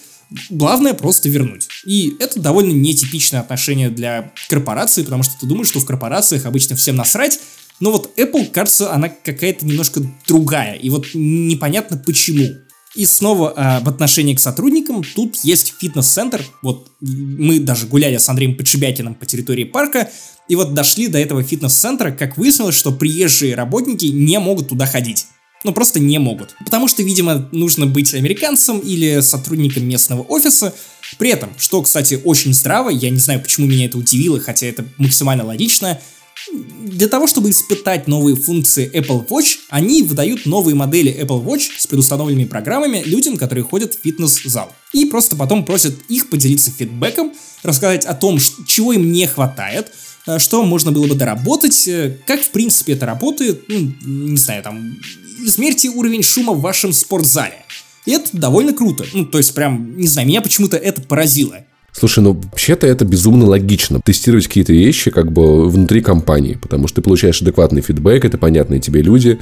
Главное 0.49 0.93
просто 0.93 1.29
вернуть. 1.29 1.67
И 1.85 2.15
это 2.19 2.39
довольно 2.39 2.71
нетипичное 2.71 3.39
отношение 3.41 3.89
для 3.89 4.31
корпорации, 4.49 5.03
потому 5.03 5.23
что 5.23 5.33
ты 5.39 5.45
думаешь, 5.45 5.67
что 5.67 5.79
в 5.79 5.85
корпорациях 5.85 6.45
обычно 6.45 6.75
всем 6.75 6.95
насрать, 6.95 7.39
но 7.79 7.91
вот 7.91 8.11
Apple, 8.17 8.49
кажется, 8.51 8.93
она 8.93 9.09
какая-то 9.09 9.65
немножко 9.65 10.01
другая, 10.27 10.75
и 10.75 10.89
вот 10.89 11.07
непонятно 11.13 11.97
почему. 11.97 12.47
И 12.95 13.05
снова 13.05 13.53
э, 13.55 13.83
в 13.83 13.89
отношении 13.89 14.35
к 14.35 14.39
сотрудникам, 14.39 15.03
тут 15.03 15.37
есть 15.43 15.73
фитнес-центр, 15.79 16.45
вот 16.61 16.91
мы 17.01 17.59
даже 17.59 17.87
гуляли 17.87 18.17
с 18.17 18.29
Андреем 18.29 18.55
Подшибякиным 18.55 19.15
по 19.15 19.25
территории 19.25 19.63
парка, 19.63 20.11
и 20.47 20.55
вот 20.55 20.73
дошли 20.73 21.07
до 21.07 21.17
этого 21.17 21.43
фитнес-центра, 21.43 22.11
как 22.11 22.37
выяснилось, 22.37 22.75
что 22.75 22.91
приезжие 22.91 23.55
работники 23.55 24.05
не 24.05 24.39
могут 24.39 24.69
туда 24.69 24.85
ходить. 24.85 25.25
Ну, 25.63 25.73
просто 25.73 25.99
не 25.99 26.19
могут. 26.19 26.55
Потому 26.65 26.87
что, 26.87 27.03
видимо, 27.03 27.47
нужно 27.51 27.85
быть 27.85 28.13
американцем 28.13 28.79
или 28.79 29.21
сотрудником 29.21 29.87
местного 29.87 30.21
офиса. 30.23 30.73
При 31.17 31.29
этом, 31.29 31.51
что, 31.57 31.81
кстати, 31.81 32.19
очень 32.23 32.53
здраво, 32.53 32.89
я 32.89 33.09
не 33.09 33.19
знаю, 33.19 33.41
почему 33.41 33.67
меня 33.67 33.85
это 33.85 33.97
удивило, 33.97 34.39
хотя 34.39 34.67
это 34.67 34.85
максимально 34.97 35.45
логично, 35.45 35.99
для 36.51 37.07
того, 37.07 37.27
чтобы 37.27 37.49
испытать 37.49 38.07
новые 38.07 38.35
функции 38.35 38.91
Apple 38.93 39.27
Watch, 39.27 39.59
они 39.69 40.03
выдают 40.03 40.45
новые 40.45 40.75
модели 40.75 41.11
Apple 41.11 41.43
Watch 41.43 41.69
с 41.77 41.87
предустановленными 41.87 42.45
программами 42.45 43.01
людям, 43.05 43.37
которые 43.37 43.63
ходят 43.63 43.93
в 43.93 44.01
фитнес-зал. 44.01 44.73
И 44.91 45.05
просто 45.05 45.35
потом 45.35 45.65
просят 45.65 45.95
их 46.09 46.29
поделиться 46.29 46.71
фидбэком, 46.71 47.33
рассказать 47.63 48.05
о 48.05 48.13
том, 48.13 48.39
чего 48.67 48.93
им 48.93 49.11
не 49.11 49.25
хватает, 49.25 49.91
что 50.37 50.63
можно 50.63 50.91
было 50.91 51.07
бы 51.07 51.15
доработать, 51.15 51.87
э, 51.87 52.17
как 52.25 52.41
в 52.41 52.49
принципе 52.51 52.93
это 52.93 53.05
работает, 53.05 53.63
ну, 53.67 53.93
не 54.01 54.37
знаю, 54.37 54.63
там, 54.63 54.97
измерьте 55.45 55.89
уровень 55.89 56.23
шума 56.23 56.53
в 56.53 56.61
вашем 56.61 56.93
спортзале. 56.93 57.65
И 58.05 58.11
это 58.11 58.29
довольно 58.33 58.73
круто. 58.73 59.05
Ну, 59.13 59.25
то 59.25 59.37
есть 59.37 59.53
прям, 59.53 59.97
не 59.97 60.07
знаю, 60.07 60.27
меня 60.27 60.41
почему-то 60.41 60.77
это 60.77 61.01
поразило. 61.01 61.57
Слушай, 61.91 62.23
ну 62.23 62.33
вообще-то 62.33 62.87
это 62.87 63.05
безумно 63.05 63.45
логично. 63.45 64.01
Тестировать 64.03 64.47
какие-то 64.47 64.73
вещи 64.73 65.11
как 65.11 65.31
бы 65.31 65.69
внутри 65.69 66.01
компании, 66.01 66.55
потому 66.55 66.87
что 66.87 66.95
ты 66.97 67.01
получаешь 67.03 67.41
адекватный 67.41 67.81
фидбэк, 67.81 68.25
это 68.25 68.37
понятные 68.37 68.79
тебе 68.79 69.01
люди. 69.01 69.39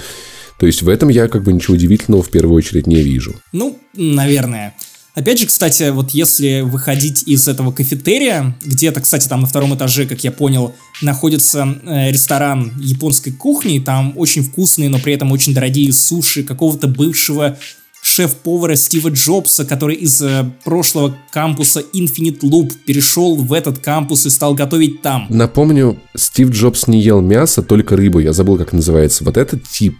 То 0.59 0.67
есть 0.67 0.81
в 0.81 0.89
этом 0.89 1.09
я 1.09 1.27
как 1.27 1.43
бы 1.43 1.53
ничего 1.53 1.75
удивительного 1.75 2.21
в 2.21 2.29
первую 2.29 2.55
очередь 2.55 2.87
не 2.87 3.01
вижу. 3.01 3.35
Ну, 3.51 3.79
наверное. 3.95 4.75
Опять 5.13 5.39
же, 5.39 5.45
кстати, 5.45 5.89
вот 5.89 6.11
если 6.11 6.61
выходить 6.61 7.23
из 7.27 7.47
этого 7.47 7.73
кафетерия, 7.73 8.55
где-то, 8.63 9.01
кстати, 9.01 9.27
там 9.27 9.41
на 9.41 9.47
втором 9.47 9.75
этаже, 9.75 10.05
как 10.05 10.23
я 10.23 10.31
понял, 10.31 10.73
находится 11.01 11.77
э, 11.83 12.11
ресторан 12.11 12.71
японской 12.79 13.31
кухни, 13.31 13.79
там 13.79 14.13
очень 14.15 14.43
вкусные, 14.43 14.87
но 14.87 14.99
при 14.99 15.13
этом 15.13 15.31
очень 15.33 15.53
дорогие 15.53 15.91
суши 15.91 16.43
какого-то 16.43 16.87
бывшего 16.87 17.57
шеф-повара 18.01 18.75
Стива 18.75 19.09
Джобса, 19.09 19.63
который 19.63 19.95
из 19.95 20.21
э, 20.21 20.45
прошлого 20.63 21.15
кампуса 21.31 21.83
Infinite 21.93 22.39
Loop 22.41 22.73
перешел 22.85 23.35
в 23.35 23.53
этот 23.53 23.79
кампус 23.79 24.25
и 24.25 24.29
стал 24.29 24.55
готовить 24.55 25.01
там. 25.01 25.27
Напомню, 25.29 25.99
Стив 26.15 26.49
Джобс 26.49 26.87
не 26.87 26.99
ел 27.01 27.21
мясо, 27.21 27.61
только 27.61 27.95
рыбу. 27.95 28.19
Я 28.19 28.33
забыл, 28.33 28.57
как 28.57 28.73
называется. 28.73 29.23
Вот 29.23 29.37
этот 29.37 29.67
тип 29.67 29.95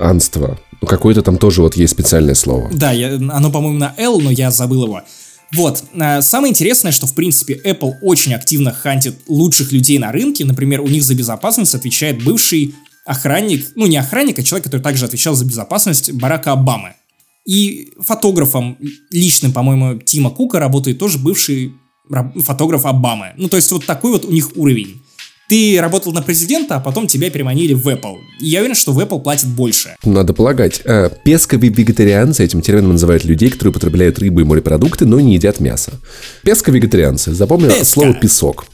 анства. 0.00 0.58
Ну, 0.80 0.88
какое-то 0.88 1.22
там 1.22 1.38
тоже 1.38 1.62
вот 1.62 1.76
есть 1.76 1.92
специальное 1.94 2.34
слово. 2.34 2.70
Да, 2.72 2.92
я, 2.92 3.14
оно, 3.16 3.50
по-моему, 3.50 3.78
на 3.78 3.94
L, 3.96 4.20
но 4.20 4.30
я 4.30 4.50
забыл 4.50 4.84
его. 4.84 5.00
Вот. 5.52 5.82
Э, 5.94 6.22
самое 6.22 6.52
интересное, 6.52 6.92
что, 6.92 7.06
в 7.06 7.14
принципе, 7.14 7.60
Apple 7.64 7.94
очень 8.02 8.34
активно 8.34 8.72
хантит 8.72 9.16
лучших 9.26 9.72
людей 9.72 9.98
на 9.98 10.12
рынке. 10.12 10.44
Например, 10.44 10.80
у 10.80 10.86
них 10.86 11.02
за 11.04 11.14
безопасность 11.14 11.74
отвечает 11.74 12.22
бывший 12.22 12.74
охранник, 13.04 13.68
ну 13.76 13.86
не 13.86 13.96
охранник, 13.96 14.38
а 14.38 14.42
человек, 14.42 14.64
который 14.64 14.82
также 14.82 15.04
отвечал 15.04 15.34
за 15.34 15.44
безопасность 15.44 16.12
Барака 16.12 16.52
Обамы. 16.52 16.94
И 17.46 17.92
фотографом 18.00 18.76
личным, 19.10 19.52
по-моему, 19.52 20.00
Тима 20.00 20.30
Кука 20.30 20.58
работает 20.58 20.98
тоже 20.98 21.18
бывший 21.18 21.72
фотограф 22.36 22.86
Обамы. 22.86 23.32
Ну, 23.36 23.48
то 23.48 23.56
есть 23.56 23.70
вот 23.70 23.86
такой 23.86 24.12
вот 24.12 24.24
у 24.24 24.32
них 24.32 24.56
уровень. 24.56 25.02
Ты 25.48 25.78
работал 25.80 26.12
на 26.12 26.22
президента, 26.22 26.74
а 26.74 26.80
потом 26.80 27.06
тебя 27.06 27.30
переманили 27.30 27.72
в 27.72 27.86
Apple. 27.86 28.16
И 28.40 28.48
я 28.48 28.60
уверен, 28.60 28.74
что 28.74 28.92
в 28.92 28.98
Apple 28.98 29.22
платят 29.22 29.48
больше. 29.48 29.94
Надо 30.04 30.32
полагать. 30.32 30.80
Э, 30.84 31.08
песковые 31.24 31.72
вегетарианцы, 31.72 32.44
этим 32.44 32.62
термином 32.62 32.92
называют 32.92 33.24
людей, 33.24 33.50
которые 33.50 33.70
употребляют 33.70 34.18
рыбу 34.18 34.40
и 34.40 34.44
морепродукты, 34.44 35.06
но 35.06 35.20
не 35.20 35.34
едят 35.34 35.60
мясо. 35.60 35.92
Песковегетарианцы. 36.42 37.32
Запомнил 37.32 37.68
Песка. 37.68 37.84
слово 37.84 38.14
«песок». 38.14 38.66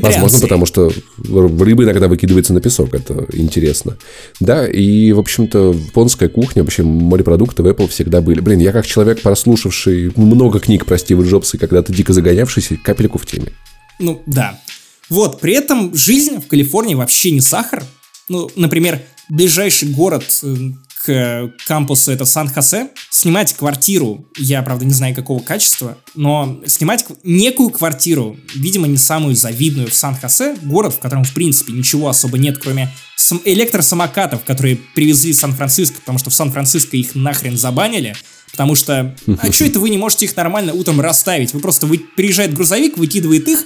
Возможно, 0.00 0.40
потому 0.40 0.66
что 0.66 0.92
рыба 1.18 1.84
иногда 1.84 2.08
выкидывается 2.08 2.52
на 2.52 2.60
песок, 2.60 2.94
это 2.94 3.26
интересно. 3.32 3.96
Да, 4.40 4.66
и, 4.66 5.12
в 5.12 5.18
общем-то, 5.18 5.72
японская 5.72 6.28
кухня, 6.28 6.62
вообще 6.62 6.82
морепродукты 6.82 7.62
в 7.62 7.66
Apple 7.66 7.88
всегда 7.88 8.20
были. 8.20 8.40
Блин, 8.40 8.58
я 8.60 8.72
как 8.72 8.86
человек, 8.86 9.22
прослушавший 9.22 10.12
много 10.16 10.60
книг 10.60 10.86
про 10.86 10.98
Стива 10.98 11.22
Джобса 11.22 11.56
и 11.56 11.60
когда-то 11.60 11.92
дико 11.92 12.12
загонявшийся, 12.12 12.76
капельку 12.82 13.18
в 13.18 13.26
теме. 13.26 13.52
Ну, 13.98 14.22
да. 14.26 14.58
Вот, 15.08 15.40
при 15.40 15.54
этом 15.54 15.94
жизнь 15.94 16.40
в 16.40 16.46
Калифорнии 16.46 16.94
вообще 16.94 17.32
не 17.32 17.40
сахар. 17.40 17.84
Ну, 18.28 18.48
например, 18.54 19.02
ближайший 19.28 19.88
город 19.88 20.24
э, 20.42 20.56
к 21.04 21.52
кампусу 21.66 22.12
это 22.12 22.24
Сан-Хосе. 22.24 22.90
Снимать 23.10 23.54
квартиру, 23.54 24.26
я, 24.36 24.62
правда, 24.62 24.84
не 24.84 24.92
знаю 24.92 25.14
какого 25.14 25.40
качества, 25.40 25.96
но 26.14 26.60
снимать 26.66 27.06
некую 27.24 27.70
квартиру, 27.70 28.36
видимо, 28.54 28.86
не 28.86 28.98
самую 28.98 29.34
завидную 29.34 29.88
в 29.88 29.94
Сан-Хосе, 29.94 30.56
город, 30.62 30.94
в 30.94 30.98
котором, 30.98 31.24
в 31.24 31.32
принципе, 31.32 31.72
ничего 31.72 32.08
особо 32.08 32.36
нет, 32.38 32.58
кроме 32.58 32.92
электросамокатов, 33.44 34.44
которые 34.44 34.76
привезли 34.94 35.32
в 35.32 35.36
Сан-Франциско, 35.36 36.00
потому 36.00 36.18
что 36.18 36.30
в 36.30 36.34
Сан-Франциско 36.34 36.96
их 36.96 37.14
нахрен 37.14 37.56
забанили, 37.56 38.14
потому 38.50 38.74
что, 38.74 39.16
а 39.26 39.52
что 39.52 39.64
это 39.64 39.80
вы 39.80 39.90
не 39.90 39.98
можете 39.98 40.26
их 40.26 40.36
нормально 40.36 40.74
утром 40.74 41.00
расставить? 41.00 41.54
Вы 41.54 41.60
просто, 41.60 41.86
вы, 41.86 41.98
приезжает 41.98 42.52
грузовик, 42.54 42.98
выкидывает 42.98 43.48
их, 43.48 43.64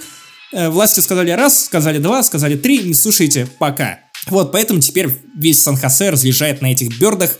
э, 0.53 0.69
власти 0.69 1.01
сказали 1.01 1.31
раз, 1.31 1.65
сказали 1.65 1.97
два, 1.97 2.23
сказали 2.23 2.55
три, 2.55 2.79
не 2.79 2.93
слушайте, 2.93 3.47
пока. 3.59 4.04
Вот, 4.27 4.51
поэтому 4.51 4.79
теперь 4.79 5.09
весь 5.35 5.61
Сан-Хосе 5.61 6.09
разъезжает 6.09 6.61
на 6.61 6.71
этих 6.71 6.97
бердах 6.99 7.37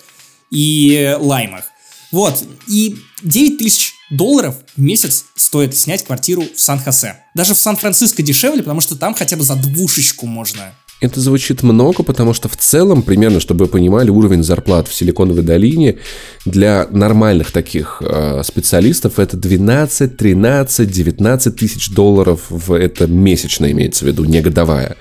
и 0.51 1.15
лаймах. 1.19 1.65
Вот, 2.11 2.43
и 2.67 2.97
9 3.23 3.57
тысяч 3.57 3.93
долларов 4.09 4.55
в 4.75 4.81
месяц 4.81 5.25
стоит 5.35 5.75
снять 5.75 6.05
квартиру 6.05 6.43
в 6.55 6.59
Сан-Хосе. 6.59 7.17
Даже 7.33 7.53
в 7.53 7.59
Сан-Франциско 7.59 8.21
дешевле, 8.21 8.61
потому 8.61 8.81
что 8.81 8.95
там 8.95 9.13
хотя 9.15 9.35
бы 9.35 9.43
за 9.43 9.55
двушечку 9.55 10.27
можно. 10.27 10.73
Это 11.01 11.19
звучит 11.19 11.61
много, 11.61 12.03
потому 12.03 12.33
что 12.33 12.47
в 12.47 12.55
целом, 12.55 13.01
примерно, 13.01 13.41
чтобы 13.41 13.65
вы 13.65 13.71
понимали, 13.71 14.09
уровень 14.09 14.43
зарплат 14.43 14.87
в 14.87 14.93
Силиконовой 14.93 15.43
долине 15.43 15.97
для 16.45 16.87
нормальных 16.89 17.51
таких 17.51 18.01
э, 18.01 18.41
специалистов 18.45 19.19
это 19.19 19.35
12, 19.35 20.15
13, 20.15 20.89
19 20.89 21.55
тысяч 21.55 21.89
долларов 21.89 22.45
в 22.49 22.71
это 22.71 23.07
месячно 23.07 23.69
имеется 23.71 24.05
в 24.05 24.07
виду, 24.07 24.23
не 24.23 24.41
годовая. 24.41 24.95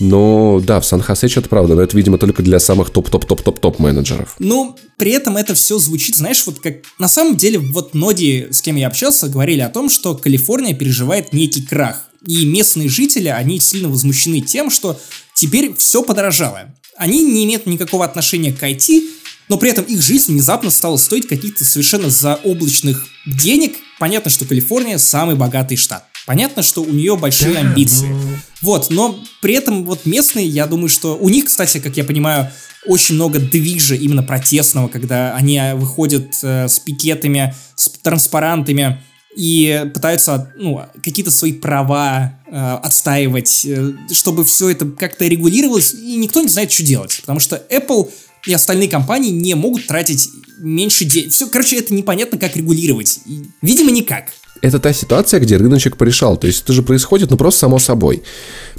Но 0.00 0.60
да, 0.60 0.80
в 0.80 0.86
Сан-Хосе 0.86 1.28
что-то 1.28 1.48
правда, 1.48 1.74
но 1.74 1.82
это, 1.82 1.96
видимо, 1.96 2.18
только 2.18 2.42
для 2.42 2.60
самых 2.60 2.90
топ-топ-топ-топ-топ 2.90 3.78
менеджеров. 3.78 4.36
Ну, 4.38 4.76
при 4.96 5.12
этом 5.12 5.36
это 5.36 5.54
все 5.54 5.78
звучит, 5.78 6.16
знаешь, 6.16 6.44
вот 6.46 6.60
как... 6.60 6.76
На 6.98 7.08
самом 7.08 7.36
деле, 7.36 7.58
вот 7.58 7.94
Ноди, 7.94 8.48
с 8.50 8.60
кем 8.60 8.76
я 8.76 8.86
общался, 8.86 9.28
говорили 9.28 9.60
о 9.60 9.68
том, 9.68 9.90
что 9.90 10.14
Калифорния 10.14 10.74
переживает 10.74 11.32
некий 11.32 11.62
крах. 11.62 12.08
И 12.26 12.44
местные 12.44 12.88
жители, 12.88 13.28
они 13.28 13.60
сильно 13.60 13.88
возмущены 13.88 14.40
тем, 14.40 14.70
что 14.70 15.00
теперь 15.34 15.74
все 15.76 16.02
подорожало. 16.02 16.74
Они 16.96 17.22
не 17.22 17.44
имеют 17.44 17.66
никакого 17.66 18.04
отношения 18.04 18.52
к 18.52 18.62
IT, 18.62 19.02
но 19.48 19.56
при 19.56 19.70
этом 19.70 19.84
их 19.84 20.02
жизнь 20.02 20.32
внезапно 20.32 20.70
стала 20.70 20.96
стоить 20.96 21.28
каких-то 21.28 21.64
совершенно 21.64 22.10
заоблачных 22.10 23.06
денег. 23.26 23.76
Понятно, 23.98 24.30
что 24.30 24.44
Калифорния 24.44 24.98
самый 24.98 25.36
богатый 25.36 25.76
штат. 25.76 26.07
Понятно, 26.28 26.62
что 26.62 26.82
у 26.82 26.92
нее 26.92 27.16
большие 27.16 27.56
амбиции. 27.56 28.14
Вот, 28.60 28.90
но 28.90 29.18
при 29.40 29.54
этом 29.54 29.86
вот 29.86 30.04
местные, 30.04 30.46
я 30.46 30.66
думаю, 30.66 30.90
что 30.90 31.16
у 31.16 31.30
них, 31.30 31.46
кстати, 31.46 31.78
как 31.78 31.96
я 31.96 32.04
понимаю, 32.04 32.52
очень 32.84 33.14
много 33.14 33.38
движа 33.38 33.94
именно 33.94 34.22
протестного, 34.22 34.88
когда 34.88 35.34
они 35.34 35.58
выходят 35.76 36.36
э, 36.42 36.68
с 36.68 36.80
пикетами, 36.80 37.54
с 37.76 37.88
транспарантами 38.02 39.02
и 39.34 39.90
пытаются 39.94 40.52
ну, 40.58 40.82
какие-то 41.02 41.30
свои 41.30 41.54
права 41.54 42.38
э, 42.46 42.54
отстаивать, 42.82 43.64
э, 43.64 43.92
чтобы 44.12 44.44
все 44.44 44.68
это 44.68 44.84
как-то 44.84 45.26
регулировалось, 45.26 45.94
и 45.94 46.16
никто 46.16 46.42
не 46.42 46.48
знает, 46.48 46.70
что 46.70 46.82
делать. 46.82 47.16
Потому 47.22 47.40
что 47.40 47.64
Apple 47.70 48.10
и 48.44 48.52
остальные 48.52 48.90
компании 48.90 49.30
не 49.30 49.54
могут 49.54 49.86
тратить 49.86 50.28
меньше 50.58 51.06
денег. 51.06 51.32
Все, 51.32 51.46
короче, 51.46 51.78
это 51.78 51.94
непонятно, 51.94 52.36
как 52.38 52.54
регулировать. 52.54 53.20
И, 53.24 53.44
видимо, 53.62 53.90
никак 53.92 54.26
это 54.62 54.78
та 54.78 54.92
ситуация, 54.92 55.40
где 55.40 55.56
рыночек 55.56 55.96
порешал. 55.96 56.36
То 56.36 56.46
есть 56.46 56.62
это 56.64 56.72
же 56.72 56.82
происходит, 56.82 57.30
ну 57.30 57.36
просто 57.36 57.60
само 57.60 57.78
собой. 57.78 58.22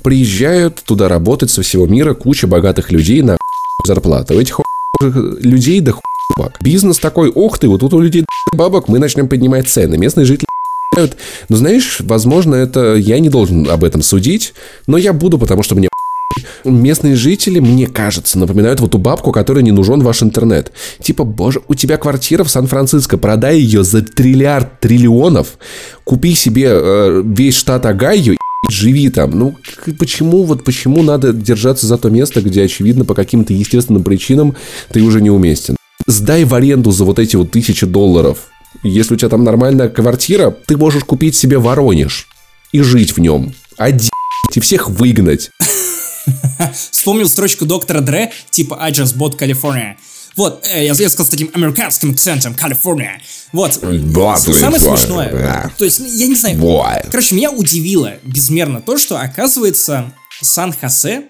Приезжают 0.03 0.81
туда 0.85 1.07
работать 1.07 1.49
со 1.49 1.61
всего 1.61 1.87
мира 1.87 2.13
куча 2.13 2.47
богатых 2.47 2.91
людей 2.91 3.21
на 3.21 3.37
зарплату. 3.85 4.35
У 4.35 4.39
этих 4.39 4.59
людей 5.01 5.81
да 5.81 5.93
бабок. 6.37 6.57
Бизнес 6.61 6.99
такой, 6.99 7.29
ох 7.29 7.57
ты, 7.59 7.67
вот 7.67 7.79
тут 7.79 7.93
у 7.93 7.99
людей 7.99 8.25
бабок, 8.53 8.87
мы 8.87 8.99
начнем 8.99 9.27
поднимать 9.27 9.67
цены. 9.67 9.97
Местные 9.97 10.25
жители 10.25 10.47
но 11.47 11.55
знаешь, 11.55 11.97
возможно, 12.01 12.55
это 12.55 12.95
я 12.95 13.19
не 13.19 13.29
должен 13.29 13.69
об 13.69 13.83
этом 13.83 14.01
судить, 14.01 14.53
но 14.87 14.97
я 14.97 15.13
буду, 15.13 15.37
потому 15.37 15.63
что 15.63 15.75
мне 15.75 15.87
Местные 16.63 17.15
жители, 17.15 17.59
мне 17.59 17.87
кажется, 17.87 18.37
напоминают 18.37 18.79
вот 18.79 18.91
ту 18.91 18.97
бабку, 18.97 19.31
которой 19.31 19.63
не 19.63 19.71
нужен 19.71 20.01
ваш 20.01 20.23
интернет. 20.23 20.71
Типа, 21.01 21.23
боже, 21.23 21.61
у 21.67 21.75
тебя 21.75 21.97
квартира 21.97 22.43
в 22.43 22.49
Сан-Франциско, 22.49 23.17
продай 23.17 23.59
ее 23.59 23.83
за 23.83 24.01
триллиард 24.01 24.79
триллионов, 24.79 25.57
купи 26.03 26.35
себе 26.35 26.69
э, 26.71 27.23
весь 27.25 27.55
штат 27.55 27.85
Огайо 27.85 28.33
и 28.33 28.37
живи 28.69 29.09
там. 29.09 29.31
Ну, 29.31 29.55
почему, 29.97 30.43
вот 30.43 30.63
почему 30.63 31.01
надо 31.01 31.33
держаться 31.33 31.87
за 31.87 31.97
то 31.97 32.09
место, 32.09 32.41
где, 32.41 32.63
очевидно, 32.63 33.05
по 33.05 33.15
каким-то 33.15 33.53
естественным 33.53 34.03
причинам 34.03 34.55
ты 34.91 35.01
уже 35.01 35.21
не 35.21 35.29
уместен? 35.29 35.75
Сдай 36.07 36.43
в 36.43 36.53
аренду 36.53 36.91
за 36.91 37.05
вот 37.05 37.19
эти 37.19 37.35
вот 37.35 37.51
тысячи 37.51 37.85
долларов. 37.85 38.49
Если 38.83 39.13
у 39.13 39.17
тебя 39.17 39.29
там 39.29 39.43
нормальная 39.43 39.89
квартира, 39.89 40.55
ты 40.65 40.77
можешь 40.77 41.03
купить 41.03 41.35
себе 41.35 41.57
Воронеж 41.57 42.27
и 42.71 42.81
жить 42.81 43.15
в 43.15 43.19
нем. 43.19 43.53
Один 43.77 44.09
и 44.55 44.59
всех 44.59 44.89
выгнать. 44.89 45.51
Вспомнил 46.91 47.27
строчку 47.27 47.65
доктора 47.65 48.01
Дре, 48.01 48.31
типа 48.51 48.77
I 48.79 48.91
just 48.91 49.15
bought 49.17 49.37
California. 49.37 49.95
Вот, 50.35 50.65
э, 50.71 50.85
я, 50.85 50.93
я 50.93 51.09
сказал 51.09 51.25
с 51.25 51.29
таким 51.29 51.49
американским 51.53 52.11
акцентом, 52.11 52.53
Калифорния. 52.55 53.21
Вот, 53.51 53.73
самое 53.73 54.79
смешное, 54.79 55.73
то 55.77 55.85
есть, 55.85 55.99
я 55.99 56.27
не 56.27 56.35
знаю, 56.35 56.57
короче, 57.09 57.35
меня 57.35 57.51
удивило 57.51 58.13
безмерно 58.23 58.81
то, 58.81 58.97
что, 58.97 59.19
оказывается, 59.19 60.13
Сан-Хосе 60.41 61.23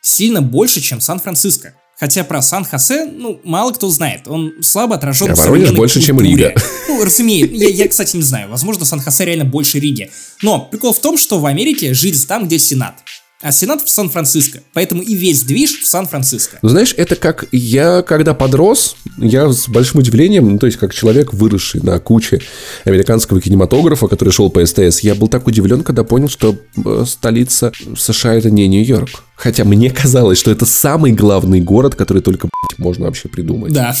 сильно 0.00 0.40
больше, 0.40 0.80
чем 0.80 1.00
Сан-Франциско. 1.00 1.74
Хотя 1.98 2.22
про 2.22 2.40
Сан-Хосе, 2.40 3.06
ну, 3.06 3.40
мало 3.42 3.72
кто 3.72 3.90
знает. 3.90 4.28
Он 4.28 4.52
слабо 4.62 4.94
отражен 4.94 5.32
а 5.32 5.34
в 5.34 5.36
современной 5.36 5.74
больше, 5.74 6.00
чем 6.00 6.20
Рига. 6.20 6.54
Ну, 6.86 7.04
разумеется. 7.04 7.56
Я, 7.56 7.68
я, 7.68 7.88
кстати, 7.88 8.16
не 8.16 8.22
знаю. 8.22 8.48
Возможно, 8.48 8.84
Сан-Хосе 8.84 9.24
реально 9.24 9.44
больше 9.44 9.80
Риги. 9.80 10.10
Но 10.40 10.60
прикол 10.60 10.94
в 10.94 11.00
том, 11.00 11.18
что 11.18 11.40
в 11.40 11.46
Америке 11.46 11.94
жить 11.94 12.24
там, 12.28 12.46
где 12.46 12.60
Сенат. 12.60 13.02
А 13.40 13.52
Сенат 13.52 13.82
в 13.84 13.88
Сан-Франциско. 13.88 14.62
Поэтому 14.72 15.00
и 15.00 15.14
весь 15.14 15.44
движ 15.44 15.80
в 15.80 15.86
Сан-Франциско. 15.86 16.58
Ну, 16.60 16.70
знаешь, 16.70 16.92
это 16.96 17.14
как 17.14 17.44
я, 17.52 18.02
когда 18.02 18.34
подрос, 18.34 18.96
я 19.16 19.52
с 19.52 19.68
большим 19.68 20.00
удивлением, 20.00 20.50
ну, 20.50 20.58
то 20.58 20.66
есть, 20.66 20.76
как 20.76 20.92
человек, 20.92 21.32
выросший 21.32 21.80
на 21.80 22.00
куче 22.00 22.40
американского 22.84 23.40
кинематографа, 23.40 24.08
который 24.08 24.30
шел 24.30 24.50
по 24.50 24.66
СТС, 24.66 25.00
я 25.00 25.14
был 25.14 25.28
так 25.28 25.46
удивлен, 25.46 25.84
когда 25.84 26.02
понял, 26.02 26.28
что 26.28 26.56
э, 26.84 27.04
столица 27.06 27.70
США 27.96 28.34
это 28.34 28.50
не 28.50 28.66
Нью-Йорк. 28.66 29.22
Хотя 29.36 29.62
мне 29.62 29.90
казалось, 29.90 30.38
что 30.38 30.50
это 30.50 30.66
самый 30.66 31.12
главный 31.12 31.60
город, 31.60 31.94
который 31.94 32.22
только 32.22 32.48
блядь, 32.48 32.78
можно 32.84 33.06
вообще 33.06 33.28
придумать. 33.28 33.72
Да. 33.72 33.94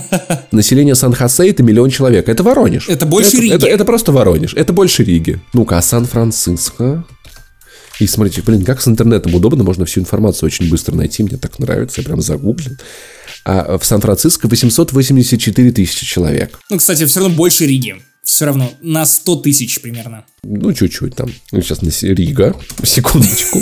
Население 0.52 0.94
Сан-Хосе 0.94 1.48
это 1.48 1.62
миллион 1.62 1.88
человек. 1.88 2.28
Это 2.28 2.42
Воронеж. 2.42 2.90
Это 2.90 3.06
больше 3.06 3.36
это, 3.36 3.40
Риги. 3.40 3.54
Это, 3.54 3.66
это 3.68 3.84
просто 3.86 4.12
Воронеж. 4.12 4.52
Это 4.52 4.74
больше 4.74 5.02
Риги. 5.02 5.40
Ну-ка, 5.54 5.78
а 5.78 5.82
Сан-Франциско? 5.82 7.06
И 8.00 8.06
смотрите, 8.06 8.42
блин, 8.42 8.64
как 8.64 8.80
с 8.80 8.88
интернетом 8.88 9.34
удобно, 9.34 9.64
можно 9.64 9.84
всю 9.84 10.00
информацию 10.00 10.46
очень 10.46 10.68
быстро 10.68 10.94
найти, 10.94 11.22
мне 11.22 11.36
так 11.36 11.58
нравится, 11.58 12.00
я 12.00 12.06
прям 12.06 12.20
загуглил. 12.20 12.76
А 13.44 13.78
в 13.78 13.84
Сан-Франциско 13.84 14.48
884 14.48 15.72
тысячи 15.72 16.06
человек. 16.06 16.58
Ну, 16.70 16.78
кстати, 16.78 17.04
все 17.06 17.20
равно 17.20 17.34
больше 17.34 17.66
Риги. 17.66 17.96
Все 18.24 18.44
равно 18.44 18.72
на 18.80 19.04
100 19.04 19.36
тысяч 19.36 19.80
примерно. 19.80 20.24
Ну, 20.44 20.72
чуть-чуть 20.72 21.16
там. 21.16 21.32
Сейчас 21.50 21.82
на 21.82 21.90
Рига. 21.90 22.54
Секундочку. 22.84 23.60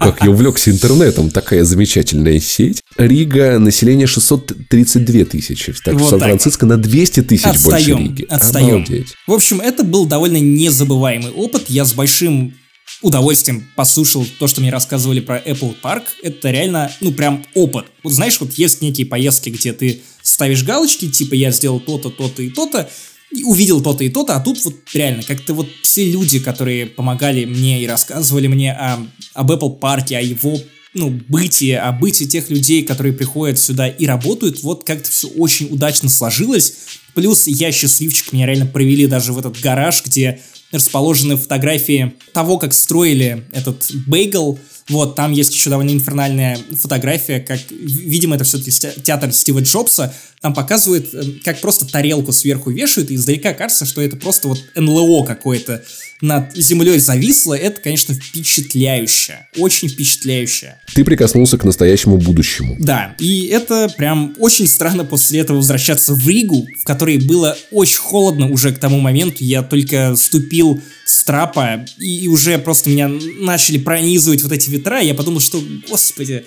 Как 0.00 0.24
я 0.24 0.30
увлекся 0.30 0.72
интернетом. 0.72 1.30
Такая 1.30 1.62
замечательная 1.62 2.40
сеть. 2.40 2.82
Рига, 2.96 3.60
население 3.60 4.08
632 4.08 5.24
тысячи. 5.26 5.72
Так 5.84 5.94
вот 5.94 6.10
Сан-Франциско 6.10 6.66
на 6.66 6.78
200 6.78 7.22
тысяч 7.22 7.44
отстаем, 7.44 7.96
больше 7.96 8.08
Риги. 8.08 8.26
Отстаем. 8.28 8.74
Обалдеть. 8.82 9.14
В 9.28 9.32
общем, 9.32 9.60
это 9.60 9.84
был 9.84 10.06
довольно 10.06 10.38
незабываемый 10.38 11.30
опыт. 11.30 11.70
Я 11.70 11.84
с 11.84 11.92
большим 11.92 12.54
удовольствием 13.02 13.68
послушал 13.76 14.26
то, 14.38 14.46
что 14.46 14.60
мне 14.60 14.70
рассказывали 14.70 15.20
про 15.20 15.38
Apple 15.38 15.76
Park. 15.82 16.04
Это 16.22 16.50
реально, 16.50 16.90
ну, 17.00 17.12
прям 17.12 17.44
опыт. 17.54 17.86
Вот 18.02 18.12
знаешь, 18.12 18.40
вот 18.40 18.52
есть 18.54 18.80
некие 18.82 19.06
поездки, 19.06 19.50
где 19.50 19.72
ты 19.72 20.02
ставишь 20.22 20.64
галочки, 20.64 21.08
типа 21.08 21.34
я 21.34 21.50
сделал 21.50 21.80
то-то, 21.80 22.10
то-то 22.10 22.42
и 22.42 22.50
то-то, 22.50 22.88
и 23.30 23.44
увидел 23.44 23.82
то-то 23.82 24.04
и 24.04 24.08
то-то, 24.08 24.36
а 24.36 24.40
тут 24.40 24.64
вот 24.64 24.74
реально, 24.92 25.22
как-то 25.22 25.54
вот 25.54 25.68
те 25.82 26.10
люди, 26.10 26.38
которые 26.38 26.86
помогали 26.86 27.44
мне 27.44 27.82
и 27.82 27.86
рассказывали 27.86 28.46
мне 28.46 28.72
о, 28.72 29.06
об 29.34 29.50
Apple 29.50 29.78
Park, 29.78 30.14
о 30.14 30.22
его 30.22 30.58
ну, 30.94 31.10
бытии, 31.10 31.72
о 31.72 31.92
бытии 31.92 32.26
тех 32.26 32.48
людей, 32.50 32.82
которые 32.82 33.12
приходят 33.12 33.58
сюда 33.58 33.88
и 33.88 34.06
работают, 34.06 34.62
вот 34.62 34.84
как-то 34.84 35.10
все 35.10 35.28
очень 35.28 35.68
удачно 35.70 36.08
сложилось. 36.08 36.74
Плюс 37.14 37.46
я 37.46 37.72
счастливчик, 37.72 38.32
меня 38.32 38.46
реально 38.46 38.66
провели 38.66 39.06
даже 39.06 39.32
в 39.32 39.38
этот 39.38 39.60
гараж, 39.60 40.02
где 40.04 40.40
расположены 40.76 41.36
фотографии 41.36 42.14
того, 42.32 42.58
как 42.58 42.72
строили 42.72 43.44
этот 43.52 43.90
бейгл. 44.06 44.58
Вот, 44.88 45.16
там 45.16 45.32
есть 45.32 45.52
еще 45.52 45.68
довольно 45.68 45.90
инфернальная 45.90 46.58
фотография, 46.80 47.40
как, 47.40 47.58
видимо, 47.70 48.36
это 48.36 48.44
все-таки 48.44 48.70
театр 49.02 49.32
Стива 49.32 49.60
Джобса, 49.60 50.14
там 50.46 50.54
показывают, 50.54 51.12
э, 51.12 51.24
как 51.42 51.60
просто 51.60 51.86
тарелку 51.86 52.30
сверху 52.30 52.70
вешают, 52.70 53.10
и 53.10 53.16
издалека 53.16 53.52
кажется, 53.52 53.84
что 53.84 54.00
это 54.00 54.16
просто 54.16 54.46
вот 54.46 54.62
НЛО 54.76 55.24
какое-то 55.26 55.82
над 56.20 56.54
землей 56.56 57.00
зависло. 57.00 57.54
Это, 57.54 57.80
конечно, 57.80 58.14
впечатляюще. 58.14 59.48
Очень 59.56 59.88
впечатляюще. 59.88 60.76
Ты 60.94 61.04
прикоснулся 61.04 61.58
к 61.58 61.64
настоящему 61.64 62.16
будущему. 62.16 62.76
Да, 62.78 63.16
и 63.18 63.46
это 63.46 63.92
прям 63.98 64.36
очень 64.38 64.68
странно 64.68 65.04
после 65.04 65.40
этого 65.40 65.56
возвращаться 65.56 66.14
в 66.14 66.28
Ригу, 66.28 66.68
в 66.80 66.84
которой 66.84 67.18
было 67.18 67.58
очень 67.72 67.98
холодно 67.98 68.48
уже 68.48 68.72
к 68.72 68.78
тому 68.78 69.00
моменту. 69.00 69.42
Я 69.42 69.64
только 69.64 70.14
ступил 70.16 70.80
с 71.04 71.24
трапа, 71.24 71.84
и 71.98 72.28
уже 72.28 72.56
просто 72.58 72.88
меня 72.88 73.10
начали 73.40 73.78
пронизывать 73.78 74.44
вот 74.44 74.52
эти 74.52 74.70
ветра. 74.70 75.00
Я 75.00 75.14
подумал, 75.14 75.40
что, 75.40 75.60
господи, 75.88 76.44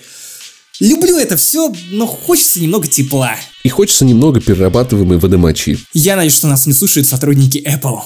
Люблю 0.80 1.18
это 1.18 1.36
все, 1.36 1.70
но 1.90 2.06
хочется 2.06 2.58
немного 2.58 2.88
тепла. 2.88 3.36
И 3.64 3.68
хочется 3.68 4.06
немного 4.06 4.40
перерабатываемой 4.40 5.18
водомочи. 5.18 5.78
Я 5.92 6.16
надеюсь, 6.16 6.34
что 6.34 6.48
нас 6.48 6.66
не 6.66 6.72
слушают 6.72 7.06
сотрудники 7.06 7.58
Apple. 7.58 7.98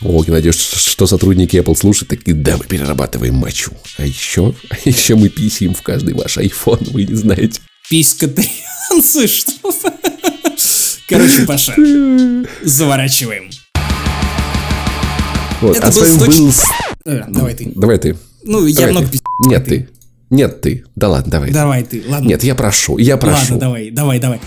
О, 0.00 0.24
я 0.26 0.32
надеюсь, 0.32 0.56
что 0.56 1.06
сотрудники 1.06 1.56
Apple 1.56 1.76
слушают, 1.76 2.08
такие, 2.08 2.34
да, 2.34 2.56
мы 2.56 2.64
перерабатываем 2.64 3.34
мочу. 3.34 3.72
А 3.98 4.06
еще, 4.06 4.54
а 4.70 4.76
еще 4.88 5.16
мы 5.16 5.28
писим 5.28 5.74
в 5.74 5.82
каждый 5.82 6.14
ваш 6.14 6.38
iPhone, 6.38 6.90
вы 6.92 7.04
не 7.04 7.14
знаете. 7.14 7.60
Писькотарианцы, 7.90 9.26
что? 9.28 9.74
Короче, 11.06 11.42
Паша, 11.42 11.74
заворачиваем. 12.62 13.50
Вот, 15.60 15.76
Это 15.76 15.88
а 15.88 15.92
с 15.92 15.96
вами 15.98 16.26
был... 16.26 16.52
Э, 17.04 17.24
давай 17.28 17.54
ты. 17.54 17.70
Давай 17.74 17.98
ты. 17.98 18.16
Ну, 18.42 18.66
я 18.66 18.88
много 18.88 19.06
пиздец. 19.06 19.22
Нет, 19.40 19.64
ты. 19.66 19.88
Нет, 20.34 20.62
ты. 20.62 20.84
Да 20.96 21.08
ладно, 21.08 21.30
давай. 21.30 21.50
Давай 21.52 21.84
ты, 21.84 22.02
ладно. 22.08 22.26
Нет, 22.26 22.42
я 22.42 22.56
прошу, 22.56 22.98
я 22.98 23.16
прошу. 23.16 23.54
Ладно, 23.54 23.58
давай, 23.58 23.90
давай, 23.90 24.18
давай. 24.18 24.40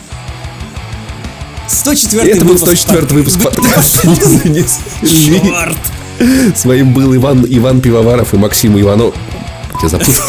104 1.69 2.29
Это 2.29 2.43
был 2.43 2.57
104 2.57 3.07
выпуск 3.07 3.41
подкаста. 3.41 4.07
Черт! 5.05 5.77
С 6.55 6.65
вами 6.65 6.83
был 6.83 7.15
Иван, 7.15 7.45
Иван 7.47 7.79
Пивоваров 7.79 8.33
и 8.33 8.37
Максим 8.37 8.77
Иванов. 8.77 9.15
Я 9.81 9.87
запутал. 9.87 10.13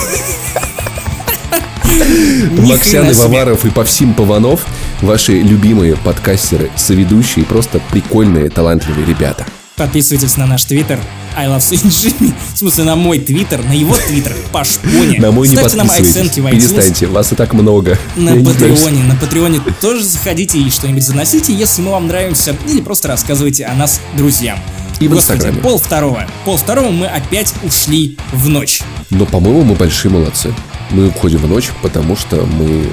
Максим 2.58 3.10
Ивоваров 3.10 3.64
и 3.64 3.70
Павсим 3.70 4.14
Паванов. 4.14 4.64
Ваши 5.02 5.40
любимые 5.40 5.96
подкастеры, 5.96 6.70
соведущие, 6.76 7.44
просто 7.44 7.80
прикольные, 7.90 8.48
талантливые 8.48 9.06
ребята. 9.06 9.44
Подписывайтесь 9.78 10.36
на 10.36 10.46
наш 10.46 10.64
твиттер 10.64 11.00
I 11.36 11.46
love 11.46 11.58
Jimmy. 11.60 12.34
В 12.54 12.58
смысле, 12.58 12.84
на 12.84 12.96
мой 12.96 13.20
твиттер, 13.20 13.64
на 13.64 13.72
его 13.72 13.96
твиттер, 13.96 14.34
Паш 14.50 14.78
Пони. 14.78 15.18
На 15.18 15.30
мой 15.30 15.46
Ставьте 15.46 15.76
не 15.76 15.78
нам 15.78 15.90
оценки 15.90 16.40
в 16.40 16.46
iTunes. 16.46 16.50
Перестаньте, 16.50 17.06
вас 17.06 17.32
и 17.32 17.36
так 17.36 17.52
много. 17.54 17.96
На 18.16 18.30
Я 18.30 18.44
Патреоне, 18.44 19.04
на 19.04 19.14
Патреоне 19.14 19.60
тоже 19.80 20.02
заходите 20.02 20.58
и 20.58 20.68
что-нибудь 20.68 21.04
заносите, 21.04 21.54
если 21.54 21.82
мы 21.82 21.92
вам 21.92 22.08
нравимся, 22.08 22.56
или 22.68 22.80
просто 22.80 23.06
рассказывайте 23.06 23.66
о 23.66 23.74
нас 23.74 24.00
друзьям. 24.16 24.58
И 24.98 25.06
в 25.06 25.12
Господи, 25.12 25.36
Инстаграме. 25.36 25.62
пол 25.62 25.78
второго. 25.78 26.26
Пол 26.44 26.56
второго 26.56 26.90
мы 26.90 27.06
опять 27.06 27.54
ушли 27.62 28.16
в 28.32 28.48
ночь. 28.48 28.82
Но, 29.10 29.24
по-моему, 29.24 29.62
мы 29.62 29.74
большие 29.76 30.10
молодцы. 30.10 30.52
Мы 30.90 31.06
уходим 31.06 31.38
в 31.38 31.46
ночь, 31.46 31.70
потому 31.82 32.16
что 32.16 32.44
мы 32.46 32.88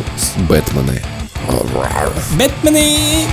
Бэтмены. 0.47 1.01
Бэтмены! 2.37 3.25